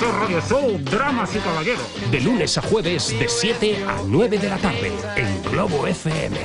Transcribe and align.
CDS 0.00 0.12
Radio 0.18 0.40
Show, 0.40 0.78
Dramas 0.78 1.34
y 1.34 1.38
Caballeros. 1.40 2.10
De 2.10 2.20
lunes 2.20 2.56
a 2.56 2.62
jueves 2.62 3.18
de 3.18 3.28
7 3.28 3.84
a 3.84 4.02
9 4.06 4.38
de 4.38 4.48
la 4.48 4.56
tarde 4.56 4.90
en 5.16 5.42
Globo 5.42 5.86
FM. 5.86 6.38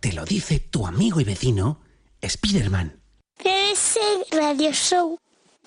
Te 0.00 0.12
lo 0.12 0.24
dice 0.24 0.58
tu 0.58 0.84
amigo 0.86 1.20
y 1.20 1.24
vecino, 1.24 1.80
Spiderman. 2.26 3.00
ese 3.44 4.00
Radio 4.32 4.72
Show. 4.72 5.18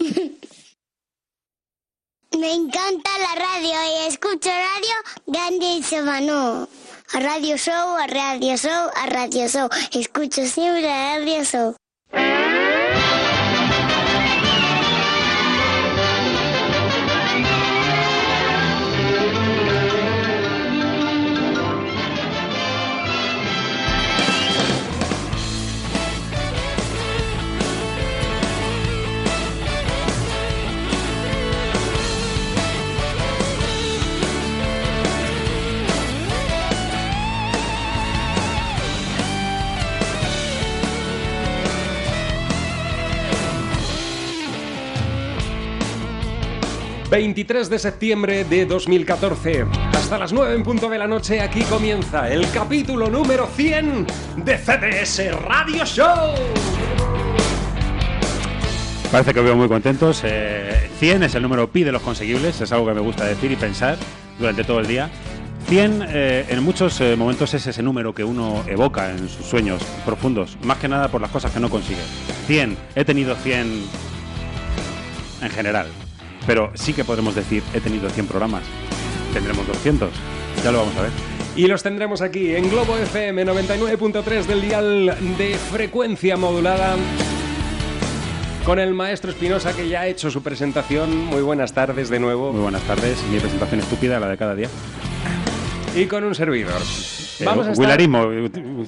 Me 2.38 2.54
encanta 2.54 3.10
la 3.20 3.36
radio 3.36 3.74
y 3.74 4.08
escucho 4.08 4.50
radio 4.50 4.96
grande 5.28 5.74
y 5.78 5.84
semano. 5.84 6.68
A 7.14 7.20
Radio 7.20 7.58
Show, 7.58 7.98
a 7.98 8.08
Radio 8.08 8.58
Show, 8.58 8.90
a 8.96 9.06
Radio 9.08 9.48
Show. 9.48 9.70
Escucho 9.94 10.46
siempre 10.46 10.90
a 10.92 11.20
Radio 11.20 11.44
Show. 11.44 11.76
23 47.12 47.70
de 47.70 47.78
septiembre 47.78 48.46
de 48.46 48.66
2014. 48.66 49.66
Hasta 49.92 50.18
las 50.18 50.32
9 50.32 50.56
en 50.56 50.64
punto 50.64 50.90
de 50.90 50.98
la 50.98 51.08
noche 51.08 51.42
aquí 51.42 51.62
comienza 51.64 52.32
el 52.32 52.50
capítulo 52.52 53.10
número 53.10 53.48
100 53.48 54.08
de 54.38 54.58
CDS 54.58 55.42
Radio 55.42 55.86
Show. 55.86 56.36
Parece 59.12 59.34
que 59.34 59.42
veo 59.42 59.58
muy 59.58 59.68
contentos. 59.68 60.22
Eh, 60.24 60.90
100 61.00 61.24
es 61.24 61.36
el 61.36 61.44
número 61.44 61.70
pi 61.70 61.84
de 61.84 61.92
los 61.92 62.02
conseguibles, 62.02 62.62
es 62.62 62.72
algo 62.72 62.88
que 62.88 62.94
me 62.94 63.02
gusta 63.02 63.26
decir 63.26 63.52
y 63.52 63.58
pensar 63.58 63.98
durante 64.40 64.64
todo 64.64 64.80
el 64.80 64.88
día. 64.88 65.10
100 65.68 66.06
eh, 66.08 66.46
en 66.48 66.64
muchos 66.64 67.02
eh, 67.02 67.18
momentos 67.18 67.54
es 67.54 67.68
ese 67.68 67.84
número 67.84 68.16
que 68.16 68.24
uno 68.24 68.64
evoca 68.68 69.12
en 69.12 69.28
sus 69.28 69.46
sueños 69.46 69.84
profundos, 70.06 70.58
más 70.64 70.78
que 70.78 70.88
nada 70.88 71.10
por 71.10 71.20
las 71.20 71.30
cosas 71.30 71.52
que 71.52 71.60
no 71.60 71.70
consigue. 71.70 72.04
100, 72.48 72.78
he 72.96 73.04
tenido 73.04 73.36
100 73.36 73.84
en 75.42 75.50
general, 75.50 75.88
pero 76.46 76.72
sí 76.76 76.94
que 76.94 77.04
podremos 77.04 77.36
decir 77.36 77.64
he 77.74 77.80
tenido 77.80 78.10
100 78.10 78.28
programas. 78.28 78.64
Tendremos 79.34 79.66
200, 79.68 80.10
ya 80.64 80.72
lo 80.72 80.80
vamos 80.80 80.96
a 80.98 81.04
ver. 81.04 81.12
Y 81.56 81.68
los 81.68 81.84
tendremos 81.84 82.22
aquí 82.22 82.56
en 82.56 82.70
Globo 82.70 82.98
FM 82.98 83.46
99.3 83.46 84.46
del 84.46 84.62
dial 84.62 85.18
de 85.38 85.56
frecuencia 85.56 86.38
modulada. 86.38 86.96
Con 88.66 88.80
el 88.80 88.94
maestro 88.94 89.32
Espinosa 89.32 89.76
que 89.76 89.90
ya 89.90 90.02
ha 90.02 90.08
hecho 90.08 90.30
su 90.30 90.44
presentación. 90.44 91.26
Muy 91.26 91.42
buenas 91.42 91.74
tardes 91.74 92.10
de 92.10 92.20
nuevo. 92.20 92.54
Muy 92.54 92.62
buenas 92.62 92.84
tardes, 92.84 93.22
mi 93.32 93.40
presentación 93.40 93.82
estúpida, 93.82 94.20
la 94.20 94.30
de 94.30 94.38
cada 94.38 94.56
día. 94.56 94.70
Y 95.96 96.06
con 96.06 96.24
un 96.24 96.36
servidor. 96.36 96.82
Eh, 97.42 97.46
Vamos 97.46 97.68
a 97.68 97.72
estar... 97.72 97.86
Wilarismo. 97.86 98.28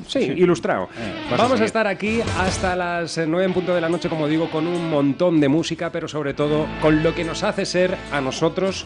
Sí, 0.07 0.19
ilustrado. 0.19 0.89
Eh, 0.97 1.33
a 1.33 1.37
Vamos 1.37 1.59
a 1.61 1.65
estar 1.65 1.87
aquí 1.87 2.21
hasta 2.39 2.75
las 2.75 3.17
eh, 3.17 3.25
9 3.27 3.45
en 3.45 3.53
punto 3.53 3.73
de 3.73 3.81
la 3.81 3.89
noche, 3.89 4.09
como 4.09 4.27
digo, 4.27 4.49
con 4.49 4.67
un 4.67 4.89
montón 4.89 5.39
de 5.39 5.47
música, 5.49 5.91
pero 5.91 6.07
sobre 6.07 6.33
todo 6.33 6.65
con 6.81 7.03
lo 7.03 7.13
que 7.15 7.23
nos 7.23 7.43
hace 7.43 7.65
ser 7.65 7.97
a 8.11 8.21
nosotros 8.21 8.85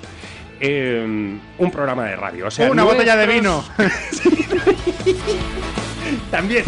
eh, 0.59 1.38
un 1.57 1.72
programa 1.72 2.05
de 2.05 2.16
radio. 2.16 2.47
O 2.47 2.51
sea, 2.51 2.72
Una 2.72 2.83
botella 2.83 3.16
de 3.16 3.28
vino. 3.28 3.63
También. 6.31 6.63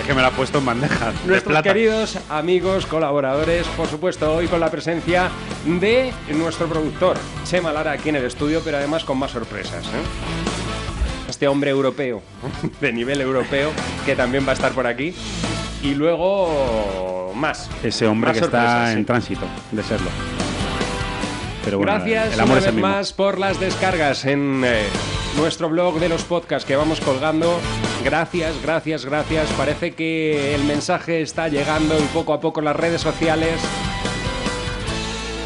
Es 0.00 0.06
que 0.06 0.14
me 0.14 0.22
la 0.22 0.28
ha 0.28 0.32
puesto 0.32 0.58
en 0.58 0.66
bandeja. 0.66 1.12
de 1.12 1.26
Nuestros 1.28 1.52
plata. 1.52 1.62
queridos 1.62 2.18
amigos, 2.28 2.86
colaboradores, 2.86 3.66
por 3.68 3.86
supuesto, 3.86 4.34
hoy 4.34 4.48
con 4.48 4.58
la 4.58 4.68
presencia 4.70 5.30
de 5.64 6.12
nuestro 6.34 6.66
productor, 6.66 7.16
Chema 7.44 7.72
Lara, 7.72 7.92
aquí 7.92 8.08
en 8.08 8.16
el 8.16 8.24
estudio, 8.24 8.62
pero 8.64 8.78
además 8.78 9.04
con 9.04 9.18
más 9.18 9.30
sorpresas. 9.30 9.86
¿eh? 9.86 10.61
Este 11.42 11.48
hombre 11.48 11.72
europeo, 11.72 12.22
de 12.80 12.92
nivel 12.92 13.20
europeo, 13.20 13.72
que 14.06 14.14
también 14.14 14.46
va 14.46 14.50
a 14.50 14.52
estar 14.52 14.70
por 14.70 14.86
aquí. 14.86 15.12
Y 15.82 15.92
luego 15.94 17.32
más. 17.34 17.68
Ese 17.82 18.06
hombre 18.06 18.28
Más 18.30 18.38
que 18.38 18.44
está 18.44 18.86
sí. 18.86 18.92
en 18.92 19.04
tránsito 19.04 19.44
de 19.72 19.82
serlo. 19.82 20.08
Pero 21.64 21.78
bueno, 21.78 21.94
Gracias 21.94 22.34
el 22.34 22.40
amor 22.40 22.50
una 22.52 22.58
es 22.60 22.64
el 22.66 22.70
vez 22.70 22.74
mismo. 22.76 22.88
más 22.88 23.12
por 23.12 23.40
las 23.40 23.58
descargas 23.58 24.24
en 24.24 24.62
eh, 24.64 24.84
nuestro 25.36 25.68
blog 25.68 25.98
de 25.98 26.08
los 26.08 26.22
podcasts 26.22 26.64
que 26.64 26.76
vamos 26.76 27.00
colgando. 27.00 27.58
Gracias, 28.04 28.62
gracias, 28.62 29.04
gracias. 29.04 29.50
Parece 29.58 29.94
que 29.96 30.54
el 30.54 30.62
mensaje 30.62 31.22
está 31.22 31.48
llegando 31.48 31.98
y 31.98 32.02
poco 32.14 32.34
a 32.34 32.40
poco 32.40 32.60
las 32.60 32.76
redes 32.76 33.00
sociales 33.00 33.60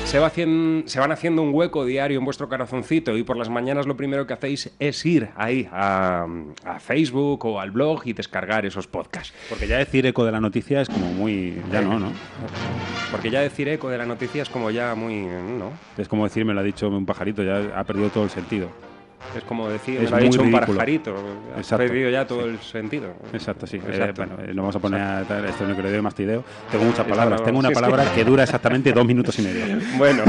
se, 0.06 0.18
va 0.20 0.28
hacien- 0.28 0.84
se 0.86 1.00
van 1.00 1.10
haciendo 1.12 1.42
un 1.42 1.52
hueco 1.52 1.84
diario 1.84 2.18
en 2.18 2.24
vuestro 2.24 2.48
corazoncito 2.48 3.16
y 3.16 3.24
por 3.24 3.36
las 3.36 3.48
mañanas 3.50 3.86
lo 3.86 3.96
primero 3.96 4.26
que 4.26 4.32
hacéis 4.34 4.70
es 4.78 5.04
ir 5.04 5.28
ahí 5.36 5.68
a, 5.72 6.26
a 6.64 6.78
Facebook 6.80 7.44
o 7.44 7.60
al 7.60 7.72
blog 7.72 8.02
y 8.06 8.12
descargar 8.12 8.64
esos 8.64 8.86
podcasts. 8.86 9.34
Porque 9.48 9.66
ya 9.66 9.78
decir 9.78 10.06
eco 10.06 10.24
de 10.24 10.32
la 10.32 10.40
noticia 10.40 10.80
es 10.80 10.88
como 10.88 11.12
muy. 11.12 11.60
Ya 11.72 11.80
no, 11.82 11.98
¿no? 11.98 12.12
Porque 13.10 13.30
ya 13.30 13.40
decir 13.40 13.68
eco 13.68 13.88
de 13.90 13.98
la 13.98 14.06
noticia 14.06 14.42
es 14.42 14.48
como 14.48 14.70
ya 14.70 14.94
muy... 14.94 15.22
¿no? 15.26 15.72
Es 15.98 16.08
como 16.08 16.24
decir, 16.24 16.44
me 16.44 16.54
lo 16.54 16.60
ha 16.60 16.64
dicho 16.64 16.88
un 16.88 17.04
pajarito, 17.06 17.42
ya 17.42 17.78
ha 17.78 17.84
perdido 17.84 18.08
todo 18.10 18.24
el 18.24 18.30
sentido. 18.30 18.70
Es 19.36 19.42
como 19.44 19.68
decir, 19.68 19.96
Es 19.96 20.04
me 20.04 20.10
lo 20.10 20.16
ha 20.16 20.20
dicho 20.20 20.40
un 20.40 20.46
ridículo. 20.48 20.78
pajarito. 20.78 21.14
Ha 21.54 21.58
Exacto, 21.58 21.84
perdido 21.84 22.10
ya 22.10 22.26
todo 22.26 22.42
sí. 22.42 22.48
el 22.48 22.58
sentido. 22.60 23.14
Exacto, 23.32 23.66
sí. 23.66 23.76
Eh, 23.78 23.82
Exacto. 23.90 24.24
bueno, 24.26 24.42
eh, 24.42 24.54
no 24.54 24.62
vamos 24.62 24.76
a 24.76 24.78
poner 24.78 25.00
a 25.00 25.22
tal, 25.24 25.44
esto 25.44 25.66
no 25.66 25.74
creo 25.76 25.90
de 25.90 26.02
mastideo. 26.02 26.44
Tengo 26.70 26.84
muchas 26.84 27.06
palabras. 27.06 27.42
Tengo 27.44 27.58
una 27.58 27.68
es 27.68 27.74
palabra 27.74 28.04
que- 28.04 28.10
que 28.20 28.24
dura 28.24 28.42
exactamente 28.44 28.92
dos 28.92 29.04
minutos 29.06 29.38
y 29.38 29.42
medio. 29.42 29.78
Bueno. 29.98 30.22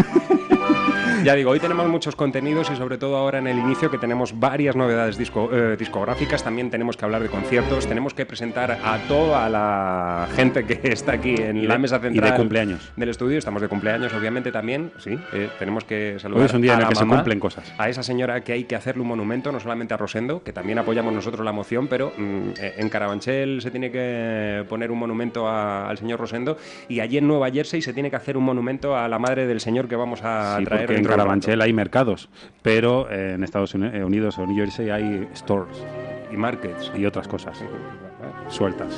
Ya 1.27 1.35
digo, 1.35 1.51
hoy 1.51 1.59
tenemos 1.59 1.85
muchos 1.89 2.15
contenidos 2.15 2.71
y 2.71 2.77
sobre 2.77 2.97
todo 2.97 3.17
ahora 3.17 3.39
en 3.39 3.47
el 3.47 3.57
inicio 3.57 3.91
que 3.91 3.97
tenemos 3.97 4.39
varias 4.39 4.77
novedades 4.77 5.17
disco- 5.17 5.49
eh, 5.51 5.75
discográficas, 5.77 6.41
también 6.41 6.69
tenemos 6.69 6.95
que 6.95 7.03
hablar 7.03 7.21
de 7.21 7.27
conciertos, 7.27 7.85
tenemos 7.85 8.13
que 8.13 8.25
presentar 8.25 8.71
a 8.71 8.97
toda 9.09 9.49
la 9.49 10.29
gente 10.37 10.63
que 10.63 10.79
está 10.93 11.11
aquí 11.11 11.35
en 11.37 11.59
de- 11.63 11.67
la 11.67 11.77
mesa 11.77 11.97
y 11.97 11.99
de 11.99 12.09
central 12.11 12.35
cumpleaños. 12.37 12.93
del 12.95 13.09
estudio, 13.09 13.37
estamos 13.39 13.61
de 13.61 13.67
cumpleaños 13.67 14.13
obviamente 14.13 14.53
también, 14.53 14.93
sí, 14.99 15.19
eh, 15.33 15.49
tenemos 15.59 15.83
que 15.83 16.15
saludar 16.17 16.43
Hoy 16.43 16.45
es 16.45 16.53
un 16.53 16.61
día 16.61 16.71
a 16.71 16.75
en 16.75 16.81
el 16.83 16.87
que 16.87 16.95
se 16.95 17.05
cumplen 17.05 17.39
cosas. 17.41 17.73
A 17.77 17.89
esa 17.89 18.03
señora 18.03 18.39
que 18.45 18.53
hay 18.53 18.63
que 18.63 18.77
hacerle 18.77 19.01
un 19.01 19.09
monumento, 19.09 19.51
no 19.51 19.59
solamente 19.59 19.93
a 19.93 19.97
Rosendo, 19.97 20.41
que 20.43 20.53
también 20.53 20.79
apoyamos 20.79 21.13
nosotros 21.13 21.43
la 21.43 21.51
moción, 21.51 21.89
pero 21.89 22.13
mm, 22.17 22.51
eh, 22.57 22.75
en 22.77 22.87
Carabanchel 22.87 23.59
se 23.61 23.69
tiene 23.69 23.91
que 23.91 24.63
poner 24.69 24.91
un 24.91 24.99
monumento 24.99 25.45
a- 25.45 25.89
al 25.89 25.97
señor 25.97 26.21
Rosendo 26.21 26.55
y 26.87 27.01
allí 27.01 27.17
en 27.17 27.27
Nueva 27.27 27.51
Jersey 27.51 27.81
se 27.81 27.91
tiene 27.91 28.09
que 28.09 28.15
hacer 28.15 28.37
un 28.37 28.45
monumento 28.45 28.95
a 28.95 29.09
la 29.09 29.19
madre 29.19 29.45
del 29.45 29.59
señor 29.59 29.89
que 29.89 29.97
vamos 29.97 30.21
a 30.23 30.55
Sí, 30.59 30.63
traer 30.63 30.87
dentro 30.89 31.16
Carabanchel 31.17 31.61
hay 31.61 31.73
mercados, 31.73 32.29
pero 32.61 33.09
eh, 33.09 33.33
en 33.33 33.43
Estados 33.43 33.75
eh, 33.75 34.03
Unidos 34.03 34.37
o 34.37 34.45
New 34.45 34.55
Jersey 34.55 34.89
hay 34.89 35.27
stores 35.35 35.83
y 36.31 36.37
markets. 36.37 36.91
y 36.95 37.05
otras 37.05 37.27
cosas 37.27 37.63
sueltas. 38.49 38.93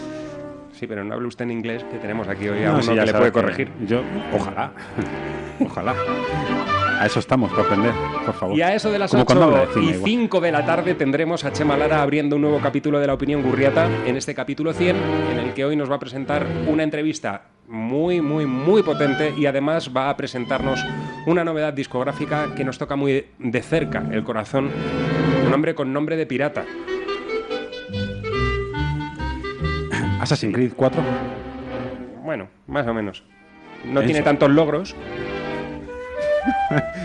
Sí, 0.79 0.87
pero 0.87 1.03
no 1.03 1.13
hable 1.13 1.27
usted 1.27 1.43
en 1.43 1.51
inglés, 1.51 1.83
que 1.83 1.97
tenemos 1.97 2.27
aquí 2.29 2.47
hoy 2.47 2.63
a 2.63 2.67
No, 2.67 2.73
uno 2.75 2.83
sí, 2.83 2.95
que 2.95 3.05
le 3.05 3.13
puede 3.13 3.31
corregir. 3.33 3.69
Yo, 3.85 4.01
ojalá. 4.33 4.71
ojalá. 5.59 5.93
A 6.99 7.05
eso 7.05 7.19
estamos, 7.19 7.51
para 7.51 7.63
aprender, 7.63 7.93
por 8.25 8.33
favor. 8.33 8.57
Y 8.57 8.61
a 8.61 8.73
eso 8.73 8.89
de 8.89 8.99
las 8.99 9.11
Como 9.11 9.25
cuando 9.25 9.45
habla 9.45 9.63
8 9.63 9.67
de 9.67 9.73
cine, 9.73 9.85
y 9.85 9.89
igual. 9.95 10.09
5 10.09 10.41
de 10.41 10.51
la 10.51 10.65
tarde 10.65 10.95
tendremos 10.95 11.43
a 11.43 11.51
Chema 11.51 11.75
Lara 11.75 12.01
abriendo 12.01 12.37
un 12.37 12.43
nuevo 12.43 12.59
capítulo 12.59 12.99
de 12.99 13.07
La 13.07 13.13
Opinión 13.13 13.41
Gurriata, 13.41 13.89
en 14.05 14.15
este 14.15 14.33
capítulo 14.33 14.71
100, 14.71 14.95
en 15.31 15.37
el 15.39 15.53
que 15.53 15.65
hoy 15.65 15.75
nos 15.75 15.91
va 15.91 15.95
a 15.95 15.99
presentar 15.99 16.45
una 16.67 16.83
entrevista 16.83 17.43
muy, 17.69 18.21
muy, 18.21 18.45
muy 18.45 18.83
potente 18.83 19.33
y 19.37 19.45
además 19.45 19.91
va 19.95 20.09
a 20.09 20.17
presentarnos 20.17 20.83
una 21.25 21.43
novedad 21.43 21.73
discográfica 21.73 22.53
que 22.55 22.63
nos 22.65 22.77
toca 22.77 22.95
muy 22.95 23.25
de 23.37 23.61
cerca 23.61 24.03
el 24.11 24.23
corazón. 24.23 24.69
Un 25.45 25.53
hombre 25.53 25.75
con 25.75 25.93
nombre 25.93 26.17
de 26.17 26.25
pirata. 26.25 26.65
Assassin's 30.19 30.53
Creed 30.53 30.73
4. 30.75 31.01
Bueno, 32.23 32.49
más 32.67 32.85
o 32.87 32.93
menos. 32.93 33.23
No 33.85 34.01
Eso. 34.01 34.07
tiene 34.07 34.21
tantos 34.23 34.49
logros, 34.49 34.95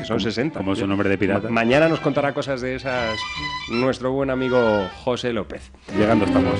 Son 0.04 0.20
60. 0.20 0.58
Como 0.58 0.76
su 0.76 0.86
nombre 0.86 1.08
de 1.08 1.16
pirata. 1.18 1.48
Ma- 1.48 1.62
mañana 1.62 1.88
nos 1.88 2.00
contará 2.00 2.32
cosas 2.34 2.60
de 2.60 2.74
esas 2.76 3.18
nuestro 3.70 4.12
buen 4.12 4.30
amigo 4.30 4.86
José 5.04 5.32
López. 5.32 5.70
Llegando 5.96 6.24
estamos. 6.26 6.54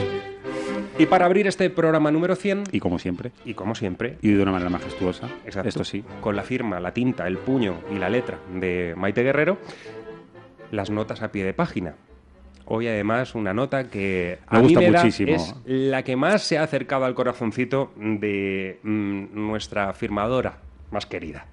Y 0.97 1.07
para 1.07 1.27
abrir 1.27 1.47
este 1.49 1.69
programa 1.71 2.11
número 2.13 2.37
100, 2.37 2.65
Y 2.71 2.79
como 2.79 2.99
siempre, 3.01 3.33
y 3.45 3.55
como 3.55 3.75
siempre, 3.75 4.17
y 4.23 4.31
de 4.33 4.43
una 4.43 4.53
manera 4.53 4.71
majestuosa, 4.71 5.29
Exacto. 5.45 5.69
esto 5.69 5.85
sí, 5.85 6.05
Con 6.21 6.37
la 6.37 6.43
firma, 6.43 6.79
la 6.79 6.93
tinta, 6.95 7.27
el 7.27 7.39
puño 7.39 7.81
y 7.93 7.99
la 7.99 8.09
letra 8.09 8.39
de 8.55 8.95
Maite 8.97 9.23
Guerrero, 9.25 9.59
las 10.71 10.91
notas 10.91 11.23
a 11.23 11.33
pie 11.33 11.45
de 11.45 11.53
página. 11.53 11.95
Hoy 12.67 12.87
además 12.87 13.35
una 13.35 13.53
nota 13.53 13.91
que 13.91 14.39
a 14.47 14.55
Me 14.55 14.61
mí 14.61 14.65
gusta 14.69 14.81
me 14.81 14.91
da- 14.91 15.03
muchísimo. 15.03 15.35
es 15.35 15.55
la 15.67 16.03
que 16.05 16.17
más 16.17 16.43
se 16.43 16.59
ha 16.59 16.63
acercado 16.63 17.05
al 17.05 17.15
corazoncito 17.15 17.93
de 17.97 18.79
mm, 18.83 19.25
nuestra 19.35 19.93
firmadora 19.95 20.59
más 20.93 21.07
querida. 21.07 21.47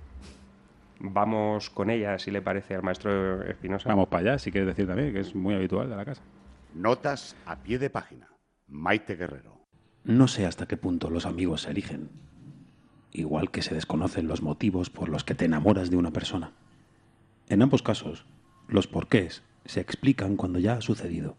Vamos 0.99 1.71
con 1.71 1.89
ella, 1.89 2.19
si 2.19 2.29
le 2.29 2.41
parece 2.43 2.75
al 2.75 2.83
maestro 2.83 3.41
Espinosa. 3.43 3.89
vamos 3.89 4.07
para 4.07 4.21
allá, 4.33 4.39
si 4.39 4.51
quieres 4.51 4.67
decir 4.67 4.87
también, 4.87 5.11
que 5.11 5.19
es 5.21 5.33
muy 5.35 5.55
habitual 5.55 5.89
de 5.89 5.95
la 5.95 6.05
casa. 6.05 6.21
Notas 6.75 7.35
a 7.45 7.55
pie 7.57 7.79
de 7.79 7.89
página. 7.89 8.27
Maite 8.71 9.17
Guerrero. 9.17 9.67
No 10.05 10.29
sé 10.29 10.45
hasta 10.45 10.65
qué 10.65 10.77
punto 10.77 11.09
los 11.09 11.25
amigos 11.25 11.63
se 11.63 11.71
eligen, 11.71 12.09
igual 13.11 13.51
que 13.51 13.61
se 13.61 13.75
desconocen 13.75 14.29
los 14.29 14.41
motivos 14.41 14.89
por 14.89 15.09
los 15.09 15.25
que 15.25 15.35
te 15.35 15.43
enamoras 15.43 15.91
de 15.91 15.97
una 15.97 16.11
persona. 16.11 16.53
En 17.49 17.61
ambos 17.61 17.83
casos, 17.83 18.25
los 18.69 18.87
porqués 18.87 19.43
se 19.65 19.81
explican 19.81 20.37
cuando 20.37 20.57
ya 20.57 20.75
ha 20.75 20.81
sucedido, 20.81 21.35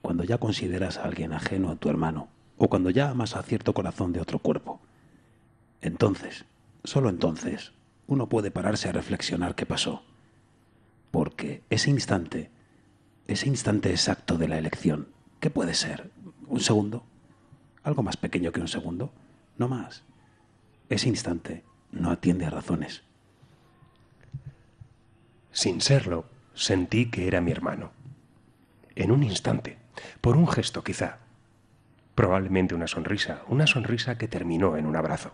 cuando 0.00 0.24
ya 0.24 0.38
consideras 0.38 0.96
a 0.96 1.02
alguien 1.04 1.34
ajeno 1.34 1.70
a 1.70 1.76
tu 1.76 1.90
hermano 1.90 2.28
o 2.56 2.70
cuando 2.70 2.88
ya 2.88 3.10
amas 3.10 3.36
a 3.36 3.42
cierto 3.42 3.74
corazón 3.74 4.14
de 4.14 4.22
otro 4.22 4.38
cuerpo. 4.38 4.80
Entonces, 5.82 6.46
solo 6.82 7.10
entonces, 7.10 7.74
uno 8.06 8.30
puede 8.30 8.50
pararse 8.50 8.88
a 8.88 8.92
reflexionar 8.92 9.54
qué 9.54 9.66
pasó, 9.66 10.02
porque 11.10 11.62
ese 11.68 11.90
instante, 11.90 12.50
ese 13.26 13.48
instante 13.48 13.90
exacto 13.90 14.38
de 14.38 14.48
la 14.48 14.56
elección, 14.56 15.08
¿qué 15.40 15.50
puede 15.50 15.74
ser? 15.74 16.10
¿Un 16.48 16.60
segundo? 16.60 17.04
algo 17.88 18.02
más 18.02 18.18
pequeño 18.18 18.52
que 18.52 18.60
un 18.60 18.68
segundo, 18.68 19.12
no 19.56 19.66
más. 19.66 20.04
Ese 20.90 21.08
instante 21.08 21.64
no 21.90 22.10
atiende 22.10 22.44
a 22.44 22.50
razones. 22.50 23.02
Sin 25.52 25.80
serlo, 25.80 26.26
sentí 26.54 27.10
que 27.10 27.26
era 27.26 27.40
mi 27.40 27.50
hermano. 27.50 27.92
En 28.94 29.10
un 29.10 29.22
instante, 29.22 29.78
por 30.20 30.36
un 30.36 30.46
gesto 30.46 30.84
quizá. 30.84 31.18
Probablemente 32.14 32.74
una 32.74 32.88
sonrisa, 32.88 33.42
una 33.48 33.66
sonrisa 33.66 34.18
que 34.18 34.28
terminó 34.28 34.76
en 34.76 34.86
un 34.86 34.96
abrazo. 34.96 35.32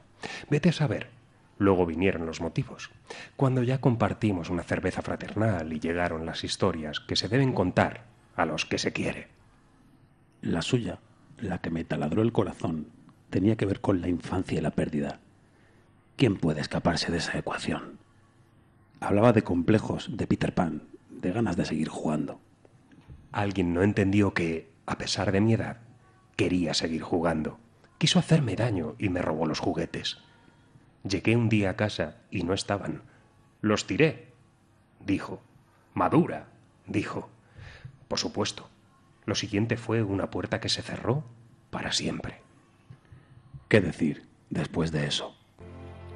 Vete 0.49 0.69
a 0.69 0.73
saber. 0.73 1.11
Luego 1.59 1.87
vinieron 1.87 2.27
los 2.27 2.41
motivos. 2.41 2.91
Cuando 3.37 3.63
ya 3.63 3.81
compartimos 3.81 4.51
una 4.51 4.63
cerveza 4.63 5.03
fraternal 5.03 5.73
y 5.73 5.81
llegaron 5.81 6.27
las 6.27 6.45
historias 6.45 7.01
que 7.01 7.17
se 7.17 7.29
deben 7.29 7.53
contar 7.53 8.05
a 8.37 8.45
los 8.45 8.65
que 8.65 8.79
se 8.79 8.93
quiere. 8.93 9.29
La 10.41 10.63
suya, 10.63 10.99
la 11.39 11.59
que 11.59 11.71
me 11.71 11.85
taladró 11.85 12.23
el 12.23 12.33
corazón, 12.33 12.89
tenía 13.31 13.57
que 13.57 13.67
ver 13.67 13.81
con 13.81 14.01
la 14.01 14.09
infancia 14.09 14.59
y 14.59 14.61
la 14.61 14.71
pérdida. 14.71 15.21
¿Quién 16.17 16.37
puede 16.37 16.61
escaparse 16.61 17.11
de 17.11 17.19
esa 17.19 17.39
ecuación? 17.39 17.99
Hablaba 19.01 19.33
de 19.33 19.43
complejos, 19.43 20.17
de 20.17 20.27
Peter 20.27 20.55
Pan, 20.55 20.85
de 21.11 21.33
ganas 21.33 21.57
de 21.57 21.65
seguir 21.65 21.89
jugando. 21.89 22.41
Alguien 23.33 23.75
no 23.75 23.83
entendió 23.83 24.33
que, 24.33 24.71
a 24.87 24.97
pesar 24.97 25.33
de 25.33 25.41
mi 25.41 25.55
edad, 25.55 25.79
quería 26.37 26.73
seguir 26.75 27.03
jugando. 27.03 27.59
Quiso 27.99 28.19
hacerme 28.19 28.55
daño 28.57 28.95
y 28.99 29.09
me 29.09 29.23
robó 29.23 29.47
los 29.47 29.59
juguetes. 29.59 30.19
Llegué 31.03 31.37
un 31.37 31.49
día 31.49 31.71
a 31.71 31.77
casa 31.77 32.19
y 32.31 32.45
no 32.45 32.55
estaban. 32.55 33.03
Los 33.61 33.87
tiré, 33.87 34.33
dijo. 35.05 35.43
Madura, 35.95 36.47
dijo. 36.87 37.29
Por 38.09 38.19
supuesto. 38.19 38.69
Lo 39.27 39.35
siguiente 39.35 39.77
fue 39.77 40.03
una 40.03 40.31
puerta 40.31 40.61
que 40.61 40.69
se 40.69 40.83
cerró 40.83 41.25
para 41.71 41.93
siempre. 41.93 42.43
¿Qué 43.69 43.81
decir 43.81 44.27
después 44.51 44.93
de 44.93 45.07
eso? 45.07 45.35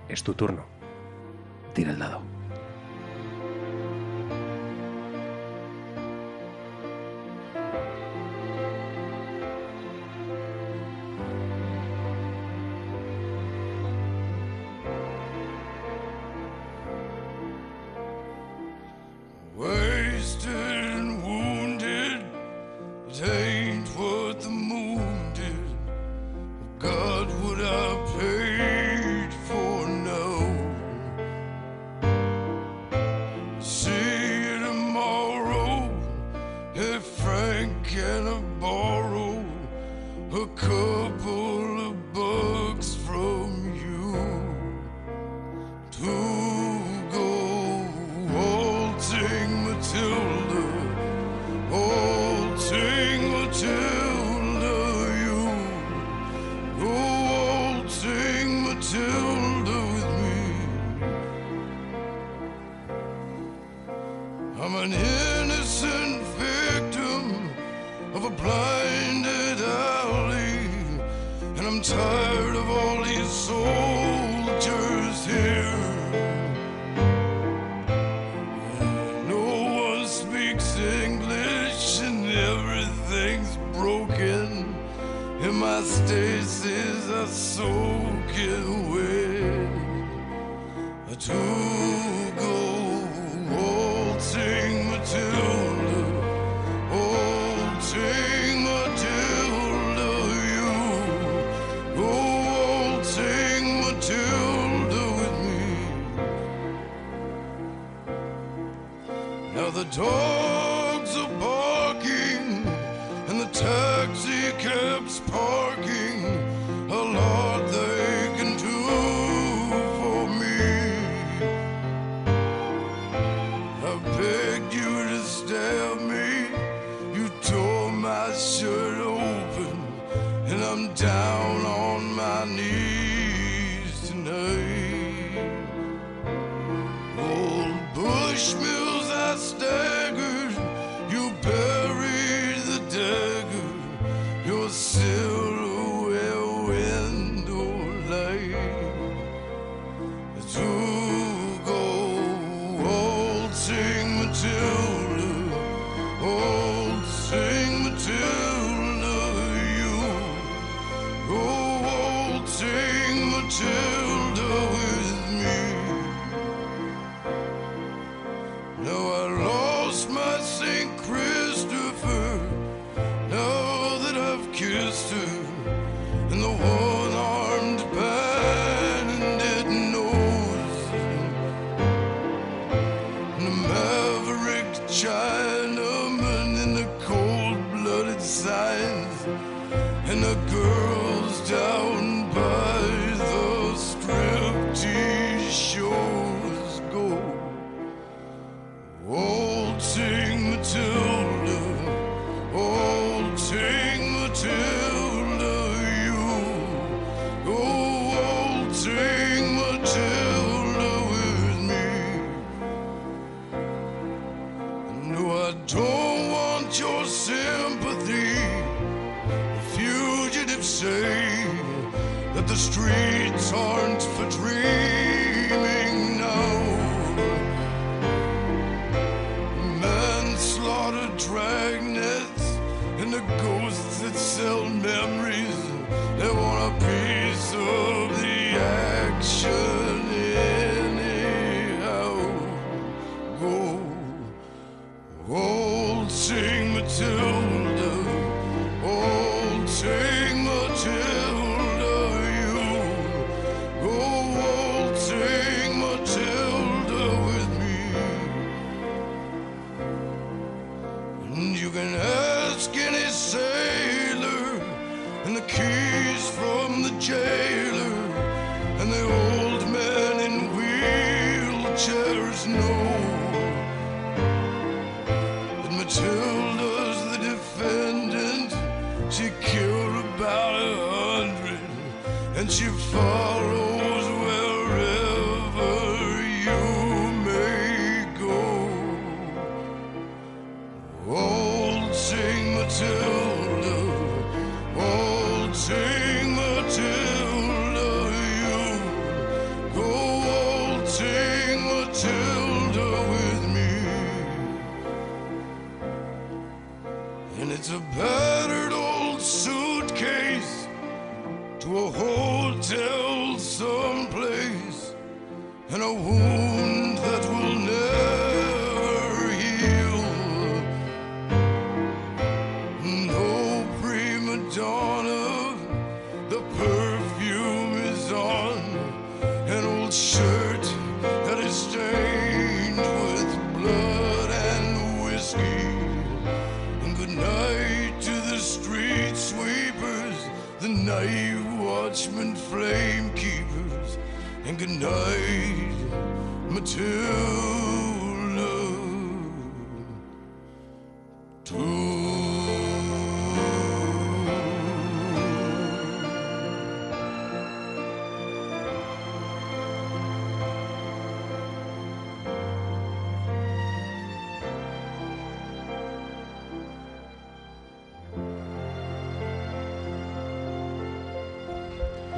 Es 0.09 0.23
tu 0.23 0.35
turno. 0.35 0.67
Tira 1.75 1.91
el 1.91 1.99
dado. 1.99 2.38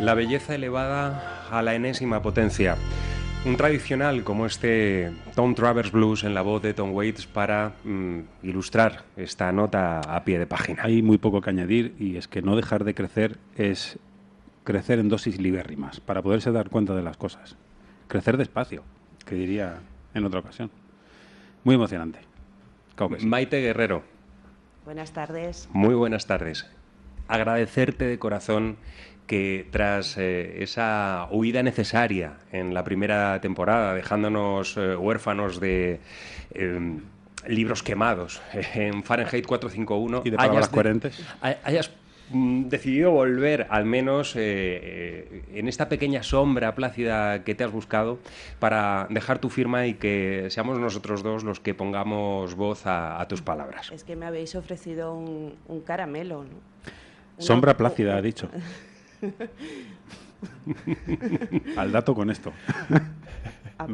La 0.00 0.14
belleza 0.14 0.54
elevada 0.54 1.46
a 1.50 1.62
la 1.62 1.74
enésima 1.74 2.22
potencia. 2.22 2.76
Un 3.44 3.56
tradicional 3.56 4.24
como 4.24 4.46
este 4.46 5.12
Tom 5.34 5.54
Travers 5.54 5.92
Blues 5.92 6.24
en 6.24 6.34
la 6.34 6.42
voz 6.42 6.62
de 6.62 6.74
Tom 6.74 6.92
Waits 6.92 7.26
para 7.26 7.72
mm, 7.84 8.20
ilustrar 8.42 9.04
esta 9.16 9.52
nota 9.52 10.00
a 10.00 10.24
pie 10.24 10.38
de 10.38 10.46
página. 10.46 10.84
Hay 10.84 11.02
muy 11.02 11.18
poco 11.18 11.40
que 11.40 11.50
añadir 11.50 11.94
y 11.98 12.16
es 12.16 12.28
que 12.28 12.42
no 12.42 12.56
dejar 12.56 12.84
de 12.84 12.94
crecer 12.94 13.38
es 13.56 13.98
crecer 14.64 14.98
en 14.98 15.08
dosis 15.08 15.38
libérrimas 15.38 16.00
para 16.00 16.22
poderse 16.22 16.50
dar 16.52 16.70
cuenta 16.70 16.94
de 16.94 17.02
las 17.02 17.16
cosas. 17.16 17.56
Crecer 18.08 18.36
despacio, 18.36 18.82
que 19.24 19.34
diría 19.34 19.80
en 20.14 20.24
otra 20.24 20.40
ocasión. 20.40 20.70
Muy 21.64 21.74
emocionante. 21.74 22.20
Claro 22.94 23.14
que 23.14 23.20
sí. 23.20 23.26
Maite 23.26 23.60
Guerrero, 23.60 24.02
Buenas 24.84 25.12
tardes. 25.12 25.68
muy 25.72 25.94
buenas 25.94 26.26
tardes. 26.26 26.66
Agradecerte 27.28 28.06
de 28.06 28.18
corazón 28.18 28.76
que 29.30 29.64
tras 29.70 30.16
eh, 30.18 30.56
esa 30.60 31.28
huida 31.30 31.62
necesaria 31.62 32.32
en 32.50 32.74
la 32.74 32.82
primera 32.82 33.40
temporada, 33.40 33.94
dejándonos 33.94 34.76
eh, 34.76 34.96
huérfanos 34.96 35.60
de 35.60 36.00
eh, 36.52 36.98
libros 37.46 37.84
quemados 37.84 38.42
en 38.74 39.04
Fahrenheit 39.04 39.46
451, 39.46 40.22
Y 40.24 40.30
de 40.30 40.36
palabras 40.36 40.56
hayas 40.64 40.68
coherentes. 40.68 41.20
hay- 41.40 41.54
hayas 41.62 41.92
mm, 42.30 42.64
decidido 42.70 43.12
volver, 43.12 43.68
al 43.70 43.84
menos 43.84 44.34
eh, 44.34 44.40
eh, 44.42 45.42
en 45.54 45.68
esta 45.68 45.88
pequeña 45.88 46.24
sombra 46.24 46.74
plácida 46.74 47.44
que 47.44 47.54
te 47.54 47.62
has 47.62 47.70
buscado, 47.70 48.18
para 48.58 49.06
dejar 49.10 49.38
tu 49.38 49.48
firma 49.48 49.86
y 49.86 49.94
que 49.94 50.48
seamos 50.50 50.80
nosotros 50.80 51.22
dos 51.22 51.44
los 51.44 51.60
que 51.60 51.72
pongamos 51.72 52.56
voz 52.56 52.84
a, 52.84 53.20
a 53.20 53.28
tus 53.28 53.42
palabras. 53.42 53.92
Es 53.92 54.02
que 54.02 54.16
me 54.16 54.26
habéis 54.26 54.56
ofrecido 54.56 55.14
un, 55.14 55.54
un 55.68 55.82
caramelo, 55.82 56.38
¿no? 56.42 56.48
Una- 57.36 57.46
Sombra 57.46 57.76
plácida, 57.76 58.16
ha 58.16 58.22
dicho. 58.22 58.48
Al 61.76 61.92
dato 61.92 62.14
con 62.14 62.30
esto. 62.30 62.52
Me 62.88 62.98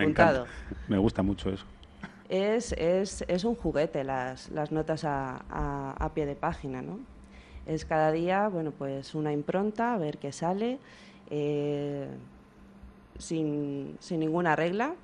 Apuntado. 0.04 0.42
encanta. 0.44 0.52
Me 0.88 0.98
gusta 0.98 1.22
mucho 1.22 1.50
eso. 1.50 1.64
Es, 2.28 2.72
es, 2.72 3.24
es 3.28 3.44
un 3.44 3.54
juguete 3.54 4.02
las, 4.02 4.50
las 4.50 4.72
notas 4.72 5.04
a, 5.04 5.44
a- 5.48 5.92
a 5.98 6.12
pie 6.14 6.26
de 6.26 6.34
página, 6.34 6.82
¿no? 6.82 6.98
Es 7.66 7.84
cada 7.84 8.10
día, 8.12 8.48
bueno, 8.48 8.72
pues 8.72 9.14
una 9.14 9.32
impronta, 9.32 9.94
a 9.94 9.98
ver 9.98 10.18
qué 10.18 10.32
sale, 10.32 10.78
eh, 11.30 12.08
sin, 13.18 13.96
sin 14.00 14.20
ninguna 14.20 14.56
regla. 14.56 14.94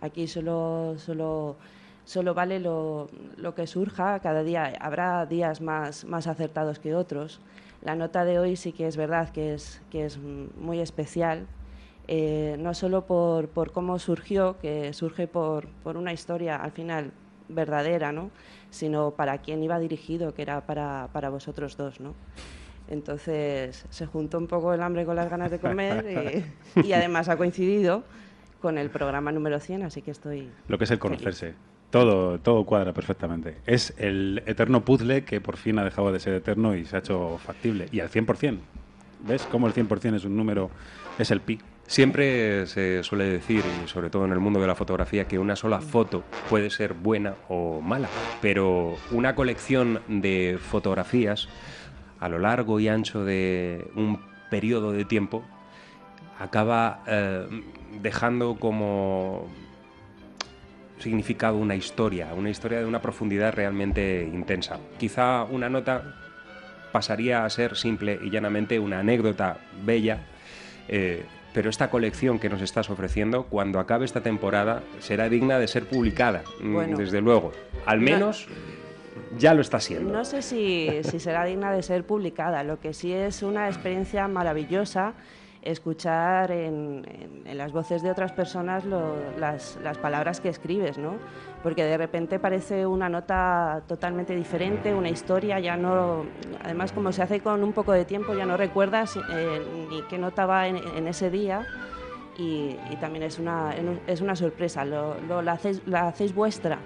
Aquí 0.00 0.26
solo, 0.28 0.94
solo, 0.98 1.56
solo 2.04 2.34
vale 2.34 2.58
lo, 2.60 3.08
lo 3.36 3.54
que 3.54 3.66
surja, 3.66 4.20
cada 4.20 4.42
día 4.42 4.72
habrá 4.80 5.24
días 5.26 5.60
más, 5.60 6.04
más 6.04 6.26
acertados 6.26 6.78
que 6.78 6.94
otros. 6.94 7.40
La 7.86 7.94
nota 7.94 8.24
de 8.24 8.40
hoy 8.40 8.56
sí 8.56 8.72
que 8.72 8.88
es 8.88 8.96
verdad 8.96 9.30
que 9.30 9.54
es, 9.54 9.80
que 9.90 10.04
es 10.04 10.18
muy 10.18 10.80
especial. 10.80 11.46
eh, 12.08 12.56
no 12.58 12.74
solo 12.74 13.06
por, 13.06 13.48
por 13.48 13.70
cómo 13.70 14.00
surgió, 14.00 14.58
que 14.58 14.92
surge 14.92 15.28
por, 15.28 15.68
por 15.84 15.96
una 15.96 16.12
historia 16.12 16.56
al 16.56 16.72
final 16.72 17.12
verdadera, 17.48 18.10
¿no? 18.10 18.32
sino 18.70 19.12
para 19.12 19.38
quién 19.38 19.62
iba 19.62 19.78
dirigido, 19.78 20.34
que 20.34 20.42
era 20.42 20.66
para, 20.66 21.10
para 21.12 21.28
vosotros 21.28 21.76
dos. 21.76 22.00
¿no? 22.00 22.14
Entonces 22.88 23.86
se 23.88 24.06
juntó 24.06 24.38
un 24.38 24.48
poco 24.48 24.74
el 24.74 24.82
hambre 24.82 25.04
con 25.04 25.14
las 25.14 25.30
ganas 25.30 25.52
de 25.52 25.60
comer 25.60 26.44
y, 26.74 26.80
y 26.88 26.92
además 26.92 27.28
ha 27.28 27.36
coincidido 27.36 28.02
con 28.60 28.78
el 28.78 28.90
programa 28.90 29.30
número 29.30 29.60
100, 29.60 29.84
así 29.84 30.02
que 30.02 30.10
estoy... 30.10 30.50
Lo 30.66 30.76
que 30.76 30.84
es 30.84 30.90
el 30.90 30.98
conocerse. 30.98 31.54
Todo, 31.90 32.38
todo 32.40 32.64
cuadra 32.64 32.92
perfectamente. 32.92 33.58
Es 33.66 33.94
el 33.98 34.42
eterno 34.46 34.84
puzzle 34.84 35.24
que 35.24 35.40
por 35.40 35.56
fin 35.56 35.78
ha 35.78 35.84
dejado 35.84 36.12
de 36.12 36.20
ser 36.20 36.34
eterno 36.34 36.74
y 36.74 36.84
se 36.84 36.96
ha 36.96 36.98
hecho 36.98 37.38
factible. 37.38 37.86
Y 37.92 38.00
al 38.00 38.10
100%. 38.10 38.58
¿Ves 39.26 39.46
cómo 39.50 39.66
el 39.66 39.74
100% 39.74 40.16
es 40.16 40.24
un 40.24 40.36
número, 40.36 40.70
es 41.18 41.30
el 41.30 41.40
pi? 41.40 41.58
Siempre 41.86 42.66
se 42.66 43.04
suele 43.04 43.24
decir, 43.24 43.62
y 43.84 43.88
sobre 43.88 44.10
todo 44.10 44.24
en 44.24 44.32
el 44.32 44.40
mundo 44.40 44.60
de 44.60 44.66
la 44.66 44.74
fotografía, 44.74 45.26
que 45.28 45.38
una 45.38 45.54
sola 45.54 45.80
foto 45.80 46.24
puede 46.50 46.68
ser 46.70 46.94
buena 46.94 47.36
o 47.48 47.80
mala, 47.80 48.08
pero 48.42 48.96
una 49.12 49.36
colección 49.36 50.00
de 50.08 50.58
fotografías 50.60 51.48
a 52.18 52.28
lo 52.28 52.40
largo 52.40 52.80
y 52.80 52.88
ancho 52.88 53.24
de 53.24 53.88
un 53.94 54.20
periodo 54.50 54.92
de 54.92 55.04
tiempo 55.04 55.44
acaba 56.38 57.02
eh, 57.06 57.46
dejando 58.02 58.56
como 58.56 59.46
significado 60.98 61.56
una 61.56 61.74
historia, 61.74 62.32
una 62.34 62.50
historia 62.50 62.78
de 62.78 62.86
una 62.86 63.00
profundidad 63.02 63.52
realmente 63.54 64.28
intensa. 64.32 64.78
Quizá 64.98 65.44
una 65.44 65.68
nota 65.68 66.14
pasaría 66.92 67.44
a 67.44 67.50
ser 67.50 67.76
simple 67.76 68.18
y 68.22 68.30
llanamente 68.30 68.78
una 68.78 69.00
anécdota 69.00 69.58
bella, 69.84 70.20
eh, 70.88 71.24
pero 71.52 71.70
esta 71.70 71.90
colección 71.90 72.38
que 72.38 72.48
nos 72.48 72.62
estás 72.62 72.90
ofreciendo, 72.90 73.44
cuando 73.44 73.80
acabe 73.80 74.04
esta 74.04 74.22
temporada, 74.22 74.82
será 74.98 75.28
digna 75.28 75.58
de 75.58 75.68
ser 75.68 75.86
publicada, 75.86 76.42
mm, 76.60 76.72
Bueno. 76.74 76.96
desde 76.96 77.20
luego. 77.20 77.52
Al 77.84 78.00
menos 78.00 78.46
ya 79.38 79.54
lo 79.54 79.60
está 79.60 79.80
siendo. 79.80 80.12
No 80.12 80.24
sé 80.24 80.42
si, 80.42 80.90
si 81.02 81.20
será 81.20 81.44
digna 81.44 81.72
de 81.72 81.82
ser 81.82 82.04
publicada, 82.04 82.62
lo 82.62 82.80
que 82.80 82.92
sí 82.92 83.12
es 83.12 83.42
una 83.42 83.68
experiencia 83.68 84.28
maravillosa 84.28 85.14
escuchar 85.70 86.50
en, 86.50 87.04
las 87.52 87.72
voces 87.72 88.02
de 88.02 88.10
otras 88.10 88.32
personas 88.32 88.84
las, 89.38 89.78
palabras 90.00 90.40
que 90.40 90.48
escribes, 90.48 90.98
¿no? 90.98 91.14
Porque 91.62 91.84
de 91.84 91.96
repente 91.96 92.38
parece 92.38 92.86
una 92.86 93.08
nota 93.08 93.82
totalmente 93.86 94.34
diferente, 94.34 94.94
una 94.94 95.08
historia, 95.08 95.58
ya 95.60 95.76
no... 95.76 96.24
Además, 96.62 96.92
como 96.92 97.12
se 97.12 97.22
hace 97.22 97.40
con 97.40 97.62
un 97.64 97.72
poco 97.72 97.92
de 97.92 98.04
tiempo, 98.04 98.34
ya 98.34 98.46
no 98.46 98.56
recuerdas 98.56 99.16
eh, 99.30 99.60
ni 99.90 100.02
qué 100.02 100.18
nota 100.18 100.46
va 100.46 100.68
en, 100.68 101.08
ese 101.08 101.30
día 101.30 101.66
y, 102.38 102.76
y 102.90 102.96
también 103.00 103.24
es 103.24 103.38
una, 103.38 103.74
es 104.06 104.20
una 104.20 104.36
sorpresa, 104.36 104.84
lo, 104.84 105.16
lo- 105.28 105.42
la, 105.42 105.52
hacéis, 105.52 105.82
la 105.86 106.08
hacéis 106.08 106.34
vuestra. 106.34 106.78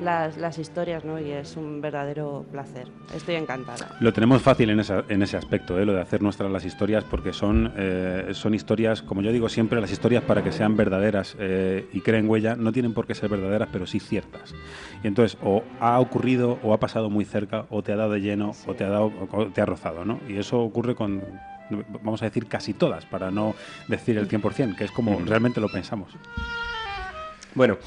Las, 0.00 0.38
las 0.38 0.58
historias, 0.58 1.04
¿no? 1.04 1.20
Y 1.20 1.30
es 1.30 1.56
un 1.56 1.80
verdadero 1.82 2.46
placer. 2.50 2.88
Estoy 3.14 3.34
encantada. 3.34 3.96
Lo 4.00 4.12
tenemos 4.14 4.40
fácil 4.40 4.70
en, 4.70 4.80
esa- 4.80 5.04
en 5.08 5.22
ese 5.22 5.36
aspecto, 5.36 5.78
¿eh? 5.78 5.84
lo 5.84 5.92
de 5.92 6.00
hacer 6.00 6.22
nuestras 6.22 6.50
las 6.50 6.64
historias, 6.64 7.04
porque 7.04 7.32
son, 7.34 7.72
eh, 7.76 8.28
son 8.32 8.54
historias, 8.54 9.02
como 9.02 9.20
yo 9.20 9.30
digo 9.30 9.48
siempre, 9.50 9.78
las 9.80 9.92
historias 9.92 10.24
para 10.24 10.42
que 10.42 10.52
sean 10.52 10.74
verdaderas 10.76 11.36
eh, 11.38 11.86
y 11.92 12.00
creen 12.00 12.28
huella, 12.30 12.56
no 12.56 12.72
tienen 12.72 12.94
por 12.94 13.06
qué 13.06 13.14
ser 13.14 13.28
verdaderas, 13.28 13.68
pero 13.70 13.86
sí 13.86 14.00
ciertas. 14.00 14.54
Y 15.04 15.06
entonces, 15.06 15.36
o 15.42 15.62
ha 15.80 16.00
ocurrido, 16.00 16.58
o 16.62 16.72
ha 16.72 16.80
pasado 16.80 17.10
muy 17.10 17.26
cerca, 17.26 17.66
o 17.68 17.82
te 17.82 17.92
ha 17.92 17.96
dado 17.96 18.12
de 18.12 18.20
lleno, 18.22 18.52
o 18.66 18.74
te 18.74 18.84
ha, 18.84 18.88
dado, 18.88 19.12
o 19.32 19.46
te 19.48 19.60
ha 19.60 19.66
rozado, 19.66 20.06
¿no? 20.06 20.18
Y 20.28 20.38
eso 20.38 20.60
ocurre 20.60 20.94
con, 20.94 21.22
vamos 22.02 22.22
a 22.22 22.24
decir, 22.24 22.46
casi 22.46 22.72
todas, 22.72 23.04
para 23.04 23.30
no 23.30 23.54
decir 23.86 24.16
el 24.16 24.28
100%, 24.28 24.76
que 24.76 24.84
es 24.84 24.90
como 24.92 25.18
realmente 25.26 25.60
lo 25.60 25.68
pensamos. 25.68 26.10
Bueno, 27.54 27.78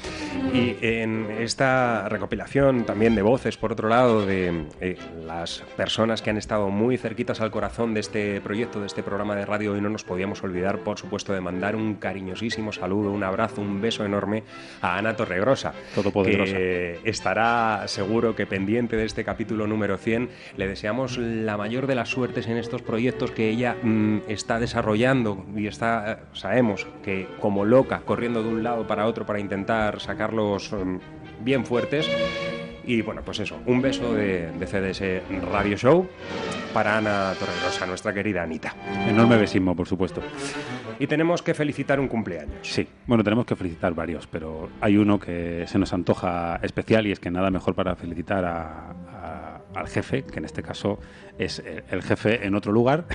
y 0.52 0.76
en 0.82 1.30
esta 1.40 2.08
recopilación 2.08 2.84
también 2.84 3.14
de 3.14 3.22
voces, 3.22 3.56
por 3.56 3.72
otro 3.72 3.88
lado, 3.88 4.26
de 4.26 4.66
eh, 4.80 4.98
las 5.26 5.64
personas 5.76 6.20
que 6.20 6.30
han 6.30 6.36
estado 6.36 6.68
muy 6.68 6.98
cerquitas 6.98 7.40
al 7.40 7.50
corazón 7.50 7.94
de 7.94 8.00
este 8.00 8.40
proyecto, 8.42 8.80
de 8.80 8.86
este 8.86 9.02
programa 9.02 9.36
de 9.36 9.46
radio, 9.46 9.76
y 9.76 9.80
no 9.80 9.88
nos 9.88 10.04
podíamos 10.04 10.42
olvidar, 10.42 10.80
por 10.80 10.98
supuesto, 10.98 11.32
de 11.32 11.40
mandar 11.40 11.76
un 11.76 11.94
cariñosísimo 11.94 12.72
saludo, 12.72 13.10
un 13.10 13.24
abrazo, 13.24 13.62
un 13.62 13.80
beso 13.80 14.04
enorme 14.04 14.42
a 14.82 14.98
Ana 14.98 15.16
Torregrosa, 15.16 15.72
Todopoderosa. 15.94 16.52
que 16.52 17.00
estará 17.04 17.84
seguro 17.86 18.36
que 18.36 18.46
pendiente 18.46 18.96
de 18.96 19.06
este 19.06 19.24
capítulo 19.24 19.66
número 19.66 19.96
100. 19.96 20.28
Le 20.58 20.68
deseamos 20.68 21.16
la 21.16 21.56
mayor 21.56 21.86
de 21.86 21.94
las 21.94 22.10
suertes 22.10 22.48
en 22.48 22.58
estos 22.58 22.82
proyectos 22.82 23.30
que 23.30 23.48
ella 23.48 23.76
mm, 23.82 24.18
está 24.28 24.60
desarrollando 24.60 25.46
y 25.56 25.66
está, 25.68 26.12
eh, 26.12 26.16
sabemos 26.34 26.86
que 27.02 27.26
como 27.40 27.64
loca, 27.64 28.02
corriendo 28.04 28.42
de 28.42 28.50
un 28.50 28.62
lado 28.62 28.86
para 28.86 29.06
otro 29.06 29.24
para 29.24 29.40
intentar 29.40 29.53
sacarlos 29.98 30.72
mm, 30.72 31.44
bien 31.44 31.64
fuertes. 31.64 32.10
Y 32.86 33.00
bueno, 33.00 33.22
pues 33.24 33.40
eso, 33.40 33.58
un 33.64 33.80
beso 33.80 34.12
de, 34.12 34.50
de 34.52 34.66
CDS 34.66 35.22
Radio 35.50 35.74
Show 35.76 36.06
para 36.74 36.98
Ana 36.98 37.32
Torregrosa, 37.38 37.86
nuestra 37.86 38.12
querida 38.12 38.42
Anita. 38.42 38.74
Enorme 39.08 39.38
besismo, 39.38 39.74
por 39.74 39.86
supuesto. 39.88 40.20
Y 40.98 41.06
tenemos 41.06 41.40
que 41.40 41.54
felicitar 41.54 41.98
un 41.98 42.08
cumpleaños. 42.08 42.58
Sí, 42.62 42.86
bueno, 43.06 43.24
tenemos 43.24 43.46
que 43.46 43.56
felicitar 43.56 43.94
varios, 43.94 44.26
pero 44.26 44.68
hay 44.82 44.98
uno 44.98 45.18
que 45.18 45.64
se 45.66 45.78
nos 45.78 45.94
antoja 45.94 46.60
especial 46.62 47.06
y 47.06 47.12
es 47.12 47.20
que 47.20 47.30
nada 47.30 47.50
mejor 47.50 47.74
para 47.74 47.96
felicitar 47.96 48.44
a- 48.44 48.90
a- 48.90 49.53
al 49.74 49.88
jefe, 49.88 50.22
que 50.22 50.38
en 50.38 50.44
este 50.44 50.62
caso 50.62 50.98
es 51.38 51.62
el, 51.90 52.02
jefe 52.02 52.46
en 52.46 52.54
otro 52.54 52.72
lugar, 52.72 53.06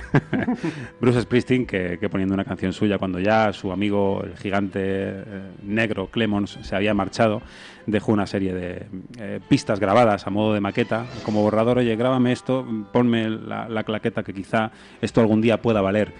Bruce 1.00 1.22
Springsteen, 1.22 1.66
que, 1.66 2.08
poniendo 2.10 2.34
una 2.34 2.44
canción 2.44 2.72
suya 2.72 2.98
cuando 2.98 3.18
ya 3.18 3.52
su 3.52 3.72
amigo, 3.72 4.22
el 4.24 4.36
gigante 4.36 4.80
eh, 4.82 5.22
negro 5.62 6.08
Clemons, 6.10 6.58
se 6.62 6.76
había 6.76 6.94
marchado, 6.94 7.42
dejó 7.86 8.12
una 8.12 8.26
serie 8.26 8.52
de 8.52 8.86
eh, 9.18 9.40
pistas 9.48 9.80
grabadas 9.80 10.26
a 10.26 10.30
modo 10.30 10.54
de 10.54 10.60
maqueta, 10.60 11.06
como 11.24 11.42
borrador, 11.42 11.78
oye, 11.78 11.96
grábame 11.96 12.32
esto, 12.32 12.66
ponme 12.92 13.30
la, 13.30 13.68
la 13.68 13.84
claqueta 13.84 14.22
que 14.22 14.34
quizá 14.34 14.70
esto 15.00 15.20
algún 15.20 15.40
día 15.40 15.62
pueda 15.62 15.80
valer. 15.80 16.12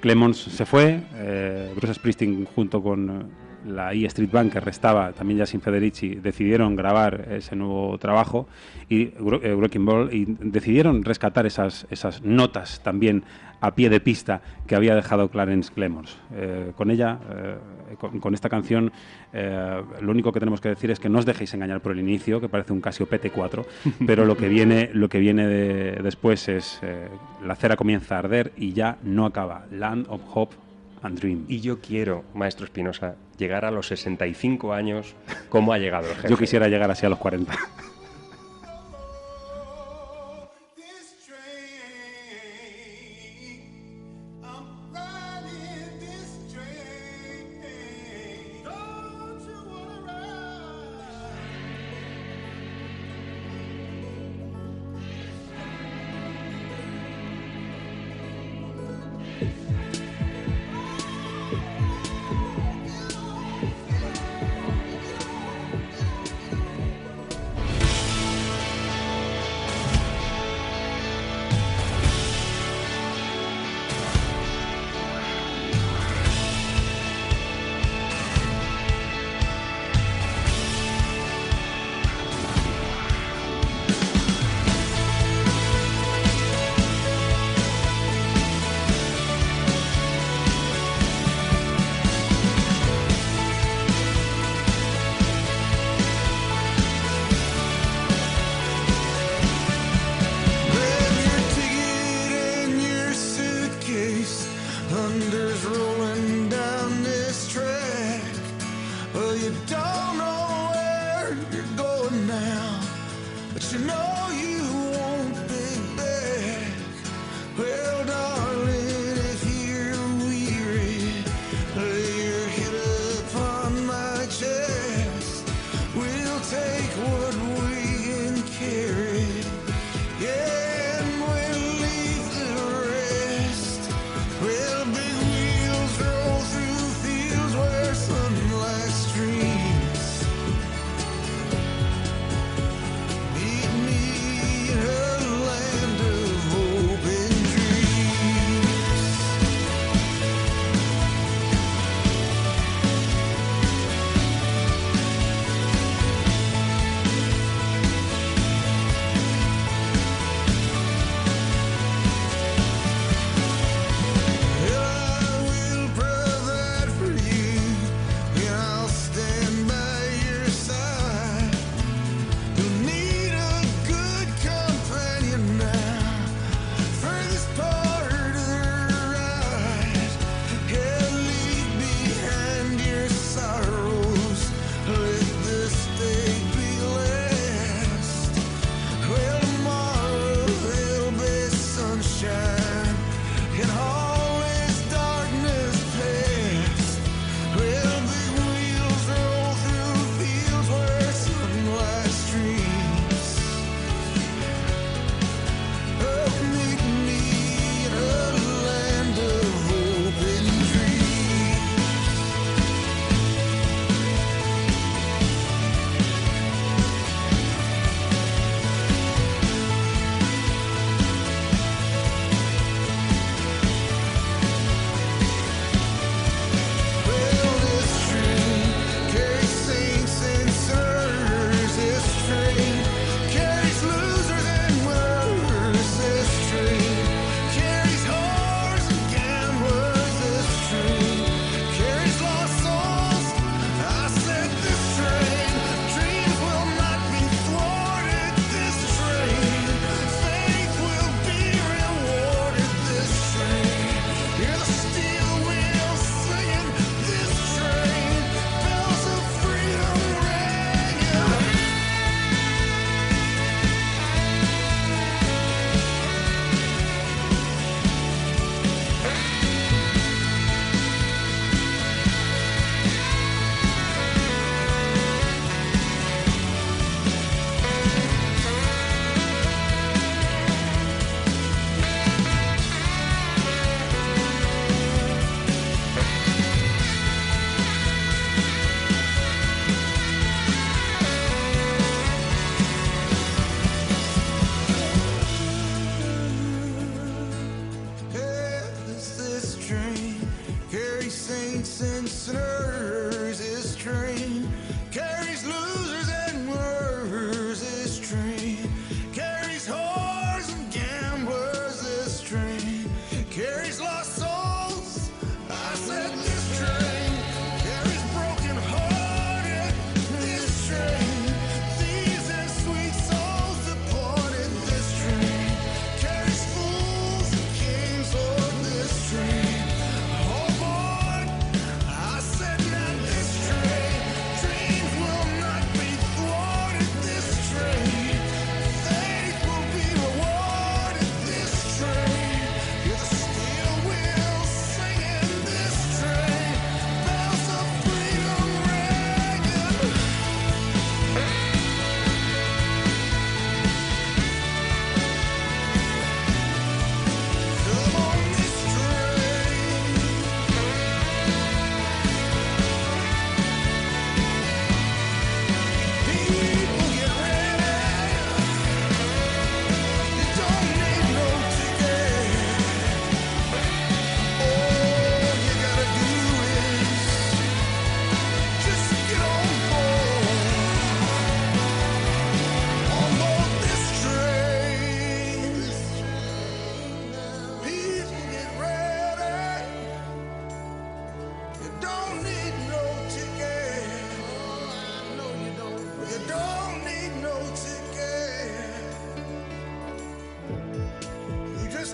Clemons 0.00 0.36
se 0.38 0.64
fue, 0.64 1.00
eh, 1.14 1.72
Bruce 1.74 1.94
Springsteen 1.94 2.44
junto 2.44 2.82
con 2.82 3.47
la 3.66 3.92
E 3.92 4.06
Street 4.06 4.30
Band 4.30 4.52
que 4.52 4.60
restaba, 4.60 5.12
también 5.12 5.38
ya 5.38 5.46
sin 5.46 5.60
Federici, 5.60 6.14
decidieron 6.16 6.76
grabar 6.76 7.26
ese 7.30 7.56
nuevo 7.56 7.98
trabajo 7.98 8.46
y 8.88 9.02
eh, 9.42 9.54
Wrecking 9.56 9.84
Ball 9.84 10.12
y 10.14 10.24
decidieron 10.28 11.04
rescatar 11.04 11.46
esas, 11.46 11.86
esas 11.90 12.22
notas 12.22 12.80
también 12.82 13.24
a 13.60 13.74
pie 13.74 13.90
de 13.90 13.98
pista 13.98 14.40
que 14.68 14.76
había 14.76 14.94
dejado 14.94 15.28
Clarence 15.30 15.72
Clemons. 15.74 16.16
Eh, 16.32 16.70
con 16.76 16.92
ella, 16.92 17.18
eh, 17.34 17.56
con, 17.98 18.20
con 18.20 18.32
esta 18.34 18.48
canción, 18.48 18.92
eh, 19.32 19.82
lo 20.00 20.12
único 20.12 20.30
que 20.30 20.38
tenemos 20.38 20.60
que 20.60 20.68
decir 20.68 20.92
es 20.92 21.00
que 21.00 21.08
no 21.08 21.18
os 21.18 21.26
dejéis 21.26 21.52
engañar 21.54 21.80
por 21.80 21.90
el 21.90 21.98
inicio, 21.98 22.40
que 22.40 22.48
parece 22.48 22.72
un 22.72 22.80
Casio 22.80 23.08
PT4, 23.08 23.64
pero 24.06 24.24
lo 24.24 24.36
que 24.36 24.48
viene, 24.48 24.90
lo 24.92 25.08
que 25.08 25.18
viene 25.18 25.48
de- 25.48 26.00
después 26.02 26.48
es 26.48 26.78
eh, 26.82 27.08
la 27.44 27.56
cera 27.56 27.74
comienza 27.74 28.14
a 28.14 28.18
arder 28.20 28.52
y 28.56 28.72
ya 28.74 28.98
no 29.02 29.26
acaba. 29.26 29.66
Land 29.72 30.06
of 30.08 30.20
Hope 30.32 30.54
and 31.02 31.18
Dream. 31.18 31.44
Y 31.48 31.60
yo 31.60 31.80
quiero, 31.80 32.22
maestro 32.34 32.64
Espinosa, 32.64 33.16
llegar 33.38 33.64
a 33.64 33.70
los 33.70 33.86
65 33.86 34.72
años 34.72 35.14
como 35.48 35.72
ha 35.72 35.78
llegado 35.78 36.08
el 36.08 36.16
jefe. 36.16 36.28
Yo 36.28 36.36
quisiera 36.36 36.68
llegar 36.68 36.90
así 36.90 37.06
a 37.06 37.08
los 37.08 37.18
40. 37.18 37.56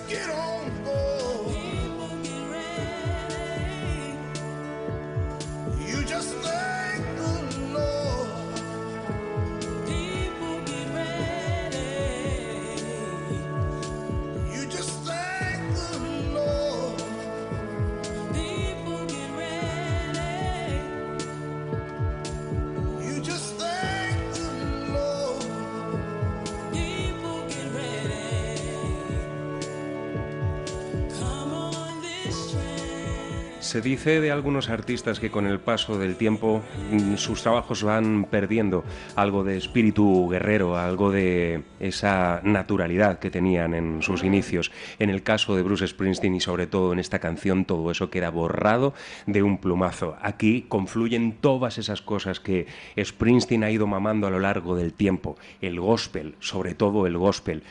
Get 0.07 0.29
on 0.29 0.83
board. 0.83 1.04
Se 33.75 33.81
dice 33.81 34.21
de 34.21 34.31
algunos 34.31 34.69
artistas 34.69 35.19
que 35.19 35.29
con 35.29 35.45
el 35.45 35.59
paso 35.59 35.99
del 35.99 36.15
tiempo 36.15 36.63
mm, 36.93 37.15
sus 37.15 37.41
trabajos 37.41 37.83
van 37.83 38.23
perdiendo 38.23 38.85
algo 39.17 39.43
de 39.43 39.57
espíritu 39.57 40.29
guerrero, 40.29 40.77
algo 40.77 41.11
de 41.11 41.61
esa 41.81 42.39
naturalidad 42.45 43.19
que 43.19 43.29
tenían 43.29 43.73
en 43.73 44.01
sus 44.01 44.23
inicios. 44.23 44.71
En 44.97 45.09
el 45.09 45.23
caso 45.23 45.57
de 45.57 45.63
Bruce 45.63 45.89
Springsteen 45.89 46.35
y 46.35 46.39
sobre 46.39 46.67
todo 46.67 46.93
en 46.93 46.99
esta 46.99 47.19
canción 47.19 47.65
todo 47.65 47.91
eso 47.91 48.09
queda 48.09 48.29
borrado 48.29 48.93
de 49.25 49.43
un 49.43 49.57
plumazo. 49.57 50.15
Aquí 50.21 50.61
confluyen 50.69 51.33
todas 51.33 51.77
esas 51.77 52.01
cosas 52.01 52.39
que 52.39 52.67
Springsteen 52.97 53.65
ha 53.65 53.71
ido 53.71 53.87
mamando 53.87 54.25
a 54.25 54.31
lo 54.31 54.39
largo 54.39 54.77
del 54.77 54.93
tiempo. 54.93 55.35
El 55.59 55.81
gospel, 55.81 56.35
sobre 56.39 56.75
todo 56.75 57.07
el 57.07 57.17
gospel. 57.17 57.61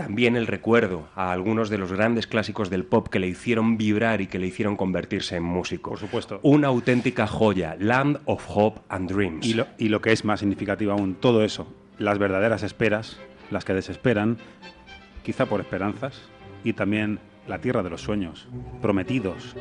También 0.00 0.34
el 0.34 0.46
recuerdo 0.46 1.08
a 1.14 1.30
algunos 1.30 1.68
de 1.68 1.76
los 1.76 1.92
grandes 1.92 2.26
clásicos 2.26 2.70
del 2.70 2.84
pop 2.84 3.08
que 3.08 3.18
le 3.18 3.26
hicieron 3.26 3.76
vibrar 3.76 4.22
y 4.22 4.28
que 4.28 4.38
le 4.38 4.46
hicieron 4.46 4.76
convertirse 4.76 5.36
en 5.36 5.42
músico. 5.42 5.90
Por 5.90 5.98
supuesto. 5.98 6.40
Una 6.42 6.68
auténtica 6.68 7.26
joya, 7.26 7.76
Land 7.78 8.20
of 8.24 8.44
Hope 8.48 8.80
and 8.88 9.10
Dreams. 9.10 9.46
Y 9.46 9.52
lo, 9.52 9.66
y 9.76 9.90
lo 9.90 10.00
que 10.00 10.12
es 10.12 10.24
más 10.24 10.40
significativo 10.40 10.92
aún, 10.92 11.16
todo 11.16 11.44
eso, 11.44 11.70
las 11.98 12.18
verdaderas 12.18 12.62
esperas, 12.62 13.18
las 13.50 13.66
que 13.66 13.74
desesperan, 13.74 14.38
quizá 15.22 15.44
por 15.44 15.60
esperanzas, 15.60 16.22
y 16.64 16.72
también 16.72 17.18
la 17.46 17.58
tierra 17.58 17.82
de 17.82 17.90
los 17.90 18.00
sueños, 18.00 18.48
prometidos, 18.80 19.54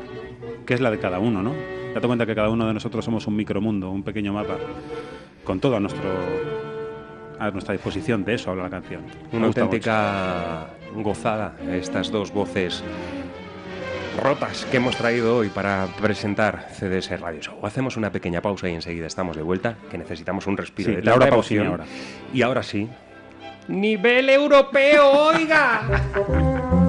que 0.66 0.74
es 0.74 0.80
la 0.80 0.90
de 0.90 1.00
cada 1.00 1.20
uno, 1.20 1.44
¿no? 1.44 1.54
Date 1.94 2.08
cuenta 2.08 2.26
que 2.26 2.36
cada 2.36 2.50
uno 2.50 2.66
de 2.66 2.74
nosotros 2.74 3.04
somos 3.04 3.28
un 3.28 3.36
micromundo, 3.36 3.90
un 3.90 4.04
pequeño 4.04 4.32
mapa, 4.32 4.58
con 5.44 5.60
todo 5.60 5.76
a 5.76 5.80
nuestro 5.82 6.69
a 7.40 7.52
nuestra 7.52 7.74
disposición. 7.74 8.24
De 8.26 8.34
eso 8.36 8.52
habla 8.52 8.64
la 8.64 8.70
canción. 8.70 9.04
Una 9.32 9.48
auténtica 9.48 10.68
gozada, 10.96 11.54
estas 11.72 12.12
dos 12.12 12.32
voces 12.32 12.84
rotas 14.22 14.66
que 14.70 14.78
hemos 14.78 14.96
traído 14.98 15.38
hoy 15.38 15.50
para 15.50 15.88
presentar 16.02 16.68
CDS 16.74 17.20
Radio 17.22 17.42
Show. 17.42 17.66
Hacemos 17.66 17.96
una 17.96 18.12
pequeña 18.12 18.42
pausa 18.42 18.68
y 18.68 18.74
enseguida 18.74 19.08
estamos 19.08 19.38
de 19.38 19.44
vuelta, 19.44 19.76
que 19.90 19.98
necesitamos 19.98 20.46
un 20.48 20.58
respiro 20.58 20.90
Sí, 20.90 20.96
de 20.98 21.02
tanta 21.04 21.30
Pausini 21.30 21.62
emoción. 21.62 21.68
ahora. 21.82 21.86
Y 22.34 22.42
ahora 22.42 22.64
sí. 22.64 22.90
¡Nivel 23.70 24.30
europeo, 24.30 25.10
oiga! 25.12 25.82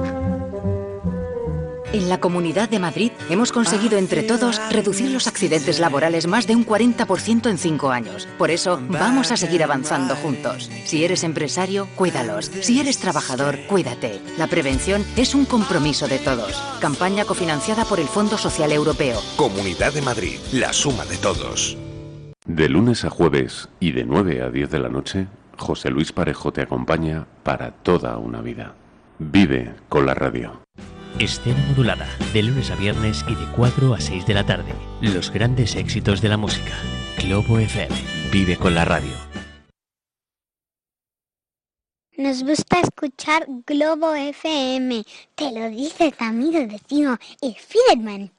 En 1.93 2.07
la 2.07 2.19
Comunidad 2.21 2.69
de 2.69 2.79
Madrid 2.79 3.11
hemos 3.29 3.51
conseguido 3.51 3.97
entre 3.97 4.23
todos 4.23 4.61
reducir 4.71 5.11
los 5.11 5.27
accidentes 5.27 5.79
laborales 5.79 6.25
más 6.25 6.47
de 6.47 6.55
un 6.55 6.65
40% 6.65 7.49
en 7.49 7.57
cinco 7.57 7.91
años. 7.91 8.29
Por 8.37 8.49
eso 8.49 8.79
vamos 8.89 9.31
a 9.31 9.37
seguir 9.37 9.61
avanzando 9.61 10.15
juntos. 10.15 10.71
Si 10.85 11.03
eres 11.03 11.25
empresario, 11.25 11.87
cuídalos. 11.95 12.49
Si 12.61 12.79
eres 12.79 12.99
trabajador, 12.99 13.59
cuídate. 13.67 14.21
La 14.37 14.47
prevención 14.47 15.03
es 15.17 15.35
un 15.35 15.43
compromiso 15.43 16.07
de 16.07 16.19
todos. 16.19 16.55
Campaña 16.79 17.25
cofinanciada 17.25 17.83
por 17.83 17.99
el 17.99 18.07
Fondo 18.07 18.37
Social 18.37 18.71
Europeo. 18.71 19.19
Comunidad 19.35 19.93
de 19.93 20.01
Madrid, 20.01 20.39
la 20.53 20.71
suma 20.71 21.03
de 21.05 21.17
todos. 21.17 21.77
De 22.45 22.69
lunes 22.69 23.03
a 23.03 23.09
jueves 23.09 23.67
y 23.81 23.91
de 23.91 24.05
9 24.05 24.41
a 24.41 24.49
10 24.49 24.69
de 24.69 24.79
la 24.79 24.89
noche, 24.89 25.27
José 25.57 25.89
Luis 25.89 26.13
Parejo 26.13 26.53
te 26.53 26.61
acompaña 26.61 27.27
para 27.43 27.71
toda 27.71 28.17
una 28.17 28.41
vida. 28.41 28.75
Vive 29.19 29.75
con 29.89 30.05
la 30.05 30.13
radio. 30.13 30.61
Escena 31.19 31.63
modulada, 31.67 32.07
de 32.33 32.43
lunes 32.43 32.71
a 32.71 32.75
viernes 32.75 33.23
y 33.27 33.35
de 33.35 33.45
4 33.55 33.93
a 33.93 33.99
6 33.99 34.25
de 34.25 34.33
la 34.33 34.45
tarde. 34.45 34.73
Los 35.01 35.31
grandes 35.31 35.75
éxitos 35.75 36.21
de 36.21 36.29
la 36.29 36.37
música. 36.37 36.73
Globo 37.23 37.59
FM. 37.59 37.95
Vive 38.31 38.57
con 38.57 38.75
la 38.75 38.85
radio. 38.85 39.11
Nos 42.17 42.43
gusta 42.43 42.79
escuchar 42.81 43.45
Globo 43.65 44.13
FM. 44.13 45.03
Te 45.33 45.51
lo 45.51 45.69
dice 45.69 46.11
tu 46.11 46.23
amigo 46.23 46.67
vecino, 46.67 47.17
el 47.41 47.55
Fiedman. 47.55 48.31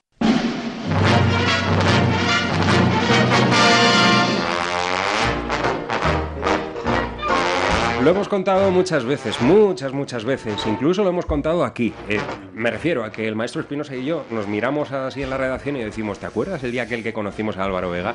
Lo 8.02 8.10
hemos 8.10 8.28
contado 8.28 8.70
muchas 8.72 9.04
veces, 9.04 9.40
muchas, 9.40 9.92
muchas 9.92 10.24
veces. 10.24 10.54
Incluso 10.66 11.04
lo 11.04 11.10
hemos 11.10 11.24
contado 11.26 11.64
aquí. 11.64 11.92
Eh, 12.08 12.18
me 12.52 12.70
refiero 12.70 13.04
a 13.04 13.12
que 13.12 13.28
el 13.28 13.36
maestro 13.36 13.60
Espinosa 13.60 13.94
y 13.94 14.04
yo 14.04 14.24
nos 14.30 14.48
miramos 14.48 14.90
así 14.90 15.22
en 15.22 15.30
la 15.30 15.36
redacción 15.38 15.76
y 15.76 15.84
decimos, 15.84 16.18
¿te 16.18 16.26
acuerdas 16.26 16.64
el 16.64 16.72
día 16.72 16.82
aquel 16.82 17.02
que 17.04 17.12
conocimos 17.12 17.56
a 17.58 17.64
Álvaro 17.64 17.90
Vega? 17.90 18.14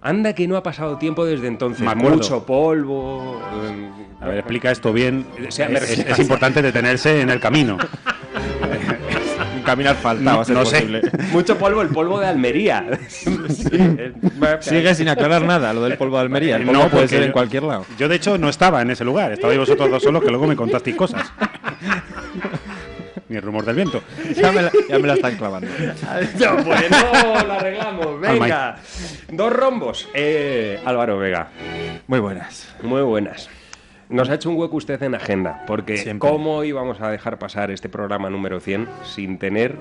Anda 0.00 0.34
que 0.34 0.46
no 0.46 0.56
ha 0.56 0.62
pasado 0.62 0.98
tiempo 0.98 1.24
desde 1.24 1.48
entonces. 1.48 1.84
Mucho 1.96 2.46
polvo. 2.46 3.40
eh, 3.64 3.90
A 4.20 4.26
ver, 4.28 4.38
explica 4.38 4.70
esto 4.70 4.92
bien. 4.92 5.26
O 5.48 5.50
sea, 5.50 5.66
es, 5.66 5.98
es 5.98 6.18
importante 6.20 6.62
detenerse 6.62 7.20
en 7.20 7.30
el 7.30 7.40
camino. 7.40 7.76
Un 9.68 9.72
camino 9.72 9.90
asfaltado, 9.90 10.40
a 10.40 10.44
ser 10.46 10.56
No 10.56 10.64
sé. 10.64 11.02
Mucho 11.32 11.58
polvo, 11.58 11.82
el 11.82 11.88
polvo 11.88 12.18
de 12.18 12.26
Almería. 12.26 12.86
Sigue 14.60 14.94
sin 14.94 15.08
aclarar 15.10 15.42
nada 15.42 15.74
lo 15.74 15.82
del 15.82 15.98
polvo 15.98 16.16
de 16.16 16.22
Almería. 16.22 16.56
El 16.56 16.64
polvo 16.64 16.84
No, 16.84 16.88
puede 16.88 17.06
ser 17.06 17.22
en 17.22 17.32
cualquier 17.32 17.64
lado. 17.64 17.84
Yo, 17.98 18.08
de 18.08 18.16
hecho, 18.16 18.38
no 18.38 18.48
estaba 18.48 18.80
en 18.80 18.90
ese 18.90 19.04
lugar. 19.04 19.30
Estabais 19.32 19.58
vosotros 19.58 19.90
dos 19.90 20.02
solos 20.02 20.24
que 20.24 20.30
luego 20.30 20.46
me 20.46 20.56
contasteis 20.56 20.96
cosas. 20.96 21.30
Ni 23.28 23.36
el 23.36 23.42
rumor 23.42 23.66
del 23.66 23.76
viento. 23.76 24.02
Ya 24.34 24.50
me 24.52 24.62
la, 24.62 24.72
ya 24.88 24.98
me 24.98 25.06
la 25.06 25.14
están 25.14 25.36
clavando. 25.36 25.68
Ya, 26.38 26.56
pues 26.56 26.90
no, 26.90 27.44
lo 27.44 27.52
arreglamos. 27.52 28.20
Venga. 28.22 28.76
Dos 29.30 29.52
rombos. 29.52 30.08
Eh, 30.14 30.80
Álvaro 30.82 31.18
Vega. 31.18 31.50
Muy 32.06 32.20
buenas. 32.20 32.68
Muy 32.82 33.02
buenas. 33.02 33.50
Nos 34.08 34.28
ha 34.30 34.34
hecho 34.34 34.48
un 34.50 34.56
hueco 34.56 34.76
usted 34.76 35.02
en 35.02 35.14
agenda, 35.14 35.64
porque 35.66 35.98
Siempre. 35.98 36.28
¿cómo 36.28 36.64
íbamos 36.64 37.00
a 37.00 37.10
dejar 37.10 37.38
pasar 37.38 37.70
este 37.70 37.88
programa 37.88 38.30
número 38.30 38.58
100 38.60 38.88
sin 39.04 39.38
tener 39.38 39.76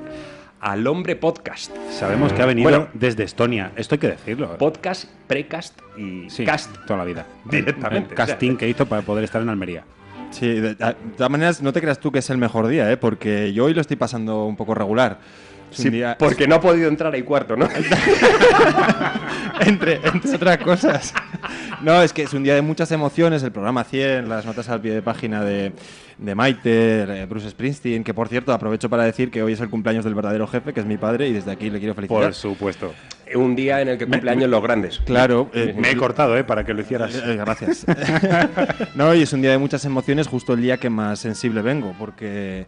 al 0.59 0.85
hombre 0.87 1.15
podcast? 1.15 1.73
Sabemos 1.91 2.33
que 2.33 2.41
ha 2.41 2.45
venido 2.45 2.69
Bueno, 2.69 2.87
desde 2.93 3.23
Estonia. 3.23 3.71
Esto 3.77 3.95
hay 3.95 3.99
que 3.99 4.07
decirlo. 4.09 4.57
podcast, 4.57 5.05
precast 5.27 5.79
y 5.97 6.29
Sí, 6.29 6.43
cast. 6.43 6.75
toda 6.85 6.97
la 6.99 7.05
vida. 7.05 7.25
Directamente, 7.45 8.09
El 8.09 8.15
casting 8.15 8.57
que 8.57 8.67
hizo 8.67 8.85
para 8.85 9.01
poder 9.01 9.23
estar 9.23 9.41
en 9.41 9.47
Almería. 9.49 9.83
Sí, 10.31 10.45
de, 10.47 10.75
de 10.75 10.93
todas 11.15 11.31
maneras, 11.31 11.61
no 11.61 11.71
te 11.71 11.79
creas 11.79 11.99
tú 11.99 12.11
que 12.11 12.19
es 12.19 12.29
el 12.29 12.37
mejor 12.37 12.67
día, 12.67 12.91
¿eh? 12.91 12.97
porque 12.97 13.53
yo 13.53 13.63
hoy 13.65 13.73
lo 13.73 13.79
estoy 13.79 13.95
pasando 13.95 14.45
un 14.45 14.57
poco 14.57 14.75
regular. 14.75 15.19
Sí, 15.71 15.89
día- 15.89 16.15
porque 16.17 16.47
no 16.47 16.55
ha 16.55 16.61
podido 16.61 16.87
entrar 16.87 17.13
ahí 17.13 17.23
cuarto, 17.23 17.55
¿no? 17.55 17.67
entre, 19.61 19.95
entre 20.07 20.35
otras 20.35 20.57
cosas. 20.59 21.13
No, 21.81 22.01
es 22.01 22.13
que 22.13 22.23
es 22.23 22.33
un 22.33 22.43
día 22.43 22.55
de 22.55 22.61
muchas 22.61 22.91
emociones, 22.91 23.43
el 23.43 23.51
programa 23.51 23.83
100, 23.83 24.29
las 24.29 24.45
notas 24.45 24.69
al 24.69 24.81
pie 24.81 24.93
de 24.93 25.01
página 25.01 25.43
de, 25.43 25.71
de 26.17 26.35
Maite, 26.35 27.03
eh, 27.21 27.25
Bruce 27.29 27.49
Springsteen, 27.49 28.03
que 28.03 28.13
por 28.13 28.27
cierto 28.29 28.51
aprovecho 28.53 28.89
para 28.89 29.03
decir 29.03 29.29
que 29.29 29.43
hoy 29.43 29.53
es 29.53 29.59
el 29.61 29.69
cumpleaños 29.69 30.03
del 30.03 30.15
verdadero 30.15 30.47
jefe, 30.47 30.73
que 30.73 30.79
es 30.79 30.85
mi 30.85 30.97
padre, 30.97 31.27
y 31.27 31.33
desde 31.33 31.51
aquí 31.51 31.69
le 31.69 31.79
quiero 31.79 31.93
felicitar. 31.93 32.23
Por 32.23 32.33
supuesto. 32.33 32.93
un 33.35 33.55
día 33.55 33.81
en 33.81 33.89
el 33.89 33.97
que 33.97 34.07
cumpleaños 34.07 34.49
los 34.49 34.63
grandes. 34.63 34.99
Claro. 35.05 35.49
eh, 35.53 35.75
Me 35.77 35.91
he 35.91 35.97
cortado, 35.97 36.35
¿eh? 36.37 36.43
Para 36.43 36.63
que 36.63 36.73
lo 36.73 36.81
hicieras. 36.81 37.13
Eh, 37.15 37.35
gracias. 37.35 37.85
no, 38.95 39.13
y 39.13 39.21
es 39.23 39.33
un 39.33 39.41
día 39.41 39.51
de 39.51 39.57
muchas 39.57 39.85
emociones, 39.85 40.27
justo 40.27 40.53
el 40.53 40.61
día 40.61 40.77
que 40.77 40.89
más 40.89 41.19
sensible 41.19 41.61
vengo, 41.61 41.93
porque 41.99 42.65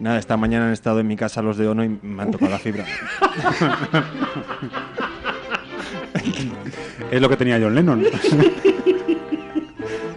nada, 0.00 0.18
esta 0.18 0.36
mañana 0.36 0.66
han 0.66 0.72
estado 0.72 1.00
en 1.00 1.06
mi 1.06 1.16
casa 1.16 1.42
los 1.42 1.56
de 1.56 1.68
Ono 1.68 1.84
y 1.84 1.98
me 2.02 2.22
han 2.22 2.30
tocado 2.30 2.50
la 2.50 2.58
fibra. 2.58 2.84
Es 7.10 7.20
lo 7.20 7.28
que 7.28 7.36
tenía 7.36 7.58
John 7.60 7.74
Lennon. 7.74 8.04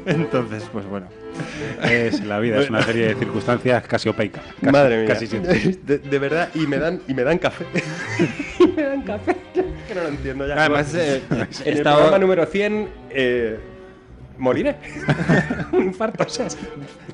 Entonces, 0.06 0.64
pues 0.72 0.86
bueno. 0.86 1.08
Es 1.82 2.24
la 2.24 2.40
vida, 2.40 2.60
es 2.60 2.70
una 2.70 2.84
serie 2.84 3.08
de 3.08 3.16
circunstancias 3.16 3.84
casi 3.88 4.10
opaicas. 4.10 4.44
Casi- 4.62 4.72
Madre 4.72 4.98
mía. 4.98 5.08
Casi 5.08 5.28
siempre. 5.28 5.60
De, 5.84 5.98
de 5.98 6.20
verdad, 6.20 6.50
y 6.54 6.68
me 6.68 6.78
dan, 6.78 7.02
y 7.08 7.14
me 7.14 7.24
dan 7.24 7.40
café. 7.40 7.66
y 8.60 8.68
me 8.68 8.84
dan 8.84 9.02
café. 9.02 9.36
que 9.88 9.96
no 9.96 10.02
lo 10.04 10.08
entiendo 10.10 10.48
ya. 10.48 10.56
Además, 10.56 10.94
eh, 10.94 11.22
en 11.66 11.78
el 11.78 11.82
programa 11.84 12.20
número 12.20 12.46
100, 12.46 12.88
eh, 13.10 13.60
moriré. 14.38 14.76
un 15.72 15.84
infarto. 15.86 16.24
o 16.24 16.30
sea, 16.30 16.48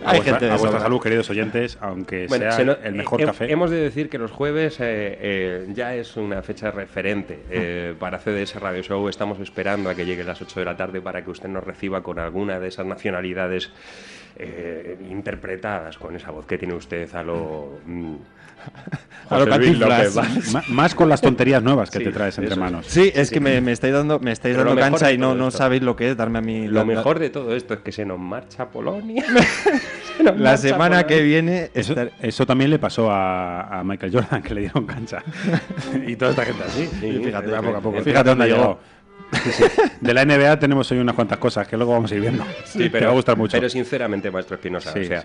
A 0.06 0.14
vuestra, 0.16 0.54
a 0.54 0.58
vuestra 0.58 0.80
salud, 0.80 1.02
queridos 1.02 1.30
oyentes, 1.30 1.78
aunque 1.82 2.28
Bueno, 2.28 2.44
sea 2.46 2.52
se 2.54 2.66
no- 2.66 2.78
el 2.84 2.96
mejor 2.96 3.22
he- 3.22 3.26
café. 3.26 3.52
Hemos 3.52 3.70
de 3.72 3.78
decir 3.78 4.10
que 4.10 4.18
los 4.18 4.32
jueves 4.32 4.80
eh, 4.80 5.18
eh, 5.22 5.68
ya 5.74 5.96
es 5.96 6.16
una 6.18 6.42
fecha 6.42 6.72
referente 6.72 7.40
eh, 7.50 7.94
para 8.00 8.20
CDS 8.20 8.56
Radio 8.60 8.82
Show. 8.84 9.08
Estamos 9.10 9.40
esperando 9.40 9.90
a 9.90 9.96
que 9.96 10.06
llegue 10.06 10.24
las 10.24 10.42
8 10.42 10.60
de 10.60 10.66
la 10.66 10.78
tarde 10.78 11.02
para 11.02 11.24
que 11.24 11.30
usted 11.32 11.50
nos 11.50 11.64
reciba 11.64 12.02
con 12.04 12.20
alguna 12.20 12.60
de 12.60 12.68
esas 12.68 12.86
nacionalidades 12.86 13.72
eh, 14.38 14.98
interpretadas 15.10 15.98
con 15.98 16.16
esa 16.16 16.32
voz 16.32 16.46
que 16.46 16.58
tiene 16.58 16.74
usted 16.74 17.14
a 17.16 17.24
lo. 17.24 17.80
mm, 17.86 18.16
A 19.30 19.38
lo. 19.38 19.46
López 19.46 20.16
Más 20.70 20.96
con 20.96 21.08
las 21.08 21.22
tonterías 21.22 21.62
nuevas 21.62 21.92
que 21.92 22.00
Sí, 22.00 22.04
te 22.06 22.12
traes 22.12 22.36
entre 22.40 22.54
eso 22.54 22.60
manos. 22.60 22.86
Sí, 22.88 23.12
es 23.14 23.30
que 23.30 23.40
me, 23.40 23.62
me 23.62 23.72
estáis 23.72 23.94
dando, 23.94 24.20
me 24.20 24.32
estáis 24.32 24.56
Pero 24.56 24.70
dando 24.70 24.82
cancha 24.82 25.12
y 25.12 25.20
no, 25.20 25.36
no 25.36 25.52
sabéis 25.52 25.84
lo 25.84 25.96
que 25.96 26.10
es 26.10 26.18
darme 26.18 26.40
a 26.40 26.42
mí 26.42 26.68
Lo 26.68 26.80
la- 26.80 26.86
mejor 26.86 27.20
de 27.20 27.30
todo 27.30 27.56
esto 27.56 27.76
es 27.76 27.80
que 27.82 27.92
se 27.92 28.06
nos 28.06 28.18
marcha 28.18 28.70
Polonia. 28.70 29.24
La 30.36 30.58
semana 30.58 31.06
que 31.06 31.22
viene 31.22 31.70
Eso, 31.74 31.94
estar- 31.94 32.12
eso 32.22 32.46
también 32.46 32.72
le 32.72 32.80
pasó 32.80 33.10
a, 33.12 33.80
a 33.80 33.84
Michael 33.84 34.12
Jordan, 34.14 34.42
que 34.42 34.54
le 34.54 34.62
dieron 34.62 34.86
cancha. 34.86 35.24
y 36.08 36.16
toda 36.16 36.32
esta 36.32 36.46
gente 36.46 36.64
así. 36.64 36.88
Sí, 37.00 37.22
fíjate, 37.24 37.48
sí, 37.50 37.56
poco 37.64 37.78
a 37.78 37.82
poco. 37.82 37.98
sí. 38.00 38.04
Fíjate 38.04 38.30
dónde 38.30 38.46
llegado. 38.48 38.80
Sí, 39.32 39.52
sí. 39.52 39.64
De 40.02 40.14
la 40.14 40.26
NBA 40.26 40.60
tenemos 40.60 40.92
hoy 40.92 40.98
unas 41.00 41.16
cuantas 41.16 41.38
cosas 41.38 41.68
que 41.68 41.78
luego 41.78 41.94
vamos 41.94 42.12
a 42.12 42.16
ir 42.16 42.22
viendo. 42.22 42.46
Sí, 42.66 42.90
Te 42.90 43.00
va 43.06 43.12
a 43.12 43.14
gustar 43.14 43.38
mucho. 43.38 43.58
Pero 43.58 43.70
sinceramente, 43.70 44.32
maestro 44.32 44.56
Espinosa, 44.56 44.92
Sí, 44.94 45.00
o 45.02 45.04
sea, 45.06 45.24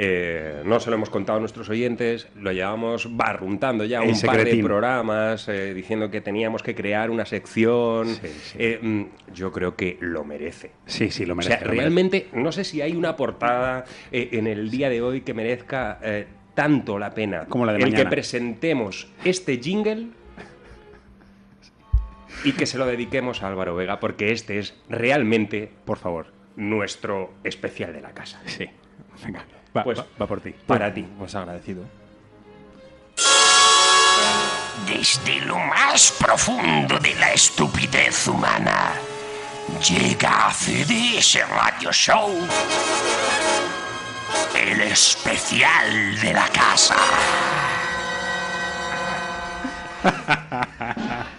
eh, 0.00 0.62
no 0.64 0.78
se 0.78 0.90
lo 0.90 0.96
hemos 0.96 1.10
contado 1.10 1.38
a 1.38 1.40
nuestros 1.40 1.68
oyentes, 1.68 2.28
lo 2.36 2.52
llevamos 2.52 3.16
barruntando 3.16 3.84
ya 3.84 4.00
El 4.02 4.10
un 4.12 4.20
par 4.20 4.44
de 4.44 4.62
programas 4.62 5.48
eh, 5.48 5.74
diciendo 5.74 6.08
que 6.08 6.20
teníamos 6.20 6.62
que 6.62 6.74
crear 6.74 7.10
una 7.10 7.26
sección. 7.26 8.16
Eh, 8.56 8.78
mm, 8.80 9.32
yo 9.34 9.50
creo 9.50 9.74
que 9.74 9.98
lo 10.00 10.22
merece. 10.24 10.70
Sí, 10.86 11.10
sí, 11.10 11.26
lo 11.26 11.32
O 11.32 11.36
merece. 11.36 11.54
sea, 11.54 11.60
lo 11.64 11.70
merece. 11.70 11.80
realmente 11.82 12.26
no 12.32 12.52
sé 12.52 12.62
si 12.62 12.80
hay 12.80 12.94
una 12.94 13.16
portada 13.16 13.84
en 14.12 14.46
el 14.46 14.70
día 14.70 14.88
de 14.88 15.02
hoy 15.02 15.22
que 15.22 15.34
merezca 15.34 15.98
tanto 16.54 16.98
la 16.98 17.12
pena 17.14 17.46
Como 17.48 17.66
la 17.66 17.72
de 17.72 17.82
el 17.82 17.94
que 17.94 18.06
presentemos 18.06 19.08
este 19.24 19.58
jingle 19.58 20.08
y 22.44 22.52
que 22.52 22.66
se 22.66 22.78
lo 22.78 22.86
dediquemos 22.86 23.42
a 23.42 23.48
Álvaro 23.48 23.74
Vega 23.74 24.00
porque 24.00 24.32
este 24.32 24.58
es 24.58 24.74
realmente, 24.88 25.70
por 25.84 25.98
favor, 25.98 26.32
nuestro 26.56 27.34
especial 27.44 27.92
de 27.92 28.00
la 28.00 28.10
casa. 28.10 28.40
Sí. 28.46 28.68
Venga, 29.24 29.44
va, 29.76 29.84
Pues, 29.84 29.98
va- 29.98 30.06
va 30.20 30.26
por 30.26 30.40
ti. 30.40 30.54
Para 30.66 30.92
ti. 30.92 31.06
Pues 31.18 31.34
agradecido. 31.34 31.84
Desde 34.86 35.40
lo 35.44 35.58
más 35.58 36.12
profundo 36.18 36.98
de 36.98 37.14
la 37.16 37.32
estupidez 37.32 38.26
humana, 38.28 38.92
llega 39.88 40.46
a 40.46 40.52
CDS 40.52 41.40
Radio 41.48 41.92
Show 41.92 42.30
el 44.56 44.80
especial 44.82 46.18
de 46.20 46.32
la 46.32 46.48
casa. 46.48 46.96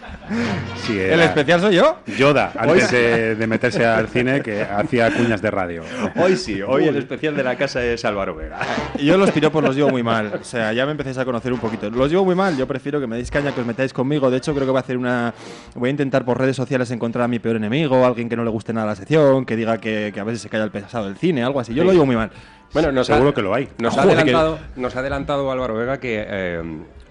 Sí, 0.86 1.00
¿El 1.00 1.20
especial 1.22 1.60
soy 1.62 1.76
yo? 1.76 1.98
Yoda, 2.18 2.52
antes 2.58 2.88
sí. 2.88 2.96
de, 2.96 3.36
de 3.36 3.48
meterse 3.48 3.86
al 3.86 4.08
cine, 4.08 4.42
que 4.42 4.62
hacía 4.63 5.12
cuñas 5.12 5.42
de 5.42 5.52
radio. 5.52 5.84
Hoy 6.15 6.36
sí, 6.38 6.62
hoy 6.62 6.86
el 6.88 6.96
especial 6.98 7.36
de 7.36 7.44
la 7.44 7.56
casa 7.56 7.84
es 7.84 8.04
Álvaro 8.06 8.36
Vega. 8.36 8.60
Yo 9.00 9.18
los 9.18 9.32
piropos 9.32 9.63
los 9.63 9.76
llevo 9.76 9.89
muy 9.89 10.04
mal. 10.04 10.32
O 10.39 10.44
sea, 10.44 10.72
ya 10.74 10.86
me 10.86 10.92
empecéis 10.92 11.18
a 11.18 11.26
conocer 11.26 11.52
un 11.54 11.60
poquito. 11.60 11.89
Los 11.89 12.10
llevo 12.12 12.26
muy 12.26 12.36
mal. 12.36 12.56
Yo 12.58 12.68
prefiero 12.68 13.00
que 13.00 13.08
me 13.08 13.15
deis 13.15 13.30
caña, 13.32 13.52
que 13.54 13.62
os 13.62 13.68
metáis 13.68 13.94
conmigo. 13.94 14.30
De 14.32 14.38
hecho, 14.38 14.54
creo 14.54 14.65
que 14.65 14.72
voy 14.72 14.78
a 14.78 14.82
hacer 14.82 14.98
una. 14.98 15.34
Voy 15.76 15.88
a 15.88 15.92
intentar 15.92 16.26
por 16.26 16.38
redes 16.39 16.56
sociales 16.56 16.89
encontrar 16.92 17.26
a 17.26 17.28
mi 17.28 17.39
peor 17.39 17.56
enemigo, 17.56 18.06
alguien 18.06 18.30
que 18.30 18.36
no 18.36 18.44
le 18.44 18.50
guste 18.50 18.74
nada 18.74 18.88
la 18.88 18.96
sección, 18.96 19.46
que 19.46 19.56
diga 19.56 19.78
que, 19.80 20.12
que 20.13 20.20
a 20.20 20.24
veces 20.24 20.42
se 20.42 20.50
calla 20.50 20.63
el 20.63 20.72
pesado 20.72 21.06
del 21.06 21.18
cine, 21.18 21.44
algo 21.44 21.60
así. 21.60 21.74
Yo 21.74 21.82
Sí. 21.84 21.88
lo 21.88 21.94
llevo 21.94 22.06
muy 22.06 22.15
mal. 22.15 22.32
Bueno, 22.74 22.92
nos 22.92 23.08
Seguro 23.08 23.30
ha, 23.30 23.34
que 23.34 23.42
lo 23.42 23.54
hay. 23.54 23.68
Nos 23.80 23.98
ha, 23.98 24.04
que- 24.04 24.12
adelantado, 24.12 24.60
nos 24.76 24.96
ha 24.96 25.00
adelantado 25.00 25.52
Álvaro 25.52 25.74
Vega 25.74 26.00
que 26.00 26.24
eh, 26.28 26.62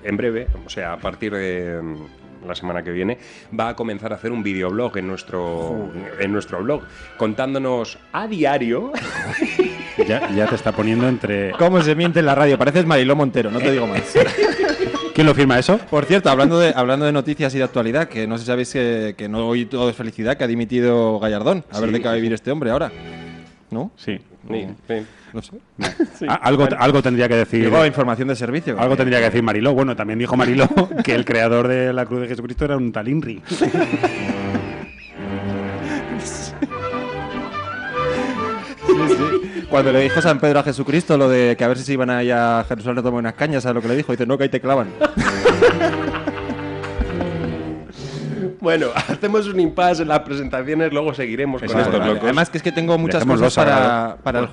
en 0.04 0.16
breve, 0.16 0.46
o 0.64 0.68
sea, 0.70 0.92
a 0.92 0.98
partir 0.98 1.33
de 1.33 1.81
la 2.48 2.54
semana 2.54 2.82
que 2.82 2.90
viene, 2.90 3.18
va 3.58 3.70
a 3.70 3.76
comenzar 3.76 4.12
a 4.12 4.16
hacer 4.16 4.32
un 4.32 4.42
videoblog 4.42 4.98
en 4.98 5.06
nuestro, 5.06 5.90
en 6.18 6.32
nuestro 6.32 6.62
blog, 6.62 6.82
contándonos 7.16 7.98
a 8.12 8.26
diario. 8.26 8.92
Ya, 10.06 10.30
ya 10.30 10.46
te 10.46 10.54
está 10.54 10.72
poniendo 10.72 11.08
entre. 11.08 11.52
¿Cómo 11.52 11.82
se 11.82 11.94
miente 11.94 12.20
en 12.20 12.26
la 12.26 12.34
radio? 12.34 12.56
Pareces 12.56 12.87
Mariló 12.87 13.16
Montero, 13.16 13.50
no 13.50 13.58
te 13.58 13.70
digo 13.72 13.87
más. 13.87 14.02
¿Quién 15.14 15.26
lo 15.26 15.34
firma 15.34 15.58
eso? 15.58 15.78
Por 15.90 16.04
cierto, 16.04 16.30
hablando 16.30 16.61
de, 16.61 16.72
hablando 16.76 17.04
de 17.04 17.11
noticias 17.11 17.52
y 17.54 17.58
de 17.58 17.64
actualidad, 17.64 18.08
que 18.08 18.28
no 18.28 18.37
sé 18.37 18.42
si 18.42 18.46
sabéis 18.46 18.72
que, 18.72 19.16
que 19.18 19.28
no 19.28 19.48
hoy 19.48 19.66
todo 19.66 19.90
es 19.90 19.96
felicidad, 19.96 20.37
que 20.37 20.44
ha 20.44 20.46
dimitido 20.46 21.18
Gallardón. 21.18 21.64
A 21.72 21.80
ver 21.80 21.90
de 21.90 22.00
qué 22.00 22.06
va 22.06 22.12
a 22.12 22.16
vivir 22.16 22.32
este 22.32 22.52
hombre 22.52 22.70
ahora. 22.70 22.92
¿No? 23.70 23.90
Sí. 23.96 24.20
Sí, 24.48 24.66
sí. 24.87 24.94
No 25.32 25.42
sé. 25.42 25.52
A- 26.28 26.34
algo, 26.42 26.68
algo 26.78 27.02
tendría 27.02 27.28
que 27.28 27.36
decir. 27.36 27.62
Llegó 27.64 27.84
información 27.84 28.28
de 28.28 28.36
servicio. 28.36 28.78
Algo 28.78 28.96
tendría 28.96 29.18
que 29.18 29.24
decir 29.26 29.42
Mariló. 29.42 29.74
Bueno, 29.74 29.94
también 29.96 30.18
dijo 30.18 30.36
Mariló 30.36 30.68
que 31.04 31.14
el 31.14 31.24
creador 31.24 31.68
de 31.68 31.92
la 31.92 32.06
Cruz 32.06 32.20
de 32.22 32.28
Jesucristo 32.28 32.64
era 32.64 32.76
un 32.76 32.92
tal 32.92 33.08
Inri. 33.08 33.42
Sí, 38.86 38.94
sí. 39.16 39.64
Cuando 39.68 39.92
le 39.92 40.00
dijo 40.00 40.20
San 40.22 40.38
Pedro 40.40 40.60
a 40.60 40.62
Jesucristo 40.62 41.16
lo 41.18 41.28
de 41.28 41.54
que 41.56 41.64
a 41.64 41.68
ver 41.68 41.76
si 41.78 41.84
se 41.84 41.92
iban 41.92 42.10
allá 42.10 42.60
a 42.60 42.64
Jerusalén 42.64 42.98
a 42.98 43.02
tomar 43.02 43.20
unas 43.20 43.34
cañas, 43.34 43.62
¿sabes 43.62 43.74
lo 43.76 43.82
que 43.82 43.88
le 43.88 43.96
dijo? 43.96 44.12
Dice, 44.12 44.26
no, 44.26 44.36
que 44.38 44.44
ahí 44.44 44.48
te 44.48 44.60
clavan. 44.60 44.88
Bueno, 48.60 48.88
hacemos 49.08 49.46
un 49.46 49.60
impasse 49.60 50.02
en 50.02 50.08
las 50.08 50.20
presentaciones, 50.20 50.92
luego 50.92 51.14
seguiremos 51.14 51.62
con 51.62 51.72
vale. 51.72 52.06
locos. 52.06 52.24
Además 52.24 52.50
que 52.50 52.58
es 52.58 52.62
que 52.62 52.72
tengo 52.72 52.96
muchas 52.98 53.20
Dejémoslo 53.20 53.46
cosas 53.46 54.16
para, 54.22 54.40
el... 54.40 54.48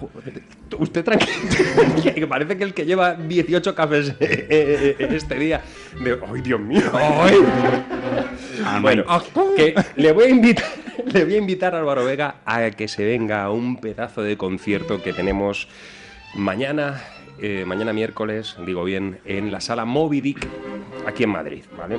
Usted 0.78 1.04
tranquilo, 1.04 1.34
que 2.16 2.28
parece 2.28 2.58
que 2.58 2.64
el 2.64 2.74
que 2.74 2.86
lleva 2.86 3.14
18 3.14 3.76
cafés 3.76 4.10
eh, 4.20 4.96
eh, 5.00 5.08
este 5.12 5.36
día. 5.36 5.62
De, 6.00 6.18
¡Ay, 6.34 6.42
Dios 6.42 6.60
mío! 6.60 6.82
Bueno, 8.82 9.04
que 9.56 9.76
le 9.96 10.12
voy 10.12 10.26
a 10.26 10.30
invitar, 10.30 10.66
le 11.06 11.26
voy 11.26 11.36
a 11.36 11.38
invitar 11.38 11.76
a 11.76 11.80
Álvaro 11.80 12.06
Vega 12.06 12.36
a 12.46 12.70
que 12.72 12.88
se 12.88 13.06
venga 13.06 13.44
a 13.44 13.52
un 13.52 13.78
pedazo 13.78 14.22
de 14.22 14.38
concierto 14.38 15.02
que 15.02 15.14
tenemos 15.14 15.68
mañana, 16.36 17.02
eh, 17.40 17.64
mañana 17.66 17.94
miércoles, 17.94 18.56
digo 18.66 18.84
bien, 18.84 19.20
en 19.26 19.52
la 19.52 19.62
sala 19.62 19.86
Moby 19.86 20.22
Dick, 20.22 20.48
aquí 21.06 21.24
en 21.24 21.30
Madrid, 21.30 21.64
¿vale? 21.78 21.98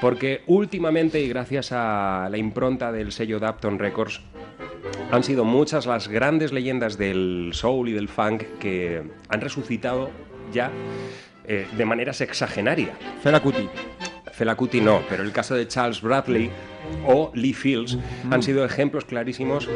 Porque 0.00 0.42
últimamente, 0.46 1.20
y 1.20 1.28
gracias 1.28 1.72
a 1.72 2.28
la 2.30 2.38
impronta 2.38 2.92
del 2.92 3.12
sello 3.12 3.38
Dapton 3.38 3.78
Records, 3.78 4.20
han 5.10 5.24
sido 5.24 5.44
muchas 5.44 5.86
las 5.86 6.08
grandes 6.08 6.52
leyendas 6.52 6.98
del 6.98 7.50
soul 7.52 7.88
y 7.88 7.92
del 7.92 8.08
funk 8.08 8.44
que 8.58 9.02
han 9.28 9.40
resucitado 9.40 10.10
ya 10.52 10.70
eh, 11.44 11.66
de 11.76 11.84
manera 11.84 12.12
sexagenaria. 12.12 12.94
Fela 13.22 13.40
Kuti. 13.40 13.68
Fela 14.32 14.54
Kuti 14.54 14.80
no, 14.80 15.02
pero 15.08 15.22
el 15.22 15.32
caso 15.32 15.54
de 15.54 15.66
Charles 15.66 16.00
Bradley 16.00 16.50
o 17.06 17.30
Lee 17.34 17.52
Fields 17.52 17.98
han 18.30 18.42
sido 18.42 18.64
ejemplos 18.64 19.04
clarísimos 19.04 19.68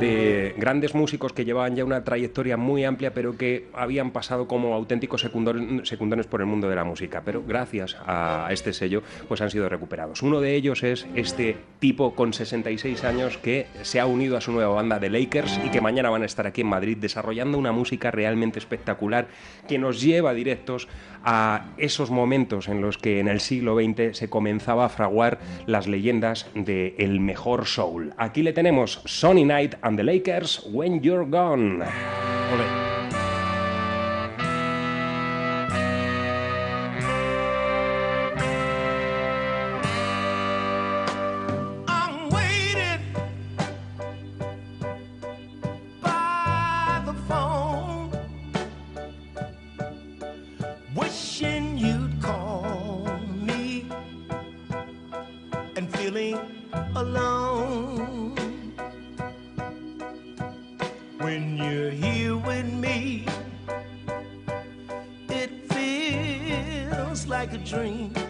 de 0.00 0.54
grandes 0.56 0.94
músicos 0.94 1.32
que 1.32 1.44
llevaban 1.44 1.76
ya 1.76 1.84
una 1.84 2.04
trayectoria 2.04 2.56
muy 2.56 2.84
amplia, 2.84 3.14
pero 3.14 3.36
que 3.36 3.68
habían 3.72 4.10
pasado 4.10 4.46
como 4.46 4.74
auténticos 4.74 5.20
secundarios 5.20 6.26
por 6.26 6.40
el 6.40 6.46
mundo 6.46 6.68
de 6.68 6.76
la 6.76 6.84
música. 6.84 7.22
Pero 7.24 7.42
gracias 7.46 7.96
a 8.06 8.48
este 8.50 8.72
sello, 8.72 9.02
pues 9.28 9.40
han 9.40 9.50
sido 9.50 9.68
recuperados. 9.68 10.22
Uno 10.22 10.40
de 10.40 10.54
ellos 10.54 10.82
es 10.82 11.06
este 11.14 11.56
tipo 11.78 12.14
con 12.14 12.32
66 12.32 13.04
años 13.04 13.38
que 13.38 13.66
se 13.82 14.00
ha 14.00 14.06
unido 14.06 14.36
a 14.36 14.40
su 14.40 14.52
nueva 14.52 14.74
banda 14.74 14.98
de 14.98 15.10
Lakers 15.10 15.60
y 15.64 15.70
que 15.70 15.80
mañana 15.80 16.10
van 16.10 16.22
a 16.22 16.26
estar 16.26 16.46
aquí 16.46 16.62
en 16.62 16.68
Madrid 16.68 16.96
desarrollando 16.98 17.58
una 17.58 17.72
música 17.72 18.10
realmente 18.10 18.58
espectacular 18.58 19.28
que 19.66 19.78
nos 19.78 20.00
lleva 20.00 20.34
directos 20.34 20.88
a 21.24 21.66
esos 21.76 22.10
momentos 22.10 22.68
en 22.68 22.80
los 22.80 22.98
que 22.98 23.20
en 23.20 23.28
el 23.28 23.40
siglo 23.40 23.76
XX 23.76 24.16
se 24.16 24.30
comenzaba 24.30 24.84
a 24.84 24.88
fraguar 24.88 25.38
las 25.66 25.86
leyendas 25.88 26.47
de 26.54 26.94
el 26.98 27.20
mejor 27.20 27.66
soul. 27.66 28.12
Aquí 28.16 28.42
le 28.42 28.52
tenemos 28.52 29.00
Sonny 29.04 29.44
Night 29.44 29.74
and 29.82 29.96
the 29.96 30.04
Lakers 30.04 30.62
When 30.72 31.02
You're 31.02 31.28
Gone. 31.28 31.84
Dream. 67.64 68.27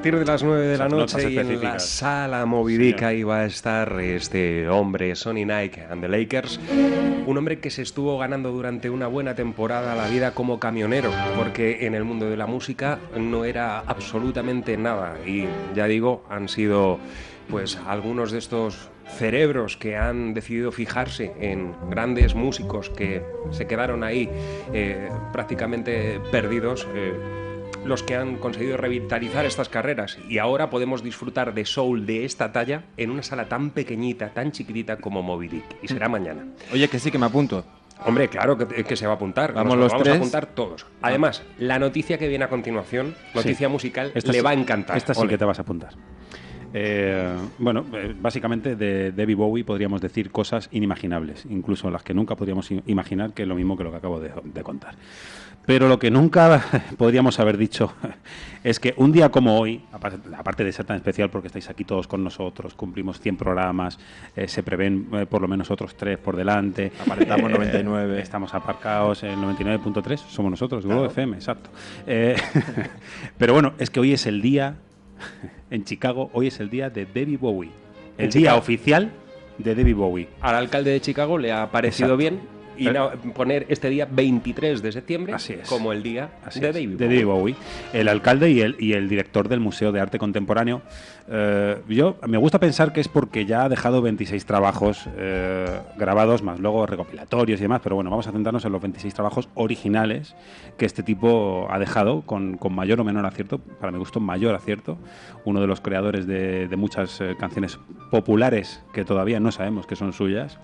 Partir 0.00 0.18
de 0.18 0.24
las 0.24 0.42
9 0.42 0.66
de 0.66 0.78
la 0.78 0.88
noche 0.88 1.30
y 1.30 1.36
en 1.36 1.62
la 1.62 1.78
sala 1.78 2.46
movidica 2.46 3.12
iba 3.12 3.40
a 3.40 3.44
estar 3.44 4.00
este 4.00 4.66
hombre, 4.66 5.14
Sonny 5.14 5.44
Nike 5.44 5.82
and 5.90 6.00
the 6.00 6.08
Lakers, 6.08 6.58
un 7.26 7.36
hombre 7.36 7.58
que 7.58 7.68
se 7.68 7.82
estuvo 7.82 8.16
ganando 8.16 8.50
durante 8.50 8.88
una 8.88 9.08
buena 9.08 9.34
temporada 9.34 9.94
la 9.94 10.08
vida 10.08 10.32
como 10.32 10.58
camionero, 10.58 11.10
porque 11.36 11.84
en 11.84 11.94
el 11.94 12.04
mundo 12.04 12.30
de 12.30 12.38
la 12.38 12.46
música 12.46 12.98
no 13.14 13.44
era 13.44 13.80
absolutamente 13.80 14.78
nada. 14.78 15.18
Y 15.26 15.44
ya 15.74 15.84
digo, 15.84 16.24
han 16.30 16.48
sido 16.48 16.98
pues 17.50 17.78
algunos 17.86 18.32
de 18.32 18.38
estos 18.38 18.88
cerebros 19.18 19.76
que 19.76 19.98
han 19.98 20.32
decidido 20.32 20.72
fijarse 20.72 21.34
en 21.40 21.74
grandes 21.90 22.34
músicos 22.34 22.88
que 22.88 23.22
se 23.50 23.66
quedaron 23.66 24.02
ahí 24.02 24.30
eh, 24.72 25.10
prácticamente 25.30 26.18
perdidos. 26.32 26.88
eh, 26.94 27.39
los 27.84 28.02
que 28.02 28.14
han 28.14 28.36
conseguido 28.36 28.76
revitalizar 28.76 29.44
estas 29.46 29.68
carreras 29.68 30.18
y 30.28 30.38
ahora 30.38 30.70
podemos 30.70 31.02
disfrutar 31.02 31.54
de 31.54 31.64
soul 31.64 32.06
de 32.06 32.24
esta 32.24 32.52
talla 32.52 32.84
en 32.96 33.10
una 33.10 33.22
sala 33.22 33.48
tan 33.48 33.70
pequeñita, 33.70 34.30
tan 34.34 34.52
chiquitita 34.52 34.96
como 34.98 35.22
Moby 35.22 35.48
Dick. 35.48 35.64
Y 35.82 35.88
será 35.88 36.08
mañana. 36.08 36.44
Oye, 36.72 36.88
que 36.88 36.98
sí, 36.98 37.10
que 37.10 37.18
me 37.18 37.26
apunto. 37.26 37.64
Hombre, 38.04 38.28
claro 38.28 38.56
que, 38.56 38.82
que 38.84 38.96
se 38.96 39.06
va 39.06 39.12
a 39.12 39.16
apuntar. 39.16 39.52
Vamos 39.52 39.74
Nos 39.74 39.84
los 39.84 39.92
vamos 39.92 40.04
tres. 40.04 40.14
a 40.14 40.18
apuntar 40.18 40.46
todos. 40.46 40.86
Además, 41.02 41.42
la 41.58 41.78
noticia 41.78 42.16
que 42.18 42.28
viene 42.28 42.44
a 42.44 42.48
continuación, 42.48 43.14
noticia 43.34 43.66
Sí. 43.68 43.72
musical, 43.72 44.12
Esta 44.14 44.32
le 44.32 44.38
sí- 44.38 44.44
va 44.44 44.50
a 44.50 44.54
encantar. 44.54 44.96
Esta 44.96 45.12
sí 45.12 45.20
Ole. 45.20 45.28
que 45.30 45.38
te 45.38 45.44
vas 45.44 45.58
a 45.58 45.62
apuntar. 45.62 45.92
Eh, 46.72 47.34
bueno, 47.58 47.84
eh, 47.94 48.14
básicamente 48.18 48.76
de 48.76 49.10
David 49.12 49.36
Bowie 49.36 49.64
podríamos 49.64 50.00
decir 50.00 50.30
cosas 50.30 50.68
inimaginables, 50.70 51.44
incluso 51.50 51.90
las 51.90 52.02
que 52.04 52.14
nunca 52.14 52.36
podríamos 52.36 52.70
imaginar, 52.86 53.32
que 53.32 53.42
es 53.42 53.48
lo 53.48 53.56
mismo 53.56 53.76
que 53.76 53.82
lo 53.84 53.90
que 53.90 53.96
acabo 53.96 54.20
de, 54.20 54.30
de 54.44 54.62
contar. 54.62 54.94
Pero 55.66 55.88
lo 55.88 55.98
que 55.98 56.10
nunca 56.10 56.64
podríamos 56.98 57.38
haber 57.38 57.56
dicho 57.56 57.92
es 58.64 58.80
que 58.80 58.94
un 58.96 59.12
día 59.12 59.28
como 59.30 59.58
hoy, 59.60 59.82
aparte, 59.92 60.64
de 60.64 60.72
ser 60.72 60.84
tan 60.86 60.96
especial 60.96 61.30
porque 61.30 61.46
estáis 61.46 61.68
aquí 61.68 61.84
todos 61.84 62.06
con 62.08 62.24
nosotros, 62.24 62.74
cumplimos 62.74 63.20
100 63.20 63.36
programas, 63.36 63.98
eh, 64.34 64.48
se 64.48 64.62
prevén 64.62 65.06
eh, 65.12 65.26
por 65.26 65.40
lo 65.42 65.48
menos 65.48 65.70
otros 65.70 65.94
3 65.96 66.18
por 66.18 66.36
delante. 66.36 66.90
Aparentamos 67.00 67.50
Eh, 67.50 67.54
99. 67.54 68.20
Estamos 68.20 68.52
aparcados 68.54 69.22
en 69.22 69.40
99.3, 69.40 70.16
somos 70.28 70.50
nosotros, 70.50 70.84
Globo 70.84 71.00
Claro. 71.02 71.12
FM, 71.12 71.36
exacto. 71.36 71.70
Eh, 72.06 72.36
pero 73.38 73.52
bueno, 73.52 73.74
es 73.78 73.90
que 73.90 74.00
hoy 74.00 74.12
es 74.12 74.26
el 74.26 74.42
día, 74.42 74.74
en 75.70 75.84
Chicago, 75.84 76.30
hoy 76.32 76.48
es 76.48 76.58
el 76.60 76.70
día 76.70 76.90
de 76.90 77.06
David 77.06 77.38
Bowie. 77.38 77.70
El 78.18 78.28
día 78.30 78.40
Chicago. 78.40 78.58
oficial 78.58 79.10
de 79.58 79.74
David 79.74 79.94
Bowie. 79.94 80.28
Al 80.40 80.56
alcalde 80.56 80.90
de 80.90 81.00
Chicago 81.00 81.38
le 81.38 81.52
ha 81.52 81.70
parecido 81.70 82.14
Exacto. 82.14 82.16
bien 82.16 82.59
y 82.80 83.28
poner 83.30 83.66
este 83.68 83.90
día 83.90 84.06
23 84.10 84.82
de 84.82 84.92
septiembre 84.92 85.32
Así 85.34 85.52
es. 85.54 85.68
como 85.68 85.92
el 85.92 86.02
día 86.02 86.30
Así 86.44 86.60
de 86.60 86.72
David 86.72 86.96
de 86.96 86.96
Bowie. 86.96 87.08
David 87.08 87.26
Bowie. 87.26 87.56
El 87.92 88.08
alcalde 88.08 88.50
y 88.50 88.60
el, 88.60 88.76
y 88.78 88.94
el 88.94 89.08
director 89.08 89.48
del 89.48 89.60
Museo 89.60 89.92
de 89.92 90.00
Arte 90.00 90.18
Contemporáneo. 90.18 90.82
Eh, 91.28 91.76
yo 91.88 92.16
me 92.26 92.38
gusta 92.38 92.58
pensar 92.58 92.92
que 92.92 93.00
es 93.00 93.08
porque 93.08 93.46
ya 93.46 93.64
ha 93.64 93.68
dejado 93.68 94.02
26 94.02 94.44
trabajos 94.46 95.08
eh, 95.16 95.80
grabados, 95.96 96.42
más 96.42 96.58
luego 96.58 96.86
recopilatorios 96.86 97.60
y 97.60 97.62
demás, 97.62 97.80
pero 97.84 97.94
bueno, 97.94 98.10
vamos 98.10 98.26
a 98.26 98.32
centrarnos 98.32 98.64
en 98.64 98.72
los 98.72 98.82
26 98.82 99.14
trabajos 99.14 99.48
originales 99.54 100.34
que 100.76 100.86
este 100.86 101.02
tipo 101.02 101.68
ha 101.70 101.78
dejado 101.78 102.22
con, 102.22 102.56
con 102.56 102.74
mayor 102.74 103.00
o 103.00 103.04
menor 103.04 103.26
acierto, 103.26 103.58
para 103.58 103.92
mi 103.92 103.98
gusto 103.98 104.18
mayor 104.18 104.54
acierto, 104.54 104.98
uno 105.44 105.60
de 105.60 105.66
los 105.66 105.80
creadores 105.80 106.26
de, 106.26 106.66
de 106.66 106.76
muchas 106.76 107.20
eh, 107.20 107.36
canciones 107.38 107.78
populares 108.10 108.82
que 108.92 109.04
todavía 109.04 109.38
no 109.38 109.52
sabemos 109.52 109.86
que 109.86 109.96
son 109.96 110.12
suyas. 110.12 110.58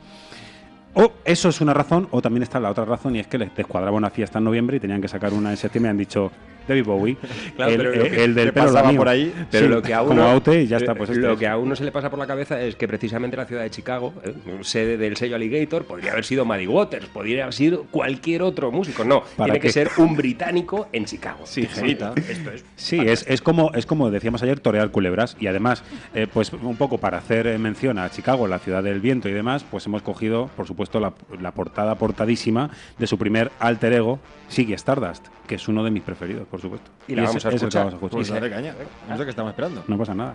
O 0.98 1.12
eso 1.24 1.50
es 1.50 1.60
una 1.60 1.74
razón, 1.74 2.08
o 2.10 2.22
también 2.22 2.42
está 2.42 2.58
la 2.58 2.70
otra 2.70 2.84
razón, 2.86 3.14
y 3.16 3.20
es 3.20 3.26
que 3.26 3.36
les 3.38 3.54
descuadraba 3.54 3.96
una 3.96 4.10
fiesta 4.10 4.38
en 4.38 4.44
noviembre 4.44 4.78
y 4.78 4.80
tenían 4.80 5.00
que 5.02 5.08
sacar 5.08 5.32
una 5.34 5.50
en 5.50 5.56
septiembre 5.58 5.90
y 5.90 5.92
han 5.92 5.98
dicho 5.98 6.32
David 6.66 6.84
Bowie, 6.84 7.16
Claro, 7.56 7.70
el, 7.70 7.76
pero 7.78 7.92
eh, 7.92 8.10
que- 8.10 8.24
el 8.24 8.34
del 8.34 8.52
pelo 8.52 8.66
pasaba 8.66 8.92
por 8.92 9.08
ahí, 9.08 9.32
pero 9.52 9.66
Sí, 9.66 9.72
lo 9.72 9.82
que 9.82 9.94
a 9.94 10.02
uno, 10.02 10.08
como 10.16 10.22
Aute 10.24 10.62
y 10.62 10.66
ya 10.66 10.78
está, 10.78 10.96
pues 10.96 11.10
lo 11.16 11.34
es. 11.34 11.38
que 11.38 11.46
a 11.46 11.56
uno 11.58 11.76
se 11.76 11.84
le 11.84 11.92
pasa 11.92 12.10
por 12.10 12.18
la 12.18 12.26
cabeza 12.26 12.60
es 12.60 12.74
que 12.74 12.88
precisamente 12.88 13.36
la 13.36 13.44
ciudad 13.44 13.62
de 13.62 13.70
Chicago, 13.70 14.12
eh, 14.24 14.34
sede 14.62 14.96
del 14.96 15.16
sello 15.16 15.36
Alligator, 15.36 15.84
podría 15.84 16.10
haber 16.10 16.24
sido 16.24 16.44
Muddy 16.44 16.66
Waters, 16.66 17.06
podría 17.06 17.42
haber 17.44 17.54
sido 17.54 17.84
cualquier 17.84 18.42
otro 18.42 18.72
músico. 18.72 19.04
No, 19.04 19.22
¿Para 19.36 19.52
tiene 19.52 19.60
que 19.60 19.70
ser 19.70 19.90
un 19.98 20.16
británico 20.16 20.88
en 20.92 21.04
Chicago. 21.04 21.40
Sí. 21.44 21.68
Esto 21.70 22.14
es 22.52 22.64
Sí, 22.74 22.98
es, 23.00 23.24
es 23.28 23.40
como 23.42 23.70
es 23.74 23.86
como 23.86 24.10
decíamos 24.10 24.42
ayer, 24.42 24.58
torear 24.58 24.90
culebras. 24.90 25.36
Y 25.38 25.46
además, 25.46 25.84
eh, 26.14 26.26
pues 26.32 26.52
un 26.52 26.74
poco 26.76 26.98
para 26.98 27.18
hacer 27.18 27.46
eh, 27.46 27.58
mención 27.58 27.96
a 28.00 28.10
Chicago, 28.10 28.48
la 28.48 28.58
ciudad 28.58 28.82
del 28.82 29.00
viento 29.00 29.28
y 29.28 29.32
demás, 29.32 29.64
pues 29.70 29.86
hemos 29.86 30.02
cogido, 30.02 30.50
por 30.56 30.66
supuesto, 30.66 30.85
la, 30.94 31.12
la 31.40 31.52
portada 31.52 31.94
portadísima 31.96 32.70
de 32.98 33.06
su 33.06 33.18
primer 33.18 33.52
alter 33.58 33.92
ego, 33.92 34.18
Siggy 34.48 34.72
Stardust, 34.74 35.26
que 35.46 35.56
es 35.56 35.68
uno 35.68 35.84
de 35.84 35.90
mis 35.90 36.02
preferidos, 36.02 36.46
por 36.48 36.60
supuesto. 36.60 36.90
Y 37.08 37.14
la 37.14 37.24
vamos 37.24 37.44
a 37.44 37.48
escuchar. 37.50 37.84
vamos 37.84 37.94
a 37.94 37.96
escuchar. 37.96 38.16
Pues 38.16 38.28
dale 38.28 38.50
caña. 38.50 38.74
No 39.08 39.16
sé 39.16 39.24
qué 39.24 39.30
estamos 39.30 39.50
esperando. 39.50 39.84
No 39.86 39.98
pasa 39.98 40.14
nada. 40.14 40.34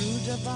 Up 0.00 0.46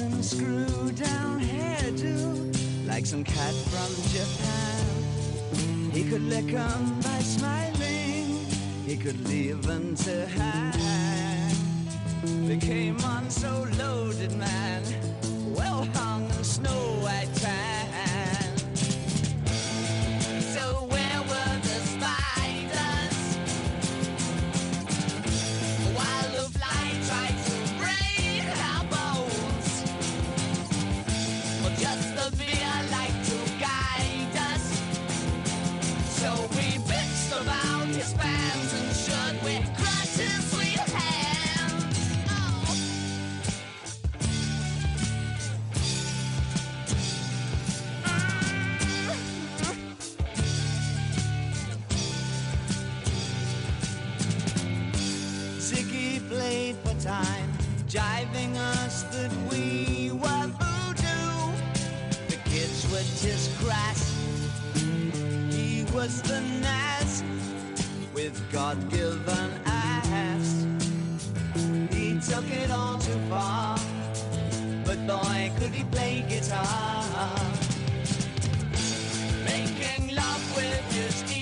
and 0.00 0.22
screwed 0.22 0.96
down 0.96 1.40
hairdo, 1.40 2.86
like 2.86 3.06
some 3.06 3.24
cat 3.24 3.54
from 3.72 3.90
Japan. 4.12 5.92
He 5.92 6.04
could 6.04 6.22
lick 6.22 6.52
'em 6.52 7.00
by 7.00 7.20
smiling, 7.20 8.44
he 8.84 8.96
could 8.96 9.26
leave 9.26 9.66
'em 9.66 9.94
to 10.04 10.26
hang. 10.26 11.56
They 12.46 12.58
came 12.58 12.98
on 13.04 13.30
so 13.30 13.66
loaded, 13.78 14.36
man, 14.36 14.82
well 15.56 15.88
hung 15.94 16.28
in 16.28 16.44
snow 16.44 16.82
white 17.00 17.34
tan. 17.36 18.41
Time, 57.02 57.50
jiving 57.88 58.54
us 58.56 59.02
that 59.14 59.32
we 59.50 60.12
were 60.12 60.46
voodoo. 60.60 61.52
The 62.28 62.36
kids 62.44 62.86
were 62.92 63.06
just 63.26 63.50
crass. 63.58 64.14
He 65.50 65.84
was 65.92 66.22
the 66.22 66.40
Nas 66.60 67.24
with 68.14 68.40
God-given 68.52 69.50
ass. 69.66 70.64
He 71.90 72.20
took 72.20 72.48
it 72.50 72.70
all 72.70 72.98
too 72.98 73.18
far, 73.28 73.76
but 74.84 75.04
boy, 75.04 75.50
could 75.58 75.74
he 75.74 75.82
play 75.84 76.24
guitar. 76.28 77.04
Making 79.44 80.14
love 80.14 80.56
with 80.56 80.92
his 80.94 81.32
ego. 81.32 81.41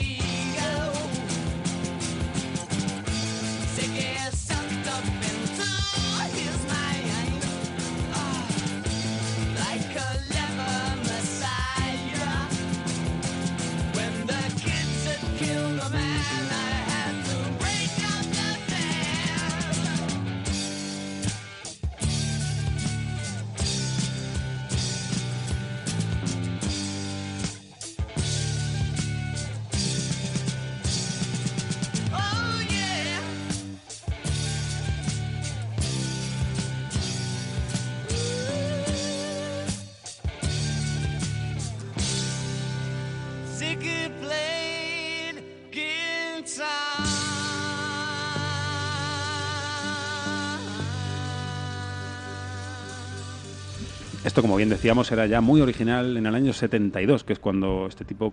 Como 54.40 54.56
bien 54.56 54.68
decíamos, 54.68 55.10
era 55.12 55.26
ya 55.26 55.40
muy 55.40 55.60
original 55.60 56.16
en 56.16 56.26
el 56.26 56.34
año 56.34 56.52
72, 56.52 57.24
que 57.24 57.32
es 57.32 57.38
cuando 57.38 57.86
este 57.88 58.04
tipo 58.04 58.30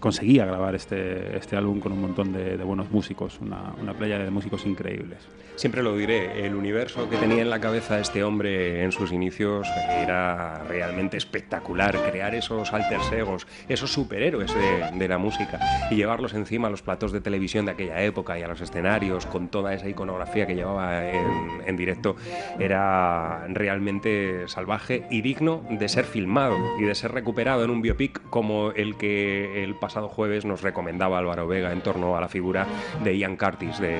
conseguía 0.00 0.44
grabar 0.44 0.74
este, 0.74 1.36
este 1.36 1.56
álbum 1.56 1.80
con 1.80 1.92
un 1.92 2.00
montón 2.00 2.32
de, 2.32 2.56
de 2.56 2.64
buenos 2.64 2.90
músicos, 2.90 3.38
una, 3.40 3.74
una 3.80 3.94
playa 3.94 4.18
de 4.18 4.30
músicos 4.30 4.66
increíbles. 4.66 5.18
Siempre 5.56 5.84
lo 5.84 5.96
diré, 5.96 6.44
el 6.44 6.56
universo 6.56 7.08
que 7.08 7.16
tenía 7.16 7.42
en 7.42 7.48
la 7.48 7.60
cabeza 7.60 8.00
este 8.00 8.24
hombre 8.24 8.82
en 8.82 8.90
sus 8.90 9.12
inicios 9.12 9.68
era 9.88 10.64
realmente 10.64 11.16
espectacular. 11.16 11.96
Crear 12.10 12.34
esos 12.34 12.72
alter 12.72 13.00
egos, 13.12 13.46
esos 13.68 13.92
superhéroes 13.92 14.52
de, 14.52 14.98
de 14.98 15.08
la 15.08 15.18
música 15.18 15.60
y 15.90 15.96
llevarlos 15.96 16.34
encima 16.34 16.68
a 16.68 16.70
los 16.70 16.82
platos 16.82 17.12
de 17.12 17.20
televisión 17.20 17.66
de 17.66 17.72
aquella 17.72 18.02
época 18.02 18.36
y 18.38 18.42
a 18.42 18.48
los 18.48 18.60
escenarios 18.60 19.26
con 19.26 19.48
toda 19.48 19.74
esa 19.74 19.88
iconografía 19.88 20.46
que 20.46 20.54
llevaba 20.54 21.08
en, 21.08 21.62
en 21.66 21.76
directo 21.76 22.16
era 22.58 23.46
realmente 23.48 24.48
salvaje 24.48 25.06
y 25.10 25.22
digno 25.22 25.64
de 25.70 25.88
ser 25.88 26.04
filmado 26.04 26.56
y 26.78 26.82
de 26.82 26.94
ser 26.94 27.12
recuperado 27.12 27.64
en 27.64 27.70
un 27.70 27.82
biopic 27.82 28.20
como 28.30 28.72
el 28.72 28.96
que 28.96 29.62
el 29.62 29.74
pasado 29.84 30.08
jueves 30.08 30.44
nos 30.46 30.62
recomendaba 30.62 31.18
Álvaro 31.18 31.46
Vega 31.46 31.70
en 31.72 31.80
torno 31.82 32.16
a 32.16 32.20
la 32.20 32.28
figura 32.28 32.66
de 33.02 33.18
Ian 33.18 33.36
Curtis, 33.36 33.78
de, 33.78 33.98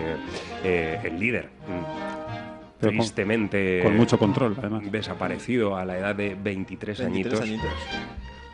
eh, 0.64 0.98
el 1.04 1.20
líder. 1.20 1.44
mm, 1.68 2.80
Pero 2.80 2.92
con- 2.92 2.98
tristemente 3.00 3.80
con 3.82 3.96
mucho 3.96 4.18
control, 4.18 4.54
además. 4.58 4.90
desaparecido 4.90 5.76
a 5.76 5.84
la 5.84 5.98
edad 5.98 6.14
de 6.14 6.34
23, 6.34 6.98
23 7.00 7.00
añitos, 7.00 7.40
añitos. 7.40 7.70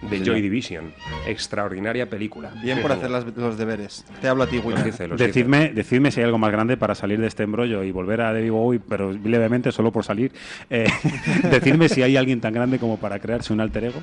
de 0.03 0.09
Sí, 0.09 0.17
Joy 0.17 0.25
señor. 0.25 0.41
Division. 0.43 0.93
Extraordinaria 1.27 2.09
película. 2.09 2.51
Bien 2.63 2.79
Sí, 2.79 2.83
por 2.83 2.91
sí. 2.91 2.97
hacer 2.99 3.11
las- 3.11 3.27
los 3.37 3.59
deberes. 3.59 4.05
Te 4.23 4.29
hablo 4.29 4.45
a 4.45 4.47
ti, 4.47 4.57
William. 4.59 4.77
los 4.85 4.85
dice. 4.99 5.09
Decidme, 5.09 5.69
decidme 5.75 6.11
si 6.11 6.21
hay 6.21 6.25
algo 6.27 6.39
más 6.39 6.51
grande 6.53 6.77
para 6.79 6.95
salir 6.95 7.21
de 7.21 7.27
este 7.27 7.43
embrollo 7.43 7.83
y 7.85 7.93
volver 7.93 8.23
a 8.23 8.33
David 8.33 8.51
Bowie, 8.51 8.81
pero 8.81 9.13
levemente, 9.13 9.71
solo 9.73 9.93
por 9.93 10.05
salir. 10.05 10.33
Eh, 10.71 10.87
decidme 11.51 11.89
si 11.91 12.03
hay 12.03 12.17
alguien 12.17 12.41
tan 12.41 12.55
grande 12.55 12.79
como 12.79 12.97
para 12.99 13.19
crearse 13.19 13.53
un 13.53 13.61
alter 13.61 13.85
ego 13.85 14.01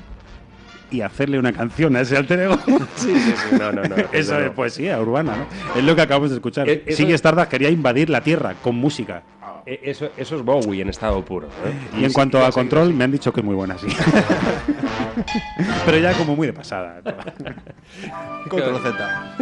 y 0.90 1.00
hacerle 1.02 1.38
una 1.38 1.52
canción 1.52 1.94
a 1.96 2.00
ese 2.00 2.16
alter 2.16 2.40
ego. 2.40 2.56
Sí, 2.96 3.14
sí, 3.14 3.34
sí. 3.50 3.56
No, 3.58 3.72
no, 3.72 3.82
no. 3.82 3.96
Eso 4.12 4.34
no, 4.38 4.46
es 4.46 4.50
poesía 4.52 5.00
urbana, 5.00 5.36
¿no? 5.36 5.78
Es 5.78 5.84
lo 5.84 5.94
que 5.94 6.02
acabamos 6.02 6.30
de 6.30 6.36
escuchar. 6.36 6.68
Eh, 6.68 6.82
eso- 6.86 6.96
Sigue 6.96 7.14
Stardust 7.14 7.48
quería 7.50 7.70
invadir 7.70 8.08
la 8.10 8.20
Tierra 8.22 8.54
con 8.62 8.76
música. 8.76 9.22
E- 9.66 9.80
Eso, 9.84 10.08
eso 10.16 10.36
es 10.36 10.42
Bowie 10.42 10.80
en 10.80 10.88
estado 10.88 11.22
puro. 11.24 11.48
¿eh? 11.48 11.98
Y 12.00 12.04
en 12.04 12.10
sí, 12.10 12.14
cuanto 12.14 12.42
a 12.44 12.50
control, 12.52 12.94
me 12.94 13.04
han 13.04 13.10
dicho 13.12 13.32
que 13.32 13.40
es 13.40 13.44
muy 13.46 13.54
buena, 13.54 13.76
sí. 13.76 13.86
Pero 15.84 15.98
ya 15.98 16.12
como 16.14 16.34
muy 16.36 16.46
de 16.46 16.52
pasada. 16.52 17.00
Control 18.48 18.78
Z. 18.82 19.36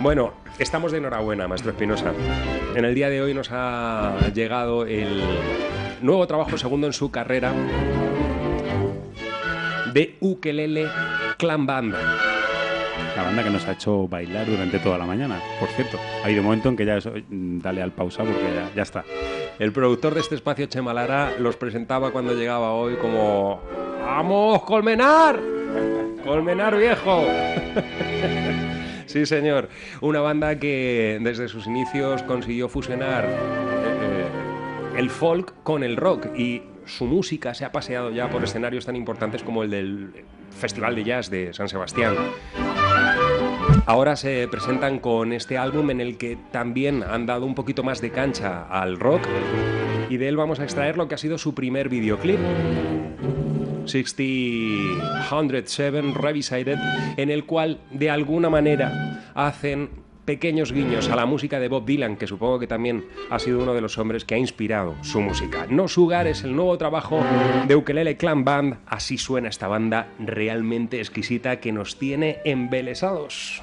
Bueno, 0.00 0.32
estamos 0.58 0.92
de 0.92 0.98
enhorabuena, 0.98 1.48
maestro 1.48 1.72
Espinosa. 1.72 2.12
En 2.76 2.84
el 2.84 2.94
día 2.94 3.08
de 3.08 3.20
hoy 3.20 3.34
nos 3.34 3.48
ha 3.50 4.14
llegado 4.32 4.86
el 4.86 5.22
nuevo 6.02 6.24
trabajo 6.28 6.56
segundo 6.56 6.86
en 6.86 6.92
su 6.92 7.10
carrera 7.10 7.52
de 9.92 10.16
Ukelele 10.20 10.88
Clan 11.38 11.66
Band. 11.66 11.94
La 13.16 13.22
banda 13.22 13.42
que 13.42 13.50
nos 13.50 13.66
ha 13.66 13.72
hecho 13.72 14.06
bailar 14.06 14.46
durante 14.46 14.78
toda 14.78 14.98
la 14.98 15.06
mañana, 15.06 15.40
por 15.58 15.68
cierto. 15.70 15.98
Ha 16.22 16.26
habido 16.26 16.40
un 16.40 16.46
momento 16.46 16.68
en 16.68 16.76
que 16.76 16.84
ya 16.84 16.96
eso, 16.96 17.12
mm, 17.12 17.58
dale 17.60 17.82
al 17.82 17.92
pausa 17.92 18.22
porque 18.22 18.42
ya, 18.54 18.70
ya 18.74 18.82
está. 18.82 19.04
El 19.58 19.72
productor 19.72 20.14
de 20.14 20.20
este 20.20 20.34
espacio, 20.34 20.66
Chema 20.66 20.94
Lara, 20.94 21.32
los 21.38 21.56
presentaba 21.56 22.12
cuando 22.12 22.34
llegaba 22.34 22.72
hoy 22.72 22.96
como 22.96 23.60
¡Vamos, 24.00 24.62
Colmenar! 24.62 25.40
¡Colmenar 26.24 26.76
viejo! 26.76 27.24
Sí, 29.08 29.24
señor. 29.24 29.70
Una 30.02 30.20
banda 30.20 30.58
que 30.58 31.18
desde 31.22 31.48
sus 31.48 31.66
inicios 31.66 32.22
consiguió 32.24 32.68
fusionar 32.68 33.24
eh, 33.24 33.28
eh, 34.02 34.26
el 34.98 35.08
folk 35.08 35.54
con 35.62 35.82
el 35.82 35.96
rock 35.96 36.26
y 36.36 36.60
su 36.88 37.06
música 37.06 37.54
se 37.54 37.64
ha 37.64 37.72
paseado 37.72 38.10
ya 38.10 38.30
por 38.30 38.42
escenarios 38.42 38.86
tan 38.86 38.96
importantes 38.96 39.42
como 39.42 39.62
el 39.62 39.70
del 39.70 40.12
Festival 40.50 40.96
de 40.96 41.04
Jazz 41.04 41.30
de 41.30 41.52
San 41.52 41.68
Sebastián. 41.68 42.14
Ahora 43.86 44.16
se 44.16 44.48
presentan 44.48 44.98
con 44.98 45.32
este 45.32 45.56
álbum 45.56 45.90
en 45.90 46.00
el 46.00 46.18
que 46.18 46.36
también 46.50 47.02
han 47.02 47.26
dado 47.26 47.46
un 47.46 47.54
poquito 47.54 47.82
más 47.82 48.00
de 48.00 48.10
cancha 48.10 48.66
al 48.68 48.98
rock 48.98 49.22
y 50.10 50.16
de 50.16 50.28
él 50.28 50.36
vamos 50.36 50.60
a 50.60 50.64
extraer 50.64 50.96
lo 50.96 51.08
que 51.08 51.14
ha 51.14 51.18
sido 51.18 51.38
su 51.38 51.54
primer 51.54 51.88
videoclip. 51.88 52.38
60-107 53.84 56.14
Revisited, 56.14 56.78
en 57.16 57.30
el 57.30 57.46
cual 57.46 57.80
de 57.90 58.10
alguna 58.10 58.50
manera 58.50 59.32
hacen 59.34 59.88
pequeños 60.28 60.72
guiños 60.72 61.08
a 61.08 61.16
la 61.16 61.24
música 61.24 61.58
de 61.58 61.68
Bob 61.68 61.86
Dylan, 61.86 62.18
que 62.18 62.26
supongo 62.26 62.58
que 62.58 62.66
también 62.66 63.06
ha 63.30 63.38
sido 63.38 63.62
uno 63.62 63.72
de 63.72 63.80
los 63.80 63.96
hombres 63.96 64.26
que 64.26 64.34
ha 64.34 64.38
inspirado 64.38 64.94
su 65.00 65.22
música. 65.22 65.66
No 65.70 65.88
Sugar 65.88 66.26
es 66.26 66.44
el 66.44 66.54
nuevo 66.54 66.76
trabajo 66.76 67.24
de 67.66 67.74
Ukelele 67.74 68.18
Clan 68.18 68.44
Band, 68.44 68.76
así 68.84 69.16
suena 69.16 69.48
esta 69.48 69.68
banda 69.68 70.08
realmente 70.18 70.98
exquisita 70.98 71.60
que 71.60 71.72
nos 71.72 71.98
tiene 71.98 72.40
embelesados. 72.44 73.62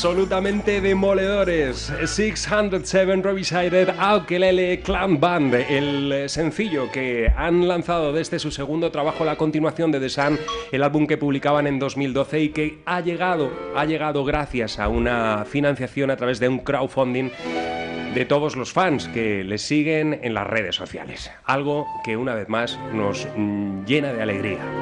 Absolutamente 0.00 0.80
demoledores. 0.80 1.92
607 2.06 3.20
Revised 3.22 3.94
Ukulele 4.16 4.80
Clan 4.80 5.20
Band, 5.20 5.52
el 5.52 6.10
eh, 6.10 6.28
sencillo 6.30 6.90
que 6.90 7.30
han 7.36 7.68
lanzado 7.68 8.10
desde 8.10 8.38
su 8.38 8.50
segundo 8.50 8.90
trabajo, 8.90 9.26
la 9.26 9.36
continuación 9.36 9.92
de 9.92 10.00
The 10.00 10.08
Sun, 10.08 10.38
el 10.72 10.82
álbum 10.84 11.06
que 11.06 11.18
publicaban 11.18 11.66
en 11.66 11.78
2012 11.78 12.40
y 12.40 12.48
que 12.48 12.78
ha 12.86 13.00
llegado, 13.02 13.52
ha 13.76 13.84
llegado 13.84 14.24
gracias 14.24 14.78
a 14.78 14.88
una 14.88 15.44
financiación 15.44 16.10
a 16.10 16.16
través 16.16 16.40
de 16.40 16.48
un 16.48 16.60
crowdfunding 16.60 17.28
de 18.14 18.24
todos 18.24 18.56
los 18.56 18.72
fans 18.72 19.06
que 19.08 19.44
les 19.44 19.60
siguen 19.60 20.18
en 20.22 20.32
las 20.32 20.46
redes 20.46 20.76
sociales. 20.76 21.30
Algo 21.44 21.86
que 22.04 22.16
una 22.16 22.34
vez 22.34 22.48
más 22.48 22.78
nos 22.94 23.28
mm, 23.36 23.84
llena 23.84 24.14
de 24.14 24.22
alegría. 24.22 24.79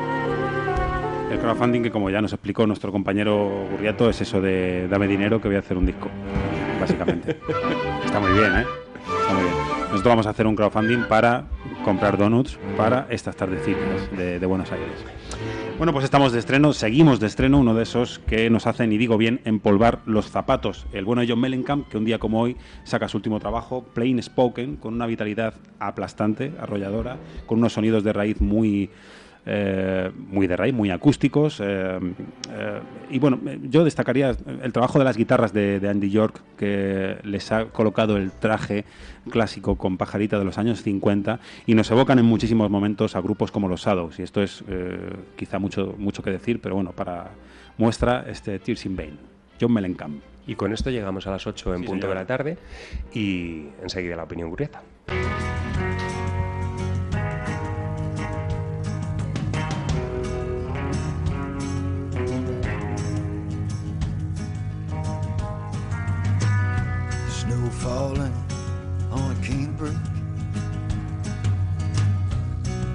El 1.30 1.38
crowdfunding 1.38 1.82
que, 1.82 1.90
como 1.90 2.08
ya 2.10 2.22
nos 2.22 2.32
explicó 2.32 2.66
nuestro 2.66 2.90
compañero 2.90 3.66
Gurriato, 3.70 4.08
es 4.08 4.20
eso 4.20 4.40
de 4.40 4.88
dame 4.88 5.06
dinero 5.06 5.40
que 5.40 5.48
voy 5.48 5.56
a 5.56 5.60
hacer 5.60 5.76
un 5.76 5.84
disco, 5.84 6.08
básicamente. 6.80 7.38
Está 8.04 8.18
muy 8.18 8.32
bien, 8.32 8.52
¿eh? 8.54 8.64
Está 9.20 9.34
muy 9.34 9.42
bien. 9.42 9.54
Nosotros 9.90 10.04
vamos 10.04 10.26
a 10.26 10.30
hacer 10.30 10.46
un 10.46 10.56
crowdfunding 10.56 11.04
para 11.08 11.44
comprar 11.84 12.16
donuts 12.16 12.58
para 12.76 13.06
estas 13.10 13.36
tardecitas 13.36 14.10
de, 14.16 14.38
de 14.38 14.46
Buenos 14.46 14.70
Aires. 14.72 14.88
Bueno, 15.78 15.92
pues 15.92 16.04
estamos 16.04 16.32
de 16.32 16.40
estreno, 16.40 16.72
seguimos 16.72 17.20
de 17.20 17.28
estreno, 17.28 17.60
uno 17.60 17.72
de 17.72 17.84
esos 17.84 18.18
que 18.18 18.50
nos 18.50 18.66
hacen, 18.66 18.92
y 18.92 18.98
digo 18.98 19.16
bien, 19.16 19.40
empolvar 19.44 20.00
los 20.06 20.28
zapatos. 20.28 20.86
El 20.92 21.04
bueno 21.04 21.22
de 21.22 21.28
John 21.28 21.40
Mellencamp, 21.40 21.88
que 21.88 21.96
un 21.96 22.04
día 22.04 22.18
como 22.18 22.40
hoy 22.40 22.56
saca 22.82 23.08
su 23.08 23.16
último 23.16 23.38
trabajo, 23.38 23.84
Plain 23.94 24.20
Spoken, 24.20 24.76
con 24.76 24.94
una 24.94 25.06
vitalidad 25.06 25.54
aplastante, 25.78 26.52
arrolladora, 26.60 27.16
con 27.46 27.58
unos 27.58 27.74
sonidos 27.74 28.02
de 28.02 28.12
raíz 28.12 28.40
muy, 28.40 28.90
eh, 29.50 30.10
muy 30.30 30.46
de 30.46 30.56
raíz, 30.56 30.74
muy 30.74 30.90
acústicos. 30.90 31.60
eh, 31.64 31.98
eh, 32.52 32.80
y 33.10 33.18
bueno, 33.18 33.40
yo 33.62 33.82
destacaría 33.84 34.36
el 34.62 34.72
trabajo 34.72 34.98
de 34.98 35.04
las 35.06 35.16
guitarras 35.16 35.52
de, 35.54 35.80
de 35.80 35.88
Andy 35.88 36.10
York, 36.10 36.42
que 36.58 37.16
les 37.24 37.50
ha 37.50 37.64
colocado 37.66 38.18
el 38.18 38.30
traje 38.30 38.84
clásico 39.30 39.76
con 39.76 39.96
pajarita 39.96 40.38
de 40.38 40.44
los 40.44 40.58
años 40.58 40.82
50 40.82 41.40
y 41.66 41.74
nos 41.74 41.90
evocan 41.90 42.18
en 42.18 42.26
muchísimos 42.26 42.70
momentos 42.70 43.16
a 43.16 43.20
grupos 43.22 43.50
como 43.50 43.68
los 43.68 43.80
Shadows. 43.84 44.18
Y 44.18 44.22
esto 44.22 44.42
es 44.42 44.62
eh, 44.68 44.98
quizá 45.36 45.58
mucho, 45.58 45.94
mucho 45.98 46.22
que 46.22 46.30
decir, 46.30 46.60
pero 46.60 46.74
bueno, 46.74 46.92
para 46.92 47.30
muestra 47.78 48.26
este 48.28 48.58
Tears 48.58 48.84
in 48.86 48.96
Vain. 48.96 49.18
John 49.60 49.72
Mellencamp. 49.72 50.20
Y 50.46 50.54
con 50.54 50.72
esto 50.72 50.90
llegamos 50.90 51.26
a 51.26 51.30
las 51.30 51.46
8 51.46 51.74
en 51.74 51.80
Sí, 51.82 51.86
punto 51.86 52.06
señor. 52.06 52.16
de 52.16 52.22
la 52.22 52.26
tarde 52.26 52.58
y 53.12 53.66
enseguida 53.82 54.16
la 54.16 54.24
opinión 54.24 54.48
gurrieta. 54.50 54.82
Falling 67.78 68.34
on 69.10 69.30
a 69.30 69.34
canebrake. 69.36 69.96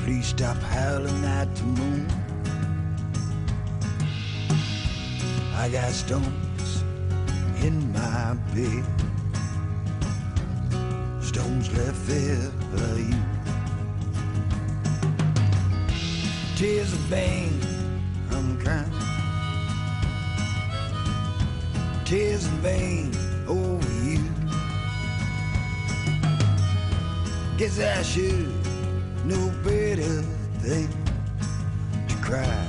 Please 0.03 0.27
stop 0.27 0.57
howling 0.57 1.23
at 1.23 1.55
the 1.55 1.63
moon. 1.63 2.07
I 5.55 5.69
got 5.69 5.91
stones 5.91 6.83
in 7.61 7.93
my 7.93 8.33
bed. 8.53 8.83
Stones 11.23 11.71
left 11.77 12.05
there 12.07 12.51
for 12.71 12.99
you. 12.99 13.21
Tears 16.57 16.91
of 16.91 16.99
vain, 17.09 17.59
I'm 18.31 18.59
crying. 18.59 18.91
Tears 22.03 22.45
in 22.45 22.57
vain 22.57 23.11
over 23.47 23.93
you. 24.03 24.32
Guess 27.55 27.79
I 27.79 28.01
should 28.01 28.47
know 29.25 29.53
better 29.63 30.21
than 30.63 30.89
to 32.07 32.15
cry 32.15 32.67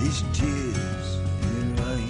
these 0.00 0.22
tears 0.32 1.16
in 1.42 1.76
vain. 1.76 2.08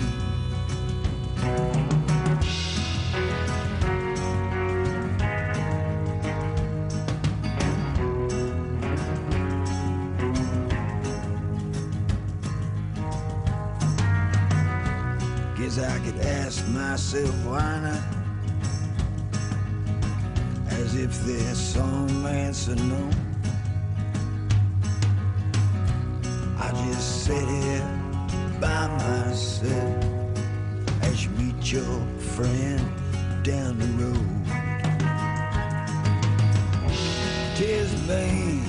Guess 15.58 15.78
I 15.78 15.98
could 15.98 16.20
ask 16.20 16.66
myself 16.68 17.34
why 17.44 17.80
not. 17.80 18.19
If 21.02 21.24
there's 21.24 21.58
some 21.58 22.26
answer 22.26 22.74
known. 22.74 23.14
I 26.58 26.70
just 26.72 27.24
sit 27.24 27.48
here 27.48 27.88
by 28.60 28.86
myself 28.98 30.04
as 31.00 31.24
you 31.24 31.30
meet 31.38 31.72
your 31.72 32.06
friend 32.36 32.84
down 33.42 33.78
the 33.78 33.86
road. 33.96 34.28
In 37.62 37.86
vain, 38.06 38.62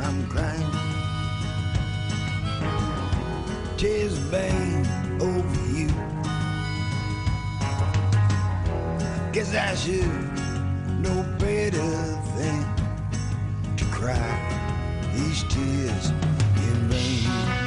I'm 0.00 0.26
crying. 0.26 0.74
In 3.78 4.08
vain 4.28 4.86
over 5.20 5.78
you. 5.78 5.88
Guess 9.32 9.54
I 9.54 9.74
should 9.76 10.49
know 11.00 11.24
better 11.38 11.92
than 12.36 13.76
to 13.76 13.84
cry 13.86 15.10
these 15.14 15.44
tears 15.44 16.10
in 16.10 16.88
vain. 16.88 17.59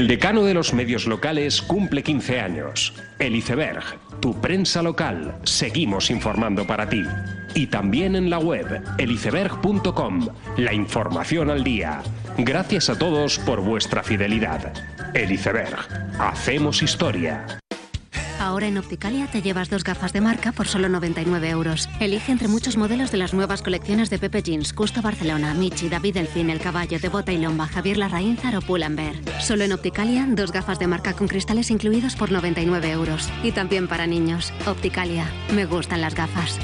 El 0.00 0.08
decano 0.08 0.44
de 0.44 0.54
los 0.54 0.72
medios 0.72 1.06
locales 1.06 1.60
cumple 1.60 2.02
15 2.02 2.40
años. 2.40 2.94
El 3.18 3.36
iceberg, 3.36 3.84
tu 4.18 4.40
prensa 4.40 4.80
local. 4.80 5.34
Seguimos 5.42 6.10
informando 6.10 6.66
para 6.66 6.88
ti. 6.88 7.02
Y 7.54 7.66
también 7.66 8.16
en 8.16 8.30
la 8.30 8.38
web 8.38 8.82
eliceberg.com, 8.96 10.28
la 10.56 10.72
información 10.72 11.50
al 11.50 11.62
día. 11.62 12.00
Gracias 12.38 12.88
a 12.88 12.96
todos 12.96 13.38
por 13.40 13.60
vuestra 13.60 14.02
fidelidad. 14.02 14.72
El 15.12 15.32
iceberg, 15.32 15.86
hacemos 16.18 16.82
historia. 16.82 17.59
Ahora 18.40 18.68
en 18.68 18.78
Opticalia 18.78 19.26
te 19.26 19.42
llevas 19.42 19.68
dos 19.68 19.84
gafas 19.84 20.14
de 20.14 20.22
marca 20.22 20.50
por 20.52 20.66
solo 20.66 20.88
99 20.88 21.50
euros. 21.50 21.90
Elige 22.00 22.32
entre 22.32 22.48
muchos 22.48 22.78
modelos 22.78 23.10
de 23.10 23.18
las 23.18 23.34
nuevas 23.34 23.60
colecciones 23.60 24.08
de 24.08 24.18
Pepe 24.18 24.42
Jeans, 24.42 24.72
Custo 24.72 25.02
Barcelona, 25.02 25.52
Michi, 25.52 25.90
David 25.90 26.14
Delfín, 26.14 26.48
El 26.48 26.58
Caballo, 26.58 26.98
de 26.98 27.08
Bota 27.10 27.32
y 27.32 27.38
Lomba, 27.38 27.66
Javier 27.66 27.98
Larraínzar 27.98 28.56
o 28.56 28.62
Pull&Bear. 28.62 29.16
Solo 29.42 29.64
en 29.64 29.74
Opticalia, 29.74 30.26
dos 30.26 30.52
gafas 30.52 30.78
de 30.78 30.86
marca 30.86 31.12
con 31.12 31.28
cristales 31.28 31.70
incluidos 31.70 32.16
por 32.16 32.32
99 32.32 32.90
euros. 32.90 33.28
Y 33.42 33.52
también 33.52 33.88
para 33.88 34.06
niños. 34.06 34.54
Opticalia. 34.66 35.30
Me 35.54 35.66
gustan 35.66 36.00
las 36.00 36.14
gafas. 36.14 36.58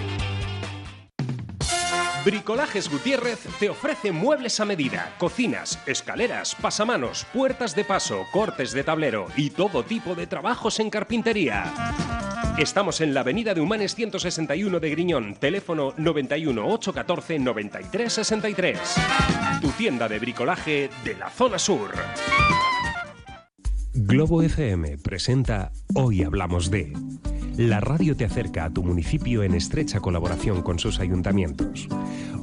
Bricolajes 2.27 2.91
Gutiérrez 2.91 3.39
te 3.61 3.71
ofrece 3.71 4.11
muebles 4.11 4.59
a 4.59 4.65
medida, 4.65 5.15
cocinas, 5.17 5.79
escaleras, 5.87 6.57
pasamanos, 6.61 7.25
puertas 7.33 7.77
de 7.77 7.85
paso, 7.85 8.25
cortes 8.33 8.73
de 8.73 8.83
tablero 8.83 9.29
y 9.37 9.51
todo 9.51 9.85
tipo 9.85 10.17
de 10.17 10.27
trabajos 10.27 10.81
en 10.81 10.91
carpintería. 10.91 11.73
Estamos 12.59 13.01
en 13.01 13.15
la 13.15 13.21
avenida 13.21 13.55
de 13.55 13.61
Humanes 13.61 13.95
161 13.95 14.81
de 14.81 14.91
Griñón, 14.91 15.37
teléfono 15.37 15.95
91 15.99 16.67
814 16.67 17.39
93 17.39 18.13
63. 18.13 18.81
Tu 19.61 19.71
tienda 19.71 20.09
de 20.09 20.19
bricolaje 20.19 20.91
de 21.05 21.15
la 21.15 21.31
zona 21.31 21.61
sur. 21.61 21.93
Globo 23.95 24.43
FM 24.43 24.99
presenta 24.99 25.71
Hoy 25.95 26.25
Hablamos 26.25 26.73
de. 26.73 26.93
La 27.57 27.81
radio 27.81 28.15
te 28.15 28.27
acerca 28.27 28.67
a 28.67 28.71
tu 28.71 28.83
municipio 28.83 29.43
en 29.43 29.55
estrecha 29.55 30.01
colaboración 30.01 30.61
con 30.61 30.79
sus 30.79 31.01
ayuntamientos. 31.01 31.89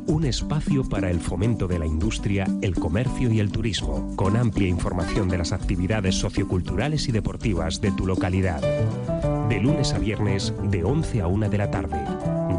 Un 0.07 0.26
espacio 0.26 0.89
para 0.89 1.11
el 1.11 1.20
fomento 1.20 1.68
de 1.68 1.78
la 1.78 1.86
industria, 1.86 2.47
el 2.64 2.74
comercio 2.74 3.32
y 3.32 3.39
el 3.39 3.51
turismo, 3.51 4.16
con 4.16 4.36
amplia 4.36 4.68
información 4.68 5.30
de 5.30 5.38
las 5.38 5.51
actividades 5.51 6.16
socioculturales 6.16 7.07
y 7.07 7.11
deportivas 7.11 7.80
de 7.80 7.91
tu 7.91 8.07
localidad. 8.07 8.61
De 9.49 9.59
lunes 9.59 9.93
a 9.93 9.99
viernes, 9.99 10.51
de 10.64 10.84
11 10.84 11.22
a 11.22 11.28
1 11.28 11.49
de 11.49 11.57
la 11.59 11.70
tarde. 11.70 12.03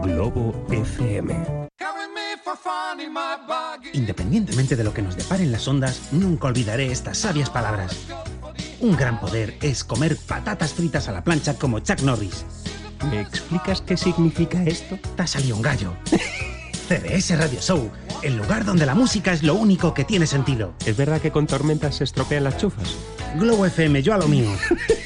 Globo 0.04 0.54
FM. 0.70 1.34
Independientemente 3.94 4.76
de 4.76 4.84
lo 4.84 4.94
que 4.94 5.02
nos 5.02 5.16
deparen 5.16 5.50
las 5.50 5.66
ondas, 5.66 6.12
nunca 6.12 6.46
olvidaré 6.46 6.86
estas 6.86 7.18
sabias 7.18 7.50
palabras. 7.50 8.06
Un 8.80 8.96
gran 8.96 9.20
poder 9.20 9.56
es 9.62 9.84
comer 9.84 10.16
patatas 10.16 10.74
fritas 10.74 11.08
a 11.08 11.12
la 11.12 11.24
plancha 11.24 11.54
como 11.54 11.80
Chuck 11.80 12.00
Norris. 12.00 12.44
¿Me 13.10 13.20
explicas 13.20 13.80
qué 13.80 13.96
significa 13.96 14.62
esto? 14.64 14.98
Te 15.16 15.22
ha 15.22 15.26
salido 15.26 15.56
un 15.56 15.62
gallo. 15.62 15.94
CDS 16.88 17.38
Radio 17.38 17.60
Show, 17.60 17.90
el 18.22 18.36
lugar 18.36 18.64
donde 18.64 18.84
la 18.84 18.94
música 18.94 19.32
es 19.32 19.42
lo 19.42 19.54
único 19.54 19.94
que 19.94 20.04
tiene 20.04 20.26
sentido. 20.26 20.74
¿Es 20.84 20.96
verdad 20.96 21.20
que 21.20 21.30
con 21.30 21.46
tormentas 21.46 21.96
se 21.96 22.04
estropean 22.04 22.44
las 22.44 22.58
chufas? 22.58 22.96
Globo 23.36 23.64
FM, 23.64 24.02
yo 24.02 24.14
a 24.14 24.18
lo 24.18 24.28
mío. 24.28 24.50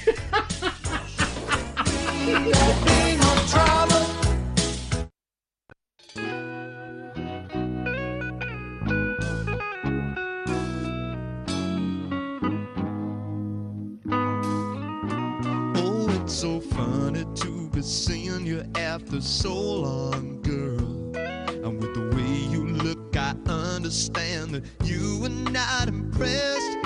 seeing 17.89 18.45
you 18.45 18.63
after 18.75 19.19
so 19.21 19.55
long, 19.55 20.43
girl. 20.43 21.17
And 21.17 21.81
with 21.81 21.95
the 21.95 22.15
way 22.15 22.53
you 22.53 22.67
look, 22.67 23.17
I 23.17 23.35
understand 23.47 24.51
that 24.53 24.65
you 24.85 25.21
were 25.23 25.31
not 25.31 25.89
impressed. 25.89 26.77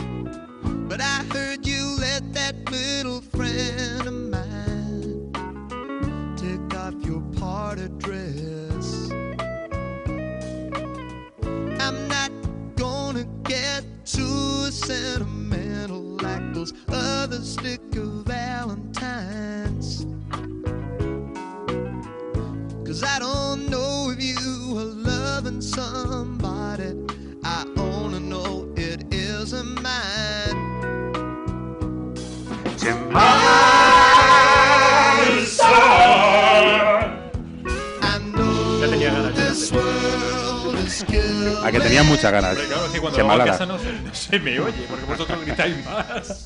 But 0.88 1.00
I 1.00 1.24
heard 1.32 1.66
you 1.66 1.96
let 1.98 2.32
that 2.34 2.54
little 2.70 3.20
friend 3.20 4.06
of 4.06 4.14
mine 4.14 5.32
take 6.36 6.78
off 6.78 6.94
your 7.04 7.22
party 7.36 7.88
dress. 7.98 9.10
I'm 11.80 12.06
not 12.06 12.30
gonna 12.76 13.24
get 13.42 13.84
too 14.04 14.70
sentimental 14.70 16.02
like 16.22 16.54
those 16.54 16.72
other 16.88 17.40
sticker 17.40 17.91
A 41.64 41.70
que 41.70 41.80
tenía 41.80 42.02
muchas 42.02 42.32
ganas. 42.32 42.54
Pero 42.56 42.68
claro, 42.68 42.86
es 42.86 42.92
que 42.92 43.00
cuando 43.00 43.30
a 43.30 43.36
Lara. 43.36 43.52
casa 43.52 43.66
no 43.66 43.78
se, 43.78 43.92
no 43.92 44.14
se 44.14 44.38
me 44.38 44.60
oye, 44.60 44.84
porque 44.88 45.04
vosotros 45.04 45.40
gritáis 45.44 45.84
más. 45.84 46.44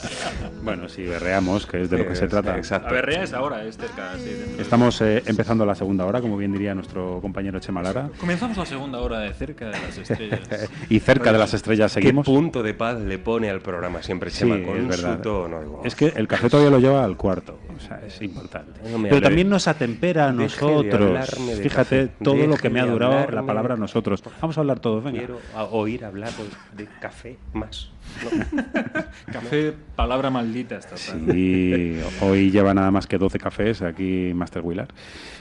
Bueno, 0.67 0.89
si 0.89 1.05
berreamos, 1.05 1.65
que 1.65 1.83
es 1.83 1.91
de 1.91 1.99
lo 1.99 2.09
que 2.09 2.17
se 2.17 2.27
trata. 2.27 2.55
A 2.55 2.91
ver, 2.91 3.07
Rea 3.07 3.23
es 3.23 3.33
ahora, 3.33 3.65
es 3.65 3.77
cerca. 3.77 4.15
sí, 4.19 4.57
Estamos 4.59 5.01
eh, 5.01 5.23
empezando 5.27 5.65
la 5.65 5.77
segunda 5.77 6.05
hora, 6.05 6.21
como 6.21 6.37
bien 6.37 6.53
diría 6.53 6.75
nuestro 6.75 7.21
compañero 7.21 7.61
Chema 7.61 7.83
Lara. 7.83 8.11
Comenzamos 8.19 8.57
la 8.57 8.67
segunda 8.67 8.99
hora 8.99 9.21
de 9.21 9.33
cerca 9.33 9.67
de 9.67 9.71
las 9.81 9.97
estrellas. 9.97 10.41
y 10.89 10.99
cerca 10.99 11.33
de 11.33 11.39
las 11.39 11.55
estrellas 11.55 11.93
seguimos. 11.93 12.27
¿Qué 12.27 12.33
punto 12.33 12.63
de 12.65 12.75
paz 12.75 12.99
le 13.01 13.19
pone 13.19 13.49
al 13.49 13.61
programa 13.61 14.03
siempre 14.03 14.29
Sí, 14.31 14.41
Chema 14.41 14.61
con 14.67 14.77
es 14.77 14.89
verdad. 14.89 15.17
su 15.19 15.23
tono? 15.23 15.83
Es 15.85 15.95
que 15.95 16.09
el 16.17 16.27
café 16.27 16.51
todavía 16.51 16.71
lo 16.73 16.81
lleva 16.81 17.05
al 17.05 17.17
cuarto, 17.17 17.59
o 17.77 17.81
sea, 17.81 18.01
es 18.05 18.21
importante. 18.21 18.81
No 18.91 19.01
Pero 19.05 19.23
también 19.23 19.49
nos 19.49 19.69
atempera 19.69 20.27
a 20.29 20.33
nosotros. 20.33 21.37
de 21.47 21.57
Fíjate 21.63 22.07
café. 22.09 22.25
todo 22.25 22.45
lo 22.47 22.57
que 22.57 22.71
me 22.71 22.81
ha 22.81 22.87
durado 22.87 23.31
la 23.31 23.45
palabra 23.45 23.75
a 23.75 23.77
nosotros. 23.77 24.21
Vamos 24.41 24.59
a 24.59 24.61
hablar 24.63 24.81
todos, 24.81 25.05
venga. 25.05 25.19
Quiero 25.19 25.39
oír 25.71 26.05
hablar 26.05 26.31
de 26.77 26.89
café 27.01 27.39
más. 27.53 27.91
Café, 29.33 29.75
palabra 29.95 30.31
maldita 30.31 30.77
esta 30.77 30.97
tarde. 30.97 31.33
Sí, 31.33 32.01
hoy 32.21 32.51
lleva 32.51 32.73
nada 32.75 32.91
más 32.91 33.07
que 33.07 33.19
12 33.19 33.39
cafés 33.39 33.83
aquí 33.83 34.33
Master 34.35 34.63
Wheeler. 34.63 34.89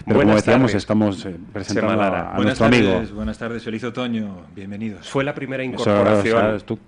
Pero 0.05 0.16
Buenas 0.18 0.24
como 0.24 0.36
decíamos, 0.36 0.72
tardes, 0.72 0.76
estamos 0.84 1.26
eh, 1.26 1.36
presentando 1.53 2.01
a, 2.01 2.07
a 2.07 2.36
Buenas 2.36 2.59
nuestro 2.59 2.66
tardes, 2.70 2.97
amigo. 2.97 3.16
buenas 3.16 3.38
tardes, 3.38 3.63
feliz 3.63 3.84
otoño, 3.84 4.45
bienvenidos. 4.55 5.07
Fue 5.09 5.24
la 5.24 5.34
primera 5.34 5.63
Eso, 5.63 5.72
incorporación. 5.74 6.39
sabes 6.39 6.63
tú. 6.66 6.80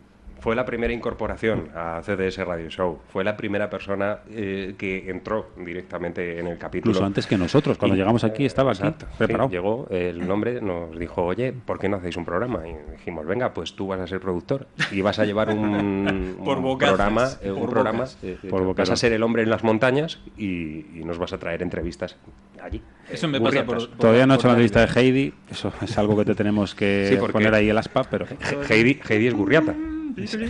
Fue 0.48 0.56
la 0.56 0.64
primera 0.66 0.94
incorporación 0.94 1.72
a 1.76 2.02
CDS 2.02 2.38
Radio 2.46 2.70
Show. 2.70 3.00
Fue 3.12 3.26
la 3.26 3.36
primera 3.36 3.70
persona 3.70 4.20
eh, 4.30 4.76
que 4.78 5.10
entró 5.10 5.50
directamente 5.58 6.40
en 6.40 6.48
el 6.48 6.58
capítulo. 6.58 6.92
Incluso 6.92 7.06
antes 7.06 7.28
que 7.28 7.38
nosotros, 7.38 7.78
cuando 7.78 7.96
Y- 7.96 8.00
llegamos 8.00 8.24
aquí 8.24 8.46
estaba 8.46 8.72
aquí, 8.72 8.80
Exacto, 8.80 9.08
sí, 9.12 9.18
preparado. 9.18 9.50
llegó 9.50 9.88
el 9.90 10.26
nombre, 10.26 10.62
nos 10.62 10.98
dijo, 10.98 11.26
oye, 11.26 11.52
¿por 11.52 11.80
qué 11.80 11.90
no 11.90 11.98
hacéis 11.98 12.16
un 12.16 12.24
programa? 12.24 12.62
Y 12.66 12.74
dijimos, 12.94 13.26
venga, 13.26 13.54
pues 13.54 13.74
tú 13.74 13.88
vas 13.88 14.00
a 14.00 14.08
ser 14.08 14.22
productor 14.22 14.68
y 14.90 15.02
vas 15.02 15.20
a 15.20 15.26
llevar 15.26 15.50
un, 15.50 16.38
Por 16.46 16.78
programa, 16.78 17.28
eh, 17.42 17.52
un 17.52 17.60
por 17.60 17.70
programa 17.70 18.06
eh, 18.24 18.38
Por 18.50 18.74
vas 18.74 18.90
a 18.90 18.96
ser 18.96 19.12
el 19.12 19.24
hombre 19.24 19.44
en 19.44 19.50
las 19.50 19.66
montañas 19.66 20.22
y, 20.38 20.86
y 20.98 21.02
nos 21.04 21.18
vas 21.18 21.34
a 21.34 21.40
traer 21.40 21.62
entrevistas 21.62 22.16
allí. 22.64 22.82
Eso 23.12 23.28
me 23.28 23.42
pasa 23.42 23.64
gurriatas. 23.64 23.88
por- 23.88 23.98
Todavía 23.98 24.26
no 24.26 24.36
he 24.36 24.38
hecho 24.38 24.48
la 24.48 24.54
por 24.54 24.62
entrevista 24.64 24.86
de 24.86 25.02
Heidi, 25.02 25.34
eso 25.52 25.74
es 25.82 25.98
algo 25.98 26.16
que 26.16 26.24
te 26.24 26.36
tenemos 26.36 26.74
que 26.74 27.08
Sí, 27.20 27.32
poner 27.34 27.54
ahí 27.54 27.68
el 27.68 27.78
aspa, 27.78 28.06
pero 28.10 28.26
He- 28.30 28.74
Heidi, 28.74 28.98
Heidi 29.10 29.28
es 29.28 29.34
gurriata. 29.34 29.76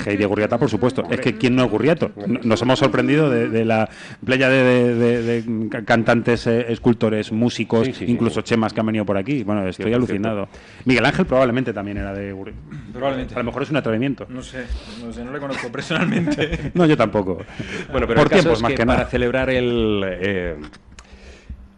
Heidi 0.05 0.23
Gurriata, 0.23 0.57
por 0.57 0.69
supuesto. 0.69 1.03
Es 1.09 1.19
que 1.19 1.35
¿quién 1.37 1.55
no 1.55 1.65
es 1.65 1.69
Gurriato? 1.71 2.11
No- 2.25 2.39
Nos 2.43 2.61
hemos 2.61 2.79
sorprendido 2.79 3.29
de, 3.29 3.49
de 3.49 3.65
la 3.65 3.89
playa 4.25 4.47
de, 4.49 4.63
de- 4.63 4.95
de- 4.95 5.41
de 5.41 5.69
ca- 5.69 5.83
cantantes, 5.83 6.47
eh, 6.47 6.65
escultores, 6.71 7.31
músicos, 7.31 7.85
Sí, 7.87 7.93
sí, 7.93 8.05
sí. 8.05 8.11
incluso 8.11 8.41
chemas 8.41 8.73
que 8.73 8.79
han 8.79 8.85
venido 8.85 9.05
por 9.05 9.17
aquí. 9.17 9.43
Bueno, 9.43 9.67
estoy 9.67 9.93
alucinado. 9.93 10.47
Miguel 10.85 11.05
Ángel 11.05 11.25
probablemente 11.25 11.73
también 11.73 11.97
era 11.97 12.13
de 12.13 12.31
Gurriato. 12.31 12.59
Probablemente. 12.93 13.35
A 13.35 13.39
lo 13.39 13.43
mejor 13.43 13.63
es 13.63 13.69
un 13.69 13.77
atrevimiento. 13.77 14.25
No 14.29 14.41
sé, 14.41 14.63
no 15.05 15.11
sé, 15.11 15.23
no 15.25 15.31
le 15.33 15.39
conozco 15.39 15.71
personalmente. 15.71 16.71
No, 16.73 16.85
yo 16.85 16.95
tampoco. 16.97 17.43
Bueno, 17.91 18.07
pero 18.07 18.21
por 18.23 18.31
el 18.33 18.37
caso 18.37 18.51
es 18.53 18.61
más 18.61 18.71
que, 18.71 18.77
que 18.77 18.85
para 18.85 19.05
celebrar 19.07 19.49
el, 19.49 20.01
eh, 20.05 20.55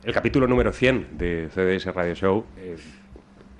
el 0.04 0.14
capítulo 0.14 0.48
número 0.48 0.72
100 0.72 1.08
de 1.18 1.50
CDS 1.54 1.94
Radio 1.94 2.16
Show, 2.16 2.46
eh, 2.58 2.76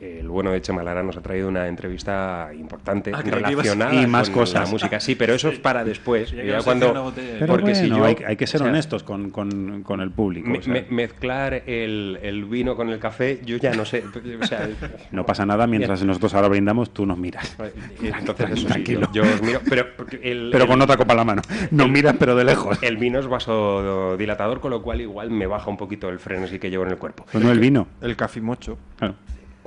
el 0.02 0.28
bueno 0.30 0.52
de 0.52 0.62
Chema 0.62 0.82
Lara 0.84 1.04
nos 1.04 1.18
ha 1.18 1.22
traído 1.22 1.48
una 1.50 1.68
entrevista 1.68 2.50
importante 2.58 3.12
Ah, 3.14 3.22
relacionada 3.22 3.94
Y 3.94 4.08
más 4.08 4.30
con 4.30 4.40
cosas. 4.42 4.66
la 4.66 4.72
música. 4.72 5.00
Sí, 5.00 5.16
pero 5.16 5.34
eso 5.34 5.50
es 5.50 5.60
para 5.60 5.84
después. 5.84 6.32
Ya 6.32 6.62
cuando, 6.62 7.14
porque 7.48 7.62
bueno, 7.64 7.76
si 7.76 7.90
yo, 7.90 8.06
hay, 8.06 8.16
hay 8.26 8.36
que 8.38 8.48
ser 8.48 8.62
o 8.62 8.64
sea, 8.64 8.72
honestos 8.72 9.04
con, 9.04 9.30
con- 9.32 9.84
con 9.84 10.00
el 10.02 10.12
público. 10.12 10.48
me- 10.50 10.60
o 10.60 10.62
sea, 10.62 10.74
me- 10.74 10.86
mezclar 10.90 11.64
el, 11.66 12.20
el 12.22 12.46
vino 12.46 12.76
con 12.76 12.90
el 12.90 13.00
café, 13.00 13.42
yo 13.46 13.58
ya 13.58 13.74
no 13.74 13.84
sé. 13.86 14.04
O 14.42 14.46
sea, 14.46 14.70
no 15.12 15.26
pasa 15.26 15.46
nada 15.46 15.68
mientras 15.68 16.04
nosotros 16.04 16.34
ahora 16.34 16.48
brindamos, 16.48 16.94
tú 16.94 17.06
nos 17.06 17.18
miras. 17.18 17.56
entonces 18.02 18.46
eso 18.52 18.56
sí, 18.58 18.66
Tranquilo. 18.66 19.10
yo, 19.14 19.24
yo 19.24 19.34
os 19.34 19.42
miro, 19.42 19.60
pero, 19.70 19.86
el- 20.22 20.50
Pero 20.52 20.64
el- 20.64 20.70
con 20.70 20.82
otra 20.82 20.98
copa 20.98 21.14
en 21.14 21.18
la 21.18 21.24
mano. 21.26 21.42
Nos 21.72 21.90
miras, 21.90 22.16
pero 22.18 22.36
de 22.36 22.44
lejos. 22.46 22.78
El 22.82 22.98
vino 22.98 23.20
es 23.20 23.28
vasodilatador, 23.28 24.60
con 24.60 24.72
lo 24.72 24.82
cual 24.82 25.02
igual 25.02 25.30
me 25.30 25.48
baja 25.48 25.70
un 25.70 25.78
poquito 25.78 26.10
el 26.10 26.20
frenesí 26.20 26.60
que 26.60 26.70
llevo 26.70 26.86
en 26.86 26.92
el 26.92 26.98
cuerpo. 26.98 27.26
Pues 27.32 27.44
no 27.44 27.52
el 27.52 27.60
vino. 27.60 27.88
El 28.02 28.16
cafimocho. 28.16 28.78
Claro. 28.98 29.16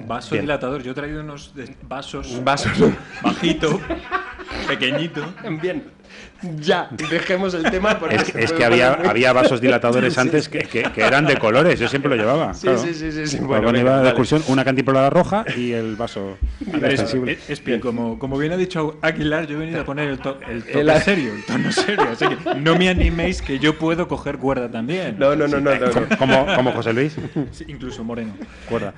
Vaso 0.07 0.31
Bien. 0.33 0.45
dilatador. 0.45 0.83
Yo 0.83 0.93
he 0.93 0.95
traído 0.95 1.21
unos 1.23 1.53
vasos. 1.89 2.43
Vasos. 2.45 2.73
Bajito. 3.23 3.81
pequeñito. 4.69 5.25
Bien. 5.61 5.85
Ya, 6.59 6.89
dejemos 7.09 7.55
el 7.55 7.63
tema 7.71 7.99
porque 7.99 8.17
Es, 8.17 8.35
es 8.35 8.53
que 8.53 8.65
había, 8.65 8.93
había 8.95 9.33
vasos 9.33 9.61
dilatadores 9.63 10.15
Sí, 10.15 10.21
antes 10.21 10.49
que, 10.49 10.59
que- 10.61 10.83
que 10.83 11.01
eran 11.01 11.25
de 11.25 11.39
colores. 11.39 11.79
Yo 11.79 11.89
siempre 11.89 12.11
lo 12.11 12.17
llevaba. 12.17 12.53
Sí, 12.53 12.63
claro. 12.67 12.79
sí, 12.83 12.93
sí, 12.95 13.13
sí, 13.13 13.27
sí. 13.29 13.39
Bueno, 13.39 13.69
venga, 13.69 13.81
iba 13.81 13.97
vale. 13.99 14.09
excursión, 14.09 14.43
una 14.49 14.65
cantimplora 14.65 15.09
roja 15.09 15.45
y 15.57 15.73
el 15.73 15.95
vaso 15.97 16.37
Es, 16.83 17.01
es- 17.15 17.49
es 17.51 17.65
bien, 17.65 17.81
como, 17.81 18.19
como 18.19 18.37
bien 18.37 18.53
ha 18.53 18.57
dicho 18.57 18.99
Aguilar, 19.03 19.47
yo 19.47 19.57
he 19.57 19.61
venido 19.61 19.81
a 19.81 19.85
poner 19.85 20.09
el, 20.09 20.19
to- 20.19 20.39
el 20.49 20.65
toque 20.65 20.81
El- 20.81 21.01
serio, 21.03 21.33
el 21.33 21.45
tono 21.45 21.71
serio. 21.73 22.09
Así 22.13 22.27
que 22.27 22.55
no 22.57 22.77
me 22.77 22.89
animéis 22.89 23.41
que 23.41 23.59
yo 23.61 23.79
puedo 23.79 24.09
coger 24.09 24.39
cuerda 24.39 24.69
también. 24.71 25.17
No, 25.19 25.35
no, 25.37 25.47
no, 25.47 25.61
no, 25.61 25.75
no, 25.77 25.87
no. 25.87 26.19
Como, 26.19 26.47
como 26.57 26.73
José 26.73 26.93
Luis. 26.93 27.17
Sí, 27.53 27.65
incluso 27.69 28.03
Moreno. 28.05 28.35
Cuerda. 28.69 28.93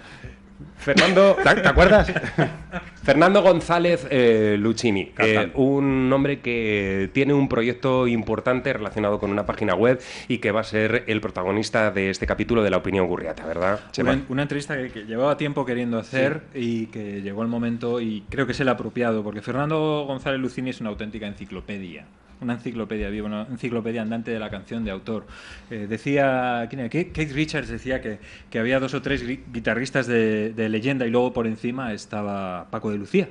Fernando, 0.85 1.37
¿Te, 1.43 1.67
acuerdas? 1.67 2.13
Fernando 3.03 3.41
González 3.41 4.07
eh, 4.11 4.57
Lucchini, 4.59 5.13
eh, 5.19 5.51
un 5.55 6.13
hombre 6.13 6.41
que 6.41 7.09
tiene 7.15 7.33
un 7.33 7.49
proyecto 7.49 8.07
importante 8.07 8.71
relacionado 8.71 9.19
con 9.19 9.31
una 9.31 9.47
página 9.47 9.75
web 9.75 9.99
y 10.29 10.39
que 10.39 10.53
va 10.53 10.61
a 10.61 10.65
ser 10.65 11.05
el 11.07 11.23
protagonista 11.23 11.91
de 11.91 12.11
este 12.11 12.27
capítulo 12.27 12.63
de 12.63 12.69
la 12.69 12.77
opinión 12.77 13.07
gurriata, 13.07 13.47
¿verdad? 13.47 13.81
Una, 13.99 14.23
una 14.29 14.43
entrevista 14.43 14.77
que, 14.77 14.91
que 14.91 15.05
llevaba 15.05 15.39
tiempo 15.39 15.65
queriendo 15.65 15.99
hacer 15.99 16.43
y 16.55 16.87
que 16.87 17.23
llegó 17.23 17.41
el 17.41 17.49
momento 17.49 18.03
y 18.03 18.23
creo 18.29 18.45
que 18.45 18.53
es 18.53 18.61
el 18.61 18.69
apropiado, 18.69 19.25
porque 19.25 19.41
Fernando 19.41 20.05
González 20.07 20.39
Lucini 20.39 20.69
es 20.69 20.83
una 20.83 20.91
auténtica 20.91 21.27
enciclopedia. 21.27 22.05
Una 22.41 22.55
enciclopedia 22.55 23.09
viva, 23.09 23.27
una 23.27 23.43
enciclopedia 23.51 24.03
andante 24.03 24.31
de 24.31 24.39
la 24.39 24.51
canción 24.51 24.85
de 24.85 24.91
autor. 24.91 25.27
Eh, 25.71 25.87
decía, 25.89 26.69
Keith 26.69 27.33
Richards 27.33 27.69
decía 27.69 28.01
que, 28.03 28.19
que 28.51 28.59
había 28.59 28.81
dos 28.81 28.93
o 28.95 29.01
tres 29.03 29.27
gui- 29.27 29.41
guitarristas 29.53 30.07
de, 30.07 30.53
de 30.53 30.69
leyenda 30.69 31.07
y 31.07 31.11
luego 31.11 31.33
por 31.33 31.47
encima 31.47 31.93
estaba 31.93 32.69
Paco 32.71 32.91
de 32.91 32.99
Lucía. 32.99 33.29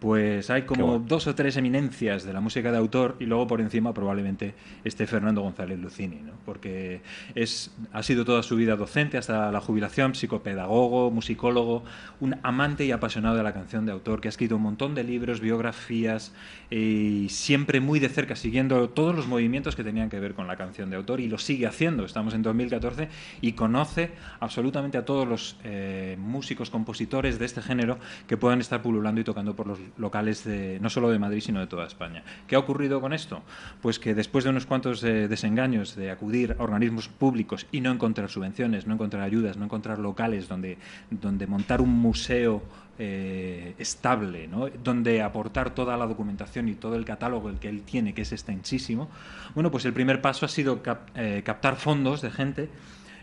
Pues 0.00 0.48
hay 0.50 0.62
como 0.62 0.86
bueno. 0.86 1.04
dos 1.06 1.26
o 1.26 1.34
tres 1.34 1.56
eminencias 1.56 2.24
de 2.24 2.32
la 2.32 2.40
música 2.40 2.70
de 2.70 2.78
autor 2.78 3.16
y 3.18 3.26
luego 3.26 3.46
por 3.46 3.60
encima 3.60 3.92
probablemente 3.92 4.54
esté 4.84 5.06
Fernando 5.06 5.42
González 5.42 5.78
Lucini, 5.78 6.20
¿no? 6.24 6.32
porque 6.44 7.00
es, 7.34 7.74
ha 7.92 8.02
sido 8.02 8.24
toda 8.24 8.42
su 8.42 8.56
vida 8.56 8.76
docente 8.76 9.18
hasta 9.18 9.50
la 9.50 9.60
jubilación, 9.60 10.14
psicopedagogo, 10.14 11.10
musicólogo, 11.10 11.84
un 12.20 12.36
amante 12.42 12.84
y 12.84 12.92
apasionado 12.92 13.36
de 13.36 13.42
la 13.42 13.52
canción 13.52 13.86
de 13.86 13.92
autor 13.92 14.20
que 14.20 14.28
ha 14.28 14.30
escrito 14.30 14.56
un 14.56 14.62
montón 14.62 14.94
de 14.94 15.02
libros, 15.04 15.40
biografías 15.40 16.32
y 16.70 17.26
siempre 17.28 17.80
muy 17.80 17.98
de 17.98 18.08
cerca 18.08 18.35
siguiendo 18.36 18.88
todos 18.90 19.14
los 19.14 19.26
movimientos 19.26 19.76
que 19.76 19.84
tenían 19.84 20.08
que 20.08 20.20
ver 20.20 20.34
con 20.34 20.46
la 20.46 20.56
canción 20.56 20.90
de 20.90 20.96
autor 20.96 21.20
y 21.20 21.28
lo 21.28 21.38
sigue 21.38 21.66
haciendo. 21.66 22.04
Estamos 22.04 22.34
en 22.34 22.42
2014 22.42 23.08
y 23.40 23.52
conoce 23.52 24.12
absolutamente 24.40 24.98
a 24.98 25.04
todos 25.04 25.26
los 25.26 25.56
eh, 25.64 26.16
músicos, 26.18 26.70
compositores 26.70 27.38
de 27.38 27.44
este 27.46 27.62
género 27.62 27.98
que 28.26 28.36
puedan 28.36 28.60
estar 28.60 28.82
pululando 28.82 29.20
y 29.20 29.24
tocando 29.24 29.56
por 29.56 29.66
los 29.66 29.78
locales 29.96 30.44
de, 30.44 30.78
no 30.80 30.90
solo 30.90 31.10
de 31.10 31.18
Madrid, 31.18 31.40
sino 31.40 31.60
de 31.60 31.66
toda 31.66 31.86
España. 31.86 32.22
¿Qué 32.46 32.56
ha 32.56 32.58
ocurrido 32.58 33.00
con 33.00 33.12
esto? 33.12 33.42
Pues 33.82 33.98
que 33.98 34.14
después 34.14 34.44
de 34.44 34.50
unos 34.50 34.66
cuantos 34.66 35.02
eh, 35.02 35.28
desengaños 35.28 35.96
de 35.96 36.10
acudir 36.10 36.56
a 36.58 36.62
organismos 36.62 37.08
públicos 37.08 37.66
y 37.72 37.80
no 37.80 37.90
encontrar 37.90 38.30
subvenciones, 38.30 38.86
no 38.86 38.94
encontrar 38.94 39.22
ayudas, 39.22 39.56
no 39.56 39.64
encontrar 39.64 39.98
locales 39.98 40.48
donde, 40.48 40.78
donde 41.10 41.46
montar 41.46 41.80
un 41.80 41.90
museo 41.90 42.62
eh, 42.98 43.74
estable, 43.78 44.48
donde 44.82 45.22
aportar 45.22 45.74
toda 45.74 45.96
la 45.96 46.06
documentación 46.06 46.68
y 46.68 46.74
todo 46.74 46.96
el 46.96 47.04
catálogo 47.04 47.52
que 47.60 47.68
él 47.68 47.82
tiene, 47.82 48.14
que 48.14 48.22
es 48.22 48.32
extensísimo, 48.32 49.10
bueno, 49.54 49.70
pues 49.70 49.84
el 49.84 49.92
primer 49.92 50.20
paso 50.20 50.46
ha 50.46 50.48
sido 50.48 50.80
eh, 51.14 51.42
captar 51.44 51.76
fondos 51.76 52.22
de 52.22 52.30
gente 52.30 52.70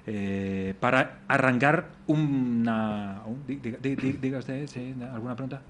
eh, 0.06 0.76
para 0.80 1.20
arrancar 1.28 1.88
una... 2.08 3.22
sí, 4.68 4.96
¿alguna 5.14 5.36
pregunta? 5.36 5.62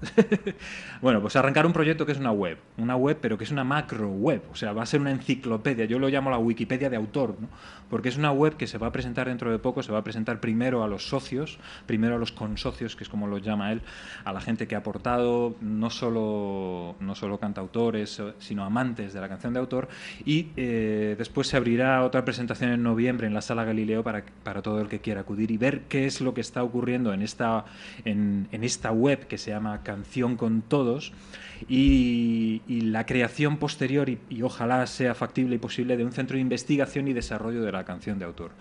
bueno, 1.02 1.20
pues 1.20 1.36
arrancar 1.36 1.66
un 1.66 1.72
proyecto 1.72 2.04
que 2.04 2.12
es 2.12 2.18
una 2.18 2.32
web, 2.32 2.58
una 2.76 2.96
web 2.96 3.18
pero 3.20 3.38
que 3.38 3.44
es 3.44 3.50
una 3.50 3.64
macro 3.64 4.10
web, 4.10 4.42
o 4.50 4.54
sea, 4.56 4.72
va 4.72 4.82
a 4.82 4.86
ser 4.86 5.00
una 5.00 5.10
enciclopedia, 5.10 5.84
yo 5.84 5.98
lo 5.98 6.08
llamo 6.08 6.30
la 6.30 6.38
Wikipedia 6.38 6.90
de 6.90 6.96
autor, 6.96 7.36
¿no? 7.40 7.48
porque 7.88 8.08
es 8.08 8.16
una 8.16 8.32
web 8.32 8.56
que 8.56 8.66
se 8.66 8.78
va 8.78 8.88
a 8.88 8.92
presentar 8.92 9.28
dentro 9.28 9.52
de 9.52 9.58
poco, 9.58 9.82
se 9.82 9.92
va 9.92 9.98
a 9.98 10.04
presentar 10.04 10.40
primero 10.40 10.82
a 10.82 10.88
los 10.88 11.08
socios, 11.08 11.58
primero 11.86 12.16
a 12.16 12.18
los 12.18 12.32
consocios, 12.32 12.96
que 12.96 13.04
es 13.04 13.10
como 13.10 13.26
lo 13.26 13.38
llama 13.38 13.70
él, 13.70 13.82
a 14.24 14.32
la 14.32 14.40
gente 14.40 14.66
que 14.66 14.74
ha 14.74 14.78
aportado, 14.78 15.56
no 15.60 15.90
solo, 15.90 16.96
no 16.98 17.14
solo 17.14 17.38
cantautores, 17.38 18.20
sino 18.38 18.64
amantes 18.64 19.12
de 19.12 19.20
la 19.20 19.28
canción 19.28 19.52
de 19.52 19.60
autor, 19.60 19.88
y 20.24 20.48
eh, 20.56 21.14
después 21.16 21.46
se 21.46 21.56
abrirá 21.56 22.02
otra 22.02 22.24
presentación 22.24 22.72
en 22.72 22.82
noviembre 22.82 23.26
en 23.26 23.34
la 23.34 23.42
Sala 23.42 23.64
Galileo 23.64 24.02
para, 24.02 24.24
para 24.42 24.62
todo 24.62 24.80
el 24.80 24.88
que 24.88 25.00
quiera 25.00 25.20
acudir 25.20 25.50
y 25.50 25.58
ver 25.58 25.82
qué 25.82 26.06
es 26.06 26.20
lo 26.24 26.34
que 26.34 26.40
está 26.40 26.62
ocurriendo 26.62 27.12
en 27.12 27.22
esta, 27.22 27.64
en, 28.04 28.48
esta 28.50 28.90
web 28.92 29.26
que 29.26 29.38
se 29.38 29.50
llama 29.50 29.82
Canción 29.82 30.36
con 30.36 30.62
Todos 30.62 31.12
y, 31.68 32.62
y 32.66 32.80
la 32.82 33.06
creación 33.06 33.56
posterior 33.56 34.08
y, 34.08 34.18
y 34.28 34.42
ojalá 34.42 34.86
sea 34.86 35.14
factible 35.14 35.56
y 35.56 35.58
posible 35.58 35.96
de 35.96 36.04
un 36.04 36.12
centro 36.12 36.36
de 36.36 36.40
investigación 36.40 37.08
y 37.08 37.12
desarrollo 37.12 37.62
de 37.62 37.72
la 37.72 37.84
canción 37.84 38.18
de 38.18 38.24
autor. 38.24 38.52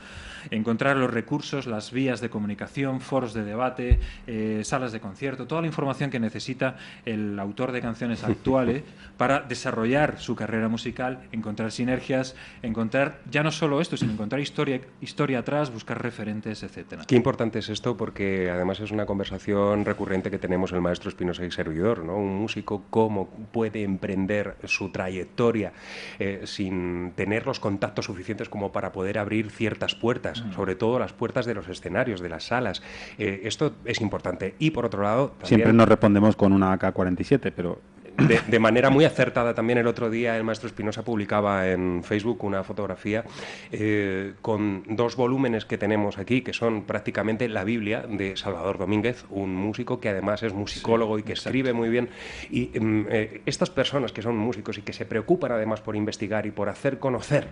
Encontrar 0.51 0.97
los 0.97 1.11
recursos, 1.11 1.67
las 1.67 1.91
vías 1.91 2.21
de 2.21 2.29
comunicación, 2.29 3.01
foros 3.01 3.33
de 3.33 3.43
debate, 3.43 3.99
eh, 4.27 4.61
salas 4.63 4.91
de 4.91 4.99
concierto, 4.99 5.47
toda 5.47 5.61
la 5.61 5.67
información 5.67 6.09
que 6.09 6.19
necesita 6.19 6.77
el 7.05 7.39
autor 7.39 7.71
de 7.71 7.81
canciones 7.81 8.23
actuales 8.23 8.83
para 9.17 9.41
desarrollar 9.41 10.19
su 10.19 10.35
carrera 10.35 10.67
musical, 10.67 11.27
encontrar 11.31 11.71
sinergias, 11.71 12.35
encontrar 12.61 13.21
ya 13.29 13.43
no 13.43 13.51
solo 13.51 13.81
esto, 13.81 13.97
sino 13.97 14.13
encontrar 14.13 14.41
historia, 14.41 14.81
historia 15.01 15.39
atrás, 15.39 15.71
buscar 15.71 16.01
referentes, 16.01 16.63
etcétera. 16.63 17.03
Qué 17.07 17.15
importante 17.15 17.59
es 17.59 17.69
esto 17.69 17.95
porque 17.95 18.49
además 18.49 18.79
es 18.79 18.91
una 18.91 19.05
conversación 19.05 19.85
recurrente 19.85 20.29
que 20.29 20.39
tenemos 20.39 20.71
el 20.71 20.81
maestro 20.81 21.09
Espinosa 21.09 21.45
y 21.45 21.51
servidor, 21.51 22.03
¿no? 22.03 22.17
Un 22.17 22.35
músico 22.35 22.83
cómo 22.93 23.27
puede 23.51 23.81
emprender 23.81 24.55
su 24.65 24.89
trayectoria 24.91 25.73
eh, 26.19 26.41
sin 26.45 27.13
tener 27.15 27.47
los 27.47 27.59
contactos 27.59 28.05
suficientes 28.05 28.49
como 28.49 28.71
para 28.71 28.91
poder 28.91 29.17
abrir 29.17 29.49
ciertas 29.49 29.95
puertas, 29.95 30.43
Mm. 30.45 30.53
sobre 30.53 30.75
todo 30.75 30.99
las 30.99 31.11
puertas 31.11 31.47
de 31.47 31.55
los 31.55 31.67
escenarios, 31.67 32.21
de 32.21 32.29
las 32.29 32.43
salas. 32.43 32.83
Eh, 33.17 33.41
esto 33.45 33.73
es 33.85 33.99
importante. 33.99 34.53
Y 34.59 34.69
por 34.69 34.85
otro 34.85 35.01
lado, 35.01 35.29
también- 35.29 35.47
Siempre 35.47 35.73
nos 35.73 35.87
respondemos 35.87 36.35
con 36.35 36.53
una 36.53 36.71
AK-47, 36.73 37.51
pero 37.51 37.81
de, 38.17 38.39
de 38.47 38.59
manera 38.59 38.89
muy 38.89 39.05
acertada 39.05 39.53
también 39.53 39.79
el 39.79 39.87
otro 39.87 40.09
día 40.09 40.37
el 40.37 40.43
maestro 40.43 40.67
Espinosa 40.67 41.03
publicaba 41.03 41.67
en 41.69 42.03
Facebook 42.03 42.43
una 42.43 42.63
fotografía 42.63 43.23
eh, 43.71 44.33
con 44.41 44.83
dos 44.87 45.15
volúmenes 45.15 45.65
que 45.65 45.77
tenemos 45.77 46.17
aquí 46.17 46.41
que 46.41 46.53
son 46.53 46.83
prácticamente 46.83 47.49
la 47.49 47.63
Biblia 47.63 48.05
de 48.07 48.37
Salvador 48.37 48.77
Domínguez, 48.77 49.25
un 49.29 49.55
músico 49.55 49.99
que 49.99 50.09
además 50.09 50.43
es 50.43 50.53
musicólogo 50.53 51.17
y 51.19 51.23
que 51.23 51.33
escribe 51.33 51.73
muy 51.73 51.89
bien. 51.89 52.09
Y 52.49 52.71
mm, 52.79 53.05
eh, 53.09 53.41
estas 53.45 53.69
personas 53.69 54.11
que 54.11 54.21
son 54.21 54.37
músicos 54.37 54.77
y 54.77 54.81
que 54.81 54.93
se 54.93 55.05
preocupan 55.05 55.51
además 55.51 55.81
por 55.81 55.95
investigar 55.95 56.45
y 56.45 56.51
por 56.51 56.69
hacer 56.69 56.99
conocer 56.99 57.47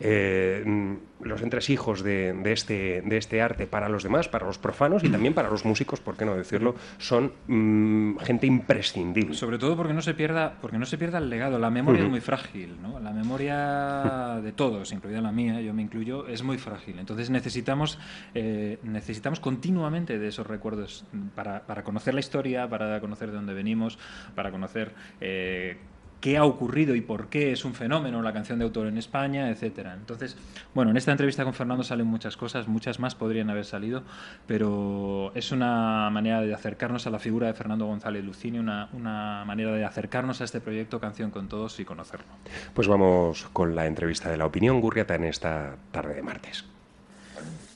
eh, 0.00 0.62
mm, 0.64 0.94
los 1.22 1.42
entresijos 1.42 2.02
de, 2.02 2.32
de 2.32 2.52
este, 2.52 3.02
de 3.02 3.16
este 3.16 3.40
arte 3.40 3.66
para 3.66 3.88
los 3.88 4.02
demás, 4.02 4.28
para 4.28 4.46
los 4.46 4.58
profanos 4.58 5.04
y 5.04 5.08
también 5.08 5.34
para 5.34 5.50
los 5.50 5.64
músicos, 5.64 6.00
por 6.00 6.16
qué 6.16 6.24
no 6.24 6.36
decirlo, 6.36 6.74
son 6.98 7.32
mm, 7.46 8.18
gente 8.18 8.46
imprescindible. 8.46 9.34
Sobre 9.34 9.58
todo 9.58 9.76
porque 9.76 9.94
no 9.94 10.01
se 10.02 10.14
pierda, 10.14 10.54
porque 10.60 10.78
no 10.78 10.86
se 10.86 10.98
pierda 10.98 11.18
el 11.18 11.30
legado. 11.30 11.58
La 11.58 11.70
memoria 11.70 12.02
es 12.02 12.10
muy 12.10 12.20
frágil, 12.20 12.80
¿no? 12.80 13.00
La 13.00 13.12
memoria 13.12 14.40
de 14.42 14.52
todos, 14.52 14.92
incluida 14.92 15.20
la 15.20 15.32
mía, 15.32 15.60
yo 15.60 15.72
me 15.74 15.82
incluyo, 15.82 16.26
es 16.26 16.42
muy 16.42 16.58
frágil. 16.58 16.98
Entonces 16.98 17.30
necesitamos, 17.30 17.98
eh, 18.34 18.78
necesitamos 18.82 19.40
continuamente 19.40 20.18
de 20.18 20.28
esos 20.28 20.46
recuerdos 20.46 21.04
para, 21.34 21.66
para 21.66 21.82
conocer 21.82 22.14
la 22.14 22.20
historia, 22.20 22.68
para 22.68 23.00
conocer 23.00 23.30
de 23.30 23.36
dónde 23.36 23.54
venimos, 23.54 23.98
para 24.34 24.50
conocer 24.50 24.92
eh, 25.20 25.78
qué 26.22 26.38
ha 26.38 26.44
ocurrido 26.44 26.94
y 26.94 27.00
por 27.00 27.26
qué 27.26 27.50
es 27.52 27.64
un 27.64 27.74
fenómeno 27.74 28.22
la 28.22 28.32
canción 28.32 28.58
de 28.60 28.64
autor 28.64 28.86
en 28.86 28.96
España, 28.96 29.50
etcétera. 29.50 29.92
Entonces, 29.92 30.36
bueno, 30.72 30.92
en 30.92 30.96
esta 30.96 31.10
entrevista 31.10 31.42
con 31.42 31.52
Fernando 31.52 31.82
salen 31.82 32.06
muchas 32.06 32.36
cosas, 32.36 32.68
muchas 32.68 33.00
más 33.00 33.16
podrían 33.16 33.50
haber 33.50 33.64
salido, 33.64 34.04
pero 34.46 35.32
es 35.34 35.50
una 35.50 36.08
manera 36.10 36.40
de 36.40 36.54
acercarnos 36.54 37.08
a 37.08 37.10
la 37.10 37.18
figura 37.18 37.48
de 37.48 37.54
Fernando 37.54 37.86
González 37.86 38.24
Lucini, 38.24 38.60
una, 38.60 38.88
una 38.92 39.44
manera 39.44 39.72
de 39.72 39.84
acercarnos 39.84 40.40
a 40.40 40.44
este 40.44 40.60
proyecto 40.60 41.00
Canción 41.00 41.32
con 41.32 41.48
Todos 41.48 41.80
y 41.80 41.84
conocerlo. 41.84 42.26
Pues 42.72 42.86
vamos 42.86 43.48
con 43.52 43.74
la 43.74 43.86
entrevista 43.86 44.30
de 44.30 44.36
la 44.36 44.46
opinión 44.46 44.80
Gurriata 44.80 45.16
en 45.16 45.24
esta 45.24 45.74
tarde 45.90 46.14
de 46.14 46.22
martes. 46.22 46.64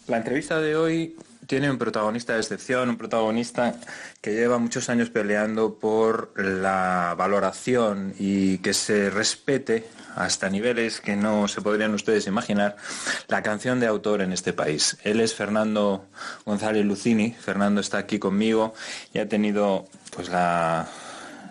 La 0.07 0.18
entrevista 0.18 0.61
de 0.61 0.76
hoy 0.76 1.16
tiene 1.47 1.70
un 1.70 1.78
protagonista 1.78 2.34
de 2.34 2.40
excepción, 2.40 2.90
un 2.90 2.97
protagonista 2.97 3.74
que 4.20 4.32
lleva 4.32 4.59
muchos 4.59 4.88
años 4.88 5.11
peleando 5.11 5.78
por 5.78 6.32
la 6.36 7.14
valoración 7.16 8.14
y 8.18 8.59
que 8.59 8.74
se 8.74 9.11
respete 9.11 9.86
hasta 10.16 10.49
niveles 10.49 11.01
que 11.01 11.14
no 11.14 11.47
se 11.47 11.61
podrían 11.61 11.94
ustedes 11.94 12.26
imaginar 12.26 12.76
la 13.28 13.42
canción 13.42 13.80
de 13.80 13.86
autor 13.86 14.22
en 14.22 14.32
este 14.32 14.53
país. 14.53 14.97
Él 15.05 15.20
es 15.20 15.34
Fernando 15.34 16.07
González 16.44 16.84
Lucini. 16.84 17.32
Fernando 17.32 17.80
está 17.80 17.99
aquí 17.99 18.18
conmigo 18.18 18.74
y 19.12 19.18
ha 19.18 19.28
tenido 19.28 19.86
pues 20.14 20.28
la 20.30 20.88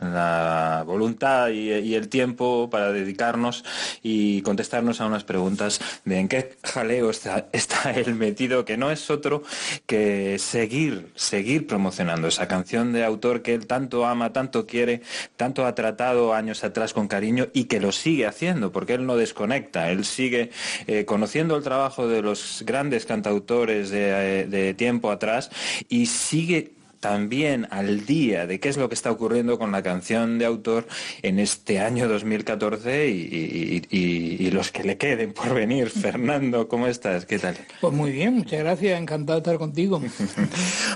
la 0.01 0.83
voluntad 0.85 1.49
y, 1.49 1.95
el 1.95 2.09
tiempo 2.09 2.69
para 2.69 2.91
dedicarnos 2.91 3.63
y 4.03 4.41
contestarnos 4.41 4.99
a 5.01 5.05
unas 5.05 5.23
preguntas 5.23 5.79
de 6.03 6.19
en 6.19 6.27
qué 6.27 6.57
jaleo 6.63 7.09
está, 7.09 7.47
está 7.51 7.91
él 7.91 8.15
metido, 8.15 8.65
que 8.65 8.77
no 8.77 8.91
es 8.91 9.09
otro 9.09 9.43
que 9.85 10.37
seguir, 10.39 11.11
seguir 11.15 11.67
promocionando 11.67 12.27
esa 12.27 12.47
canción 12.47 12.93
de 12.93 13.03
autor 13.03 13.41
que 13.41 13.53
él 13.53 13.67
tanto 13.67 14.05
ama, 14.05 14.33
tanto 14.33 14.65
quiere, 14.65 15.01
tanto 15.37 15.65
ha 15.65 15.75
tratado 15.75 16.33
años 16.33 16.63
atrás 16.63 16.93
con 16.93 17.07
cariño 17.07 17.47
y 17.53 17.65
que 17.65 17.79
lo 17.79 17.91
sigue 17.91 18.25
haciendo, 18.25 18.71
porque 18.71 18.93
él 18.93 19.05
no 19.05 19.15
desconecta, 19.15 19.91
él 19.91 20.05
sigue 20.05 20.51
eh, 20.87 21.05
conociendo 21.05 21.55
el 21.55 21.63
trabajo 21.63 22.07
de 22.07 22.21
los 22.21 22.63
grandes 22.65 23.05
cantautores 23.05 23.89
de, 23.89 24.41
eh, 24.41 24.45
de 24.47 24.73
tiempo 24.73 25.11
atrás 25.11 25.49
y 25.89 26.07
sigue 26.07 26.74
también 27.09 27.67
al 27.69 28.05
día 28.07 28.47
de 28.47 28.59
qué 28.59 28.67
es 28.69 28.77
lo 28.77 28.89
que 28.89 28.95
está 28.95 29.11
ocurriendo 29.11 29.59
con 29.59 29.71
la 29.71 29.83
canción 29.83 30.39
de 30.39 30.45
autor 30.45 30.87
en 31.21 31.37
este 31.39 31.79
año 31.79 32.07
2014 32.07 33.09
y, 33.09 33.11
y- 33.11 33.81
y- 33.91 34.47
y 34.47 34.49
los 34.51 34.71
que 34.71 34.83
le 34.83 34.97
queden 34.97 35.31
por 35.31 35.53
venir. 35.53 35.89
Fernando, 36.05 36.67
¿cómo 36.67 36.87
estás? 36.87 37.25
¿Qué 37.27 37.37
tal? 37.37 37.55
Pues 37.79 37.93
muy 37.93 38.11
bien, 38.11 38.33
muchas 38.33 38.59
gracias, 38.59 38.99
encantado 38.99 39.39
de 39.39 39.43
estar 39.43 39.57
contigo. 39.59 40.01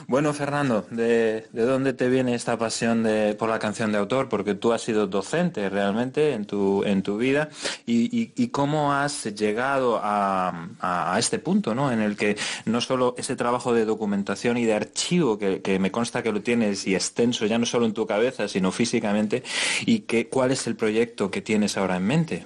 Bueno, 0.08 0.34
Fernando, 0.34 0.88
¿de, 0.90 1.46
de 1.54 1.62
dónde 1.64 1.94
te 1.94 2.10
viene 2.10 2.34
esta 2.34 2.58
pasión 2.58 3.04
de, 3.04 3.36
por 3.36 3.48
la 3.50 3.60
canción 3.60 3.92
de 3.92 4.00
autor? 4.00 4.28
Porque 4.28 4.56
tú 4.56 4.74
has 4.74 4.82
sido 4.82 5.06
docente 5.06 5.70
realmente 5.70 6.34
en 6.34 6.46
tu, 6.46 6.84
en 6.84 7.04
tu 7.04 7.18
vida 7.18 7.50
y, 7.86 8.48
cómo 8.48 8.92
has 8.94 9.26
llegado 9.36 10.00
a, 10.02 10.70
a- 10.80 11.14
a 11.16 11.20
este 11.20 11.38
punto, 11.38 11.76
¿no? 11.76 11.92
En 11.92 12.00
el 12.02 12.16
que 12.18 12.36
no 12.66 12.82
solo 12.82 13.14
ese 13.20 13.36
trabajo 13.36 13.74
de 13.74 13.86
documentación 13.86 14.58
y 14.58 14.66
de 14.66 14.74
archivo 14.74 15.38
que, 15.38 15.62
que 15.62 15.78
me 15.78 15.92
consta 16.00 16.24
que 16.24 16.32
lo 16.32 16.42
tienes 16.42 16.88
y 16.88 16.96
extenso 16.96 17.46
ya 17.46 17.58
no 17.58 17.66
solo 17.66 17.86
en 17.86 17.94
tu 17.94 18.06
cabeza, 18.08 18.48
sino 18.48 18.72
físicamente, 18.72 19.44
y 19.86 20.00
que, 20.10 20.28
cuál 20.28 20.52
es 20.52 20.66
el 20.68 20.76
proyecto 20.78 21.30
que 21.30 21.42
tienes 21.42 21.76
ahora 21.76 21.98
en 21.98 22.06
mente. 22.06 22.46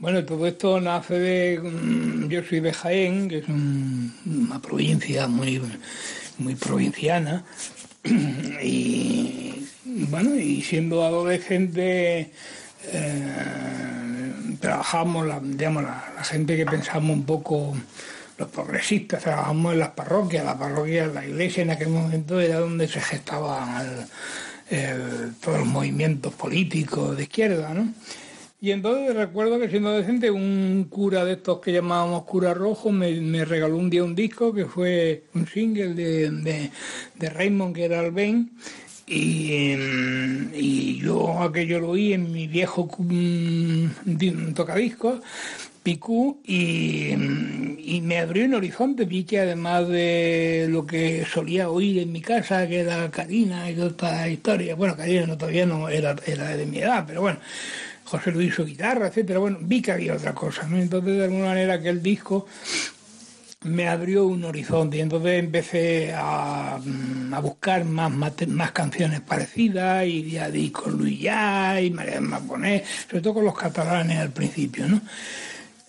Bueno, 0.00 0.24
todo 0.24 0.46
esto 0.48 0.80
nace 0.80 1.14
de... 1.18 1.60
mm, 1.60 2.28
Yo 2.28 2.42
soy 2.42 2.58
de 2.60 2.72
Jaén, 2.72 3.28
que 3.28 3.38
es 3.38 3.48
un- 3.48 4.12
una 4.26 4.60
provincia 4.60 5.28
muy, 5.28 5.60
muy 6.38 6.56
provinciana, 6.56 7.44
y 8.62 9.66
bueno, 10.10 10.34
y 10.34 10.60
siendo 10.62 11.04
adolescente 11.04 12.32
eh, 12.92 14.32
trabajamos, 14.60 15.26
la, 15.26 15.38
digamos, 15.40 15.84
la 15.84 16.24
gente 16.24 16.56
que 16.56 16.66
pensamos 16.66 17.14
un 17.16 17.24
poco, 17.24 17.76
los 18.40 18.48
progresistas, 18.48 19.22
trabajamos 19.22 19.72
en 19.74 19.78
las 19.80 19.90
parroquias, 19.90 20.44
la 20.44 20.58
parroquia, 20.58 21.06
la 21.06 21.24
iglesia 21.26 21.62
en 21.62 21.70
aquel 21.70 21.88
momento 21.90 22.40
era 22.40 22.58
donde 22.58 22.88
se 22.88 23.00
gestaban 23.00 24.06
el- 24.70 25.34
todos 25.40 25.58
los 25.58 25.66
movimientos 25.68 26.32
políticos 26.34 27.16
de 27.16 27.24
izquierda, 27.24 27.74
¿no? 27.74 27.92
Y 28.62 28.72
entonces 28.72 29.14
recuerdo 29.16 29.58
que 29.58 29.70
siendo 29.70 29.88
adolescente 29.88 30.30
un 30.30 30.86
cura 30.90 31.24
de 31.24 31.32
estos 31.32 31.60
que 31.60 31.72
llamábamos 31.72 32.24
cura 32.24 32.52
rojo 32.54 32.92
me, 32.92 33.10
me 33.20 33.44
regaló 33.44 33.76
un 33.78 33.88
día 33.90 34.04
un 34.04 34.14
disco 34.14 34.52
que 34.52 34.66
fue 34.66 35.24
un 35.34 35.46
single 35.46 35.94
de, 35.94 36.30
de, 37.18 37.30
Raymond 37.30 37.74
que 37.74 37.84
era 37.86 38.00
el 38.04 38.12
Ben 38.12 38.50
y, 39.06 39.72
y 40.54 40.98
yo 41.02 41.42
aquello 41.42 41.80
lo 41.80 41.90
oí 41.90 42.12
en 42.12 42.30
mi 42.32 42.46
viejo 42.46 42.86
mm, 42.98 43.86
di- 44.04 44.52
tocadiscos 44.54 45.20
Picú 45.82 46.40
y, 46.44 47.12
y 47.12 48.00
me 48.02 48.18
abrió 48.18 48.44
un 48.44 48.54
horizonte, 48.54 49.04
vi 49.04 49.24
que 49.24 49.40
además 49.40 49.88
de 49.88 50.66
lo 50.68 50.86
que 50.86 51.24
solía 51.24 51.70
oír 51.70 51.98
en 52.00 52.12
mi 52.12 52.20
casa, 52.20 52.68
que 52.68 52.80
era 52.80 53.10
Karina 53.10 53.70
y 53.70 53.74
toda 53.74 53.88
esta 53.88 54.28
historia, 54.28 54.74
bueno, 54.74 54.96
Karina 54.96 55.26
no, 55.26 55.38
todavía 55.38 55.66
no 55.66 55.88
era, 55.88 56.14
era 56.26 56.56
de 56.56 56.66
mi 56.66 56.78
edad, 56.78 57.04
pero 57.06 57.22
bueno, 57.22 57.40
José 58.04 58.30
Luis 58.32 58.54
su 58.54 58.64
guitarra, 58.64 59.06
etcétera, 59.08 59.38
bueno, 59.38 59.58
vi 59.60 59.80
que 59.80 59.92
había 59.92 60.14
otra 60.14 60.34
cosa, 60.34 60.66
¿no? 60.68 60.76
Entonces 60.76 61.16
de 61.16 61.24
alguna 61.24 61.46
manera 61.46 61.74
aquel 61.74 62.02
disco 62.02 62.46
me 63.62 63.88
abrió 63.88 64.26
un 64.26 64.44
horizonte 64.44 64.96
y 64.96 65.00
entonces 65.00 65.38
empecé 65.38 66.12
a, 66.16 66.78
mm, 66.82 67.34
a 67.34 67.40
buscar 67.40 67.84
más, 67.84 68.10
más 68.48 68.72
canciones 68.72 69.20
parecidas 69.20 70.06
y 70.06 70.30
ya 70.30 70.50
di 70.50 70.70
con 70.70 70.96
Luis 70.96 71.20
Ya 71.20 71.80
y 71.80 71.90
María 71.90 72.20
Maponé, 72.20 72.84
sobre 73.08 73.22
todo 73.22 73.34
con 73.34 73.44
los 73.44 73.56
catalanes 73.56 74.18
al 74.18 74.30
principio, 74.30 74.88
¿no? 74.88 75.00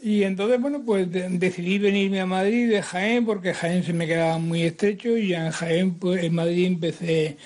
Y 0.04 0.24
entonces, 0.24 0.60
bueno, 0.60 0.82
pues 0.84 1.12
de- 1.12 1.30
decidí 1.30 1.78
venirme 1.78 2.22
a 2.22 2.26
Madrid 2.26 2.70
de 2.70 2.82
Jaén 2.82 3.24
porque 3.26 3.54
Jaén 3.54 3.84
se 3.84 3.94
me 3.94 4.08
quedaba 4.08 4.40
muy 4.40 4.64
estrecho 4.64 5.16
y 5.16 5.30
ya 5.30 5.46
en 5.46 5.52
Jaén, 5.52 5.94
pues 5.94 6.24
en 6.24 6.34
Madrid 6.34 6.66
empecé 6.66 7.38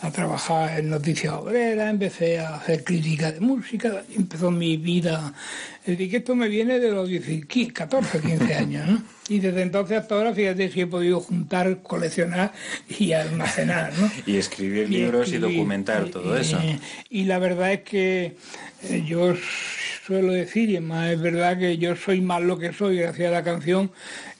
a 0.00 0.10
trabajar 0.12 0.78
en 0.78 0.90
Noticias 0.90 1.32
Obreras, 1.32 1.90
empecé 1.90 2.38
a 2.38 2.56
hacer 2.56 2.84
crítica 2.84 3.32
de 3.32 3.40
música, 3.40 4.04
empezó 4.14 4.50
mi 4.50 4.76
vida. 4.76 5.32
Es 5.80 5.86
decir, 5.98 6.10
que 6.10 6.16
esto 6.18 6.34
me 6.36 6.48
viene 6.48 6.78
de 6.78 6.90
los 6.90 7.08
10, 7.08 7.46
15, 7.46 7.72
14, 7.72 8.20
15 8.20 8.54
años, 8.54 8.86
¿no? 8.86 9.02
Y 9.28 9.38
desde 9.38 9.62
entonces 9.62 9.96
hasta 9.98 10.14
ahora, 10.14 10.34
fíjate 10.34 10.70
si 10.70 10.82
he 10.82 10.86
podido 10.86 11.18
juntar, 11.20 11.80
coleccionar 11.82 12.52
y 12.98 13.12
almacenar, 13.12 13.92
¿no? 13.98 14.10
Y 14.26 14.36
escribir 14.36 14.88
libros 14.90 15.28
y 15.30 15.34
escribir, 15.36 15.56
documentar 15.56 16.04
todo 16.10 16.36
y- 16.36 16.40
eso. 16.42 16.60
Y 17.08 17.24
la 17.24 17.38
verdad 17.38 17.72
es 17.72 17.80
que 17.80 18.24
eh, 18.24 18.34
yo 19.06 19.34
suelo 20.06 20.32
decir, 20.32 20.70
y 20.70 20.76
además 20.76 21.12
es 21.12 21.20
verdad 21.20 21.58
que 21.58 21.78
yo 21.78 21.96
soy 21.96 22.20
más 22.20 22.42
lo 22.42 22.58
que 22.58 22.72
soy 22.72 22.98
gracias 22.98 23.28
a 23.28 23.32
la 23.32 23.44
canción 23.44 23.90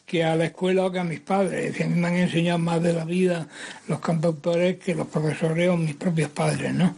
que 0.07 0.23
a 0.23 0.37
la 0.37 0.45
escuela 0.45 0.85
o 0.85 0.93
que 0.93 0.99
a 0.99 1.05
mis 1.05 1.21
padres. 1.21 1.75
Me 1.89 2.07
han 2.07 2.15
enseñado 2.17 2.59
más 2.59 2.83
de 2.83 2.93
la 2.93 3.05
vida 3.05 3.49
los 3.89 4.01
cantautores 4.01 4.77
que 4.77 4.95
los 4.95 5.07
profesores 5.09 5.69
o 5.71 5.77
mis 5.77 5.95
propios 5.95 6.31
padres, 6.31 6.75
¿no? 6.75 6.95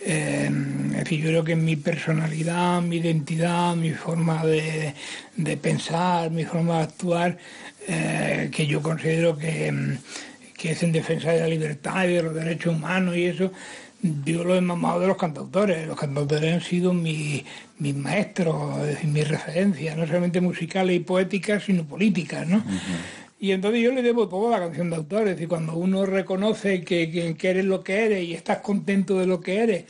Eh, 0.00 0.50
es 0.90 0.96
decir, 0.96 1.20
yo 1.20 1.28
creo 1.28 1.44
que 1.44 1.56
mi 1.56 1.76
personalidad, 1.76 2.82
mi 2.82 2.96
identidad, 2.96 3.74
mi 3.76 3.90
forma 3.90 4.44
de, 4.44 4.94
pensar, 5.60 6.30
mi 6.30 6.44
forma 6.44 6.78
de 6.78 6.82
actuar, 6.82 7.38
eh, 7.86 8.50
que 8.52 8.66
yo 8.66 8.82
considero 8.82 9.36
que, 9.36 9.96
que 10.56 10.72
es 10.72 10.82
en 10.82 10.92
defensa 10.92 11.32
de 11.32 11.40
la 11.40 11.48
libertad 11.48 12.04
y 12.04 12.14
de 12.14 12.22
los 12.22 12.34
derechos 12.34 12.74
humanos 12.74 13.16
y 13.16 13.24
eso, 13.24 13.52
yo 14.02 14.44
lo 14.44 14.54
he 14.54 14.60
mamado 14.60 15.00
de 15.00 15.06
los 15.08 15.16
cantautores. 15.16 15.86
Los 15.86 15.98
cantautores 15.98 16.54
han 16.54 16.60
sido 16.60 16.92
mi- 16.92 17.44
mis 17.78 17.94
maestros, 17.96 18.78
es 18.80 18.86
decir, 18.88 19.10
mis 19.10 19.26
referencias, 19.28 19.96
no 19.96 20.06
solamente 20.06 20.40
musicales 20.40 20.96
y 20.96 21.00
poéticas, 21.00 21.64
sino 21.64 21.84
políticas, 21.84 22.46
¿no? 22.46 22.62
Y 23.40 23.52
entonces 23.52 23.82
yo 23.82 23.92
le 23.92 24.02
debo 24.02 24.28
todo 24.28 24.48
a 24.48 24.58
la 24.58 24.66
canción 24.66 24.90
de 24.90 24.96
autor, 24.96 25.22
es 25.22 25.34
decir, 25.36 25.48
cuando 25.48 25.74
uno 25.76 26.04
reconoce 26.06 26.82
que, 26.82 27.10
que- 27.10 27.34
que 27.36 27.50
eres 27.50 27.64
lo 27.64 27.82
que 27.84 28.04
eres 28.04 28.24
y 28.24 28.34
estás 28.34 28.58
contento 28.58 29.18
de 29.18 29.26
lo 29.26 29.40
que 29.40 29.60
eres, 29.60 29.84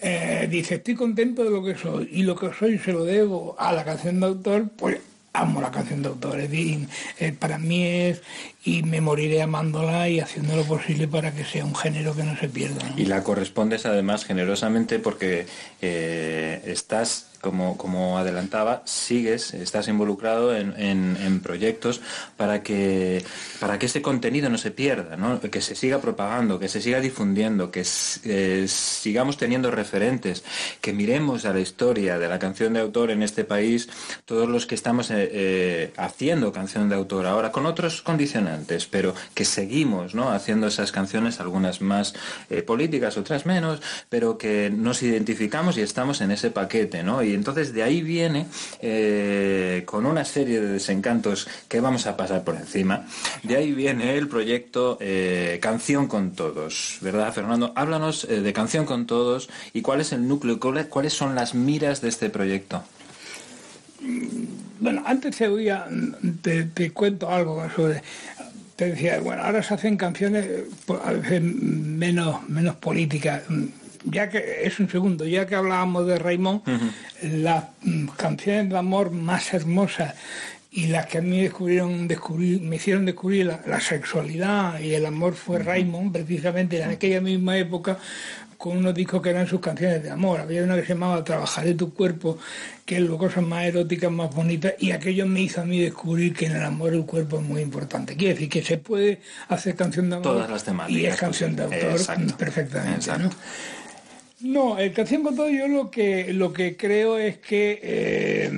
eh, 0.00 0.48
dice, 0.50 0.76
estoy 0.76 0.94
contento 0.94 1.44
de 1.44 1.50
lo 1.50 1.64
que 1.64 1.76
soy 1.76 2.08
y 2.12 2.22
lo 2.24 2.36
que 2.36 2.50
soy 2.58 2.78
se 2.78 2.92
lo 2.92 3.04
debo 3.04 3.56
a 3.58 3.72
la 3.72 3.84
canción 3.84 4.20
de 4.20 4.26
autor, 4.26 4.68
pues 4.76 4.98
amo 5.32 5.60
la 5.60 5.70
canción 5.70 6.02
de 6.02 6.08
autor, 6.08 6.40
es 6.40 6.50
decir, 6.50 6.86
eh, 7.18 7.32
para 7.32 7.58
mí 7.58 7.82
es, 7.84 8.20
y 8.64 8.82
me 8.82 9.00
moriré 9.00 9.42
amándola 9.42 10.08
y 10.08 10.20
haciendo 10.20 10.56
lo 10.56 10.64
posible 10.64 11.06
para 11.06 11.32
que 11.34 11.44
sea 11.44 11.64
un 11.64 11.74
género 11.74 12.14
que 12.14 12.22
no 12.22 12.36
se 12.38 12.48
pierda. 12.48 12.80
Y 12.96 13.04
la 13.06 13.22
correspondes 13.22 13.84
además 13.86 14.24
generosamente 14.24 14.98
porque 14.98 15.46
eh, 15.82 16.62
estás, 16.66 17.26
como, 17.42 17.76
como 17.76 18.16
adelantaba, 18.16 18.80
sigues, 18.86 19.52
estás 19.52 19.86
involucrado 19.88 20.56
en, 20.56 20.74
en- 20.80 21.40
proyectos 21.40 22.00
para 22.38 22.62
que, 22.62 23.22
para 23.60 23.78
que 23.78 23.84
ese 23.86 24.00
contenido 24.00 24.48
no 24.48 24.56
se 24.56 24.70
pierda, 24.70 25.16
¿no? 25.16 25.40
que 25.40 25.60
se 25.60 25.74
siga 25.74 26.00
propagando, 26.00 26.58
que 26.58 26.68
se 26.68 26.80
siga 26.80 27.00
difundiendo, 27.00 27.70
que 27.70 27.84
eh, 28.24 28.64
sigamos 28.66 29.36
teniendo 29.36 29.70
referentes, 29.70 30.42
que 30.80 30.94
miremos 30.94 31.44
a 31.44 31.52
la 31.52 31.60
historia 31.60 32.18
de 32.18 32.28
la 32.28 32.38
canción 32.38 32.72
de 32.72 32.80
autor 32.80 33.10
en 33.10 33.22
este 33.22 33.44
país, 33.44 33.88
todos 34.24 34.48
los 34.48 34.64
que 34.64 34.74
estamos 34.74 35.08
eh, 35.12 35.92
haciendo 35.98 36.50
canción 36.52 36.88
de 36.88 36.94
autor 36.94 37.26
ahora, 37.26 37.52
con 37.52 37.66
otros 37.66 38.00
condicionantes, 38.00 38.53
pero 38.90 39.14
que 39.34 39.44
seguimos 39.44 40.14
haciendo 40.30 40.66
esas 40.66 40.92
canciones, 40.92 41.40
algunas 41.40 41.80
más 41.80 42.14
eh, 42.50 42.62
políticas, 42.62 43.16
otras 43.16 43.46
menos, 43.46 43.80
pero 44.08 44.38
que 44.38 44.70
nos 44.74 45.02
identificamos 45.02 45.76
y 45.76 45.80
estamos 45.82 46.20
en 46.20 46.30
ese 46.30 46.50
paquete, 46.50 47.02
¿no? 47.02 47.22
Y 47.22 47.34
entonces 47.34 47.72
de 47.72 47.82
ahí 47.82 48.02
viene, 48.02 48.46
eh, 48.80 49.82
con 49.86 50.06
una 50.06 50.24
serie 50.24 50.60
de 50.60 50.68
desencantos 50.68 51.48
que 51.68 51.80
vamos 51.80 52.06
a 52.06 52.16
pasar 52.16 52.44
por 52.44 52.56
encima, 52.56 53.06
de 53.42 53.56
ahí 53.56 53.72
viene 53.72 54.16
el 54.16 54.28
proyecto 54.28 54.98
eh, 55.00 55.58
Canción 55.60 56.06
con 56.06 56.32
Todos, 56.32 56.98
¿verdad, 57.00 57.32
Fernando? 57.32 57.72
Háblanos 57.76 58.26
de 58.28 58.52
Canción 58.52 58.86
con 58.86 59.06
Todos 59.06 59.48
y 59.72 59.82
cuál 59.82 60.00
es 60.00 60.12
el 60.12 60.26
núcleo, 60.28 60.60
cuál- 60.60 60.88
cuáles 60.88 61.12
son 61.12 61.34
las 61.34 61.54
miras 61.54 62.00
de 62.00 62.08
este 62.08 62.30
proyecto. 62.30 62.82
Bueno, 64.80 65.02
antes 65.06 65.36
te, 66.42 66.64
te 66.64 66.90
cuento 66.90 67.30
algo 67.30 67.66
sobre... 67.74 68.02
te 68.76 68.90
decía, 68.90 69.20
bueno, 69.20 69.42
ahora 69.42 69.62
se 69.62 69.74
hacen 69.74 69.96
canciones 69.96 70.46
pues, 70.86 71.00
a 71.04 71.12
veces 71.12 71.42
menos, 71.42 72.48
menos 72.48 72.76
políticas. 72.76 73.42
Ya 74.04 74.28
que, 74.28 74.62
es 74.64 74.78
un 74.80 74.90
segundo, 74.90 75.26
ya 75.26 75.46
que 75.46 75.54
hablábamos 75.54 76.06
de 76.06 76.18
Raymond, 76.18 76.62
las 77.22 77.64
canciones 78.16 78.68
de 78.68 78.76
amor 78.76 79.10
más 79.10 79.54
hermosas 79.54 80.14
y 80.70 80.88
las 80.88 81.06
que 81.06 81.18
a 81.18 81.22
mí 81.22 81.40
descubrieron, 81.40 82.08
descubrir, 82.08 82.60
me 82.60 82.76
hicieron 82.76 83.06
descubrir 83.06 83.46
la, 83.46 83.60
la 83.64 83.80
sexualidad 83.80 84.80
y 84.80 84.92
el 84.92 85.06
amor 85.06 85.34
fue 85.34 85.60
Raymond, 85.60 86.12
precisamente 86.12 86.82
en 86.82 86.90
aquella 86.90 87.20
misma 87.20 87.56
época, 87.56 87.98
con 88.64 88.78
unos 88.78 88.94
discos 88.94 89.20
que 89.20 89.28
eran 89.28 89.46
sus 89.46 89.60
canciones 89.60 90.02
de 90.02 90.08
amor. 90.08 90.40
Había 90.40 90.62
una 90.62 90.74
que 90.76 90.86
se 90.86 90.94
llamaba 90.94 91.22
Trabajaré 91.22 91.74
tu 91.74 91.92
cuerpo, 91.92 92.38
que 92.86 92.96
es 92.96 93.02
lo 93.02 93.18
cosas 93.18 93.44
más 93.44 93.66
eróticas, 93.66 94.10
más 94.10 94.34
bonitas, 94.34 94.72
y 94.78 94.92
aquello 94.92 95.26
me 95.26 95.42
hizo 95.42 95.60
a 95.60 95.66
mí 95.66 95.78
descubrir 95.80 96.32
que 96.32 96.46
en 96.46 96.52
el 96.52 96.62
amor 96.62 96.94
el 96.94 97.04
cuerpo 97.04 97.40
es 97.40 97.42
muy 97.42 97.60
importante. 97.60 98.16
Quiere 98.16 98.32
decir 98.32 98.48
que 98.48 98.62
se 98.62 98.78
puede 98.78 99.20
hacer 99.48 99.74
canción 99.74 100.08
de 100.08 100.16
amor 100.16 100.22
Todas 100.22 100.48
las 100.48 100.64
temáticas 100.64 101.02
y 101.02 101.04
es 101.04 101.14
canción 101.14 101.54
de 101.54 101.64
autor 101.64 101.90
Exacto. 101.90 102.36
perfectamente. 102.38 102.94
Exacto. 102.94 103.36
¿no? 104.40 104.50
No, 104.50 104.78
el 104.78 104.94
canción 104.94 105.22
con 105.22 105.36
todo 105.36 105.50
yo 105.50 105.68
lo 105.68 105.90
que 105.90 106.32
lo 106.32 106.54
que 106.54 106.74
creo 106.74 107.18
es 107.18 107.36
que 107.36 107.80
eh, 107.82 108.50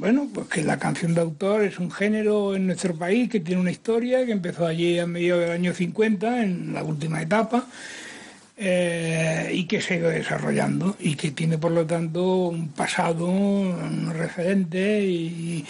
bueno, 0.00 0.28
pues 0.34 0.48
que 0.48 0.62
la 0.62 0.78
canción 0.78 1.14
de 1.14 1.22
autor 1.22 1.62
es 1.62 1.78
un 1.78 1.90
género 1.90 2.54
en 2.54 2.66
nuestro 2.66 2.94
país 2.94 3.30
que 3.30 3.40
tiene 3.40 3.58
una 3.58 3.70
historia 3.70 4.26
que 4.26 4.32
empezó 4.32 4.66
allí 4.66 4.98
a 4.98 5.06
mediados 5.06 5.44
del 5.44 5.52
año 5.52 5.72
50 5.72 6.42
en 6.42 6.74
la 6.74 6.84
última 6.84 7.22
etapa 7.22 7.66
eh, 8.56 9.50
y 9.52 9.64
que 9.64 9.80
se 9.80 9.94
ha 9.94 10.08
desarrollando 10.08 10.96
y 11.00 11.16
que 11.16 11.32
tiene 11.32 11.58
por 11.58 11.72
lo 11.72 11.84
tanto 11.86 12.48
un 12.48 12.68
pasado, 12.68 13.76
referente 14.12 15.04
y, 15.04 15.64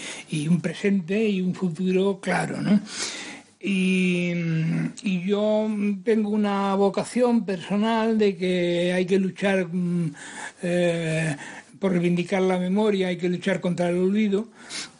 un 0.47 0.61
presente 0.61 1.27
y 1.27 1.41
un 1.41 1.55
futuro 1.55 2.19
claro, 2.21 2.61
¿no? 2.61 2.79
Y, 3.59 4.31
y 5.01 5.25
yo 5.25 5.67
tengo 6.03 6.29
una 6.29 6.75
vocación 6.75 7.45
personal 7.45 8.19
de 8.19 8.35
que 8.35 8.93
hay 8.93 9.07
que 9.07 9.17
luchar 9.17 9.67
mm, 9.71 10.13
eh, 10.61 11.35
por 11.79 11.91
reivindicar 11.91 12.43
la 12.43 12.59
memoria, 12.59 13.07
hay 13.07 13.17
que 13.17 13.29
luchar 13.29 13.61
contra 13.61 13.89
el 13.89 13.97
olvido. 13.97 14.47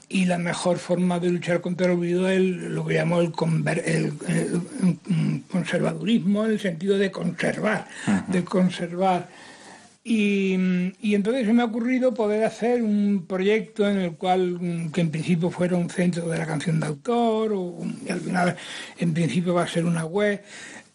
Y 0.07 0.26
la 0.26 0.38
mejor 0.38 0.77
forma 0.77 1.19
de 1.19 1.32
luchar 1.32 1.61
contra 1.61 1.88
el 1.88 1.94
olvido 1.94 2.30
es 2.30 2.38
el- 2.38 2.76
lo 2.76 2.86
que 2.86 2.94
llamo 2.94 3.22
el, 3.22 3.32
conver- 3.32 3.82
el- 3.86 4.14
el- 4.27 4.61
el 5.10 5.41
conservadurismo, 5.49 6.45
en 6.45 6.52
el 6.52 6.60
sentido 6.60 6.98
de 6.98 7.10
conservar, 7.11 7.88
de 8.27 8.44
conservar. 8.44 9.27
Y, 10.07 10.53
y 11.02 11.15
entonces 11.15 11.48
se 11.48 11.53
me 11.53 11.64
ha 11.64 11.65
ocurrido 11.65 12.14
poder 12.14 12.44
hacer 12.44 12.84
un 12.84 13.26
proyecto 13.27 13.90
en 13.90 13.98
el 13.98 14.11
cual, 14.11 14.60
mm, 14.61 14.91
que 14.91 15.02
en 15.02 15.10
principio 15.10 15.49
fuera 15.49 15.76
un 15.77 15.90
centro 15.90 16.30
de 16.30 16.38
la 16.38 16.45
canción 16.45 16.80
de 16.80 16.86
autor, 16.86 17.53
o, 17.56 17.80
y 18.07 18.11
al 18.11 18.22
final 18.22 18.56
en 18.99 19.14
principio 19.15 19.56
va 19.56 19.64
a 19.64 19.68
ser 19.68 19.84
una 19.86 20.06
web, 20.06 20.44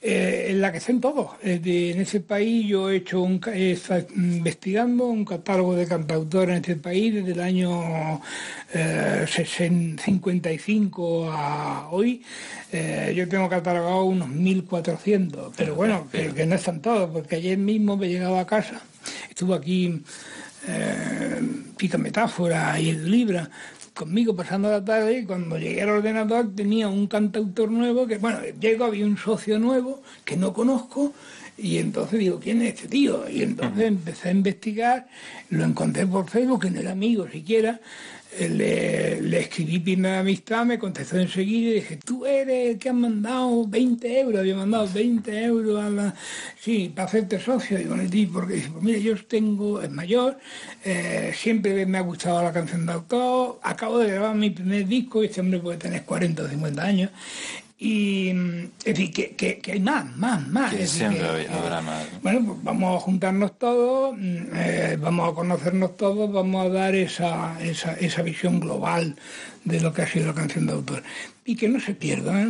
eh, 0.02 0.47
en 0.51 0.60
la 0.60 0.72
que 0.72 0.78
estén 0.78 1.01
todos. 1.01 1.31
De- 1.43 1.90
en 1.93 2.01
ese 2.01 2.20
país 2.20 2.66
yo 2.66 2.89
he 2.90 2.97
hecho 2.97 3.20
un, 3.22 3.40
he 3.52 3.77
investigando 4.16 5.05
un 5.06 5.24
catálogo 5.24 5.74
de 5.74 5.86
cantautores 5.86 6.56
en 6.56 6.60
este 6.62 6.77
país 6.77 7.14
desde 7.14 7.32
el 7.32 7.40
año 7.40 8.20
eh, 8.72 9.24
60 9.28 10.02
55 10.02 11.31
a 11.32 11.89
hoy. 11.90 12.22
Eh, 12.72 13.12
yo 13.16 13.28
tengo 13.28 13.48
catalogado 13.48 14.05
unos 14.05 14.28
1.400, 14.28 15.52
pero 15.56 15.74
bueno, 15.74 16.09
que, 16.12 16.28
que 16.28 16.47
no 16.47 16.55
están 16.55 16.81
todos, 16.81 17.10
porque 17.10 17.36
ayer 17.36 17.59
mismo 17.59 17.97
me 17.97 18.06
he 18.06 18.10
llegado 18.10 18.39
a 18.39 18.47
casa, 18.47 18.81
estuvo 19.28 19.55
aquí 19.55 20.02
eh, 20.68 21.40
Pica 21.77 21.98
Metáfora 21.98 22.78
y 22.81 22.90
el 22.90 23.10
Libra 23.10 23.51
conmigo 23.94 24.34
pasando 24.34 24.70
la 24.70 24.84
tarde 24.84 25.18
y 25.18 25.24
cuando 25.24 25.58
llegué 25.58 25.82
al 25.82 25.90
ordenador 25.90 26.54
tenía 26.54 26.88
un 26.88 27.06
cantautor 27.06 27.70
nuevo 27.70 28.06
que, 28.06 28.18
bueno, 28.18 28.38
llego, 28.60 28.84
había 28.84 29.04
un 29.04 29.16
socio 29.16 29.58
nuevo 29.58 30.02
que 30.24 30.36
no 30.36 30.52
conozco 30.52 31.12
y 31.58 31.76
entonces 31.78 32.18
digo, 32.18 32.40
¿quién 32.40 32.62
es 32.62 32.74
este 32.74 32.88
tío? 32.88 33.28
Y 33.28 33.42
entonces 33.42 33.84
empecé 33.84 34.28
a 34.28 34.32
investigar, 34.32 35.08
lo 35.50 35.64
encontré 35.64 36.06
por 36.06 36.28
Facebook, 36.28 36.62
que 36.62 36.70
no 36.70 36.80
era 36.80 36.92
amigo 36.92 37.28
siquiera, 37.28 37.80
le, 38.39 39.20
le 39.20 39.40
escribí 39.40 39.78
primera 39.78 40.20
amistad, 40.20 40.65
me 40.65 40.78
contestó 40.78 41.19
enseguida 41.19 41.70
y 41.70 41.74
dije, 41.74 41.97
tú 41.97 42.24
eres 42.27 42.70
el 42.70 42.78
que 42.78 42.89
has 42.89 42.94
mandado 42.94 43.66
20 43.66 44.20
euros, 44.20 44.40
había 44.40 44.57
mandado 44.57 44.89
20 44.93 45.44
euros 45.44 45.82
a 45.82 45.90
la... 45.90 46.15
Sí, 46.59 46.93
para 46.94 47.09
hacerte 47.09 47.40
socio. 47.40 47.78
Digo, 47.78 47.97
"Neti", 47.97 48.27
porque 48.27 48.55
dice, 48.55 48.70
pues 48.70 48.85
mira, 48.85 48.98
yo 48.98 49.15
tengo, 49.27 49.82
es 49.82 49.90
mayor, 49.90 50.39
eh, 50.85 51.32
siempre 51.35 51.85
me 51.86 51.98
ha 51.98 52.02
gustado 52.02 52.43
la 52.43 52.52
canción 52.52 52.86
de 52.86 52.93
autor, 52.93 53.59
acabo 53.62 53.98
de 53.98 54.09
grabar 54.12 54.35
mi 54.36 54.51
primer 54.51 54.86
disco 54.86 55.23
este 55.23 55.40
hombre 55.40 55.61
puede 55.61 55.78
tener 55.78 56.05
40 56.05 56.43
o 56.43 56.48
50 56.48 56.82
años. 56.82 57.11
Y, 57.82 58.31
mm, 58.35 58.65
es 58.81 58.85
decir, 58.85 59.11
que, 59.11 59.31
que- 59.36 59.59
que 59.59 59.73
hay 59.73 59.81
más, 59.81 60.05
más, 60.16 60.47
más. 60.48 60.74
Que 60.74 60.86
siempre 60.86 61.20
que- 61.47 61.48
habrá 61.52 61.81
más. 61.81 62.07
bueno, 62.23 62.44
pues 62.44 62.59
vamos 62.62 62.94
a 62.97 63.01
juntarnos 63.01 63.59
todos, 63.59 64.15
mm, 64.19 64.36
eh, 64.55 64.98
vamos 65.01 65.32
a 65.32 65.35
conocernos 65.35 65.97
todos, 65.97 66.31
vamos 66.31 66.66
a 66.66 66.69
dar 66.69 66.94
esa, 66.94 67.57
esa, 67.62 67.94
esa 67.94 68.20
visión 68.20 68.61
global 68.61 69.16
de 69.64 69.80
lo 69.80 69.92
que 69.92 70.02
ha 70.02 70.06
sido 70.10 70.26
la 70.28 70.34
canción 70.34 70.66
de 70.66 70.72
autor. 70.72 71.02
Y 71.44 71.56
que 71.56 71.68
no 71.68 71.80
se 71.80 71.94
pierda, 71.94 72.42
¿eh? 72.42 72.48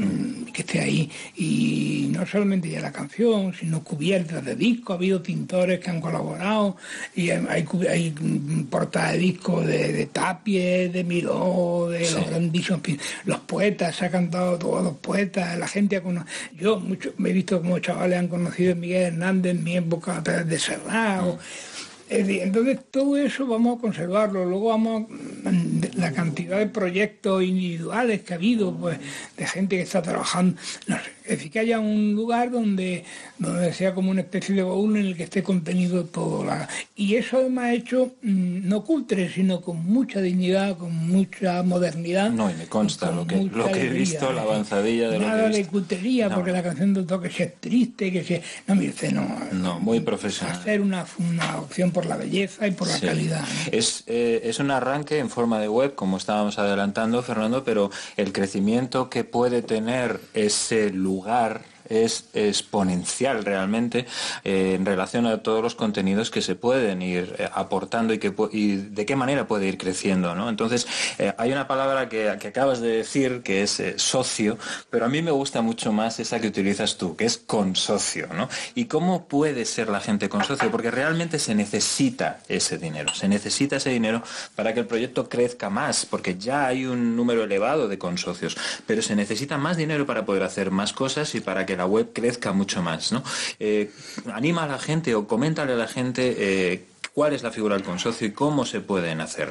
que 0.52 0.60
esté 0.62 0.80
ahí. 0.80 1.10
Y 1.36 2.08
no 2.12 2.26
solamente 2.26 2.68
ya 2.68 2.80
la 2.80 2.92
canción, 2.92 3.54
sino 3.58 3.82
cubiertas 3.82 4.44
de 4.44 4.54
discos. 4.56 4.94
Ha 4.94 4.98
habido 4.98 5.22
pintores 5.22 5.80
que 5.80 5.88
han 5.90 6.00
colaborado 6.02 6.76
y 7.14 7.30
hay, 7.30 7.46
hay, 7.88 8.10
mm, 8.20 8.64
portadas 8.64 9.12
de 9.12 9.18
discos 9.18 9.66
de, 9.66 9.92
de 9.92 10.06
Tapie, 10.06 10.88
de 10.90 11.04
Miró, 11.04 11.88
de 11.90 12.04
Sí. 12.04 12.14
los 12.14 12.28
grandísimos 12.28 12.80
los 13.24 13.38
poetas, 13.40 13.96
se 13.96 14.04
ha 14.06 14.10
cantado 14.10 14.58
todos 14.58 14.82
los 14.82 14.94
poetas, 14.98 15.56
la 15.58 15.68
gente 15.68 15.96
ha 15.96 16.02
conocido. 16.02 16.30
Yo 16.58 16.78
mucho, 16.80 17.14
me 17.16 17.30
he 17.30 17.32
visto 17.32 17.60
como 17.62 17.78
chavales 17.78 18.18
han 18.18 18.28
conocido 18.28 18.72
a 18.72 18.76
Miguel 18.76 19.02
Hernández 19.14 19.52
en 19.56 19.64
mi 19.64 19.76
época 19.76 20.16
a 20.18 20.22
través 20.22 20.46
de 20.46 20.58
Serrat. 20.58 21.22
o- 21.22 21.38
es 21.38 21.38
decir, 21.38 21.80
entonces 22.10 22.78
todo 22.90 23.16
eso 23.16 23.46
vamos 23.46 23.78
a 23.78 23.80
conservarlo. 23.80 24.44
Luego 24.44 24.68
vamos 24.68 25.04
a- 25.44 25.52
la 25.96 26.12
cantidad 26.12 26.58
de 26.58 26.66
proyectos 26.66 27.42
individuales 27.42 28.22
que 28.22 28.32
ha 28.32 28.36
habido, 28.36 28.74
pues, 28.76 28.98
de 29.36 29.46
gente 29.46 29.76
que 29.76 29.82
está 29.82 30.02
trabajando. 30.02 30.56
No 30.86 30.96
sé, 30.96 31.10
es 31.31 31.39
decir, 31.39 31.52
que 31.52 31.61
haya 31.61 31.78
un 31.78 32.15
lugar 32.15 32.51
donde, 32.51 33.05
donde 33.39 33.73
sea 33.73 33.94
como 33.94 34.11
una 34.11 34.23
especie 34.23 34.55
de 34.55 34.62
baúl 34.62 34.97
en 34.97 35.07
el 35.07 35.16
que 35.16 35.23
esté 35.24 35.43
contenido 35.43 36.05
todo. 36.05 36.44
La, 36.44 36.69
y 36.97 37.15
eso 37.15 37.39
además 37.39 37.73
hecho 37.73 38.12
mm, 38.23 38.69
no 38.69 38.85
cultre, 38.85 39.31
sino 39.32 39.61
con 39.61 39.85
mucha 39.85 40.20
dignidad, 40.20 40.77
con 40.77 40.94
mucha 40.94 41.62
modernidad. 41.62 42.31
No, 42.31 42.51
y 42.51 42.55
me 42.55 42.66
consta 42.66 43.11
lo 43.12 43.27
que, 43.27 43.36
lo 43.44 43.70
que 43.70 43.82
he 43.82 43.89
visto, 43.89 44.32
la 44.32 44.43
avanzadilla 44.43 45.09
de 45.11 45.19
lo 45.19 45.24
que 45.24 45.27
Nada 45.31 45.48
de 45.48 45.66
cultería, 45.66 46.28
No. 46.28 46.35
porque 46.36 46.52
la 46.52 46.62
canción 46.62 46.94
de 46.94 47.01
autor 47.01 47.23
que 47.23 47.31
sea 47.31 47.52
triste, 47.61 48.11
que 48.11 48.24
sea... 48.24 48.40
No, 48.66 48.74
mire 48.74 48.90
usted, 48.90 49.12
no. 49.12 49.39
No, 49.52 49.78
muy 49.78 50.01
profesional. 50.01 50.57
Hacer 50.59 50.81
una, 50.81 51.07
una 51.19 51.59
opción 51.61 51.90
por 51.93 52.07
la 52.07 52.16
belleza 52.16 52.66
y 52.66 52.73
por 52.73 52.89
la 52.89 52.97
Sí. 52.97 53.07
calidad. 53.07 53.40
¿no? 53.43 53.70
Es, 53.73 54.02
eh, 54.07 54.40
es 54.44 54.59
un 54.59 54.70
arranque 54.70 55.19
en 55.19 55.31
forma 55.31 55.61
de 55.61 55.69
web, 55.69 55.94
como 55.94 56.16
estábamos 56.16 56.59
adelantando, 56.59 57.23
Fernando, 57.23 57.62
pero 57.65 57.90
el 58.16 58.32
crecimiento 58.32 59.09
que 59.09 59.23
puede 59.24 59.62
tener 59.62 60.20
ese 60.35 60.90
lugar 60.90 61.19
jugar 61.20 61.60
es 61.90 62.24
exponencial 62.32 63.44
realmente 63.44 64.06
eh, 64.44 64.74
en 64.76 64.86
relación 64.86 65.26
a 65.26 65.38
todos 65.38 65.62
los 65.62 65.74
contenidos 65.74 66.30
que 66.30 66.40
se 66.40 66.54
pueden 66.54 67.02
ir 67.02 67.34
eh, 67.38 67.48
aportando 67.52 68.14
y, 68.14 68.18
que, 68.18 68.32
y 68.52 68.76
de 68.76 69.04
qué 69.04 69.16
manera 69.16 69.46
puede 69.46 69.66
ir 69.66 69.76
creciendo. 69.76 70.34
¿no? 70.34 70.48
Entonces, 70.48 70.86
eh, 71.18 71.34
hay 71.36 71.52
una 71.52 71.66
palabra 71.66 72.08
que, 72.08 72.36
que 72.40 72.48
acabas 72.48 72.80
de 72.80 72.88
decir 72.88 73.42
que 73.42 73.62
es 73.62 73.82
socio, 73.96 74.56
pero 74.88 75.04
a 75.04 75.08
mí 75.08 75.20
me 75.20 75.32
gusta 75.32 75.60
mucho 75.60 75.92
más 75.92 76.20
esa 76.20 76.40
que 76.40 76.46
utilizas 76.46 76.96
tú, 76.96 77.16
que 77.16 77.24
es 77.24 77.36
consocio. 77.38 78.28
¿no? 78.32 78.48
¿Y 78.74 78.84
cómo 78.86 79.26
puede 79.26 79.64
ser 79.64 79.88
la 79.88 80.00
gente 80.00 80.28
consocio? 80.28 80.70
Porque 80.70 80.90
realmente 80.90 81.38
se 81.38 81.54
necesita 81.54 82.40
ese 82.48 82.78
dinero, 82.78 83.12
se 83.14 83.28
necesita 83.28 83.76
ese 83.76 83.90
dinero 83.90 84.22
para 84.54 84.72
que 84.72 84.80
el 84.80 84.86
proyecto 84.86 85.28
crezca 85.28 85.70
más, 85.70 86.06
porque 86.06 86.36
ya 86.36 86.66
hay 86.66 86.86
un 86.86 87.16
número 87.16 87.42
elevado 87.44 87.88
de 87.88 87.98
consocios, 87.98 88.56
pero 88.86 89.02
se 89.02 89.16
necesita 89.16 89.58
más 89.58 89.76
dinero 89.76 90.06
para 90.06 90.24
poder 90.24 90.44
hacer 90.44 90.70
más 90.70 90.92
cosas 90.92 91.34
y 91.34 91.40
para 91.40 91.66
que 91.66 91.76
la 91.81 91.86
web 91.86 92.11
crezca 92.12 92.52
mucho 92.52 92.82
más. 92.82 93.11
¿no? 93.11 93.24
Eh, 93.59 93.90
anima 94.32 94.65
a 94.65 94.66
la 94.66 94.78
gente 94.78 95.15
o 95.15 95.27
coméntale 95.27 95.73
a 95.73 95.77
la 95.77 95.89
gente 95.89 96.36
eh, 96.39 96.85
cuál 97.15 97.32
es 97.32 97.43
la 97.43 97.51
figura 97.51 97.74
del 97.74 97.85
consocio 97.85 98.27
y 98.27 98.32
cómo 98.32 98.66
se 98.66 98.81
pueden 98.81 99.23
hacer. 99.23 99.48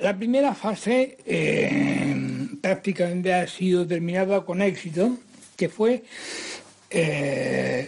La 0.00 0.16
primera 0.16 0.54
fase 0.54 1.18
eh, 1.26 2.16
prácticamente 2.62 3.34
ha 3.34 3.46
sido 3.48 3.84
terminada 3.84 4.44
con 4.44 4.62
éxito, 4.62 5.18
que 5.56 5.68
fue 5.68 6.04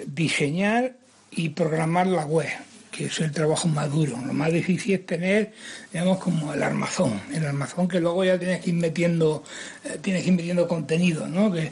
diseñar 0.06 0.96
y 1.30 1.50
programar 1.50 2.08
la 2.08 2.26
web, 2.26 2.48
que 2.90 3.06
es 3.06 3.20
el 3.20 3.30
trabajo 3.30 3.68
más 3.68 3.88
duro. 3.90 4.18
Lo 4.26 4.32
más 4.32 4.52
difícil 4.52 4.94
es 4.94 5.06
tener, 5.06 5.52
digamos, 5.92 6.18
como 6.18 6.52
el 6.52 6.62
armazón, 6.62 7.20
el 7.32 7.46
armazón 7.46 7.86
que 7.86 8.00
luego 8.00 8.24
ya 8.24 8.36
tienes 8.36 8.60
que 8.60 8.70
ir 8.70 8.76
metiendo, 8.76 9.44
tienes 10.02 10.24
que 10.24 10.30
ir 10.30 10.34
metiendo 10.34 10.66
contenido, 10.66 11.28
¿no? 11.28 11.52
Que, 11.52 11.70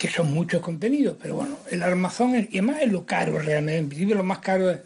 que 0.00 0.08
son 0.08 0.32
muchos 0.32 0.62
contenidos, 0.62 1.14
pero 1.20 1.34
bueno, 1.34 1.58
el 1.70 1.82
armazón 1.82 2.34
es, 2.34 2.48
y 2.50 2.56
además 2.56 2.78
es 2.80 2.90
lo 2.90 3.04
caro 3.04 3.38
realmente, 3.38 3.76
en 3.76 3.88
principio 3.90 4.16
lo 4.16 4.24
más 4.24 4.38
caro 4.38 4.70
es, 4.70 4.78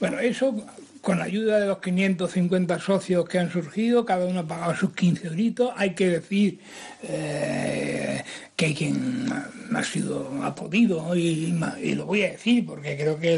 bueno, 0.00 0.18
eso 0.18 0.66
con 1.00 1.20
la 1.20 1.26
ayuda 1.26 1.60
de 1.60 1.66
los 1.68 1.78
550 1.78 2.80
socios 2.80 3.28
que 3.28 3.38
han 3.38 3.52
surgido, 3.52 4.04
cada 4.04 4.26
uno 4.26 4.40
ha 4.40 4.48
pagado 4.48 4.74
sus 4.74 4.92
15 4.92 5.28
euritos, 5.28 5.70
hay 5.76 5.94
que 5.94 6.08
decir 6.08 6.58
eh, 7.04 8.24
que 8.60 8.66
hay 8.66 8.74
quien 8.74 9.26
ha, 9.74 9.82
sido, 9.82 10.30
ha 10.42 10.54
podido, 10.54 11.16
y, 11.16 11.54
y 11.82 11.94
lo 11.94 12.04
voy 12.04 12.24
a 12.24 12.32
decir 12.32 12.66
porque 12.66 12.94
creo 12.94 13.18
que 13.18 13.36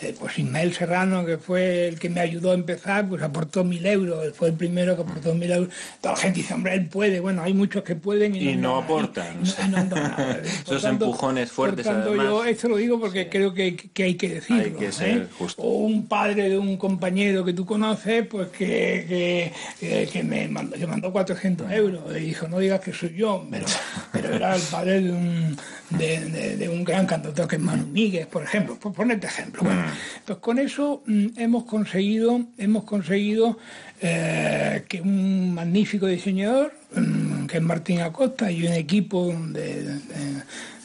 eh, 0.00 0.14
pues 0.18 0.36
Ismael 0.36 0.72
Serrano, 0.74 1.24
que 1.24 1.38
fue 1.38 1.86
el 1.86 2.00
que 2.00 2.08
me 2.10 2.20
ayudó 2.20 2.50
a 2.50 2.54
empezar, 2.54 3.08
pues 3.08 3.22
aportó 3.22 3.62
mil 3.62 3.86
euros, 3.86 4.24
él 4.24 4.32
fue 4.34 4.48
el 4.48 4.54
primero 4.54 4.96
que 4.96 5.02
aportó 5.02 5.32
mil 5.32 5.52
euros. 5.52 5.72
Toda 6.00 6.14
la 6.16 6.20
gente 6.20 6.40
dice, 6.40 6.54
hombre, 6.54 6.74
él 6.74 6.86
puede, 6.86 7.20
bueno, 7.20 7.40
hay 7.42 7.54
muchos 7.54 7.84
que 7.84 7.94
pueden 7.94 8.34
y, 8.34 8.48
Y 8.48 8.56
no 8.56 8.78
aportan. 8.78 9.36
y 9.44 9.46
no- 9.48 9.54
y 9.64 9.68
no 9.70 9.76
dan 9.76 9.88
nada. 9.90 10.16
Por 10.42 10.46
Esos 10.74 10.82
tanto- 10.82 11.04
empujones 11.04 11.52
fuertes, 11.52 11.86
por 11.86 11.94
tanto, 11.94 12.08
además. 12.08 12.26
yo 12.26 12.44
esto 12.44 12.68
lo 12.68 12.76
digo 12.78 12.98
porque 12.98 13.28
creo 13.28 13.54
que, 13.54 13.76
que 13.76 14.02
hay 14.02 14.14
que 14.16 14.28
decirlo. 14.28 14.62
Hay 14.64 14.70
que 14.72 14.86
¿eh? 14.86 14.92
ser 14.92 15.28
justo. 15.38 15.62
O 15.62 15.84
un 15.86 16.08
padre 16.08 16.48
de 16.48 16.58
un 16.58 16.76
compañero 16.78 17.44
que 17.44 17.52
tú 17.52 17.64
conoces, 17.64 18.26
pues 18.26 18.48
que, 18.48 19.04
que, 19.08 19.52
que- 19.78 20.08
que 20.12 20.22
me 20.24 20.48
mandó, 20.48 20.76
que 20.76 20.86
mandó 20.88 21.12
400 21.12 21.70
euros. 21.70 22.02
Y 22.16 22.20
dijo, 22.20 22.48
no 22.48 22.58
digas 22.58 22.80
que 22.80 22.92
soy 22.92 23.14
yo, 23.14 23.46
pero, 23.48 23.66
pero 24.12 24.34
era 24.34 24.54
el 24.54 24.62
padre 24.62 25.00
de 25.00 25.10
un, 25.10 25.56
de, 25.90 26.20
de- 26.26 26.56
de 26.56 26.68
un 26.68 26.84
gran 26.84 27.06
cantautor 27.06 27.48
que 27.48 27.56
es 27.56 27.62
Manu 27.62 27.86
Míguez, 27.86 28.26
por 28.26 28.42
ejemplo, 28.42 28.76
por 28.78 28.92
ponerte 28.92 29.26
ejemplo. 29.26 29.62
Bueno, 29.64 29.84
pues 30.24 30.38
con 30.38 30.58
eso 30.58 31.02
mm, 31.06 31.26
hemos 31.36 31.64
conseguido, 31.64 32.42
hemos 32.58 32.84
conseguido 32.84 33.58
eh, 34.00 34.84
que 34.88 35.00
un 35.00 35.54
magnífico 35.54 36.06
diseñador, 36.06 36.72
mm, 36.94 37.46
que 37.46 37.56
es 37.58 37.62
Martín 37.62 38.00
Acosta, 38.00 38.50
y 38.50 38.66
un 38.66 38.72
equipo 38.74 39.32
de, 39.48 39.82
de- 39.84 40.00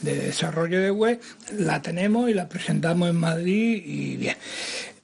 de 0.02 0.16
desarrollo 0.16 0.80
de 0.80 0.92
web, 0.92 1.20
la 1.58 1.82
tenemos 1.82 2.30
y 2.30 2.34
la 2.36 2.48
presentamos 2.48 3.10
en 3.10 3.16
Madrid 3.16 3.82
y 3.84 4.16
bien. 4.18 4.36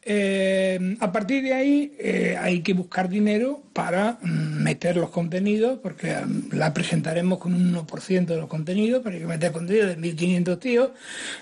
Eh, 0.06 0.98
a 1.00 1.12
partir 1.12 1.44
de 1.44 1.54
ahí 1.54 1.94
eh, 1.98 2.38
hay 2.40 2.62
que 2.62 2.74
buscar 2.74 3.08
dinero 3.08 3.64
para 3.72 4.18
mm, 4.22 4.62
meter 4.62 4.98
los 4.98 5.10
contenidos, 5.10 5.80
porque 5.82 6.14
mm, 6.16 6.54
la 6.54 6.74
presentaremos 6.74 7.40
con 7.40 7.54
un 7.54 7.74
1% 7.74 8.26
de 8.26 8.38
los 8.38 8.48
contenidos, 8.48 9.02
pero 9.04 9.16
hay 9.16 9.22
que 9.22 9.28
meter 9.28 9.52
contenido 9.54 9.88
de 9.88 9.98
1.500 9.98 10.60
tíos 10.60 10.90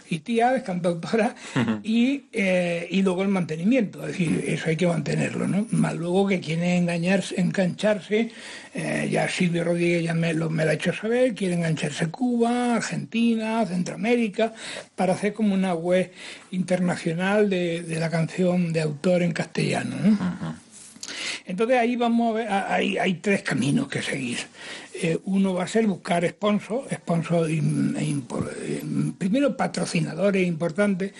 y 0.09 0.19
tías, 0.19 0.61
cantautoras, 0.61 1.33
y, 1.83 2.25
eh, 2.31 2.88
y 2.91 3.01
luego 3.01 3.23
el 3.23 3.29
mantenimiento, 3.29 4.01
es 4.01 4.09
decir, 4.09 4.43
eso 4.47 4.69
hay 4.69 4.77
que 4.77 4.88
mantenerlo, 4.88 5.47
¿no? 5.47 5.65
Más 5.71 5.95
luego 5.95 6.27
que 6.27 6.39
quieren 6.39 6.65
engañarse, 6.65 7.39
engancharse, 7.41 8.31
eh, 8.73 9.10
ya 9.11 9.27
Silvio 9.27 9.64
Rodríguez 9.64 10.03
ya 10.03 10.14
me 10.14 10.34
lo, 10.34 10.49
me 10.49 10.64
lo 10.64 10.72
ha 10.72 10.73
hecho 10.73 10.93
saber, 10.93 11.35
quiere 11.35 11.56
engancharse 11.56 12.07
Cuba, 12.07 12.76
Argentina, 12.76 13.65
Centroamérica, 13.65 14.53
para 14.95 15.14
hacer 15.14 15.34
como 15.34 15.53
una 15.53 15.73
web 15.73 16.11
internacional 16.52 17.49
de, 17.49 17.81
de 17.81 17.99
la 17.99 18.10
canción 18.10 18.72
de 18.72 18.81
autor 18.81 19.23
en 19.23 19.34
castellano, 19.34 19.95
¿no? 20.02 20.72
Entonces 21.45 21.77
ahí 21.77 21.95
vamos 21.95 22.31
a 22.31 22.38
ver, 22.38 22.48
hay, 22.49 22.98
hay 22.98 23.15
tres 23.15 23.41
caminos 23.41 23.88
que 23.88 24.02
seguir. 24.02 24.38
Eh, 24.93 25.18
uno 25.26 25.53
va 25.53 25.64
a 25.64 25.68
ser 25.68 25.88
buscar 25.88 26.27
sponsor, 26.27 26.88
sponsor 26.93 27.49
eh, 27.49 28.84
primero 29.18 29.57
patrocinadores 29.57 30.48
importantes 30.48 31.14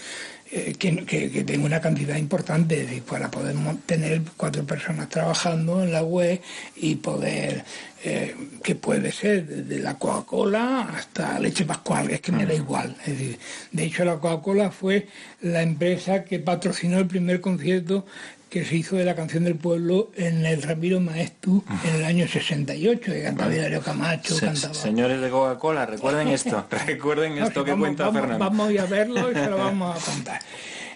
eh, 0.54 0.76
que, 0.78 1.06
que, 1.06 1.32
que 1.32 1.44
tengan 1.46 1.68
una 1.68 1.80
cantidad 1.80 2.18
importante 2.18 3.02
para 3.08 3.32
poder 3.32 3.56
tener 3.86 4.22
cuatro 4.36 4.66
personas 4.66 5.08
trabajando 5.08 5.82
en 5.82 5.94
la 5.94 6.04
web 6.04 6.42
y 6.76 6.96
poder, 6.96 7.64
eh, 8.04 8.36
que 8.62 8.76
puede 8.76 9.14
ser 9.14 9.48
desde 9.48 9.82
la 9.82 9.98
Coca-Cola 9.98 10.90
hasta 10.94 11.40
leche 11.40 11.64
pascual, 11.64 12.12
es 12.12 12.20
que 12.20 12.34
me 12.34 12.46
da 12.46 12.54
igual. 12.54 12.98
Es 13.06 13.18
decir, 13.18 13.40
de 13.72 13.84
hecho 13.86 14.04
la 14.04 14.20
Coca-Cola 14.20 14.72
fue 14.72 15.08
la 15.40 15.62
empresa 15.62 16.26
que 16.26 16.40
patrocinó 16.40 17.00
el 17.00 17.08
primer 17.08 17.40
concierto 17.40 18.06
que 18.52 18.66
se 18.66 18.76
hizo 18.76 18.98
de 18.98 19.06
la 19.06 19.16
canción 19.16 19.46
del 19.46 19.56
pueblo 19.56 20.12
en 20.18 20.46
el 20.46 20.62
Ramiro 20.62 21.00
Maestu 21.00 21.64
en 21.86 21.96
el 21.96 22.04
año 22.04 22.28
68, 22.28 23.02
que 23.14 23.24
cantaba 23.24 23.56
Hilario 23.56 23.80
Camacho, 23.82 24.36
Se- 24.36 24.46
cantaba... 24.48 24.74
señores 24.74 25.22
de 25.22 25.30
Coca-Cola, 25.30 25.86
recuerden 25.86 26.28
esto. 26.40 26.66
recuerden 26.86 27.40
No, 27.40 27.48
esto 27.48 27.64
que 27.64 27.72
vamos, 27.72 27.86
cuenta 27.88 28.06
vamos- 28.08 28.20
Fernando. 28.22 28.44
Vamos 28.46 28.68
a 28.68 28.74
ir 28.74 28.80
a 28.82 28.86
verlo 28.88 29.32
y 29.32 29.36
se 29.36 29.50
lo 29.50 29.58
vamos 29.70 29.98
a 29.98 30.12
contar. 30.12 30.42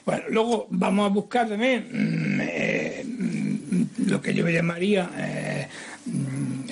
Bueno, 0.05 0.23
luego 0.29 0.67
vamos 0.69 1.05
a 1.05 1.13
buscar 1.13 1.47
también 1.47 1.87
mm, 1.89 2.41
eh, 2.43 3.05
mm, 3.07 3.83
lo 4.09 4.21
que 4.21 4.33
yo 4.33 4.47
llamaría 4.49 5.09
eh, 5.17 5.64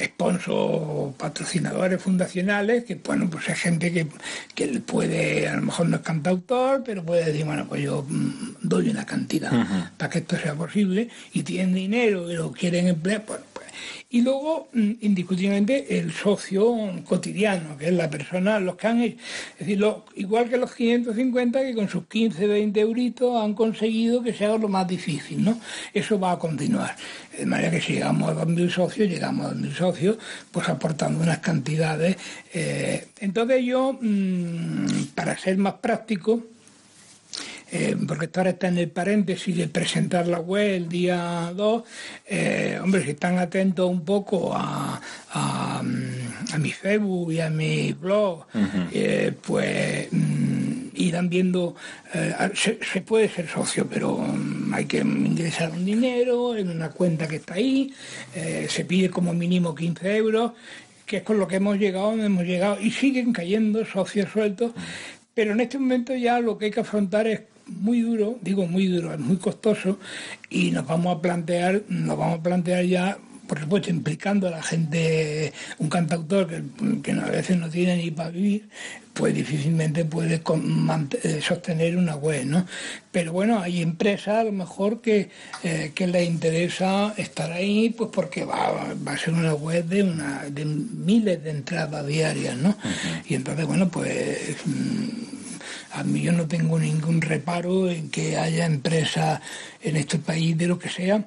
sponsors, 0.05 1.15
patrocinadores 1.17 2.01
fundacionales, 2.01 2.83
que 2.85 2.95
bueno, 2.95 3.29
pues 3.29 3.49
es 3.49 3.59
gente 3.59 3.91
que, 3.91 4.07
que 4.55 4.67
puede, 4.79 5.47
a 5.47 5.55
lo 5.55 5.63
mejor 5.63 5.89
no 5.89 5.97
es 5.97 6.01
cantautor, 6.01 6.83
pero 6.85 7.03
puede 7.03 7.25
decir, 7.25 7.45
bueno, 7.45 7.65
pues 7.67 7.81
yo 7.81 8.05
mm, 8.07 8.55
doy 8.61 8.89
una 8.89 9.05
cantidad 9.05 9.51
para 9.97 10.09
que 10.09 10.19
esto 10.19 10.37
sea 10.37 10.55
posible 10.55 11.09
y 11.33 11.43
tienen 11.43 11.73
dinero 11.73 12.31
y 12.31 12.35
lo 12.35 12.51
quieren 12.51 12.87
emplear, 12.87 13.23
pues. 13.25 13.39
Y 14.13 14.21
luego, 14.21 14.67
mm, 14.73 14.91
indiscutiblemente, 15.01 15.97
el 15.97 16.11
socio 16.13 16.63
cotidiano, 17.03 17.75
que 17.75 17.87
es 17.87 17.93
la 17.93 18.11
persona, 18.11 18.59
los 18.59 18.75
que 18.75 18.85
han 18.85 19.01
hecho, 19.01 19.17
es 19.53 19.65
decir, 19.65 19.83
igual 20.15 20.47
que 20.49 20.57
los 20.57 20.71
550 20.75 21.61
que 21.63 21.73
con 21.73 21.89
sus 21.89 22.05
15, 22.05 22.45
20 22.45 22.79
euritos 22.79 23.43
han 23.43 23.55
conseguido 23.55 24.21
que 24.21 24.31
se 24.31 24.45
haga 24.45 24.59
lo 24.59 24.67
más 24.67 24.87
difícil, 24.87 25.43
¿no? 25.43 25.59
Eso 25.95 26.19
va 26.19 26.33
a 26.33 26.37
continuar. 26.37 26.95
De 27.35 27.47
manera 27.47 27.71
que 27.71 27.81
si 27.81 27.93
llegamos 27.93 28.29
a 28.29 28.45
2.000 28.45 28.69
socios, 28.69 29.09
llegamos 29.09 29.47
a 29.47 29.55
2.000 29.55 29.73
socios, 29.73 30.17
pues 30.51 30.69
aportando 30.69 31.23
unas 31.23 31.39
cantidades. 31.39 32.15
eh, 32.53 33.07
entonces 33.19 33.65
yo, 33.65 33.97
mm, 33.99 35.05
para 35.15 35.35
ser 35.35 35.57
más 35.57 35.73
práctico, 35.75 36.52
eh, 37.73 37.97
porque 38.07 38.25
esto 38.25 38.39
ahora 38.39 38.51
está 38.51 38.67
en 38.67 38.77
el 38.77 38.91
paréntesis 38.91 39.57
de 39.57 39.67
presentar 39.67 40.27
la 40.27 40.39
web 40.39 40.75
el 40.75 40.87
día 40.87 41.51
2, 41.55 41.83
eh, 42.27 42.79
hombre, 42.81 43.03
si 43.03 43.11
están 43.11 43.39
atentos 43.39 43.89
un 43.89 44.05
poco 44.05 44.53
a, 44.55 45.01
a, 45.31 45.81
mm, 45.81 46.53
a 46.53 46.57
mi 46.59 46.71
Facebook 46.71 47.33
y 47.33 47.39
a 47.39 47.49
mi 47.49 47.91
blog, 47.93 48.45
eh, 48.91 49.33
pues 49.41 50.07
mm, 50.11 50.89
irán 50.95 51.29
viendo, 51.29 51.75
eh, 52.13 52.33
se, 52.53 52.79
se 52.83 53.01
puede 53.01 53.27
ser 53.27 53.47
socio, 53.47 53.87
pero 53.89 54.17
mm, 54.17 54.71
hay 54.71 54.85
que 54.85 54.99
ingresar 54.99 55.71
un 55.71 55.83
dinero 55.83 56.55
en 56.55 56.69
una 56.69 56.89
cuenta 56.89 57.27
que 57.27 57.37
está 57.37 57.55
ahí, 57.55 57.91
eh, 58.35 58.67
se 58.69 58.85
pide 58.85 59.09
como 59.09 59.33
mínimo 59.33 59.73
15 59.73 60.15
euros, 60.15 60.51
que 61.07 61.17
es 61.17 61.23
con 61.23 61.39
lo 61.39 61.47
que 61.47 61.55
hemos 61.55 61.77
llegado, 61.77 62.11
donde 62.11 62.27
hemos 62.27 62.43
llegado, 62.43 62.79
y 62.79 62.91
siguen 62.91 63.33
cayendo 63.33 63.83
socios 63.83 64.31
sueltos, 64.31 64.73
pero 65.33 65.53
en 65.53 65.61
este 65.61 65.79
momento 65.79 66.15
ya 66.15 66.39
lo 66.39 66.57
que 66.57 66.65
hay 66.65 66.71
que 66.71 66.81
afrontar 66.81 67.27
es 67.27 67.41
muy 67.67 68.01
duro, 68.01 68.37
digo 68.41 68.67
muy 68.67 68.87
duro, 68.87 69.13
es 69.13 69.19
muy 69.19 69.37
costoso 69.37 69.99
y 70.49 70.71
nos 70.71 70.85
vamos 70.87 71.17
a 71.17 71.21
plantear, 71.21 71.83
nos 71.89 72.17
vamos 72.17 72.39
a 72.39 72.43
plantear 72.43 72.85
ya, 72.85 73.17
por 73.47 73.59
supuesto, 73.59 73.89
implicando 73.89 74.47
a 74.47 74.51
la 74.51 74.63
gente, 74.63 75.53
un 75.77 75.89
cantautor 75.89 76.47
que, 76.47 76.63
que 77.01 77.11
a 77.11 77.25
veces 77.25 77.57
no 77.57 77.69
tiene 77.69 77.97
ni 77.97 78.11
para 78.11 78.29
vivir, 78.29 78.69
pues 79.13 79.33
difícilmente 79.35 80.05
puede 80.05 80.41
eh, 80.41 81.41
sostener 81.41 81.97
una 81.97 82.15
web, 82.15 82.45
¿no? 82.45 82.65
Pero 83.11 83.31
bueno, 83.31 83.59
hay 83.59 83.81
empresas 83.81 84.39
a 84.39 84.43
lo 84.43 84.51
mejor 84.51 85.01
que, 85.01 85.29
eh, 85.63 85.91
que 85.93 86.07
les 86.07 86.27
interesa 86.27 87.13
estar 87.17 87.51
ahí, 87.51 87.91
pues 87.91 88.09
porque 88.11 88.43
va, 88.43 88.95
va 89.07 89.11
a 89.11 89.17
ser 89.17 89.35
una 89.35 89.53
web 89.53 89.85
de, 89.85 90.03
una, 90.03 90.43
de 90.49 90.65
miles 90.65 91.43
de 91.43 91.51
entradas 91.51 92.07
diarias, 92.07 92.57
¿no? 92.57 92.75
Y 93.27 93.35
entonces, 93.35 93.65
bueno, 93.65 93.89
pues... 93.89 94.57
mm, 94.65 95.42
a 95.93 96.03
mí 96.03 96.21
yo 96.21 96.31
no 96.31 96.47
tengo 96.47 96.79
ningún 96.79 97.21
reparo 97.21 97.89
en 97.89 98.09
que 98.09 98.37
haya 98.37 98.65
empresas 98.65 99.41
en 99.81 99.95
este 99.95 100.17
país 100.17 100.57
de 100.57 100.67
lo 100.67 100.79
que 100.79 100.89
sea 100.89 101.23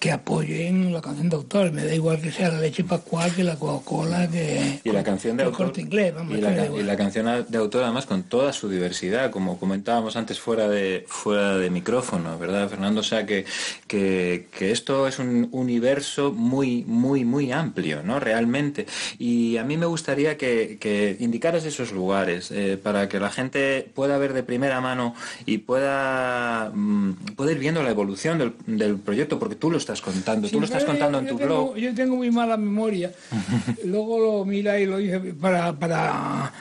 que 0.00 0.10
apoyen 0.10 0.92
la 0.94 1.02
canción 1.02 1.28
de 1.28 1.36
autor. 1.36 1.72
Me 1.72 1.84
da 1.84 1.94
igual 1.94 2.20
que 2.22 2.32
sea 2.32 2.48
la 2.48 2.58
leche 2.58 2.82
pascual 2.84 3.34
que 3.34 3.44
la 3.44 3.56
Coca-Cola, 3.56 4.28
que 4.30 4.80
Y 4.82 4.90
la 4.92 5.04
canción 5.04 5.36
de 5.36 5.42
el 5.42 5.48
autor. 5.50 5.66
corte 5.66 5.82
inglés. 5.82 6.14
Vamos, 6.14 6.38
Y 6.38 6.40
la, 6.40 6.56
ca- 6.56 6.66
y 6.74 6.82
la 6.82 6.96
canción 6.96 7.44
de 7.46 7.58
autor 7.58 7.84
además 7.84 8.06
con 8.06 8.22
toda 8.22 8.54
su 8.54 8.70
diversidad, 8.70 9.30
como 9.30 9.58
comentábamos 9.58 10.16
antes 10.16 10.40
fuera 10.40 10.68
de 10.70 11.04
fuera 11.06 11.58
de 11.58 11.68
micrófono, 11.68 12.38
¿verdad, 12.38 12.70
Fernando? 12.70 13.00
O 13.00 13.04
sea 13.04 13.26
que, 13.26 13.44
que, 13.86 14.46
que 14.56 14.70
esto 14.72 15.06
es 15.06 15.18
un 15.18 15.48
universo 15.52 16.32
muy, 16.32 16.82
muy, 16.86 17.26
muy 17.26 17.52
amplio, 17.52 18.02
¿no? 18.02 18.18
Realmente. 18.20 18.86
Y 19.18 19.58
a 19.58 19.64
mí 19.64 19.76
me 19.76 19.84
gustaría 19.84 20.38
que, 20.38 20.78
que 20.80 21.14
indicaras 21.20 21.66
esos 21.66 21.92
lugares 21.92 22.50
eh, 22.52 22.78
para 22.82 23.06
que 23.10 23.20
la 23.20 23.28
gente 23.30 23.86
pueda 23.94 24.16
ver 24.16 24.32
de 24.32 24.44
primera 24.44 24.80
mano 24.80 25.14
y 25.44 25.58
pueda, 25.58 26.70
mm, 26.74 27.12
pueda 27.36 27.52
ir 27.52 27.58
viendo 27.58 27.82
la 27.82 27.90
evolución 27.90 28.38
del, 28.38 28.54
del 28.66 28.96
proyecto, 28.96 29.38
porque 29.38 29.56
tú 29.56 29.70
lo 29.70 29.76
estás 29.76 29.89
contando, 30.00 30.46
Sí, 30.46 30.52
tú 30.52 30.60
lo 30.60 30.66
estás 30.66 30.84
contando 30.84 31.18
yo- 31.18 31.22
en 31.22 31.28
tu 31.28 31.38
tengo- 31.38 31.46
blog. 31.72 31.76
Yo 31.76 31.94
tengo 31.94 32.16
muy 32.16 32.30
mala 32.30 32.56
memoria. 32.56 33.10
Luego 33.84 34.18
lo 34.20 34.44
mira 34.44 34.78
y 34.78 34.86
lo 34.86 34.98
dice 34.98 35.18
para... 35.40 35.72
para 35.72 36.52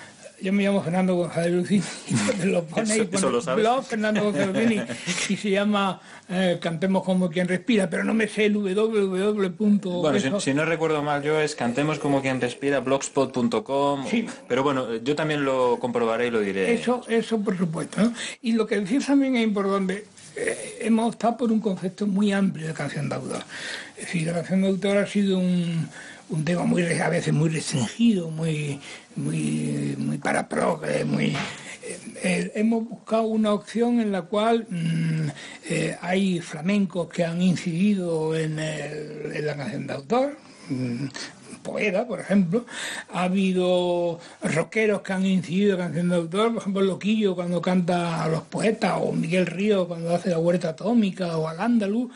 yo 0.42 0.54
me 0.54 0.64
llamo 0.64 0.82
Fernando 0.82 1.16
González 1.16 1.52
Lucini, 1.52 1.84
lo 2.46 2.64
pone 2.64 2.98
lo 2.98 3.56
blog 3.58 3.84
Fernando 3.84 4.24
González 4.24 4.56
Lucini 4.56 4.82
y 5.28 5.36
se 5.36 5.50
llama 5.50 6.00
eh, 6.30 6.58
Cantemos 6.62 7.04
como 7.04 7.30
quien 7.30 7.46
respira, 7.46 7.90
pero 7.90 8.06
no 8.06 8.14
me 8.14 8.26
sé 8.30 8.46
el 8.46 8.54
www. 8.54 10.02
Bueno, 10.02 10.40
si, 10.40 10.54
no 10.54 10.64
recuerdo 10.64 11.04
mal 11.04 11.24
yo 11.24 11.42
es 11.42 11.56
cantemos 11.56 12.00
como 12.00 12.22
quien 12.22 12.40
respira 12.40 12.80
blogspot.com 12.80 14.06
pero 14.48 14.64
bueno 14.64 14.96
yo 15.04 15.14
también 15.14 15.44
lo 15.44 15.78
comprobaré 15.78 16.28
y 16.28 16.32
lo 16.32 16.40
diré 16.40 16.74
Eso, 16.74 17.02
eso 17.10 17.40
por 17.42 17.58
supuesto. 17.58 18.02
¿no? 18.02 18.14
Y 18.42 18.54
lo 18.54 18.66
que 18.66 18.80
decís 18.80 19.06
también 19.06 19.36
es 19.36 19.44
importante. 19.44 20.06
Eh, 20.40 20.78
hemos 20.82 21.14
optado 21.14 21.38
por 21.38 21.52
un 21.52 21.60
concepto 21.60 22.08
muy 22.08 22.32
amplio 22.32 22.68
de 22.68 22.74
canción 22.74 23.10
de 23.10 23.16
autor. 23.16 23.44
Es 23.98 24.24
la 24.24 24.34
canción 24.34 24.62
de 24.62 24.68
autor 24.68 24.98
ha 24.98 25.08
sido 25.08 25.40
un, 25.40 25.90
tema 26.46 26.64
muy 26.64 26.84
a 26.84 27.10
veces 27.10 27.34
muy 27.34 27.50
restringido, 27.50 28.30
muy, 28.32 28.80
muy, 29.16 29.96
muy 29.98 30.18
para 30.18 30.48
progres, 30.48 31.06
muy 31.06 31.36
eh, 31.84 32.00
eh, 32.22 32.52
hemos 32.56 32.88
buscado 32.88 33.24
una 33.24 33.52
opción 33.54 34.00
en 34.00 34.12
la 34.12 34.22
cual 34.24 34.68
mm, 34.70 35.28
hay 36.02 36.40
flamencos 36.40 37.10
que 37.10 37.26
han 37.26 37.42
incidido 37.42 38.36
en, 38.36 38.56
la 38.58 39.56
canción 39.56 39.88
de 39.88 39.94
autor. 39.94 40.38
Mm, 41.60 41.64
Poeta, 41.64 42.08
por 42.08 42.20
ejemplo, 42.20 42.66
ha 43.14 43.24
habido 43.24 44.20
rockeros 44.42 45.02
que 45.02 45.14
han 45.14 45.26
incidido 45.26 45.74
en 45.74 45.80
canción 45.80 46.10
de 46.10 46.16
autor, 46.16 46.54
por 46.54 46.62
ejemplo 46.62 46.82
Loquillo 46.82 47.36
cuando 47.36 47.62
canta 47.62 48.24
a 48.24 48.28
los 48.28 48.44
poetas, 48.44 48.94
o 49.02 49.12
Miguel 49.12 49.46
Río 49.46 49.88
cuando 49.88 50.16
hace 50.16 50.30
la 50.30 50.40
huerta 50.40 50.70
atómica, 50.70 51.38
o 51.38 51.48
al 51.48 51.60
andaluz, 51.60 52.12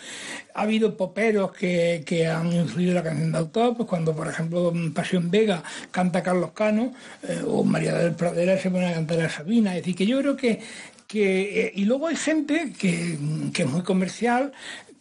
ha 0.53 0.61
habido 0.61 0.95
poperos 0.95 1.51
que, 1.53 2.03
que 2.05 2.27
han 2.27 2.51
influido 2.53 2.91
en 2.91 2.95
la 2.95 3.03
canción 3.03 3.31
de 3.31 3.37
autor, 3.37 3.75
pues 3.75 3.89
cuando 3.89 4.15
por 4.15 4.27
ejemplo 4.27 4.73
Pasión 4.93 5.29
Vega 5.31 5.63
canta 5.91 6.23
Carlos 6.23 6.51
Cano, 6.53 6.93
eh, 7.27 7.41
o 7.45 7.63
María 7.63 7.95
del 7.95 8.13
Pradera 8.13 8.57
se 8.57 8.69
pone 8.69 8.87
a 8.87 8.93
cantar 8.93 9.21
a 9.21 9.29
Sabina, 9.29 9.71
es 9.71 9.81
decir, 9.81 9.95
que 9.95 10.05
yo 10.05 10.19
creo 10.19 10.35
que, 10.35 10.61
que 11.07 11.67
eh, 11.67 11.71
y 11.75 11.85
luego 11.85 12.07
hay 12.07 12.15
gente 12.15 12.73
que, 12.77 13.17
que 13.53 13.63
es 13.63 13.69
muy 13.69 13.83
comercial, 13.83 14.51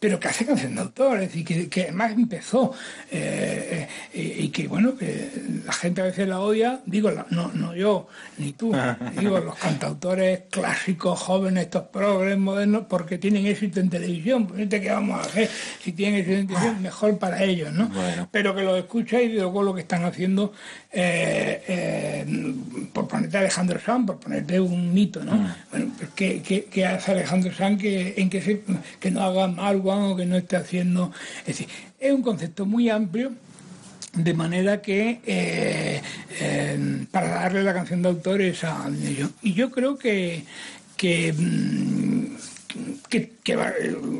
pero 0.03 0.19
que 0.19 0.27
hace 0.27 0.45
canción 0.45 0.75
de 0.75 0.81
autor, 0.81 1.21
es 1.21 1.29
decir, 1.29 1.45
que, 1.45 1.69
que 1.69 1.83
además 1.83 2.11
empezó 2.11 2.73
eh, 3.09 3.87
eh, 4.13 4.35
y 4.37 4.49
que 4.49 4.67
bueno, 4.67 4.97
que 4.97 5.29
la 5.65 5.71
gente 5.71 6.01
a 6.01 6.03
veces 6.03 6.27
la 6.27 6.41
odia, 6.41 6.81
digo, 6.85 7.09
la- 7.09 7.25
no, 7.29 7.53
no 7.53 7.73
yo, 7.73 8.07
ni 8.37 8.51
tú, 8.51 8.73
digo, 9.17 9.39
los 9.39 9.55
cantautores 9.55 10.41
clásicos, 10.49 11.17
jóvenes, 11.21 11.63
estos 11.63 11.83
progres 11.83 12.37
modernos, 12.37 12.83
porque 12.89 13.17
tienen 13.17 13.45
éxito 13.45 13.79
en 13.79 13.89
televisión, 13.89 14.45
pues 14.45 14.67
¿qué 14.67 14.89
vamos 14.91 15.19
a 15.19 15.21
hacer? 15.21 15.49
Si 15.81 15.93
tienen 15.93 16.19
éxito 16.19 16.37
en 16.37 16.47
televisión, 16.47 16.81
mejor 16.81 17.17
para 17.17 17.41
ellos, 17.41 17.71
¿no? 17.71 17.89
Pero 18.29 18.53
que 18.53 18.63
lo 18.63 18.75
escucháis 18.75 19.29
y 19.31 19.35
luego 19.35 19.63
lo 19.63 19.73
que 19.73 19.79
están 19.81 20.03
haciendo, 20.03 20.51
eh, 20.91 22.25
por 22.91 23.07
ponerte 23.07 23.37
a 23.37 23.39
Alejandro 23.39 23.79
Sanz, 23.79 24.05
por 24.07 24.19
ponerte 24.19 24.59
un 24.59 24.93
mito, 24.93 25.23
¿no? 25.23 25.31
Bueno, 25.71 25.91
pues 25.97 26.09
¿qué, 26.13 26.41
qué- 26.41 26.65
qué 26.65 26.85
hace 26.85 27.11
Alejandro 27.11 27.53
Sanz 27.53 27.81
que, 27.81 28.15
en 28.17 28.29
que, 28.29 28.41
se- 28.41 28.61
que 28.99 29.11
no 29.11 29.21
haga 29.23 29.47
mal 29.47 29.77
o 29.95 30.15
que 30.15 30.25
no 30.25 30.35
esté 30.35 30.55
haciendo? 30.55 31.11
Es 31.41 31.57
decir, 31.57 31.67
es 31.99 32.11
un 32.11 32.21
concepto 32.21 32.65
muy 32.65 32.89
amplio 32.89 33.33
de 34.13 34.33
manera 34.33 34.81
que 34.81 35.21
eh, 35.25 36.01
eh, 36.39 37.05
para 37.11 37.29
darle 37.29 37.63
la 37.63 37.73
canción 37.73 38.01
de 38.01 38.09
autor 38.09 38.41
esa 38.41 38.87
y 39.41 39.53
yo 39.53 39.71
creo 39.71 39.97
que 39.97 40.43
que 40.95 41.33
mm, 41.33 42.35
que, 43.09 43.33
que 43.43 43.55
va- 43.55 43.73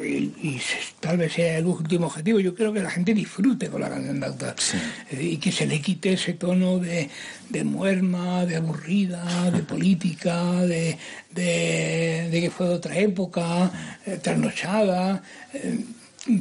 y, 0.04 0.34
y 0.42 0.62
tal 1.00 1.18
vez 1.18 1.34
sea 1.34 1.58
el 1.58 1.66
último 1.66 2.08
objetivo. 2.08 2.40
Yo 2.40 2.54
creo 2.54 2.72
que 2.74 2.82
la 2.82 2.92
gente 2.92 3.14
disfrute 3.14 3.70
con 3.70 3.82
la 3.82 3.90
canción 3.90 4.20
de 4.20 4.26
autor 4.28 4.56
Eh, 5.12 5.24
y 5.24 5.38
que 5.38 5.52
se 5.52 5.66
le 5.66 5.82
quite 5.82 6.14
ese 6.14 6.34
tono 6.34 6.78
de, 6.80 7.10
de 7.50 7.64
muerma 7.64 8.46
de 8.46 8.56
aburrida 8.58 9.50
de 9.52 9.64
política 9.64 10.62
de, 10.62 10.98
de, 11.32 12.30
de 12.32 12.42
que 12.42 12.50
fue 12.52 12.68
de 12.68 12.74
otra 12.76 12.98
época 12.98 13.72
eh, 14.06 14.20
trasnochada 14.22 15.24
eh, 15.54 15.80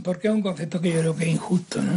porque 0.04 0.28
es 0.28 0.34
un 0.34 0.42
concepto 0.42 0.80
que 0.80 0.92
yo 0.92 1.00
creo 1.00 1.16
que 1.16 1.24
es 1.24 1.30
injusto 1.30 1.80
¿no? 1.82 1.92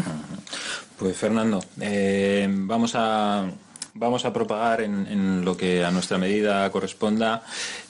Pues 0.98 1.16
Fernando, 1.18 1.64
eh, 1.82 2.48
vamos 2.50 2.94
a 2.96 3.52
vamos 3.94 4.26
a 4.26 4.34
propagar 4.34 4.82
en, 4.82 5.06
en 5.08 5.46
lo 5.46 5.56
que 5.56 5.84
a 5.86 5.92
nuestra 5.92 6.18
medida 6.18 6.70
corresponda 6.72 7.44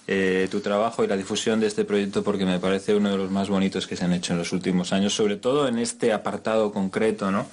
eh, 0.08 0.48
tu 0.52 0.60
trabajo 0.60 1.04
y 1.04 1.08
la 1.08 1.18
difusión 1.18 1.60
de 1.60 1.68
este 1.68 1.84
proyecto 1.84 2.24
porque 2.24 2.46
me 2.46 2.60
parece 2.60 2.96
uno 2.96 3.10
de 3.10 3.18
los 3.18 3.32
más 3.32 3.50
bonitos 3.50 3.88
que 3.88 3.96
se 3.96 4.06
han 4.06 4.14
hecho 4.14 4.34
en 4.34 4.40
los 4.40 4.54
últimos 4.54 4.94
años, 4.94 5.14
sobre 5.14 5.36
todo 5.36 5.68
en 5.68 5.80
este 5.80 6.14
apartado 6.14 6.72
concreto, 6.72 7.32
¿no? 7.32 7.48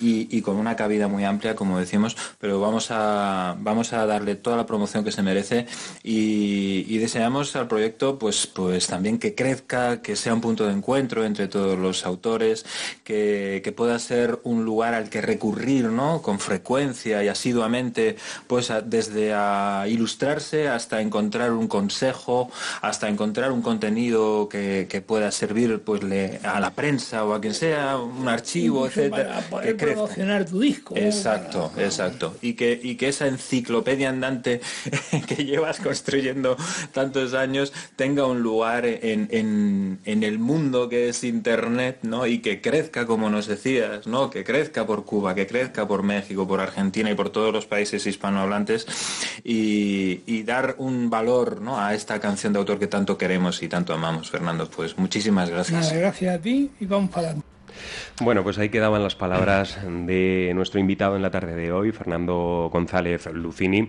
Y, 0.00 0.40
con 0.42 0.56
una 0.56 0.76
cabida 0.76 1.08
muy 1.08 1.24
amplia, 1.24 1.54
como 1.54 1.78
decimos, 1.78 2.16
pero 2.38 2.60
vamos 2.60 2.90
a 2.90 3.56
vamos 3.58 3.92
a 3.92 4.06
darle 4.06 4.36
toda 4.36 4.56
la 4.56 4.66
promoción 4.66 5.04
que 5.04 5.12
se 5.12 5.22
merece 5.22 5.66
y, 6.02 6.98
deseamos 6.98 7.54
al 7.54 7.68
proyecto, 7.68 8.18
pues, 8.18 8.46
pues 8.46 8.86
también 8.88 9.18
que 9.18 9.34
crezca, 9.34 10.02
que 10.02 10.16
sea 10.16 10.34
un 10.34 10.40
punto 10.40 10.66
de 10.66 10.72
encuentro 10.72 11.24
entre 11.24 11.46
todos 11.46 11.78
los 11.78 12.04
autores, 12.04 12.66
que, 13.04 13.60
que 13.62 13.72
pueda 13.72 13.98
ser 13.98 14.40
un 14.42 14.64
lugar 14.64 14.94
al 14.94 15.10
que 15.10 15.20
recurrir, 15.20 15.86
¿no? 15.86 16.22
Con 16.22 16.40
frecuencia 16.40 17.22
y 17.22 17.28
asiduamente, 17.28 18.16
pues 18.46 18.72
desde 18.84 19.32
a 19.34 19.84
ilustrarse 19.88 20.68
hasta 20.68 21.00
encontrar 21.00 21.52
un 21.52 21.68
consejo, 21.98 22.48
hasta 22.80 23.08
encontrar 23.08 23.50
un 23.50 23.60
contenido 23.60 24.48
que, 24.48 24.86
que 24.88 25.00
pueda 25.00 25.30
servir 25.32 25.80
pues 25.84 26.02
le- 26.04 26.38
a 26.44 26.60
la 26.60 26.70
prensa 26.70 27.24
o 27.24 27.34
a 27.34 27.40
quien 27.40 27.54
sea, 27.54 27.96
un 27.98 28.28
archivo, 28.28 28.86
etcétera, 28.86 29.28
para 29.34 29.40
poder 29.50 29.66
que 29.66 29.76
crezca. 29.76 29.94
promocionar 30.02 30.44
tu 30.44 30.60
disco 30.60 30.94
Exacto, 30.96 31.72
exacto. 31.76 32.36
Y 32.40 32.54
que, 32.54 32.78
y 32.80 32.94
que 32.96 33.08
esa 33.08 33.26
enciclopedia 33.26 34.10
andante 34.10 34.60
que 35.26 35.44
llevas 35.44 35.80
construyendo 35.80 36.56
tantos 36.92 37.34
años 37.34 37.72
tenga 37.96 38.26
un 38.26 38.42
lugar 38.42 38.86
en, 38.86 39.28
en- 39.32 39.98
en 40.04 40.22
el 40.22 40.38
mundo 40.38 40.88
que 40.88 41.08
es 41.08 41.24
Internet, 41.24 41.98
¿no? 42.02 42.26
Y 42.26 42.38
que 42.38 42.60
crezca, 42.60 43.06
como 43.06 43.28
nos 43.28 43.46
decías, 43.48 44.06
¿no? 44.06 44.30
Que 44.30 44.44
crezca 44.44 44.86
por 44.86 45.04
Cuba, 45.04 45.34
que 45.34 45.46
crezca 45.48 45.86
por 45.88 46.02
México, 46.04 46.46
por 46.46 46.60
Argentina 46.60 47.10
y 47.10 47.14
por 47.14 47.30
todos 47.30 47.52
los 47.52 47.66
países 47.66 48.06
hispanohablantes 48.06 48.86
y, 49.44 50.20
y 50.26 50.42
dar 50.44 50.76
un 50.78 51.10
valor, 51.10 51.60
¿no? 51.60 51.78
A 51.80 51.87
esta 51.94 52.20
canción 52.20 52.52
de 52.52 52.58
autor 52.60 52.78
que 52.78 52.86
tanto 52.86 53.16
queremos 53.18 53.62
y 53.62 53.68
tanto 53.68 53.92
amamos, 53.94 54.30
Fernando. 54.30 54.68
Pues 54.68 54.98
muchísimas 54.98 55.50
gracias. 55.50 55.80
Nada, 55.90 55.94
gracias 56.00 56.34
a 56.34 56.40
ti 56.40 56.70
y 56.80 56.86
vamos 56.86 57.10
para 57.10 57.28
adelante. 57.28 57.46
Bueno, 58.22 58.42
pues 58.42 58.58
ahí 58.58 58.70
quedaban 58.70 59.04
las 59.04 59.14
palabras 59.14 59.78
de 59.86 60.50
nuestro 60.54 60.80
invitado 60.80 61.14
en 61.14 61.22
la 61.22 61.30
tarde 61.30 61.54
de 61.54 61.70
hoy, 61.70 61.92
Fernando 61.92 62.68
González 62.72 63.26
Lucini, 63.32 63.88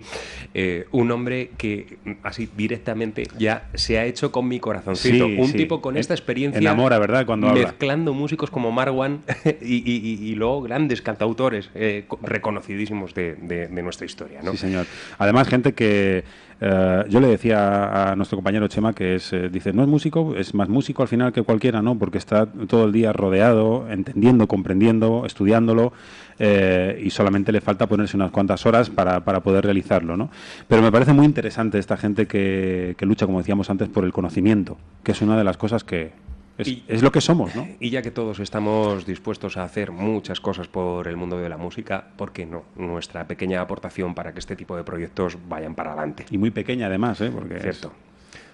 Eh, 0.54 0.86
un 0.92 1.10
hombre 1.10 1.50
que 1.56 1.98
mm, 2.04 2.12
así 2.22 2.48
directamente 2.56 3.26
ya 3.36 3.68
se 3.74 3.98
ha 3.98 4.04
hecho 4.04 4.30
con 4.30 4.46
mi 4.46 4.60
corazoncito. 4.60 5.26
Sí, 5.26 5.36
un 5.38 5.48
sí. 5.48 5.56
tipo 5.56 5.80
con 5.80 5.96
esta 5.96 6.14
experiencia. 6.14 6.60
Enamora, 6.60 6.98
¿verdad? 7.00 7.26
Cuando 7.26 7.48
habla. 7.48 7.64
mezclando 7.64 8.14
músicos 8.14 8.50
como 8.50 8.70
Marwan 8.70 9.22
y, 9.60 9.76
y- 9.76 9.96
y- 9.96 10.28
y 10.30 10.34
luego 10.36 10.62
grandes 10.62 11.02
cantautores 11.02 11.70
eh, 11.74 12.04
co- 12.06 12.20
reconocidísimos 12.22 13.14
de, 13.14 13.34
de- 13.34 13.66
de 13.66 13.82
nuestra 13.82 14.06
historia, 14.06 14.40
¿no? 14.42 14.52
Sí, 14.52 14.58
señor. 14.58 14.86
Además, 15.18 15.48
gente 15.48 15.72
que 15.74 16.22
eh, 16.60 17.04
yo 17.08 17.20
le 17.20 17.28
decía 17.28 18.10
a 18.10 18.16
nuestro 18.16 18.36
compañero 18.36 18.68
Chema 18.68 18.92
que 18.92 19.14
es, 19.14 19.32
eh, 19.32 19.48
dice, 19.48 19.72
no 19.72 19.82
es 19.82 19.88
músico, 19.88 20.34
es 20.36 20.54
más 20.54 20.68
músico 20.68 21.02
al 21.02 21.08
final 21.08 21.32
que 21.32 21.42
cualquiera, 21.42 21.80
¿no? 21.80 21.98
Porque 21.98 22.18
está 22.18 22.46
todo 22.46 22.84
el 22.84 22.92
día 22.92 23.12
rodeado, 23.12 23.86
entendiendo, 23.90 24.46
comprendiendo, 24.46 25.24
estudiándolo 25.24 25.92
eh, 26.38 27.00
y 27.02 27.10
solamente 27.10 27.50
le 27.50 27.62
falta 27.62 27.86
ponerse 27.86 28.16
unas 28.16 28.30
cuantas 28.30 28.66
horas 28.66 28.90
para, 28.90 29.24
para 29.24 29.40
poder 29.40 29.64
realizarlo, 29.64 30.16
¿no? 30.18 30.30
Pero 30.68 30.82
me 30.82 30.92
parece 30.92 31.14
muy 31.14 31.24
interesante 31.24 31.78
esta 31.78 31.96
gente 31.96 32.26
que, 32.26 32.94
que 32.98 33.06
lucha, 33.06 33.24
como 33.24 33.38
decíamos 33.38 33.70
antes, 33.70 33.88
por 33.88 34.04
el 34.04 34.12
conocimiento, 34.12 34.76
que 35.02 35.12
es 35.12 35.22
una 35.22 35.38
de 35.38 35.44
las 35.44 35.56
cosas 35.56 35.82
que 35.82 36.12
es, 36.60 36.68
Y- 36.68 36.84
es 36.88 37.02
lo 37.02 37.10
que 37.12 37.20
somos, 37.20 37.54
¿no? 37.54 37.66
Y 37.80 37.90
ya 37.90 38.02
que 38.02 38.10
todos 38.10 38.38
estamos 38.40 39.06
dispuestos 39.06 39.56
a 39.56 39.64
hacer 39.64 39.90
muchas 39.90 40.40
cosas 40.40 40.68
por 40.68 41.08
el 41.08 41.16
mundo 41.16 41.38
de 41.38 41.48
la 41.48 41.56
música, 41.56 42.04
¿por 42.16 42.32
qué 42.32 42.46
no? 42.46 42.64
Nuestra 42.76 43.26
pequeña 43.26 43.60
aportación 43.60 44.14
para 44.14 44.32
que 44.32 44.38
este 44.38 44.56
tipo 44.56 44.76
de 44.76 44.84
proyectos 44.84 45.36
vayan 45.48 45.74
para 45.74 45.92
adelante. 45.92 46.26
Y 46.30 46.38
muy 46.38 46.50
pequeña 46.50 46.86
además, 46.86 47.20
¿eh? 47.20 47.30
Porque 47.34 47.56
es- 47.56 47.62
Cierto. 47.62 47.92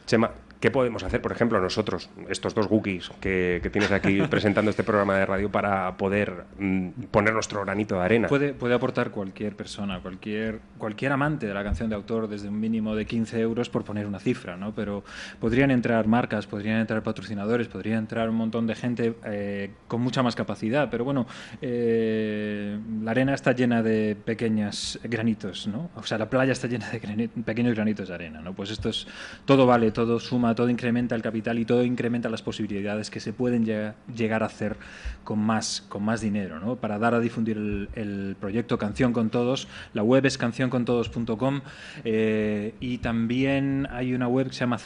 Chema, 0.06 0.30
¿qué 0.60 0.70
podemos 0.70 1.02
hacer, 1.02 1.20
por 1.22 1.32
ejemplo, 1.32 1.60
nosotros, 1.60 2.08
estos 2.28 2.54
dos 2.54 2.68
gookies 2.68 3.10
que, 3.20 3.60
que 3.62 3.70
tienes 3.70 3.92
aquí 3.92 4.20
presentando 4.30 4.70
este 4.70 4.82
programa 4.84 5.16
de 5.16 5.26
radio 5.26 5.50
para 5.50 5.96
poder 5.96 6.44
mm, 6.58 6.88
poner 7.10 7.32
nuestro 7.34 7.62
granito 7.64 7.96
de 7.96 8.00
arena? 8.02 8.28
Puede, 8.28 8.54
puede 8.54 8.74
aportar 8.74 9.10
cualquier 9.10 9.54
persona, 9.56 10.00
cualquier, 10.00 10.60
cualquier 10.78 11.12
amante 11.12 11.46
de 11.46 11.54
la 11.54 11.62
canción 11.64 11.88
de 11.88 11.94
autor 11.96 12.28
desde 12.28 12.48
un 12.48 12.58
mínimo 12.60 12.94
de 12.94 13.06
15 13.06 13.40
euros 13.40 13.68
por 13.68 13.84
poner 13.84 14.06
una 14.06 14.18
cifra, 14.18 14.56
¿no? 14.56 14.74
Pero 14.74 15.04
podrían 15.40 15.70
entrar 15.70 16.06
marcas, 16.06 16.46
podrían 16.46 16.80
entrar 16.80 17.02
patrocinadores, 17.02 17.68
podría 17.68 17.96
entrar 17.98 18.28
un 18.30 18.36
montón 18.36 18.66
de 18.66 18.74
gente 18.74 19.14
eh, 19.24 19.70
con 19.88 20.00
mucha 20.00 20.22
más 20.22 20.34
capacidad. 20.36 20.88
Pero 20.90 21.04
bueno, 21.04 21.26
eh, 21.60 22.78
la 23.02 23.10
arena 23.10 23.34
está 23.34 23.52
llena 23.52 23.82
de 23.82 24.16
pequeños 24.16 24.98
granitos, 25.04 25.66
¿no? 25.66 25.90
O 25.96 26.02
sea, 26.04 26.18
la 26.18 26.28
playa 26.30 26.52
está 26.52 26.66
llena 26.68 26.88
de 26.90 27.00
grani- 27.00 27.28
pequeños 27.28 27.74
granitos 27.74 28.08
de 28.08 28.14
arena, 28.14 28.40
¿no? 28.40 28.54
Pues 28.54 28.70
esto 28.70 28.88
es, 28.88 29.06
todo 29.44 29.66
vale, 29.66 29.90
todo 29.90 30.18
suma, 30.20 30.45
todo 30.54 30.70
incrementa 30.70 31.14
el 31.14 31.22
capital 31.22 31.58
y 31.58 31.64
todo 31.64 31.82
incrementa 31.84 32.28
las 32.28 32.42
posibilidades 32.42 33.10
que 33.10 33.20
se 33.20 33.32
pueden 33.32 33.64
llega- 33.64 33.94
llegar 34.14 34.42
a 34.42 34.46
hacer 34.46 34.76
con 35.24 35.38
más, 35.40 35.84
con 35.88 36.04
más 36.04 36.20
dinero, 36.20 36.60
¿no? 36.60 36.76
Para 36.76 36.98
dar 36.98 37.14
a 37.14 37.20
difundir 37.20 37.56
el, 37.56 37.88
el 37.94 38.36
proyecto 38.40 38.78
Canción 38.78 39.12
con 39.12 39.30
Todos, 39.30 39.66
la 39.92 40.02
web 40.02 40.24
es 40.26 40.38
cancioncontodos.com 40.38 41.60
eh, 42.04 42.74
y 42.80 42.98
también 42.98 43.88
hay 43.90 44.14
una 44.14 44.28
web 44.28 44.46
que 44.48 44.52
se 44.52 44.60
llama 44.60 44.78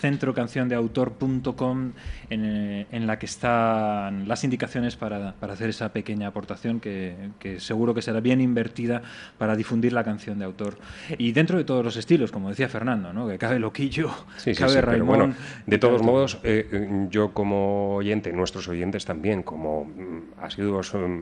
centrocanciondeautor.com 0.81 1.93
en, 2.31 2.45
eh, 2.45 2.87
en 2.91 3.07
la 3.07 3.19
que 3.19 3.27
están 3.27 4.27
las 4.28 4.45
indicaciones 4.45 4.97
para, 4.97 5.32
para 5.35 5.53
hacer 5.55 5.69
esa 5.70 5.93
pequeña 5.93 6.28
aportación 6.28 6.81
que, 6.81 7.15
que 7.39 7.61
seguro 7.61 7.95
que 7.95 8.03
será 8.03 8.20
bien 8.20 8.41
invertida 8.41 9.03
para 9.39 9.57
difundir 9.57 9.93
la 9.93 10.05
canción 10.05 10.39
de 10.39 10.45
autor. 10.45 10.78
Y 11.19 11.32
dentro 11.32 11.59
de 11.59 11.65
todos 11.65 11.85
los 11.85 11.97
estilos, 11.97 12.31
como 12.31 12.49
decía 12.51 12.69
Fernando, 12.69 13.12
¿no? 13.12 13.28
que 13.28 13.39
cabe 13.39 13.59
Loquillo, 13.59 14.11
Sí, 14.37 14.55
cabe 14.55 14.70
sí, 14.70 14.77
pero 14.77 14.87
Raimón, 14.93 15.07
bueno, 15.07 15.35
De 15.66 15.78
todos 15.78 16.02
modos, 16.02 16.39
eh, 16.44 17.06
yo 17.10 17.32
como 17.32 17.97
oyente, 17.97 18.32
nuestros 18.32 18.68
oyentes 18.68 19.05
también, 19.05 19.43
como 19.43 19.85
mm, 19.85 20.40
asiduos 20.43 20.94
mm, 20.94 21.20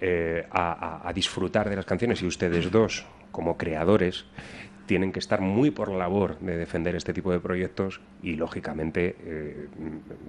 eh, 0.00 0.46
a, 0.50 0.72
a- 1.04 1.08
a 1.08 1.12
disfrutar 1.12 1.68
de 1.70 1.76
las 1.76 1.84
canciones 1.86 2.20
y 2.22 2.26
ustedes 2.26 2.70
dos 2.70 3.06
como 3.30 3.56
creadores 3.56 4.26
tienen 4.86 5.12
que 5.12 5.18
estar 5.18 5.40
muy 5.40 5.70
por 5.70 5.90
la 5.90 5.98
labor 5.98 6.38
de 6.40 6.56
defender 6.56 6.94
este 6.96 7.12
tipo 7.12 7.32
de 7.32 7.40
proyectos 7.40 8.00
y 8.22 8.34
lógicamente 8.36 9.16
eh, 9.24 9.66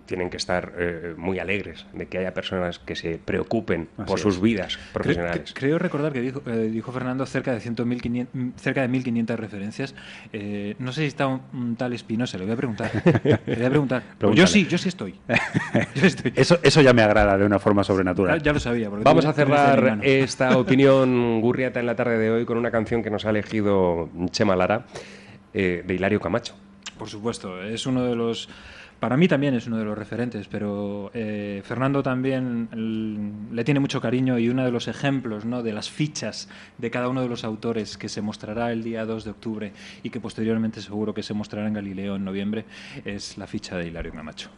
tienen 0.06 0.30
que 0.30 0.38
estar 0.38 0.74
eh, 0.78 1.14
muy 1.18 1.40
alegres 1.40 1.86
de 1.94 2.08
que 2.08 2.18
haya 2.20 2.34
personas 2.34 2.80
que 2.80 2.96
se 2.96 3.18
preocupen 3.18 3.88
Así 3.98 4.08
por 4.08 4.18
es. 4.18 4.22
sus 4.24 4.40
vidas 4.42 4.78
Creo- 4.78 4.94
profesionales. 4.94 5.54
cre- 5.54 5.60
Creo, 5.60 5.80
recordar 5.80 6.14
que 6.14 6.22
dijo, 6.22 6.42
eh, 6.46 6.70
dijo 6.72 6.92
Fernando 6.92 7.26
cerca 7.26 7.52
de, 7.54 7.60
100.500 7.60 8.28
mm, 8.34 8.50
cerca 8.58 8.82
de 8.82 8.90
1.500 8.90 9.36
referencias. 9.36 9.96
Eh, 10.34 10.76
no 10.80 10.92
sé 10.92 11.02
si 11.02 11.08
está 11.08 11.28
un, 11.28 11.42
un 11.54 11.76
tal 11.76 11.94
Espinosa, 11.94 12.38
le 12.38 12.46
voy 12.46 12.54
a 12.54 12.58
preguntar. 12.58 12.92
le 13.24 13.56
voy 13.56 13.66
a 13.66 13.70
preguntar. 13.70 14.04
Pues 14.20 14.36
yo 14.36 14.48
sí, 14.48 14.68
yo 14.68 14.78
sí 14.78 14.90
estoy. 14.90 15.16
Yo 15.96 16.06
estoy. 16.08 16.34
Eso, 16.36 16.60
eso 16.64 16.82
ya 16.82 16.94
me 16.94 17.02
agrada 17.02 17.38
de 17.38 17.46
una 17.46 17.58
forma 17.60 17.84
sobrenatural. 17.84 18.40
Ya, 18.40 18.46
ya 18.46 18.54
lo 18.54 18.60
sabía. 18.60 18.90
Vamos 18.90 19.26
a 19.26 19.34
cerrar 19.34 20.00
esta 20.04 20.58
opinión 20.58 21.40
gurriata 21.42 21.80
en 21.80 21.86
la 21.86 21.96
tarde 21.96 22.18
de 22.18 22.30
hoy 22.30 22.46
con 22.46 22.58
una 22.58 22.70
canción 22.72 23.02
que 23.04 23.10
nos 23.10 23.26
ha 23.26 23.30
elegido 23.32 24.10
Chema 24.32 24.45
Lara, 24.54 24.86
eh, 25.54 25.84
de 25.88 25.94
Hilario 25.94 26.20
Camacho. 26.20 26.56
Por 26.98 27.10
supuesto, 27.10 27.62
es 27.64 27.86
uno 27.86 28.04
de 28.04 28.16
los. 28.16 28.50
Para 29.00 29.18
mí 29.18 29.28
también 29.28 29.54
es 29.54 29.68
uno 29.68 29.78
de 29.78 29.86
los 29.86 29.98
referentes, 29.98 30.48
pero 30.48 31.12
eh, 31.14 31.62
Fernando 31.66 32.02
también 32.02 33.50
le 33.52 33.64
tiene 33.64 33.80
mucho 33.80 34.00
cariño 34.00 34.40
y 34.40 34.50
uno 34.50 34.64
de 34.64 34.72
los 34.72 34.88
ejemplos 34.88 35.44
¿no? 35.44 35.64
de 35.64 35.74
las 35.74 35.90
fichas 35.90 36.50
de 36.78 36.90
cada 36.90 37.10
uno 37.10 37.22
de 37.22 37.28
los 37.28 37.44
autores 37.44 37.98
que 37.98 38.08
se 38.08 38.22
mostrará 38.22 38.72
el 38.72 38.84
día 38.84 39.06
2 39.06 39.26
de 39.26 39.32
octubre 39.32 39.74
y 40.02 40.10
que 40.10 40.22
posteriormente 40.22 40.82
seguro 40.82 41.14
que 41.14 41.24
se 41.24 41.34
mostrará 41.34 41.68
en 41.68 41.74
Galileo 41.74 42.16
en 42.16 42.24
noviembre 42.24 42.66
es 43.04 43.38
la 43.38 43.48
ficha 43.48 43.76
de 43.78 43.88
Hilario 43.88 44.14
Camacho. 44.14 44.50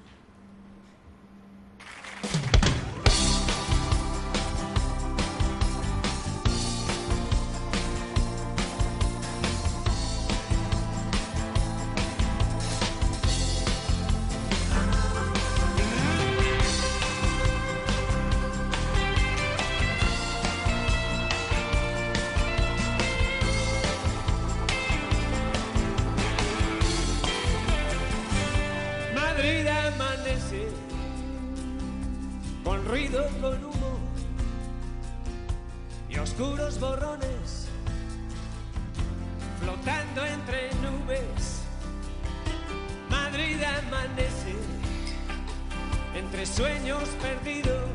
Perdidos, 47.18 47.90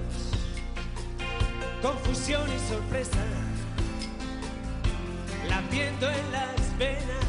confusión 1.81 2.43
y 2.49 2.59
sorpresa, 2.69 3.25
latiendo 5.49 6.11
en 6.11 6.33
las 6.33 6.79
venas. 6.79 7.23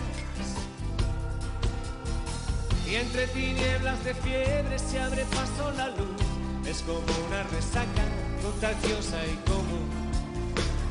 Y 2.87 2.95
entre 2.95 3.27
tinieblas 3.27 4.03
de 4.03 4.13
fiebre 4.13 4.77
se 4.77 4.99
abre 4.99 5.25
paso 5.25 5.71
la 5.77 5.89
luz. 5.89 6.21
Es 6.67 6.81
como 6.83 7.01
una 7.27 7.43
resaca 7.43 8.03
contagiosa 8.41 9.17
y 9.25 9.35
común 9.49 9.89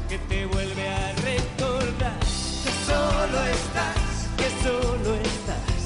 que 0.09 0.19
te 0.19 0.47
vuelve 0.47 0.89
a 0.89 1.13
recordar 1.13 2.19
que 2.19 2.71
solo 2.87 3.45
estás, 3.47 4.29
que 4.37 4.49
solo 4.63 5.15
estás, 5.15 5.81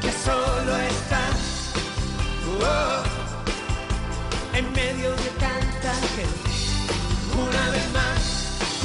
que 0.00 0.10
solo 0.10 0.76
estás. 0.76 1.72
Oh, 2.60 3.13
en 4.56 4.72
medio 4.72 5.10
de 5.10 5.30
tanta 5.40 5.92
gente. 6.14 6.50
Una 7.36 7.70
vez 7.70 7.92
más, 7.92 8.20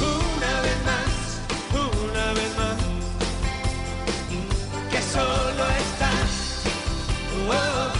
una 0.00 0.60
vez 0.62 0.78
más, 0.90 1.10
una 1.72 2.32
vez 2.32 2.56
más. 2.56 2.78
Que 4.90 5.00
solo 5.02 5.64
estás. 5.84 6.30
Oh, 7.48 7.90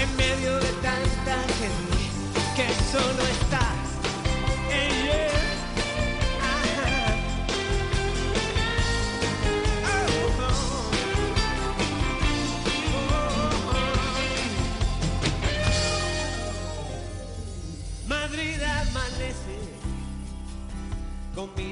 en 0.00 0.16
medio 0.16 0.56
de 0.58 0.72
tanta 0.88 1.36
gente 1.58 2.02
que 2.56 2.68
solo 2.92 3.22
estás 3.40 3.61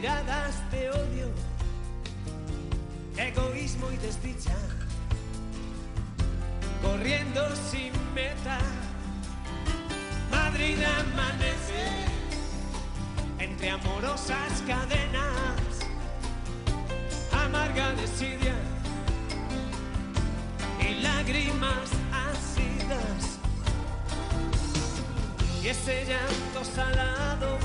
miradas 0.01 0.55
de 0.71 0.89
odio 0.89 1.29
egoísmo 3.19 3.93
y 3.93 3.99
desdicha, 3.99 4.57
corriendo 6.81 7.43
sin 7.71 7.93
meta. 8.15 8.59
Madrid 10.31 10.79
amanece 11.01 11.85
entre 13.41 13.69
amorosas 13.69 14.63
cadenas, 14.67 15.61
amarga 17.31 17.93
desidia 17.93 18.55
y 20.81 21.03
lágrimas 21.03 21.91
ácidas. 22.31 23.39
Y 25.63 25.69
ese 25.69 26.07
llanto 26.07 26.65
salado 26.65 27.60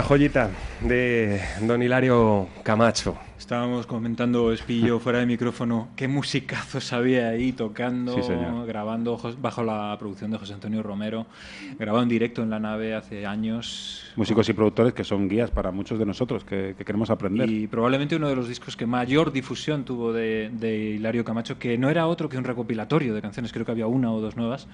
Una 0.00 0.08
joyita 0.08 0.48
de 0.80 1.42
don 1.60 1.82
Hilario 1.82 2.48
Camacho. 2.62 3.18
Estábamos 3.38 3.84
comentando 3.84 4.50
Espillo 4.50 4.98
fuera 4.98 5.18
de 5.18 5.26
micrófono 5.26 5.90
qué 5.94 6.08
musicazos 6.08 6.94
había 6.94 7.28
ahí 7.28 7.52
tocando, 7.52 8.14
Sí, 8.14 8.32
grabando 8.66 9.20
bajo 9.38 9.62
la 9.62 9.94
producción 9.98 10.30
de 10.30 10.38
José 10.38 10.54
Antonio 10.54 10.82
Romero, 10.82 11.26
grabado 11.78 12.02
en 12.02 12.08
directo 12.08 12.42
en 12.42 12.48
la 12.48 12.58
nave 12.58 12.94
hace 12.94 13.26
años. 13.26 14.09
Músicos 14.16 14.48
y 14.48 14.52
productores 14.52 14.92
que 14.92 15.04
son 15.04 15.28
guías 15.28 15.50
para 15.50 15.70
muchos 15.70 15.98
de 15.98 16.04
nosotros 16.06 16.44
que, 16.44 16.74
que 16.76 16.84
queremos 16.84 17.10
aprender. 17.10 17.48
Y 17.48 17.66
probablemente 17.68 18.16
uno 18.16 18.28
de 18.28 18.36
los 18.36 18.48
discos 18.48 18.76
que 18.76 18.86
mayor 18.86 19.32
difusión 19.32 19.84
tuvo 19.84 20.12
de, 20.12 20.50
de 20.52 20.76
Hilario 20.96 21.24
Camacho, 21.24 21.58
que 21.58 21.78
no 21.78 21.88
era 21.90 22.06
otro 22.06 22.28
que 22.28 22.36
un 22.36 22.44
recopilatorio 22.44 23.14
de 23.14 23.22
canciones, 23.22 23.52
creo 23.52 23.64
que 23.64 23.72
había 23.72 23.86
una 23.86 24.12
o 24.12 24.20
dos 24.20 24.36
nuevas, 24.36 24.66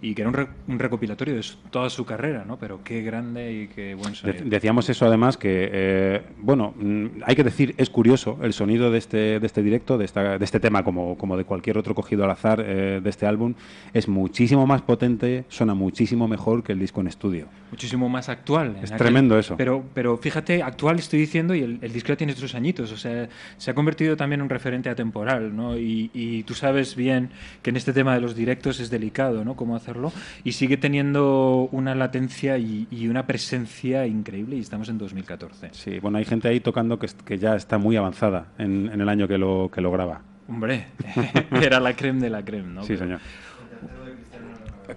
y 0.00 0.14
que 0.14 0.22
era 0.22 0.28
un, 0.30 0.34
re- 0.34 0.48
un 0.66 0.78
recopilatorio 0.78 1.34
de 1.34 1.42
su- 1.42 1.56
toda 1.70 1.90
su 1.90 2.04
carrera, 2.04 2.44
¿no? 2.46 2.58
Pero 2.58 2.80
qué 2.82 3.02
grande 3.02 3.52
y 3.52 3.68
qué 3.68 3.94
buen 3.94 4.12
De- 4.12 4.16
sonido. 4.18 4.44
Decíamos 4.46 4.88
eso 4.88 5.06
además 5.06 5.36
que, 5.36 5.68
eh, 5.70 6.22
bueno, 6.38 6.74
mm, 6.78 7.06
hay 7.24 7.36
que 7.36 7.44
decir, 7.44 7.74
es 7.76 7.90
curioso 7.90 8.38
el 8.42 8.52
sonido 8.52 8.90
de 8.90 8.98
este, 8.98 9.38
de 9.40 9.46
este 9.46 9.62
directo, 9.62 9.98
de, 9.98 10.04
esta- 10.06 10.38
de 10.38 10.44
este 10.44 10.60
tema, 10.60 10.82
como, 10.82 11.16
como 11.18 11.36
de 11.36 11.44
cualquier 11.44 11.76
otro 11.78 11.94
cogido 11.94 12.24
al 12.24 12.30
azar 12.30 12.62
eh, 12.66 13.00
de 13.02 13.10
este 13.10 13.26
álbum, 13.26 13.54
es 13.92 14.08
muchísimo 14.08 14.66
más 14.66 14.82
potente, 14.82 15.44
suena 15.48 15.74
muchísimo 15.74 16.26
mejor 16.26 16.62
que 16.62 16.72
el 16.72 16.78
disco 16.78 17.00
en 17.00 17.08
estudio. 17.08 17.46
muchísimo 17.70 18.08
más 18.08 18.28
actual. 18.28 18.77
Es 18.82 18.96
tremendo 18.96 19.38
eso. 19.38 19.56
Pero, 19.56 19.84
pero 19.94 20.16
fíjate, 20.16 20.62
actual 20.62 20.98
estoy 20.98 21.20
diciendo 21.20 21.54
y 21.54 21.62
el, 21.62 21.78
el 21.82 21.92
disco 21.92 22.16
tiene 22.16 22.34
sus 22.34 22.54
añitos, 22.54 22.92
o 22.92 22.96
sea, 22.96 23.28
se 23.56 23.70
ha 23.70 23.74
convertido 23.74 24.16
también 24.16 24.40
en 24.40 24.44
un 24.44 24.50
referente 24.50 24.88
atemporal, 24.88 25.54
¿no? 25.54 25.76
Y, 25.76 26.10
y 26.14 26.42
tú 26.44 26.54
sabes 26.54 26.96
bien 26.96 27.30
que 27.62 27.70
en 27.70 27.76
este 27.76 27.92
tema 27.92 28.14
de 28.14 28.20
los 28.20 28.34
directos 28.34 28.80
es 28.80 28.90
delicado, 28.90 29.44
¿no? 29.44 29.56
Cómo 29.56 29.76
hacerlo 29.76 30.12
y 30.44 30.52
sigue 30.52 30.76
teniendo 30.76 31.68
una 31.72 31.94
latencia 31.94 32.58
y, 32.58 32.86
y 32.90 33.08
una 33.08 33.26
presencia 33.26 34.06
increíble 34.06 34.56
y 34.56 34.60
estamos 34.60 34.88
en 34.88 34.98
2014. 34.98 35.70
Sí, 35.72 35.98
bueno, 35.98 36.18
hay 36.18 36.24
gente 36.24 36.48
ahí 36.48 36.60
tocando 36.60 36.98
que, 36.98 37.08
que 37.24 37.38
ya 37.38 37.56
está 37.56 37.78
muy 37.78 37.96
avanzada 37.96 38.48
en, 38.58 38.90
en 38.92 39.00
el 39.00 39.08
año 39.08 39.28
que 39.28 39.38
lo, 39.38 39.70
que 39.72 39.80
lo 39.80 39.90
graba. 39.90 40.22
Hombre, 40.48 40.86
era 41.62 41.78
la 41.78 41.94
creme 41.94 42.20
de 42.20 42.30
la 42.30 42.42
creme, 42.42 42.72
¿no? 42.72 42.82
Sí, 42.82 42.96
señor. 42.96 43.20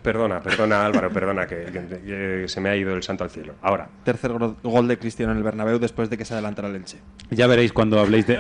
Perdona, 0.02 0.40
perdona 0.42 0.86
Álvaro, 0.86 1.10
perdona, 1.10 1.46
que, 1.48 1.66
que- 1.66 2.02
que 2.42 2.48
se 2.48 2.62
me 2.62 2.70
ha 2.70 2.76
ido 2.76 2.96
el 2.96 3.04
santo 3.04 3.24
al 3.24 3.30
cielo. 3.30 3.54
Ahora. 3.62 3.88
Tercer 4.04 4.32
gol 4.32 4.88
de 4.88 4.98
Cristiano 4.98 5.32
en 5.32 5.38
el 5.38 5.44
Bernabéu 5.44 5.80
después 5.80 6.10
de 6.10 6.18
que 6.18 6.26
se 6.26 6.34
adelantara 6.34 6.68
el 6.70 6.76
Elche. 6.76 6.98
Ya 7.30 7.48
veréis 7.48 7.74
cuando 7.74 8.00
habléis 8.00 8.28
de 8.28 8.40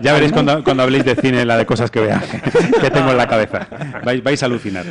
ya 0.00 0.12
veréis 0.12 0.32
cuando, 0.32 0.62
cuando 0.64 0.82
habléis 0.82 1.04
de 1.04 1.14
cine 1.16 1.44
la 1.44 1.56
de 1.56 1.66
cosas 1.66 1.90
que 1.90 2.00
vea 2.00 2.20
que 2.80 2.90
tengo 2.90 3.10
en 3.10 3.16
la 3.16 3.26
cabeza. 3.28 3.68
Vais, 4.04 4.22
vais 4.22 4.42
a 4.42 4.46
alucinar. 4.46 4.84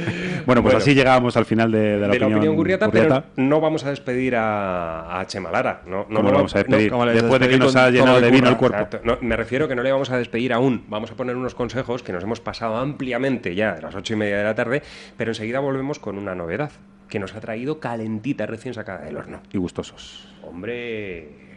Bueno, 0.45 0.61
pues 0.61 0.73
Bueno. 0.73 0.77
así 0.77 0.93
llegábamos 0.95 1.35
al 1.37 1.45
final 1.45 1.71
de, 1.71 1.79
de 1.97 1.99
la, 1.99 2.07
de 2.07 2.19
la 2.19 2.27
opinión 2.27 2.55
Gurriata, 2.55 2.85
Gurriata. 2.87 3.25
pero 3.35 3.47
no 3.47 3.59
vamos 3.61 3.83
a 3.85 3.89
despedir 3.89 4.35
a, 4.35 5.19
a 5.19 5.25
Chema 5.27 5.51
Lara. 5.51 5.81
No, 5.85 6.05
no 6.09 6.17
¿Cómo 6.17 6.29
lo 6.29 6.35
vamos 6.37 6.55
a 6.55 6.59
despedir? 6.59 6.89
¿cómo 6.91 7.05
le 7.05 7.13
Después 7.13 7.39
de 7.41 7.49
que 7.49 7.57
nos 7.57 7.75
ha 7.75 7.89
llenado 7.89 8.17
el 8.17 8.23
de 8.23 8.31
vino 8.31 8.49
el 8.49 8.57
cuerpo. 8.57 8.77
Exacto. 8.77 8.99
No, 9.03 9.17
me 9.21 9.35
refiero 9.35 9.67
que 9.67 9.75
no 9.75 9.83
le 9.83 9.91
vamos 9.91 10.09
a 10.09 10.17
despedir 10.17 10.53
aún. 10.53 10.85
Vamos 10.87 11.11
a 11.11 11.15
poner 11.15 11.35
unos 11.35 11.53
consejos 11.55 12.01
que 12.03 12.13
nos 12.13 12.23
hemos 12.23 12.39
pasado 12.39 12.77
ampliamente 12.77 13.55
ya 13.55 13.71
a 13.73 13.81
las 13.81 13.95
ocho 13.95 14.13
y 14.13 14.17
media 14.17 14.37
de 14.37 14.43
la 14.43 14.55
tarde, 14.55 14.81
pero 15.17 15.31
enseguida 15.31 15.59
volvemos 15.59 15.96
con 15.99 16.17
una 16.17 16.35
novedad 16.35 16.71
que 17.07 17.19
nos 17.19 17.35
ha 17.35 17.39
traído 17.39 17.79
calentita, 17.79 18.45
recién 18.45 18.73
sacada 18.73 19.05
del 19.05 19.17
horno. 19.17 19.41
Y 19.51 19.57
gustosos. 19.57 20.27
Hombre... 20.43 21.47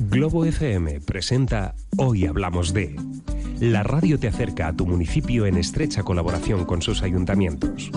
Globo 0.00 0.44
FM 0.44 1.00
presenta 1.00 1.74
Hoy 1.96 2.26
Hablamos 2.26 2.72
de. 2.72 2.94
La 3.58 3.82
radio 3.82 4.20
te 4.20 4.28
acerca 4.28 4.68
a 4.68 4.72
tu 4.72 4.86
municipio 4.86 5.44
en 5.46 5.56
estrecha 5.56 6.04
colaboración 6.04 6.64
con 6.64 6.82
sus 6.82 7.02
ayuntamientos. 7.02 7.90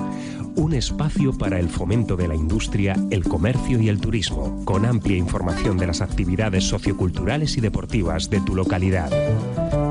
Un 0.55 0.73
espacio 0.73 1.37
para 1.37 1.59
el 1.59 1.69
fomento 1.69 2.17
de 2.17 2.27
la 2.27 2.33
industria, 2.33 2.95
el 3.11 3.23
comercio 3.23 3.79
y 3.79 3.87
el 3.87 4.01
turismo, 4.01 4.65
con 4.65 4.87
amplia 4.87 5.15
información 5.15 5.77
de 5.77 5.87
las 5.87 6.01
actividades 6.01 6.63
socioculturales 6.63 7.55
y 7.57 7.61
deportivas 7.61 8.31
de 8.31 8.41
tu 8.41 8.55
localidad. 8.55 9.11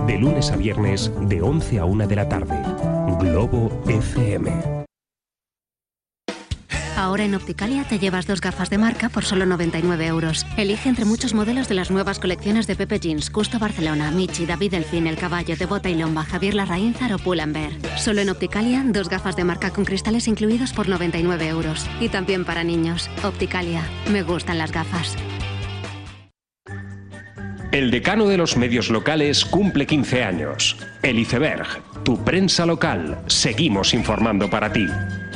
De 0.06 0.18
lunes 0.18 0.50
a 0.50 0.56
viernes, 0.56 1.12
de 1.28 1.40
11 1.40 1.78
a 1.78 1.84
1 1.84 2.08
de 2.08 2.16
la 2.16 2.28
tarde. 2.28 2.60
Globo 3.20 3.70
FM. 3.86 4.89
Ahora 7.00 7.24
en 7.24 7.34
Opticalia 7.34 7.84
te 7.84 7.98
llevas 7.98 8.26
dos 8.26 8.42
gafas 8.42 8.68
de 8.68 8.76
marca 8.76 9.08
por 9.08 9.24
solo 9.24 9.46
99 9.46 10.06
euros. 10.06 10.44
Elige 10.58 10.90
entre 10.90 11.06
muchos 11.06 11.32
modelos 11.32 11.66
de 11.66 11.74
las 11.74 11.90
nuevas 11.90 12.18
colecciones 12.18 12.66
de 12.66 12.76
Pepe 12.76 13.00
Jeans, 13.00 13.30
Custo 13.30 13.58
Barcelona, 13.58 14.10
Michi, 14.10 14.44
David 14.44 14.72
Delfín, 14.72 15.06
El 15.06 15.16
Caballo, 15.16 15.56
de 15.56 15.64
Bota 15.64 15.88
y 15.88 15.94
Lomba, 15.94 16.24
Javier 16.24 16.52
Larraínzar 16.52 17.14
o 17.14 17.18
Pull&Bear. 17.18 17.72
Solo 17.96 18.20
en 18.20 18.28
Opticalia, 18.28 18.84
dos 18.84 19.08
gafas 19.08 19.34
de 19.34 19.44
marca 19.44 19.70
con 19.70 19.86
cristales 19.86 20.28
incluidos 20.28 20.74
por 20.74 20.90
99 20.90 21.48
euros. 21.48 21.86
Y 22.00 22.10
también 22.10 22.44
para 22.44 22.64
niños. 22.64 23.08
Opticalia. 23.24 23.82
Me 24.12 24.22
gustan 24.22 24.58
las 24.58 24.70
gafas. 24.70 25.16
El 27.72 27.92
decano 27.92 28.26
de 28.26 28.36
los 28.36 28.56
medios 28.56 28.90
locales 28.90 29.44
cumple 29.44 29.86
15 29.86 30.24
años. 30.24 30.76
El 31.02 31.20
Iceberg, 31.20 31.68
tu 32.02 32.24
prensa 32.24 32.66
local. 32.66 33.22
Seguimos 33.28 33.94
informando 33.94 34.50
para 34.50 34.72
ti. 34.72 34.88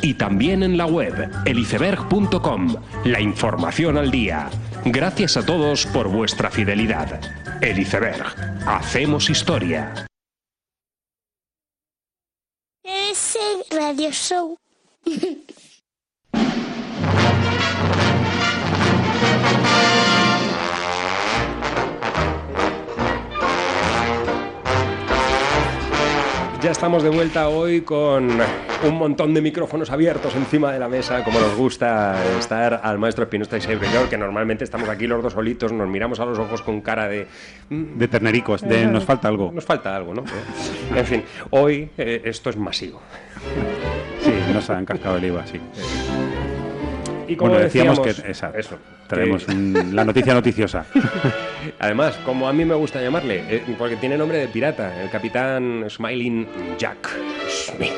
Y 0.02 0.15
también 0.15 0.65
en 0.65 0.77
la 0.77 0.86
web 0.86 1.31
eliceberg.com. 1.44 2.74
La 3.05 3.20
información 3.20 3.97
al 3.98 4.11
día. 4.11 4.51
Gracias 4.85 5.36
a 5.36 5.47
todos 5.47 5.86
por 5.86 6.09
vuestra 6.09 6.51
fidelidad. 6.51 7.20
El 7.62 7.78
Iceberg. 7.78 8.35
Hacemos 8.66 9.31
historia. 9.31 10.06
Ese 12.82 13.39
radio 13.70 14.11
show. 14.11 14.59
Ya 26.65 26.70
estamos 26.70 27.03
de 27.03 27.11
vuelta 27.11 27.49
hoy 27.51 27.82
con 27.82 28.31
un 28.89 28.95
montón 28.95 29.35
de 29.35 29.43
micrófonos 29.43 29.91
abiertos 29.91 30.35
encima 30.35 30.73
de 30.73 30.78
la 30.78 30.89
mesa, 30.89 31.23
como 31.23 31.39
nos 31.39 31.55
gusta 31.55 32.16
estar 32.39 32.81
al 32.82 32.99
maestro 32.99 33.24
Espinosta 33.24 33.59
y 33.59 33.61
Seibreyor, 33.61 34.09
que 34.09 34.16
normalmente 34.16 34.65
estamos 34.65 34.89
aquí 34.89 35.07
los 35.07 35.23
dos 35.23 35.35
solitos, 35.35 35.73
nos 35.73 35.86
miramos 35.89 36.20
a 36.20 36.24
los 36.24 36.39
ojos 36.39 36.62
con 36.62 36.81
cara 36.81 37.07
de... 37.07 37.27
"Mm, 37.69 37.99
De 37.99 38.09
ternericos, 38.09 38.62
de 38.62 38.82
eh, 38.85 38.86
nos 38.86 39.05
falta 39.05 39.28
algo. 39.28 39.53
Nos 39.53 39.65
falta 39.65 39.95
algo, 39.95 40.15
¿no? 40.15 40.24
En 40.97 41.05
fin, 41.05 41.23
hoy 41.51 41.91
eh, 41.99 42.23
esto 42.24 42.49
es 42.49 42.57
masivo. 42.57 43.03
Sí, 44.23 44.32
nos 44.55 44.70
han 44.70 44.86
cascado 44.86 45.19
el 45.19 45.24
IVA, 45.27 45.47
sí. 45.47 45.61
Y 47.28 47.36
como 47.36 47.51
bueno, 47.51 47.65
decíamos, 47.65 47.99
decíamos, 47.99 48.23
que 48.23 48.28
exacto, 48.31 48.59
eso, 48.59 48.78
traemos 49.07 49.47
un- 49.49 49.91
la 49.95 50.05
noticia 50.05 50.35
noticiosa. 50.35 50.87
Además, 51.79 52.19
como 52.25 52.49
a 52.49 52.53
mí 52.53 52.65
me 52.65 52.75
gusta 52.75 53.01
llamarle, 53.03 53.43
eh, 53.49 53.63
porque 53.79 53.97
tiene 53.97 54.17
nombre 54.17 54.39
de 54.39 54.49
pirata, 54.49 55.03
el 55.03 55.11
capitán 55.11 55.85
Smiling 55.89 56.47
Jack 56.79 57.09
Smith. 57.49 57.93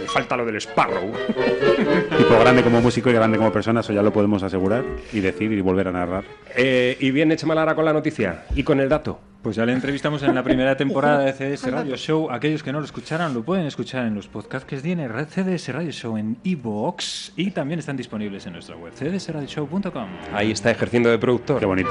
Me 0.00 0.06
falta 0.06 0.36
lo 0.36 0.44
del 0.46 0.56
Sparrow. 0.56 1.12
Tipo 2.16 2.38
grande 2.40 2.62
como 2.62 2.80
músico 2.80 3.10
y 3.10 3.12
grande 3.12 3.36
como 3.38 3.52
persona, 3.52 3.80
eso 3.80 3.92
ya 3.92 4.02
lo 4.02 4.12
podemos 4.12 4.42
asegurar 4.42 4.84
y 5.12 5.20
decir 5.20 5.52
y 5.52 5.60
volver 5.60 5.88
a 5.88 5.92
narrar. 5.92 6.24
Eh, 6.56 6.96
y 6.98 7.10
bien, 7.10 7.30
échame 7.32 7.54
Lara 7.54 7.74
con 7.74 7.84
la 7.84 7.92
noticia 7.92 8.44
y 8.56 8.62
con 8.62 8.80
el 8.80 8.88
dato. 8.88 9.20
Pues 9.42 9.56
ya 9.56 9.64
le 9.64 9.72
entrevistamos 9.72 10.22
en 10.22 10.34
la 10.34 10.42
primera 10.42 10.76
temporada 10.76 11.20
de 11.24 11.32
CDS 11.32 11.70
Radio 11.72 11.96
Show. 11.96 12.30
Aquellos 12.30 12.62
que 12.62 12.72
no 12.72 12.78
lo 12.80 12.84
escucharan 12.84 13.32
lo 13.32 13.42
pueden 13.42 13.64
escuchar 13.64 14.04
en 14.06 14.14
los 14.14 14.28
podcasts 14.28 14.68
que 14.68 14.76
tiene 14.76 15.08
Red 15.08 15.28
CDS 15.28 15.68
Radio 15.72 15.90
Show 15.92 16.18
en 16.18 16.36
iVoox 16.44 17.30
y 17.36 17.50
también 17.50 17.78
están 17.80 17.96
disponibles 17.96 18.44
en 18.44 18.52
nuestra 18.52 18.76
web 18.76 18.92
cdsradioshow.com. 18.92 20.06
Ahí 20.34 20.50
está 20.50 20.70
ejerciendo 20.70 21.08
de 21.08 21.16
productor. 21.18 21.58
Qué 21.58 21.64
bonito. 21.64 21.90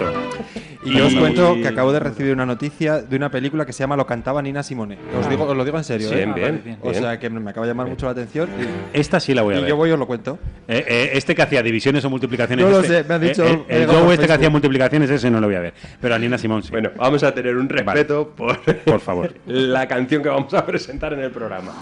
Y 0.85 0.93
yo 0.95 1.07
os 1.07 1.15
cuento 1.15 1.55
que 1.55 1.67
acabo 1.67 1.91
de 1.91 1.99
recibir 1.99 2.33
una 2.33 2.45
noticia 2.45 3.01
de 3.01 3.15
una 3.15 3.31
película 3.31 3.65
que 3.65 3.73
se 3.73 3.79
llama 3.79 3.95
Lo 3.97 4.05
cantaba 4.05 4.43
Nina 4.43 4.61
Simone. 4.61 4.99
Os, 5.19 5.27
digo, 5.27 5.45
os 5.45 5.57
lo 5.57 5.65
digo 5.65 5.79
en 5.79 5.83
serio, 5.83 6.07
Bien, 6.11 6.29
¿eh? 6.29 6.31
Ah, 6.31 6.35
bien, 6.35 6.45
vale, 6.51 6.61
bien. 6.63 6.77
O 6.81 6.89
bien. 6.91 7.01
sea 7.01 7.17
que 7.19 7.31
me 7.31 7.49
acaba 7.49 7.65
de 7.65 7.71
llamar 7.71 7.87
mucho 7.87 8.05
la 8.05 8.11
atención. 8.11 8.47
Y, 8.93 8.97
Esta 8.99 9.19
sí 9.19 9.33
la 9.33 9.41
voy 9.41 9.55
a 9.55 9.57
y 9.57 9.61
ver. 9.61 9.69
yo 9.71 9.75
voy 9.75 9.89
y 9.89 9.93
os 9.93 9.97
lo 9.97 10.05
cuento. 10.05 10.37
Eh, 10.67 10.85
eh, 10.87 11.09
este 11.13 11.33
que 11.33 11.41
hacía 11.41 11.63
divisiones 11.63 12.05
o 12.05 12.11
multiplicaciones. 12.11 12.63
No 12.63 12.71
lo 12.71 12.81
este- 12.81 13.01
sé, 13.01 13.03
me 13.09 13.15
ha 13.15 13.19
dicho- 13.19 13.43
eh, 13.43 13.65
el 13.69 13.87
Joe 13.87 14.13
este 14.13 14.27
que 14.27 14.33
hacía 14.33 14.51
multiplicaciones, 14.51 15.09
ese 15.09 15.31
no 15.31 15.41
lo 15.41 15.47
voy 15.47 15.55
a 15.55 15.61
ver. 15.61 15.73
Pero 15.99 16.13
a 16.13 16.19
Nina 16.19 16.37
Simón 16.37 16.61
sí. 16.61 16.69
Bueno, 16.69 16.91
vamos 16.95 17.23
a 17.23 17.33
tener 17.41 17.57
un 17.57 17.69
respeto 17.69 18.29
por, 18.29 18.59
por 18.83 18.99
favor. 18.99 19.33
la 19.45 19.87
canción 19.87 20.21
que 20.21 20.29
vamos 20.29 20.53
a 20.53 20.65
presentar 20.65 21.13
en 21.13 21.21
el 21.21 21.31
programa. 21.31 21.73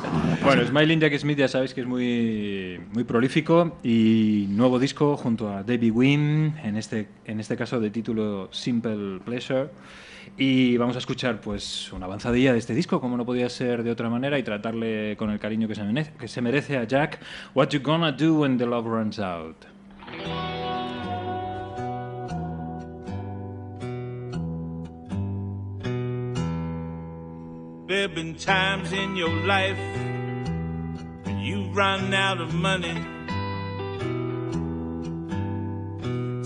Bueno, 0.43 0.65
Smiling 0.65 0.99
Jack 0.99 1.17
Smith 1.17 1.37
ya 1.37 1.47
sabéis 1.47 1.73
que 1.73 1.81
es 1.81 1.87
muy, 1.87 2.79
muy 2.93 3.03
prolífico 3.03 3.77
y 3.83 4.47
nuevo 4.49 4.79
disco 4.79 5.17
junto 5.17 5.49
a 5.49 5.63
David 5.63 5.91
Wynn, 5.93 6.55
en 6.63 6.77
este, 6.77 7.07
en 7.25 7.39
este 7.39 7.57
caso 7.57 7.79
de 7.79 7.89
título 7.89 8.49
Simple 8.51 9.19
Pleasure. 9.25 9.69
Y 10.37 10.77
vamos 10.77 10.95
a 10.95 10.99
escuchar 10.99 11.41
pues 11.41 11.91
una 11.93 12.05
avanzadilla 12.05 12.53
de 12.53 12.59
este 12.59 12.75
disco, 12.75 13.01
como 13.01 13.17
no 13.17 13.25
podía 13.25 13.49
ser 13.49 13.83
de 13.83 13.91
otra 13.91 14.09
manera, 14.09 14.37
y 14.37 14.43
tratarle 14.43 15.15
con 15.17 15.31
el 15.31 15.39
cariño 15.39 15.67
que 15.67 15.75
se 15.75 15.83
merece, 15.83 16.11
que 16.19 16.27
se 16.27 16.41
merece 16.41 16.77
a 16.77 16.83
Jack. 16.83 17.19
What 17.55 17.69
you 17.69 17.79
gonna 17.79 18.11
do 18.11 18.35
when 18.35 18.57
the 18.57 18.65
love 18.65 18.85
runs 18.85 19.19
out? 19.19 19.55
There 27.87 28.01
have 28.01 28.15
been 28.15 28.35
times 28.35 28.91
in 28.91 29.15
your 29.15 29.29
life 29.45 29.77
when 31.23 31.39
you've 31.39 31.73
run 31.73 32.13
out 32.13 32.41
of 32.41 32.53
money. 32.53 32.93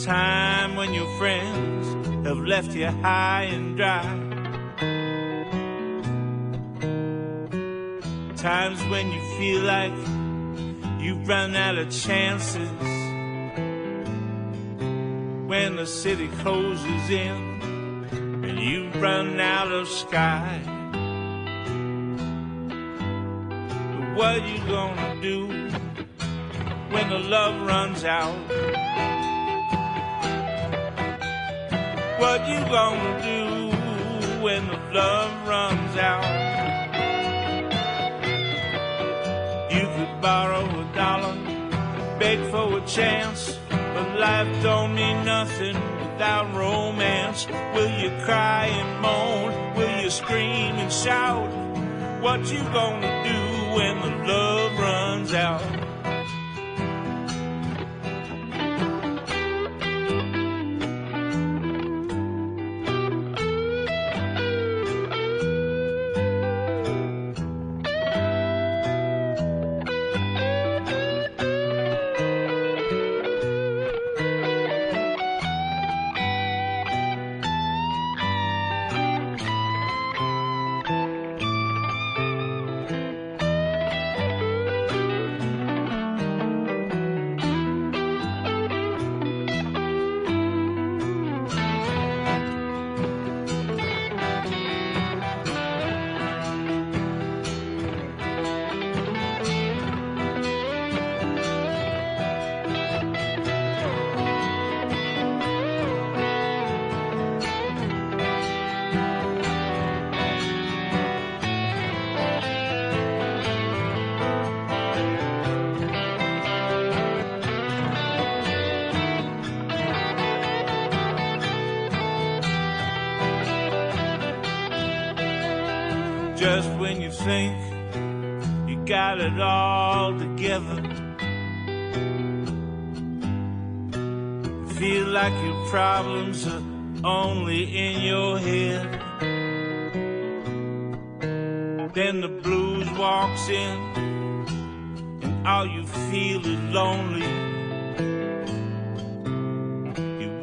Time 0.06 0.76
when 0.76 0.94
your 0.94 1.08
friends 1.18 2.28
have 2.28 2.38
left 2.38 2.76
you 2.76 2.86
high 2.86 3.46
and 3.46 3.76
dry. 3.76 4.04
Times 8.36 8.84
when 8.92 9.12
you 9.12 9.22
feel 9.40 9.64
like 9.64 9.98
you've 11.02 11.28
run 11.28 11.56
out 11.56 11.76
of 11.76 11.90
chances. 11.90 12.70
When 15.48 15.76
the 15.76 15.88
city 15.88 16.28
closes 16.44 17.10
in 17.10 17.60
and 18.44 18.60
you 18.60 18.92
run 19.02 19.40
out 19.40 19.72
of 19.72 19.88
sky. 19.88 20.81
What 24.16 24.46
you 24.46 24.58
gonna 24.68 25.22
do 25.22 25.48
when 26.92 27.10
the 27.10 27.20
love 27.20 27.66
runs 27.66 28.04
out? 28.04 28.36
What 32.20 32.48
you 32.48 32.60
gonna 32.66 33.22
do 33.24 34.42
when 34.44 34.68
the 34.68 34.78
love 34.94 35.48
runs 35.48 35.98
out? 35.98 36.42
You 39.72 39.88
could 39.96 40.22
borrow 40.22 40.66
a 40.66 40.96
dollar, 40.96 41.36
beg 42.20 42.40
for 42.52 42.80
a 42.80 42.86
chance, 42.86 43.58
but 43.70 44.20
life 44.20 44.64
don't 44.64 44.94
mean 44.94 45.24
nothing 45.24 45.76
without 46.00 46.54
romance. 46.54 47.48
Will 47.74 47.90
you 47.90 48.10
cry 48.26 48.66
and 48.66 49.02
moan? 49.02 49.76
Will 49.76 50.04
you 50.04 50.10
scream 50.10 50.76
and 50.76 50.92
shout? 50.92 51.50
What 52.22 52.52
you 52.52 52.60
gonna 52.74 53.24
do 53.24 53.51
when 53.74 54.02
the 54.02 54.34
love 54.34 54.80
runs 54.80 55.34
out? 55.34 55.91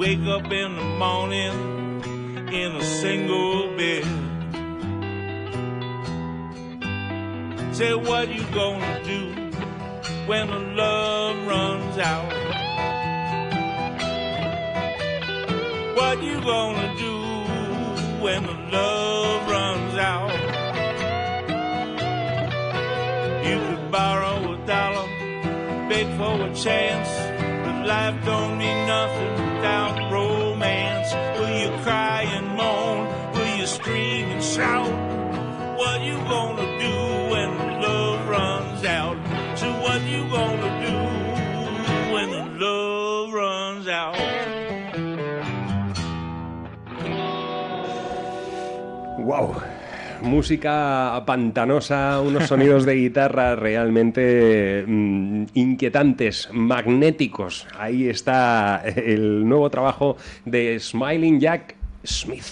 Wake 0.08 0.26
up 0.28 0.50
in 0.50 0.74
the 0.74 0.88
morning 1.04 1.52
in 2.50 2.76
a 2.76 2.82
single 2.82 3.76
bed. 3.76 4.04
Say 7.74 7.94
what 7.94 8.26
you 8.34 8.42
gonna 8.54 9.04
do 9.04 9.22
when 10.26 10.46
the 10.46 10.60
love 10.82 11.36
runs 11.46 11.98
out? 11.98 12.32
What 15.98 16.22
you 16.22 16.40
gonna 16.40 16.88
do 17.06 17.16
when 18.24 18.46
the 18.46 18.58
love 18.76 19.50
runs 19.56 19.94
out? 20.14 20.32
You 23.46 23.56
could 23.66 23.90
borrow 23.90 24.54
a 24.54 24.66
dollar, 24.66 25.08
beg 25.90 26.06
for 26.16 26.34
a 26.48 26.54
chance, 26.54 27.10
but 27.64 27.86
life 27.86 28.24
don't 28.24 28.56
mean 28.56 28.86
nothing 28.86 29.47
Música 50.22 51.22
pantanosa, 51.24 52.20
unos 52.20 52.48
sonidos 52.48 52.84
de 52.84 52.94
guitarra 52.94 53.54
realmente 53.54 54.84
mm, 54.86 55.44
inquietantes, 55.54 56.48
magnéticos. 56.52 57.66
Ahí 57.78 58.08
está 58.08 58.82
el 58.84 59.48
nuevo 59.48 59.70
trabajo 59.70 60.16
de 60.44 60.78
Smiling 60.80 61.38
Jack 61.38 61.76
Smith. 62.04 62.44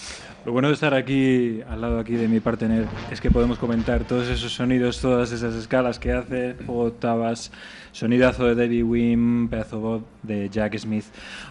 Lo 0.47 0.53
bueno 0.53 0.69
de 0.69 0.75
estar 0.75 0.95
aquí, 0.95 1.61
al 1.69 1.81
lado 1.81 1.99
aquí 1.99 2.15
de 2.15 2.29
mi 2.29 2.39
partner, 2.39 2.87
es 3.11 3.21
que 3.21 3.33
podemos 3.33 3.59
comentar 3.59 4.05
todos 4.05 4.29
esos 4.29 4.53
sonidos, 4.53 5.01
todas 5.01 5.33
esas 5.33 5.57
escalas 5.57 5.99
que 5.99 6.13
hace, 6.13 6.55
octavas, 6.69 7.51
sonidazo 7.91 8.47
de 8.47 8.55
David 8.55 8.85
Wim, 8.85 9.49
pedazo 9.49 10.05
de 10.23 10.49
Jack 10.49 10.79
Smith. 10.79 11.07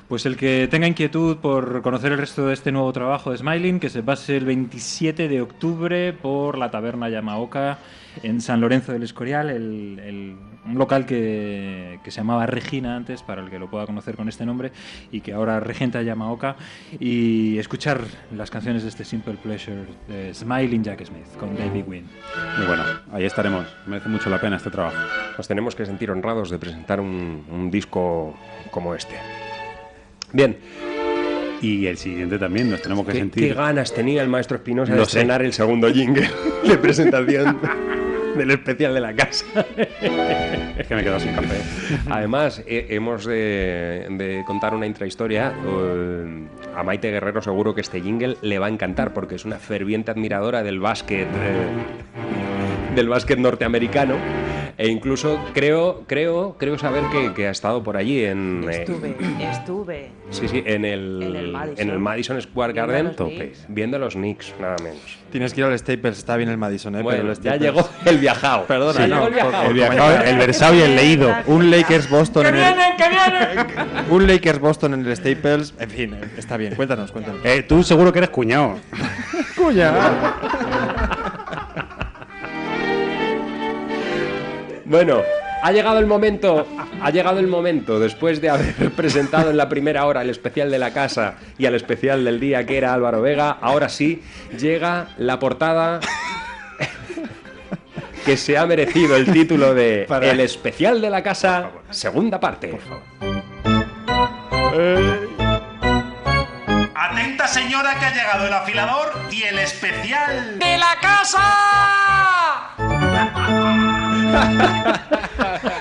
Pues 0.08 0.26
el 0.28 0.38
que 0.38 0.68
tenga 0.70 0.86
inquietud 0.88 1.38
por 1.38 1.82
conocer 1.82 2.12
el 2.12 2.20
resto 2.20 2.46
de 2.46 2.54
este 2.54 2.72
nuevo 2.72 2.94
trabajo 2.94 3.32
de 3.32 3.38
Smiling, 3.40 3.80
que 3.80 3.90
se 3.90 4.04
pase 4.04 4.38
el 4.38 4.46
27 4.46 5.28
de 5.28 5.42
octubre 5.42 6.14
por 6.14 6.60
la 6.60 6.70
taberna 6.70 7.10
Yamaoka 7.10 7.80
en 8.22 8.40
San 8.40 8.62
Lorenzo 8.62 8.92
del 8.94 9.02
Escorial, 9.04 9.50
el, 9.50 10.00
el- 10.00 10.36
un 10.68 10.80
local 10.80 11.06
que, 11.06 12.00
que 12.04 12.10
se 12.10 12.18
llamaba 12.22 12.46
Regina 12.48 12.96
antes, 12.96 13.22
para 13.24 13.44
el 13.44 13.50
que 13.52 13.60
lo 13.60 13.70
pueda 13.70 13.86
conocer 13.86 14.16
con 14.16 14.28
este 14.30 14.46
nombre, 14.48 14.72
y 15.12 15.22
que 15.22 15.32
ahora 15.34 15.60
regenta 15.60 16.02
Yamaoka, 16.02 16.56
y 17.00 17.58
escuchar 17.60 18.02
las 18.36 18.50
canciones 18.50 18.82
de 18.84 18.90
este 18.90 19.06
Simple 19.06 19.36
Pleasure 19.36 19.86
de 20.08 20.34
Smiling 20.34 20.84
Jack 20.84 21.04
Smith 21.06 21.28
con 21.40 21.56
David 21.56 21.84
Wynn. 21.88 22.06
Muy 22.58 22.66
bueno, 22.68 22.84
ahí 23.12 23.26
estaremos. 23.26 23.68
Merece 23.86 24.10
mucho 24.10 24.30
la 24.32 24.40
pena 24.42 24.56
este 24.58 24.72
trabajo. 24.72 24.98
Nos 25.38 25.48
tenemos 25.48 25.76
que 25.76 25.86
sentir 25.86 26.10
honrados 26.10 26.50
de 26.50 26.58
presentar 26.58 27.00
un, 27.00 27.44
un 27.52 27.70
disco 27.70 28.36
como 28.72 28.96
este. 28.96 29.14
Bien. 30.34 30.58
Y 31.62 31.88
el 31.88 31.98
siguiente 31.98 32.38
también 32.38 32.70
nos 32.70 32.82
tenemos 32.82 33.06
que 33.06 33.14
¿Qué, 33.14 33.20
sentir. 33.20 33.48
qué 33.48 33.54
ganas 33.54 33.94
tenía 33.94 34.22
el 34.22 34.28
maestro 34.30 34.58
Espinosa 34.58 34.92
de 34.94 35.00
sé. 35.00 35.04
estrenar 35.06 35.42
el 35.42 35.54
segundo 35.54 35.92
jingle 35.92 36.30
de 36.68 36.78
presentación 36.78 37.58
del 38.38 38.52
especial 38.52 38.94
de 38.94 39.00
la 39.00 39.14
casa. 39.16 39.46
Es 40.78 40.86
que 40.88 40.94
me 40.96 41.02
he 41.02 41.04
quedado 41.06 41.22
sin 41.22 41.34
café. 41.34 41.56
Además, 42.10 42.62
eh, 42.68 42.88
hemos 42.90 43.26
de, 43.26 44.06
de 44.12 44.44
contar 44.46 44.76
una 44.76 44.86
intrahistoria. 44.86 45.54
eh, 45.66 46.44
a 46.76 46.84
Maite 46.84 47.10
Guerrero 47.12 47.42
seguro 47.42 47.74
que 47.74 47.80
este 47.80 48.02
jingle 48.02 48.36
le 48.42 48.60
va 48.60 48.66
a 48.66 48.70
encantar 48.70 49.14
porque 49.14 49.36
es 49.36 49.46
una 49.46 49.56
ferviente 49.58 50.12
admiradora 50.12 50.62
del 50.62 50.82
básquet 50.82 51.26
eh, 51.28 52.94
del 52.94 53.08
básquet 53.08 53.40
norteamericano 53.40 54.16
e 54.78 54.88
incluso 54.90 55.40
creo 55.54 56.04
creo 56.08 56.56
creo 56.60 56.78
saber 56.78 57.04
que, 57.12 57.34
que 57.34 57.48
ha 57.48 57.52
estado 57.52 57.82
por 57.84 57.96
allí 57.98 58.24
en 58.26 58.66
eh, 58.70 58.82
Estuve, 58.82 59.16
estuve. 59.52 60.10
sí 60.32 60.48
sí 60.48 60.64
en 60.66 60.84
el 60.86 61.22
En 61.24 61.36
el 61.36 61.52
Madison. 61.52 61.80
en 61.88 61.90
el 61.94 62.00
Madison 62.00 62.42
Square 62.42 62.74
Viendo 62.74 62.92
Garden 62.94 63.06
los 63.06 63.16
Knicks. 63.30 63.66
viendo 63.70 64.00
los 64.00 64.14
Knicks 64.16 64.54
nada 64.60 64.76
menos 64.84 64.98
Tienes 65.32 65.54
que 65.54 65.60
ir 65.62 65.66
al 65.68 65.78
Staples, 65.78 66.18
está 66.18 66.38
bien 66.38 66.48
el 66.50 66.58
Madison, 66.58 66.96
¿eh? 66.96 67.02
Bueno, 67.02 67.20
pero 67.20 67.32
el 67.34 67.42
ya 67.42 67.56
Staples- 67.56 67.60
llegó 67.60 67.90
el 68.06 68.18
viajado. 68.20 68.66
Perdona, 68.68 69.04
Sí, 69.04 69.10
no, 69.10 69.28
el 69.28 69.74
viajado. 69.74 70.24
El 70.24 70.38
versado 70.38 70.76
y 70.76 70.82
el 70.82 70.96
leído. 70.96 71.30
Un 71.48 71.70
Lakers 71.70 72.10
Boston 72.10 72.44
¡Que 72.44 72.50
en 72.50 72.56
el, 72.56 72.62
vienen, 72.62 72.96
que 72.96 73.10
vienen! 73.10 74.12
un 74.12 74.28
Lakers 74.28 74.60
Boston 74.60 74.94
en 74.94 75.06
el 75.06 75.14
Staples, 75.18 75.74
en 75.78 75.90
fin, 75.90 76.14
eh, 76.14 76.22
está 76.38 76.56
bien. 76.56 76.76
Cuéntanos, 76.76 77.12
cuéntanos. 77.12 77.42
Eh, 77.44 77.64
tú 77.68 77.84
seguro 77.84 78.14
que 78.14 78.20
eres 78.20 78.30
cuñado. 78.30 78.78
Bueno, 84.86 85.22
ha 85.64 85.72
llegado 85.72 85.98
el 86.00 86.06
momento, 86.06 86.68
ha 87.02 87.10
llegado 87.10 87.40
el 87.40 87.48
momento, 87.48 88.00
después 88.00 88.40
de 88.42 88.50
haber 88.50 88.92
presentado 88.96 89.50
en 89.50 89.58
la 89.58 89.68
primera 89.68 90.06
hora 90.06 90.22
el 90.22 90.30
especial 90.30 90.70
de 90.72 90.78
la 90.80 90.92
casa 90.92 91.36
y 91.58 91.66
al 91.66 91.74
especial 91.76 92.24
del 92.24 92.40
día 92.40 92.66
que 92.66 92.78
era 92.78 92.94
Álvaro 92.94 93.22
Vega, 93.22 93.58
ahora 93.62 93.90
sí 93.90 94.22
llega 94.58 95.08
la 95.18 95.40
portada 95.40 96.00
que 98.26 98.38
se 98.38 98.58
ha 98.58 98.66
merecido 98.66 99.16
el 99.16 99.32
título 99.32 99.74
de 99.74 100.06
Para- 100.10 100.30
El 100.32 100.40
especial 100.40 101.02
de 101.02 101.10
la 101.10 101.22
casa, 101.24 101.70
segunda 101.90 102.40
parte. 102.40 102.68
Por 102.70 102.82
favor. 102.82 103.02
Atenta 106.96 107.48
señora 107.48 107.96
que 108.00 108.06
ha 108.06 108.14
llegado 108.14 108.48
el 108.48 108.54
afilador 108.54 109.12
y 109.32 109.44
el 109.44 109.60
especial 109.60 110.60
¡De 110.60 110.78
la 110.78 110.96
casa! 111.02 111.42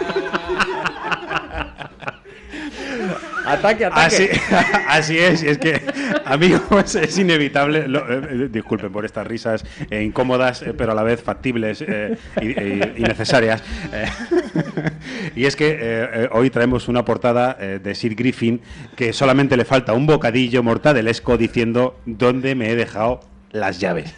Ataque, 3.46 3.84
Así, 3.84 4.24
ataque. 4.24 4.40
así 4.88 5.18
es, 5.18 5.42
y 5.42 5.48
es 5.48 5.58
que, 5.58 5.82
amigos, 6.24 6.94
es 6.94 7.18
inevitable. 7.18 7.86
lo- 7.88 8.00
eh, 8.10 8.26
eh, 8.30 8.48
disculpen 8.50 8.90
por 8.90 9.04
estas 9.04 9.26
risas 9.26 9.64
eh, 9.90 10.02
incómodas, 10.02 10.62
eh, 10.62 10.72
pero 10.76 10.92
a 10.92 10.94
la 10.94 11.02
vez 11.02 11.22
factibles 11.22 11.82
y, 11.82 13.02
necesarias. 13.02 13.62
Y 15.36 15.44
es 15.44 15.56
que 15.56 16.28
hoy 16.32 16.50
traemos 16.50 16.88
una 16.88 17.04
portada 17.04 17.54
de 17.54 17.94
Sid 17.94 18.14
Griffin 18.16 18.60
que 18.96 19.12
solamente 19.12 19.56
le 19.56 19.64
falta 19.64 19.92
un 19.92 20.06
bocadillo 20.06 20.62
mortadelesco 20.62 21.36
diciendo 21.36 21.98
dónde 22.06 22.54
me 22.54 22.70
he 22.70 22.76
dejado 22.76 23.20
las 23.52 23.78
llaves. 23.78 24.14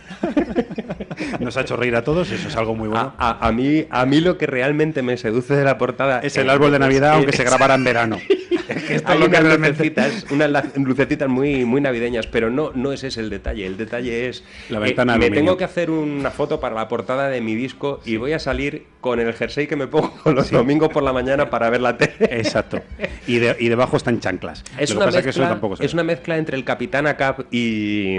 Nos 1.40 1.56
ha 1.56 1.62
hecho 1.62 1.76
reír 1.76 1.96
a 1.96 2.02
todos, 2.04 2.30
eso 2.30 2.48
es 2.48 2.56
algo 2.56 2.74
muy 2.74 2.88
bueno. 2.88 3.12
A, 3.18 3.30
a- 3.30 3.48
a 3.48 3.52
mí, 3.52 3.86
a 3.90 4.06
mí 4.06 4.20
lo 4.20 4.38
que 4.38 4.46
realmente 4.46 5.02
me 5.02 5.16
seduce 5.16 5.54
de 5.54 5.64
la 5.64 5.78
portada 5.78 6.20
Es 6.20 6.36
el 6.36 6.50
árbol 6.50 6.72
de 6.72 6.78
Navidad, 6.78 7.12
aunque 7.14 7.32
se 7.32 7.44
grabara 7.44 7.74
en 7.74 7.84
verano. 7.84 8.18
Es 8.68 8.82
que 8.82 8.94
Esto 8.96 9.12
hay 9.12 9.14
es 9.18 9.20
lo 9.20 9.26
que 9.30 9.36
unas 9.36 9.42
realmente- 9.44 9.84
lucecitas, 9.84 10.26
unas 10.32 10.76
lucecitas 10.76 11.28
muy, 11.28 11.64
muy 11.64 11.80
navideñas, 11.80 12.26
pero 12.26 12.50
no, 12.50 12.72
no 12.74 12.92
es 12.92 13.04
ese 13.04 13.20
el 13.20 13.30
detalle. 13.30 13.64
El 13.64 13.76
detalle 13.76 14.28
es 14.28 14.42
La 14.70 14.78
eh, 14.78 14.80
ventana 14.80 15.12
me 15.16 15.26
aluminio. 15.26 15.38
tengo 15.44 15.56
que 15.56 15.62
hacer 15.62 15.88
una 15.88 16.32
foto 16.32 16.58
para 16.58 16.74
la 16.74 16.88
portada 16.88 17.28
de 17.28 17.40
mi 17.40 17.54
disco 17.54 18.00
y 18.04 18.16
voy 18.16 18.32
a 18.32 18.40
salir 18.40 18.86
con 19.00 19.20
el 19.20 19.32
jersey 19.34 19.68
que 19.68 19.76
me 19.76 19.86
pongo 19.86 20.12
los 20.24 20.50
domingos 20.50 20.88
por 20.88 21.04
la 21.04 21.12
mañana 21.12 21.48
para 21.48 21.70
ver 21.70 21.80
la 21.80 21.96
tele. 21.96 22.16
Exacto. 22.22 22.80
Y, 23.28 23.38
de- 23.38 23.56
y 23.60 23.68
debajo 23.68 23.96
están 23.98 24.18
chanclas. 24.18 24.64
Es 24.76 24.90
Lo 24.90 24.94
que 24.94 24.98
una, 24.98 25.06
pasa 25.06 25.18
es 25.18 25.24
que 25.24 25.30
eso 25.30 25.40
mezcla, 25.40 25.54
tampoco 25.54 25.76
es 25.80 25.94
una 25.94 26.02
mezcla 26.02 26.36
entre 26.36 26.56
el 26.56 26.64
Capitán 26.64 27.06
Acap 27.06 27.42
y, 27.52 28.18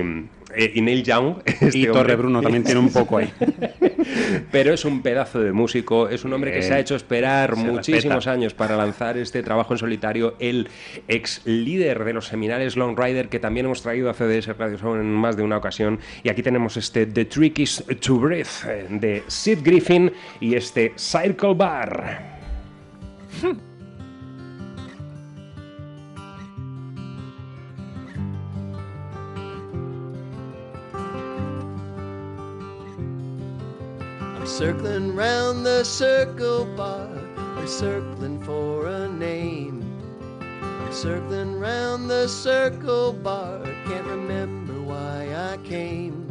eh, 0.56 0.72
y 0.76 0.82
Neil 0.82 1.04
Young. 1.04 1.38
este 1.46 1.78
Y 1.78 1.88
hombre. 1.88 2.02
Torre 2.02 2.16
Bruno 2.16 2.42
también 2.42 2.64
tiene 2.64 2.80
un 2.80 2.92
poco 2.92 3.18
ahí. 3.18 3.32
Pero 4.52 4.74
es 4.74 4.86
un 4.86 5.02
pedazo 5.02 5.40
de 5.40 5.52
músico, 5.52 6.08
es 6.10 6.24
un 6.24 6.34
hombre 6.34 6.52
que 6.52 6.62
se 6.62 6.74
ha 6.74 6.80
hecho 6.80 6.96
esperar 6.96 7.56
muchísimos 7.56 8.16
respeta. 8.16 8.32
años 8.32 8.54
para 8.54 8.78
lanzar 8.78 9.18
este 9.18 9.44
trabajo 9.44 9.74
en 9.74 9.80
solitario. 9.80 10.36
El 10.40 10.70
ex 11.08 11.42
líder 11.46 12.04
de 12.04 12.14
los 12.14 12.28
seminales 12.28 12.76
Long 12.76 12.98
Rider, 12.98 13.30
que 13.30 13.40
también 13.40 13.66
hemos 13.66 13.82
traído 13.82 14.10
a 14.10 14.14
CDS 14.14 14.58
Radio 14.58 14.78
Show 14.78 14.96
en 14.96 15.12
más 15.12 15.36
de 15.36 15.44
una 15.44 15.58
ocasión. 15.58 16.00
Y 16.24 16.30
aquí 16.30 16.42
tenemos 16.42 16.78
este 16.78 17.06
The 17.06 17.26
Trick 17.26 17.60
is 17.60 17.84
to 18.02 18.18
Breathe 18.18 18.48
eh, 18.68 18.88
de 18.90 19.24
Sid 19.28 19.60
Griffin 19.64 20.12
y 20.40 20.56
este 20.56 20.94
Circle 20.96 21.54
Bar. 21.56 22.38
Circling 34.48 35.14
round 35.14 35.66
the 35.66 35.84
circle 35.84 36.66
bar. 36.78 37.10
I'm 37.38 37.68
circling 37.68 38.42
for 38.44 38.88
a 38.88 39.08
name. 39.10 39.84
I'm 40.40 40.94
circling 40.94 41.60
round 41.60 42.10
the 42.10 42.28
circle 42.30 43.12
bar. 43.12 43.62
Can't 43.86 44.08
remember 44.08 44.82
why 44.82 45.28
I 45.36 45.58
came. 45.66 46.24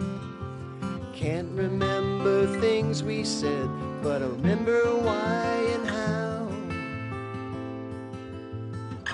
Can't 1.15 1.51
remember 1.53 2.47
things 2.59 3.03
we 3.03 3.23
said, 3.23 3.69
but 4.03 4.23
I 4.23 4.27
remember 4.27 4.83
why 4.97 5.69
and 5.75 5.87
how. 5.87 6.49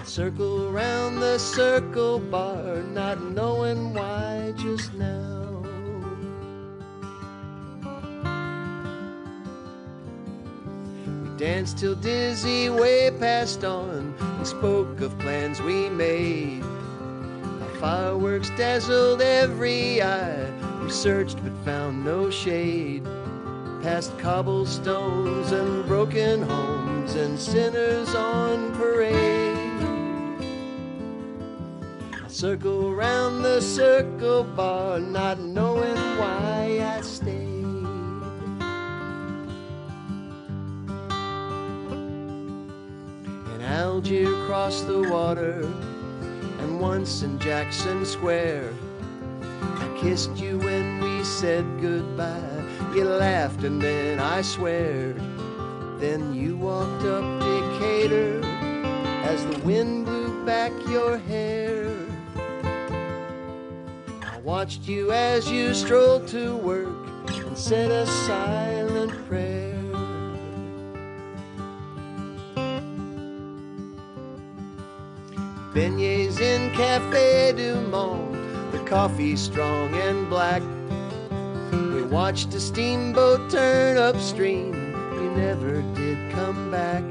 Circle 0.05 0.70
round 0.70 1.20
the 1.20 1.39
circle 1.39 2.20
bar, 2.20 2.83
not 2.93 3.20
knowing 3.23 3.95
why 3.95 4.53
just 4.57 4.95
now. 4.95 5.52
Danced 11.36 11.78
till 11.78 11.94
dizzy, 11.94 12.68
way 12.68 13.10
past 13.10 13.64
on. 13.64 14.14
and 14.20 14.46
spoke 14.46 15.00
of 15.00 15.18
plans 15.18 15.60
we 15.60 15.88
made. 15.88 16.62
Our 16.62 17.74
fireworks 17.80 18.50
dazzled 18.50 19.22
every 19.22 20.02
eye. 20.02 20.50
We 20.82 20.90
searched 20.90 21.42
but 21.42 21.52
found 21.64 22.04
no 22.04 22.30
shade. 22.30 23.04
Past 23.82 24.16
cobblestones 24.18 25.52
and 25.52 25.86
broken 25.86 26.42
homes 26.42 27.14
and 27.14 27.38
sinners 27.38 28.14
on 28.14 28.74
parade. 28.74 29.59
I 32.24 32.28
circle 32.28 32.94
round 32.94 33.44
the 33.44 33.60
circle 33.60 34.44
bar, 34.44 35.00
not 35.00 35.40
knowing 35.40 35.96
why 36.18 36.96
I 36.96 37.00
stayed. 37.00 37.52
In 43.73 43.78
Algiers, 43.78 44.28
across 44.28 44.82
the 44.82 45.01
water, 45.09 45.62
and 46.59 46.78
once 46.78 47.23
in 47.23 47.39
Jackson 47.39 48.05
Square. 48.05 48.70
I 49.40 49.99
kissed 49.99 50.36
you 50.36 50.59
when 50.59 51.01
we 51.01 51.24
said 51.24 51.65
goodbye. 51.81 52.65
You 52.94 53.05
laughed 53.05 53.65
and 53.65 53.81
then 53.81 54.20
I 54.20 54.43
swear. 54.43 55.15
Then 55.99 56.35
you 56.35 56.55
walked 56.59 57.05
up 57.05 57.24
Decatur 57.40 58.43
as 59.24 59.47
the 59.47 59.59
wind 59.61 60.05
blew 60.05 60.44
back 60.44 60.73
your 60.86 61.16
hair. 61.16 61.97
I 64.23 64.39
watched 64.44 64.86
you 64.86 65.12
as 65.12 65.51
you 65.51 65.73
strolled 65.73 66.28
to 66.28 66.57
work 66.59 67.09
and 67.27 67.57
said 67.57 67.90
a 67.90 68.07
silent 68.07 69.12
prayer. 69.27 69.72
Beignets 75.74 76.39
in 76.39 76.70
Cafe 76.74 77.55
Du 77.57 77.81
Monde, 77.89 78.36
the 78.73 78.78
coffee 78.81 79.36
strong 79.36 79.94
and 79.94 80.28
black. 80.28 80.61
We 81.73 82.03
watched 82.03 82.53
a 82.53 82.61
steamboat 82.61 83.51
turn 83.51 83.97
upstream, 83.97 84.74
you 85.15 85.31
never 85.31 85.81
did 85.94 86.31
come 86.32 86.70
back. 86.70 87.03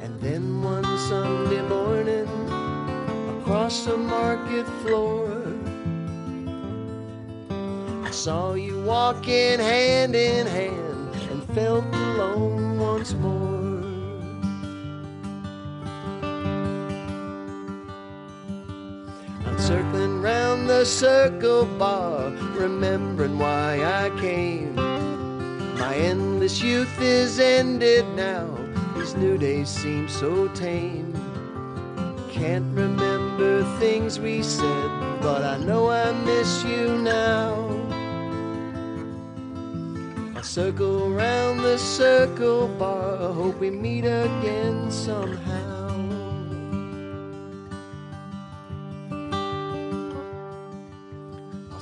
And 0.00 0.20
then 0.20 0.64
one 0.64 0.82
Sunday 0.98 1.62
morning, 1.62 2.26
across 3.40 3.84
the 3.84 3.96
market 3.96 4.66
floor, 4.82 5.30
I 8.04 8.10
saw 8.10 8.54
you 8.54 8.82
walking 8.82 9.60
hand 9.60 10.16
in 10.16 10.44
hand 10.44 11.14
and 11.30 11.44
felt 11.54 11.84
alone 11.84 12.80
once 12.80 13.14
more. 13.14 13.57
Circling 19.68 20.22
round 20.22 20.66
the 20.66 20.82
circle 20.82 21.66
bar, 21.66 22.30
remembering 22.56 23.38
why 23.38 23.78
I 23.84 24.08
came. 24.18 24.74
My 25.76 25.94
endless 25.94 26.62
youth 26.62 26.98
is 27.02 27.38
ended 27.38 28.06
now, 28.16 28.48
these 28.96 29.14
new 29.14 29.36
days 29.36 29.68
seem 29.68 30.08
so 30.08 30.48
tame. 30.54 31.12
Can't 32.30 32.74
remember 32.74 33.62
things 33.78 34.18
we 34.18 34.42
said, 34.42 34.90
but 35.20 35.42
I 35.44 35.58
know 35.58 35.90
I 35.90 36.12
miss 36.24 36.64
you 36.64 36.96
now. 36.96 37.52
I 40.34 40.40
circle 40.40 41.10
round 41.10 41.60
the 41.60 41.76
circle 41.76 42.68
bar, 42.68 43.34
hope 43.34 43.60
we 43.60 43.68
meet 43.68 44.06
again 44.06 44.90
somehow. 44.90 45.67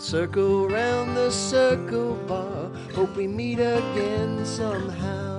Circle 0.06 0.68
round 0.68 1.16
the 1.16 1.28
circle 1.32 2.14
bar, 2.28 2.70
hope 2.94 3.16
we 3.16 3.26
meet 3.26 3.58
again 3.58 4.44
somehow. 4.46 5.35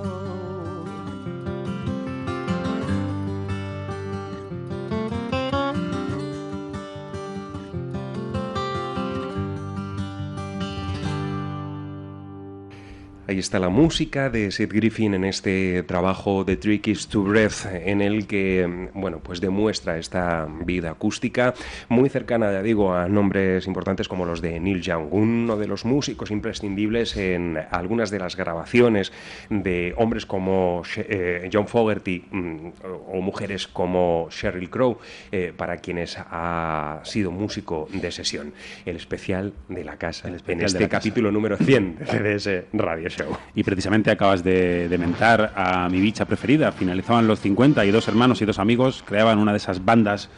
Ahí 13.38 13.40
está 13.40 13.60
la 13.60 13.68
música 13.68 14.30
de 14.30 14.50
Sid 14.50 14.68
Griffin 14.72 15.14
en 15.14 15.22
este 15.22 15.84
trabajo 15.84 16.42
de 16.42 16.56
Trick 16.56 16.88
is 16.88 17.06
to 17.06 17.22
Breath, 17.22 17.66
en 17.72 18.00
el 18.00 18.26
que, 18.26 18.88
bueno, 18.94 19.20
pues 19.20 19.40
demuestra 19.40 19.96
esta 19.96 20.48
vida 20.64 20.90
acústica 20.90 21.54
muy 21.88 22.08
cercana, 22.08 22.50
ya 22.50 22.62
digo, 22.62 22.92
a 22.92 23.06
nombres 23.06 23.68
importantes 23.68 24.08
como 24.08 24.24
los 24.24 24.40
de 24.40 24.58
Neil 24.58 24.82
Young, 24.82 25.06
uno 25.12 25.56
de 25.56 25.68
los 25.68 25.84
músicos 25.84 26.32
imprescindibles 26.32 27.16
en 27.16 27.60
algunas 27.70 28.10
de 28.10 28.18
las 28.18 28.34
grabaciones 28.34 29.12
de 29.50 29.94
hombres 29.98 30.26
como 30.26 30.82
eh, 30.96 31.48
John 31.52 31.68
Fogerty 31.68 32.24
mm, 32.28 32.68
o 33.12 33.20
mujeres 33.20 33.68
como 33.68 34.26
Sheryl 34.32 34.68
Crow, 34.68 34.98
eh, 35.30 35.52
para 35.56 35.76
quienes 35.76 36.18
ha 36.18 37.02
sido 37.04 37.30
músico 37.30 37.88
de 37.92 38.10
sesión. 38.10 38.52
El 38.84 38.96
especial 38.96 39.52
de 39.68 39.84
la 39.84 39.96
casa, 39.96 40.26
en 40.26 40.34
este 40.34 40.56
casa. 40.56 40.88
capítulo 40.88 41.30
número 41.30 41.56
100 41.56 41.98
de 41.98 42.06
CDS 42.40 42.64
Radio 42.72 43.08
Show. 43.08 43.27
Y 43.54 43.62
precisamente 43.62 44.10
acabas 44.10 44.44
de, 44.44 44.88
de 44.88 44.98
mentar 44.98 45.52
a 45.56 45.88
mi 45.88 46.00
bicha 46.00 46.24
preferida. 46.24 46.72
Finalizaban 46.72 47.26
los 47.26 47.40
50 47.40 47.84
y 47.84 47.90
dos 47.90 48.08
hermanos 48.08 48.40
y 48.42 48.44
dos 48.44 48.58
amigos 48.58 49.02
creaban 49.06 49.38
una 49.38 49.52
de 49.52 49.58
esas 49.58 49.84
bandas 49.84 50.28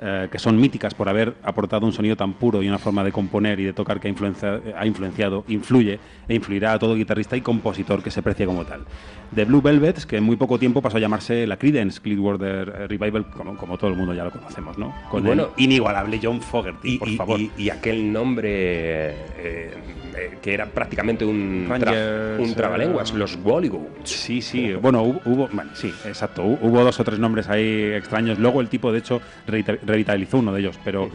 eh, 0.00 0.28
que 0.30 0.38
son 0.38 0.60
míticas 0.60 0.94
por 0.94 1.08
haber 1.08 1.34
aportado 1.42 1.84
un 1.86 1.92
sonido 1.92 2.14
tan 2.16 2.34
puro 2.34 2.62
y 2.62 2.68
una 2.68 2.78
forma 2.78 3.02
de 3.04 3.10
componer 3.12 3.58
y 3.60 3.64
de 3.64 3.72
tocar 3.72 3.98
que 4.00 4.08
ha, 4.08 4.10
influencia- 4.10 4.60
ha 4.76 4.86
influenciado, 4.86 5.44
influye 5.48 5.98
e 6.28 6.34
influirá 6.34 6.72
a 6.74 6.78
todo 6.78 6.94
guitarrista 6.94 7.36
y 7.36 7.40
compositor 7.40 8.02
que 8.02 8.10
se 8.10 8.22
precie 8.22 8.46
como 8.46 8.64
tal. 8.64 8.84
The 9.34 9.44
Blue 9.44 9.60
Velvets, 9.60 10.06
que 10.06 10.16
en 10.16 10.24
muy 10.24 10.36
poco 10.36 10.58
tiempo 10.58 10.80
pasó 10.80 10.96
a 10.96 11.00
llamarse 11.00 11.46
la 11.46 11.56
Creedence 11.58 12.00
Clearwater 12.00 12.88
Revival, 12.88 13.26
como, 13.30 13.56
como 13.56 13.76
todo 13.76 13.90
el 13.90 13.96
mundo 13.96 14.14
ya 14.14 14.24
lo 14.24 14.30
conocemos, 14.30 14.78
¿no? 14.78 14.94
Con 15.10 15.22
Bueno, 15.24 15.50
el 15.56 15.64
inigualable 15.64 16.18
John 16.22 16.40
Fogerty, 16.40 16.98
por 16.98 17.08
y, 17.08 17.16
favor. 17.16 17.40
y- 17.40 17.50
y 17.58 17.70
aquel 17.70 18.10
nombre 18.12 18.48
eh, 18.50 19.14
eh, 20.16 20.38
que 20.40 20.54
era 20.54 20.66
prácticamente 20.66 21.24
un, 21.24 21.66
tra- 21.68 22.38
un 22.40 22.54
trabalenguas, 22.54 23.12
los 23.12 23.36
Gollywoods. 23.36 24.08
Sí, 24.10 24.40
sí, 24.40 24.72
bueno, 24.74 25.02
hubo, 25.02 25.20
hubo- 25.24 25.48
bueno, 25.52 25.70
sí, 25.74 25.92
exacto, 26.06 26.44
hu- 26.44 26.58
hubo 26.62 26.82
dos 26.84 26.98
o 26.98 27.04
tres 27.04 27.18
nombres 27.18 27.48
ahí 27.48 27.92
extraños. 27.94 28.38
Luego 28.38 28.60
el 28.60 28.68
tipo, 28.68 28.90
de 28.92 28.98
hecho, 28.98 29.20
revita- 29.46 29.78
revitalizó 29.88 30.38
uno 30.38 30.52
de 30.52 30.60
ellos, 30.60 30.78
pero, 30.84 31.08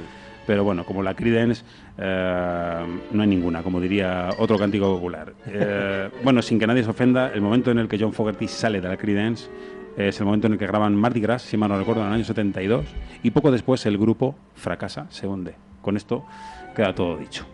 pero 0.45 0.64
bueno, 0.64 0.84
como 0.84 1.02
la 1.02 1.14
Creedence, 1.14 1.64
eh, 1.98 2.86
no 3.12 3.22
hay 3.22 3.28
ninguna, 3.28 3.64
como 3.64 3.80
diría 3.80 4.30
otro 4.38 4.58
cántico 4.58 4.94
popular. 4.94 5.34
Eh, 5.48 6.10
bueno, 6.24 6.41
sin 6.41 6.60
que 6.60 6.68
nadie 6.68 6.84
se 6.84 6.90
ofenda, 6.90 7.32
el 7.34 7.41
momento 7.41 7.72
en 7.72 7.80
el 7.80 7.88
que 7.88 7.98
John 7.98 8.14
Fogerty 8.14 8.48
sale 8.48 8.82
de 8.82 8.90
la 8.90 8.98
Creedence 8.98 9.50
es 9.95 10.20
el 10.20 10.26
momento 10.26 10.48
en 10.48 10.54
el 10.54 10.60
que 10.60 10.68
graban 10.68 10.95
Mardi 10.95 11.22
Gras, 11.22 11.44
si 11.44 11.56
mal 11.56 11.70
no 11.70 11.78
recuerdo, 11.78 12.02
en 12.02 12.08
el 12.08 12.14
año 12.14 12.26
72, 12.26 12.86
y 13.22 13.32
poco 13.32 13.52
después 13.52 13.86
el 13.86 13.98
grupo 13.98 14.36
fracasa, 14.56 15.06
se 15.10 15.28
hunde. 15.28 15.56
Con 15.82 15.98
esto 15.98 16.26
queda 16.76 16.95
todo 16.95 17.18
dicho. 17.18 17.45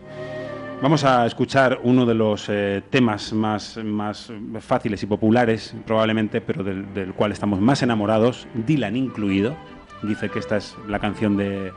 Vamos 0.82 1.04
a 1.04 1.26
escuchar 1.26 1.80
uno 1.82 2.06
de 2.06 2.14
los 2.14 2.46
eh, 2.48 2.82
temas 2.88 3.34
más, 3.34 3.76
más 3.84 4.32
fáciles 4.60 5.02
y 5.02 5.06
populares, 5.06 5.74
probablemente, 5.84 6.40
pero 6.40 6.64
del, 6.64 6.94
del 6.94 7.12
cual 7.12 7.32
estamos 7.32 7.60
más 7.60 7.82
enamorados, 7.82 8.48
Dylan 8.54 8.96
incluido. 8.96 9.54
Dice 10.02 10.30
que 10.30 10.38
esta 10.38 10.56
es 10.56 10.76
la 10.88 10.98
canción 10.98 11.36
de, 11.36 11.72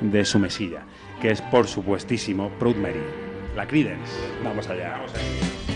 de 0.00 0.24
su 0.24 0.38
mesilla, 0.38 0.82
que 1.20 1.30
es, 1.30 1.42
por 1.42 1.66
supuestísimo, 1.66 2.50
Proud 2.58 2.76
Mary, 2.76 3.02
la 3.54 3.66
Creedence. 3.66 4.12
Vamos 4.42 4.68
allá. 4.68 4.92
Vamos 4.92 5.14
allá. 5.14 5.75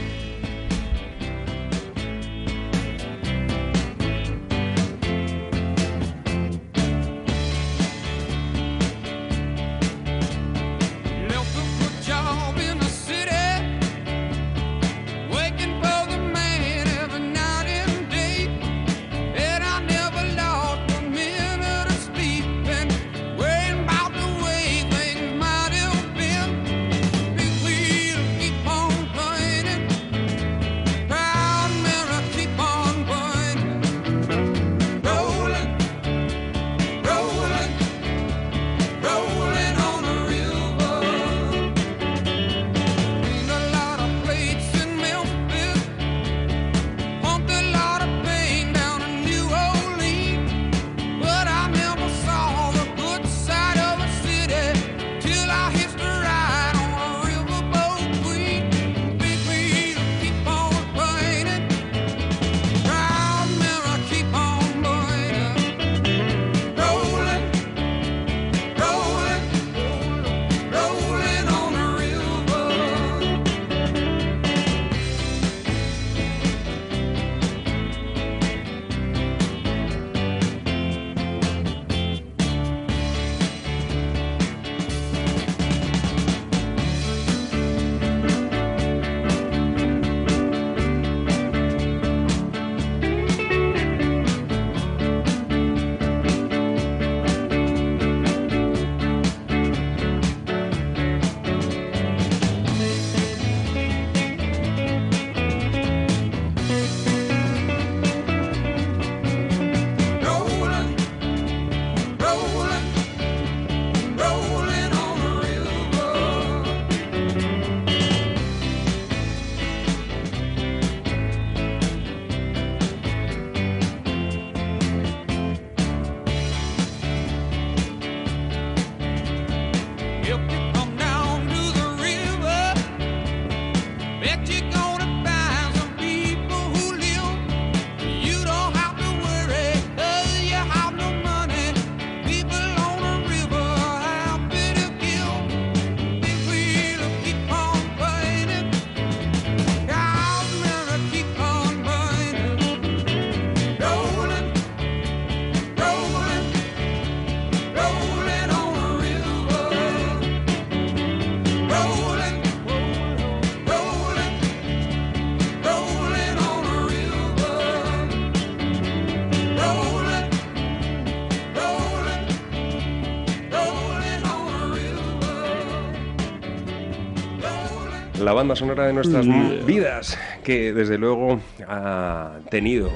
La 178.31 178.35
banda 178.35 178.55
sonora 178.55 178.87
de 178.87 178.93
nuestras 178.93 179.27
Mm. 179.27 179.67
vidas, 179.67 180.17
que 180.45 180.73
desde 180.73 180.99
luego 180.99 181.41
ha 181.67 182.35
tenido 182.49 182.89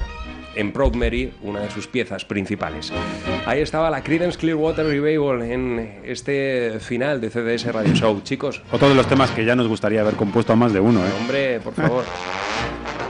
en 0.55 0.70
Proud 0.73 0.94
Mary 0.94 1.32
una 1.43 1.59
de 1.59 1.70
sus 1.73 1.89
piezas 1.89 2.24
principales. 2.24 2.93
Ahí 3.44 3.61
estaba 3.61 3.90
la 3.90 4.05
Creedence 4.05 4.39
Clearwater 4.39 4.86
Revival 4.86 5.43
en 5.43 6.02
este 6.05 6.78
final 6.78 7.20
de 7.20 7.31
CDS 7.31 7.73
Radio 7.73 7.93
Show. 7.94 8.20
Chicos, 8.23 8.62
Otro 8.70 8.89
de 8.89 8.94
los 8.94 9.09
temas 9.09 9.32
que 9.32 9.44
ya 9.44 9.56
nos 9.56 9.66
gustaría 9.66 10.02
haber 10.02 10.15
compuesto 10.15 10.52
a 10.52 10.56
más 10.56 10.73
de 10.73 10.78
uno, 10.78 11.01
¿eh? 11.01 11.11
hombre, 11.19 11.59
por 11.59 11.74
favor. 11.74 12.05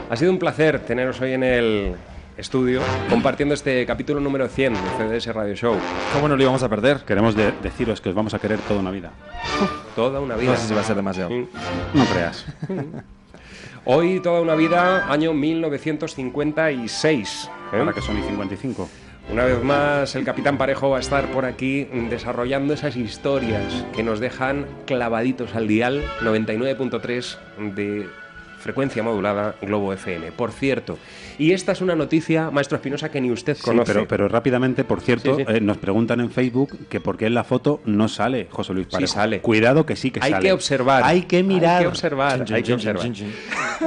Ha 0.09 0.17
sido 0.17 0.31
un 0.33 0.39
placer 0.39 0.79
teneros 0.79 1.21
hoy 1.21 1.33
en 1.35 1.43
el 1.45 1.93
estudio 2.39 2.81
compartiendo 3.11 3.55
este 3.55 3.85
capítulo 3.85 4.19
número 4.19 4.49
100 4.49 4.73
de 4.73 4.81
CDS 5.21 5.27
Radio 5.35 5.55
Show. 5.55 5.77
¿Cómo 6.15 6.27
no 6.29 6.37
lo 6.37 6.43
íbamos 6.43 6.63
a 6.63 6.71
perder? 6.71 7.01
Queremos 7.07 7.37
de- 7.37 7.53
deciros 7.63 8.01
que 8.01 8.09
os 8.09 8.15
vamos 8.15 8.33
a 8.33 8.39
querer 8.39 8.61
toda 8.61 8.81
una 8.81 8.91
vida. 8.91 9.11
Toda 9.95 10.21
una 10.21 10.37
vida. 10.37 10.53
No 10.53 10.57
sé 10.57 10.69
si 10.69 10.75
va 10.75 10.81
a 10.81 10.85
ser 10.85 10.97
demasiado. 10.97 11.29
No 11.31 12.07
creas. 12.13 12.47
Hoy 13.87 14.21
toda 14.21 14.41
una 14.41 14.55
vida, 14.55 15.13
año 15.13 15.35
1956. 15.35 17.51
¿eh? 17.73 17.79
Ahora 17.79 17.93
que 17.93 18.01
son 18.01 18.19
y 18.19 18.23
55. 18.23 18.89
Una 19.31 19.45
vez 19.45 19.63
más, 19.63 20.15
el 20.17 20.25
Capitán 20.25 20.59
Parejo 20.59 20.91
va 20.91 20.99
a 20.99 21.01
estar 21.01 21.31
por 21.33 21.45
aquí 21.45 21.85
desarrollando 22.11 22.75
esas 22.75 22.97
historias 22.97 23.87
que 23.95 24.03
nos 24.03 24.21
dejan 24.21 24.67
clavaditos 24.87 25.55
al 25.55 25.67
dial 25.67 26.05
99.3 26.21 27.37
de 27.75 28.07
frecuencia 28.65 29.03
modulada 29.03 29.57
Globo 29.61 29.93
FM. 29.93 30.33
Por 30.33 30.51
cierto, 30.51 30.99
y 31.39 31.53
esta 31.53 31.73
es 31.73 31.83
una 31.83 31.95
noticia, 31.95 32.51
maestro 32.51 32.77
Espinosa, 32.77 33.11
que 33.11 33.21
ni 33.21 33.31
usted 33.31 33.55
Sí, 33.57 33.63
conoce. 33.63 33.93
pero, 33.93 34.09
pero 34.09 34.27
rápidamente, 34.29 34.85
por 34.85 35.03
cierto, 35.03 35.37
Sí, 35.37 35.45
sí. 35.47 35.53
eh, 35.57 35.61
nos 35.61 35.77
preguntan 35.77 36.21
en 36.21 36.31
Facebook 36.31 36.89
que 36.89 36.99
por 36.99 37.19
qué 37.19 37.27
en 37.27 37.35
la 37.35 37.45
foto 37.45 37.81
no 37.85 38.09
sale 38.09 38.49
José 38.51 38.73
Luis 38.73 38.87
Parejo. 38.87 39.13
sale. 39.13 39.41
Cuidado 39.41 39.85
que 39.85 39.97
sí 39.97 40.11
que 40.11 40.21
hay 40.23 40.33
sale. 40.33 40.47
que 40.49 40.53
observar. 40.53 41.03
Hay 41.05 41.23
que 41.23 41.43
mirar. 41.43 41.77
Hay 41.77 41.83
que 41.85 41.89
observar. 41.89 42.45
Hay 42.51 42.63
que 42.63 42.73
observar. 42.73 43.07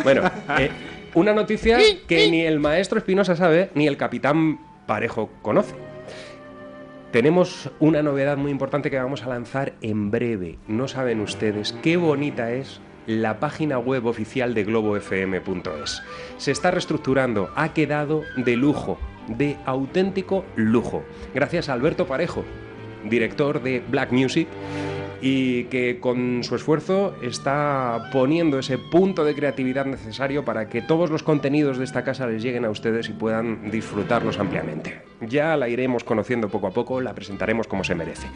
Bueno, 0.03 0.21
eh, 0.59 0.69
una 1.15 1.33
noticia 1.33 1.79
que 2.07 2.29
ni 2.29 2.41
el 2.41 2.59
maestro 2.59 2.99
Espinosa 2.99 3.35
sabe 3.35 3.71
ni 3.73 3.87
el 3.87 3.97
capitán 3.97 4.59
Parejo 4.85 5.31
conoce. 5.41 5.73
Tenemos 7.11 7.71
una 7.79 8.03
novedad 8.03 8.37
muy 8.37 8.51
importante 8.51 8.91
que 8.91 8.97
vamos 8.99 9.23
a 9.23 9.29
lanzar 9.29 9.73
en 9.81 10.11
breve. 10.11 10.59
No 10.67 10.87
saben 10.87 11.21
ustedes 11.21 11.73
qué 11.81 11.97
bonita 11.97 12.51
es 12.51 12.79
la 13.07 13.39
página 13.39 13.79
web 13.79 14.05
oficial 14.05 14.53
de 14.53 14.65
globofm.es. 14.65 16.03
Se 16.37 16.51
está 16.51 16.71
reestructurando, 16.71 17.49
ha 17.55 17.73
quedado 17.73 18.23
de 18.35 18.55
lujo, 18.55 18.99
de 19.27 19.57
auténtico 19.65 20.45
lujo. 20.55 21.03
Gracias 21.33 21.69
a 21.69 21.73
Alberto 21.73 22.05
Parejo, 22.05 22.43
director 23.09 23.63
de 23.63 23.81
Black 23.89 24.11
Music, 24.11 24.47
y 25.21 25.65
que 25.65 25.99
con 25.99 26.43
su 26.43 26.55
esfuerzo 26.55 27.15
está 27.21 28.09
poniendo 28.11 28.59
ese 28.59 28.77
punto 28.77 29.25
de 29.25 29.35
creatividad 29.35 29.85
necesario 29.85 30.45
para 30.45 30.69
que 30.69 30.81
todos 30.81 31.09
los 31.09 31.23
contenidos 31.23 31.77
de 31.77 31.83
esta 31.83 32.03
casa 32.03 32.27
les 32.27 32.43
lleguen 32.43 32.65
a 32.65 32.69
ustedes 32.69 33.09
y 33.09 33.13
puedan 33.13 33.71
disfrutarlos 33.71 34.39
ampliamente. 34.39 35.01
Ya 35.21 35.57
la 35.57 35.69
iremos 35.69 36.03
conociendo 36.03 36.49
poco 36.49 36.67
a 36.67 36.71
poco, 36.71 37.01
la 37.01 37.13
presentaremos 37.13 37.67
como 37.67 37.83
se 37.83 37.95
merece. 37.95 38.27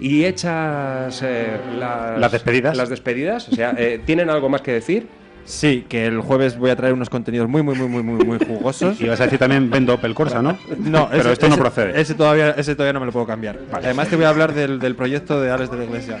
Y 0.00 0.24
hechas 0.24 1.22
eh, 1.22 1.58
las, 1.78 2.18
Las 2.18 2.32
despedidas. 2.32 2.76
Las 2.76 2.88
despedidas, 2.88 3.48
o 3.48 3.52
sea, 3.52 3.74
eh, 3.76 4.00
¿tienen 4.04 4.30
algo 4.30 4.48
más 4.48 4.62
que 4.62 4.72
decir? 4.72 5.06
Sí, 5.48 5.86
que 5.88 6.06
el 6.06 6.20
jueves 6.20 6.58
voy 6.58 6.68
a 6.70 6.76
traer 6.76 6.92
unos 6.92 7.08
contenidos 7.08 7.48
muy, 7.48 7.62
muy, 7.62 7.74
muy, 7.74 7.88
muy, 7.88 8.02
muy, 8.02 8.24
muy 8.24 8.38
jugosos. 8.38 9.00
Y 9.00 9.08
vas 9.08 9.18
a 9.20 9.24
decir 9.24 9.38
también 9.38 9.70
vendo 9.70 9.94
Opel 9.94 10.14
Corsa, 10.14 10.42
¿no? 10.42 10.58
No, 10.78 11.08
pero 11.08 11.20
ese- 11.22 11.32
esto 11.32 11.48
no 11.48 11.54
ese- 11.54 11.60
procede. 11.62 12.00
Ese 12.00 12.14
todavía, 12.14 12.50
ese 12.50 12.74
todavía 12.74 12.92
no 12.92 13.00
me 13.00 13.06
lo 13.06 13.12
puedo 13.12 13.26
cambiar. 13.26 13.58
Además 13.72 14.08
te 14.08 14.16
voy 14.16 14.26
a 14.26 14.28
hablar 14.28 14.52
del, 14.52 14.78
del 14.78 14.94
proyecto 14.94 15.40
de 15.40 15.50
Alex 15.50 15.70
de 15.70 15.76
la 15.78 15.84
Iglesia. 15.84 16.18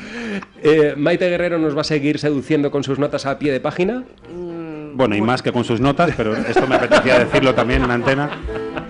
Eh, 0.62 0.94
Maite 0.96 1.28
Guerrero 1.28 1.58
nos 1.58 1.76
va 1.76 1.82
a 1.82 1.84
seguir 1.84 2.18
seduciendo 2.18 2.70
con 2.70 2.82
sus 2.84 2.98
notas 2.98 3.26
a 3.26 3.38
pie 3.38 3.52
de 3.52 3.60
página. 3.60 4.02
Bueno, 4.94 5.14
y 5.14 5.20
más 5.20 5.42
que 5.42 5.52
con 5.52 5.62
sus 5.64 5.78
notas, 5.80 6.10
pero 6.16 6.34
esto 6.34 6.66
me 6.66 6.74
apetecía 6.76 7.18
decirlo 7.20 7.54
también 7.54 7.84
en 7.84 7.90
antena. 7.90 8.30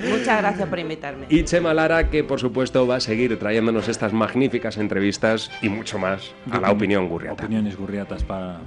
Muchas 0.06 0.40
gracias 0.40 0.68
por 0.68 0.78
invitarme. 0.78 1.26
Y 1.28 1.44
Chema 1.44 1.74
Lara, 1.74 2.10
que 2.10 2.24
por 2.24 2.40
supuesto 2.40 2.86
va 2.86 2.96
a 2.96 3.00
seguir 3.00 3.38
trayéndonos 3.38 3.88
estas 3.88 4.12
magníficas 4.12 4.76
entrevistas 4.76 5.50
y 5.62 5.68
mucho 5.68 5.98
más 5.98 6.32
a 6.50 6.60
la 6.60 6.70
opinión 6.70 7.08
gurriata. 7.08 7.44
Opiniones 7.44 7.76
gurriatas 7.76 8.22
para 8.24 8.60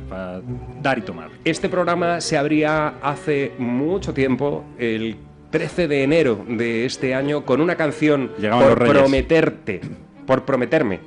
dar 0.82 0.98
y 0.98 1.02
tomar. 1.02 1.30
Este 1.46 1.70
programa 1.70 2.22
se 2.22 2.38
abría 2.38 2.96
hace 3.02 3.54
mucho 3.58 4.14
tiempo, 4.14 4.64
el 4.78 5.18
13 5.52 5.88
de 5.88 6.04
enero 6.04 6.46
de 6.48 6.86
este 6.86 7.14
año, 7.14 7.46
con 7.46 7.62
una 7.62 7.76
canción 7.76 8.32
Llegaban 8.38 8.70
por 8.70 8.88
prometerte, 8.88 9.82
por 10.26 10.46
prometerme. 10.46 10.96
¿eh? 10.96 11.00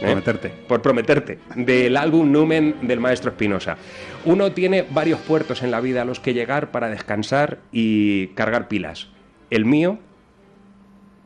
Prometerte. 0.00 0.52
Por 0.68 0.82
prometerte, 0.82 1.38
del 1.54 1.96
álbum 1.96 2.30
Numen 2.30 2.76
del 2.82 3.00
maestro 3.00 3.30
Espinosa. 3.30 3.76
Uno 4.24 4.52
tiene 4.52 4.84
varios 4.90 5.20
puertos 5.20 5.62
en 5.62 5.70
la 5.70 5.80
vida 5.80 6.02
a 6.02 6.04
los 6.04 6.20
que 6.20 6.34
llegar 6.34 6.70
para 6.70 6.88
descansar 6.88 7.58
y 7.70 8.28
cargar 8.28 8.68
pilas. 8.68 9.11
El 9.54 9.64
mío, 9.64 9.98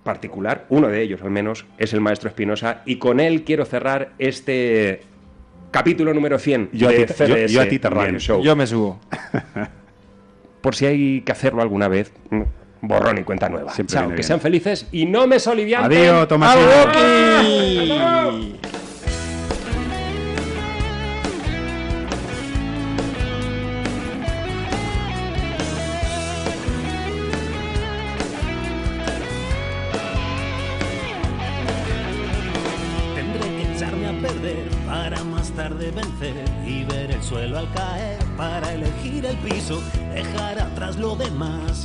particular, 0.04 0.66
uno 0.68 0.88
de 0.88 1.00
ellos 1.02 1.20
al 1.22 1.30
menos, 1.30 1.64
es 1.78 1.92
el 1.92 2.00
maestro 2.00 2.28
Espinosa 2.28 2.82
y 2.84 2.96
con 2.96 3.20
él 3.20 3.42
quiero 3.44 3.64
cerrar 3.64 4.10
este 4.18 5.02
capítulo 5.70 6.12
número 6.14 6.38
100 6.38 6.70
Yo 6.72 6.88
a 6.88 6.92
de 6.92 7.06
ti- 7.06 7.14
yo- 7.18 7.26
CDS 7.26 7.52
yo 7.52 7.60
a 7.60 7.66
ti 7.68 7.78
te 7.78 7.88
Radio 7.90 8.02
radio. 8.04 8.18
Show. 8.18 8.42
Yo 8.42 8.54
me 8.56 8.66
subo. 8.66 9.00
Por 10.60 10.74
si 10.74 10.86
hay 10.86 11.20
que 11.20 11.30
hacerlo 11.32 11.62
alguna 11.62 11.86
vez, 11.88 12.12
borrón 12.80 13.18
y 13.18 13.22
cuenta 13.24 13.48
nueva. 13.48 13.72
Siempre 13.72 13.94
Chao, 13.94 14.08
que 14.08 14.14
bien. 14.14 14.24
sean 14.24 14.40
felices 14.40 14.88
y 14.90 15.06
no 15.06 15.26
me 15.26 15.38
solivianten. 15.38 15.98
Adiós, 15.98 16.26
Tomasino. 16.28 16.64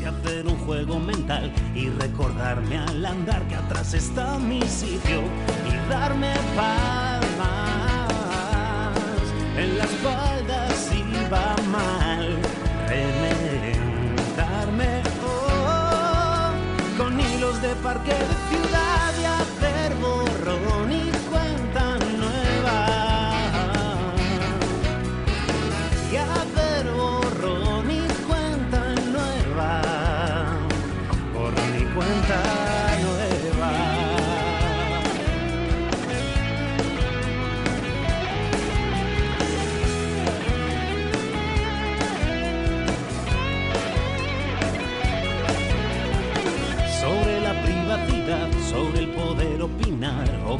Hacer 0.06 0.48
un 0.48 0.58
juego 0.60 1.00
mental 1.00 1.52
y 1.76 1.90
recordarme 1.90 2.78
al 2.78 3.06
andar 3.06 3.42
que 3.48 3.56
atrás 3.56 3.94
está 3.94 4.38
mi 4.40 4.62
sitio 4.64 5.22
y 5.68 5.90
darme 5.90 6.34
palmas 6.56 7.11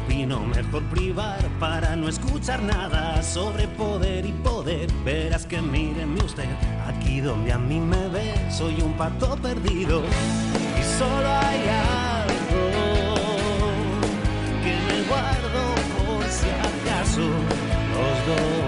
opino 0.04 0.40
mejor 0.40 0.82
privar 0.84 1.38
para 1.58 1.96
no 1.96 2.08
escuchar 2.08 2.62
nada 2.62 3.22
sobre 3.22 3.68
poder 3.68 4.26
y 4.26 4.32
poder. 4.32 4.90
Verás 5.04 5.46
que 5.46 5.60
míreme 5.60 6.22
usted, 6.24 6.48
aquí 6.86 7.20
donde 7.20 7.52
a 7.52 7.58
mí 7.58 7.80
me 7.80 8.08
ve, 8.08 8.34
soy 8.50 8.80
un 8.80 8.92
pato 8.94 9.36
perdido 9.36 10.02
y 10.78 10.98
solo 10.98 11.28
hay 11.28 11.62
algo 12.18 13.14
que 14.62 14.74
me 14.88 15.02
guardo 15.08 15.74
por 16.06 16.24
si 16.28 16.48
acaso 16.48 17.20
los 17.20 18.26
dos 18.26 18.61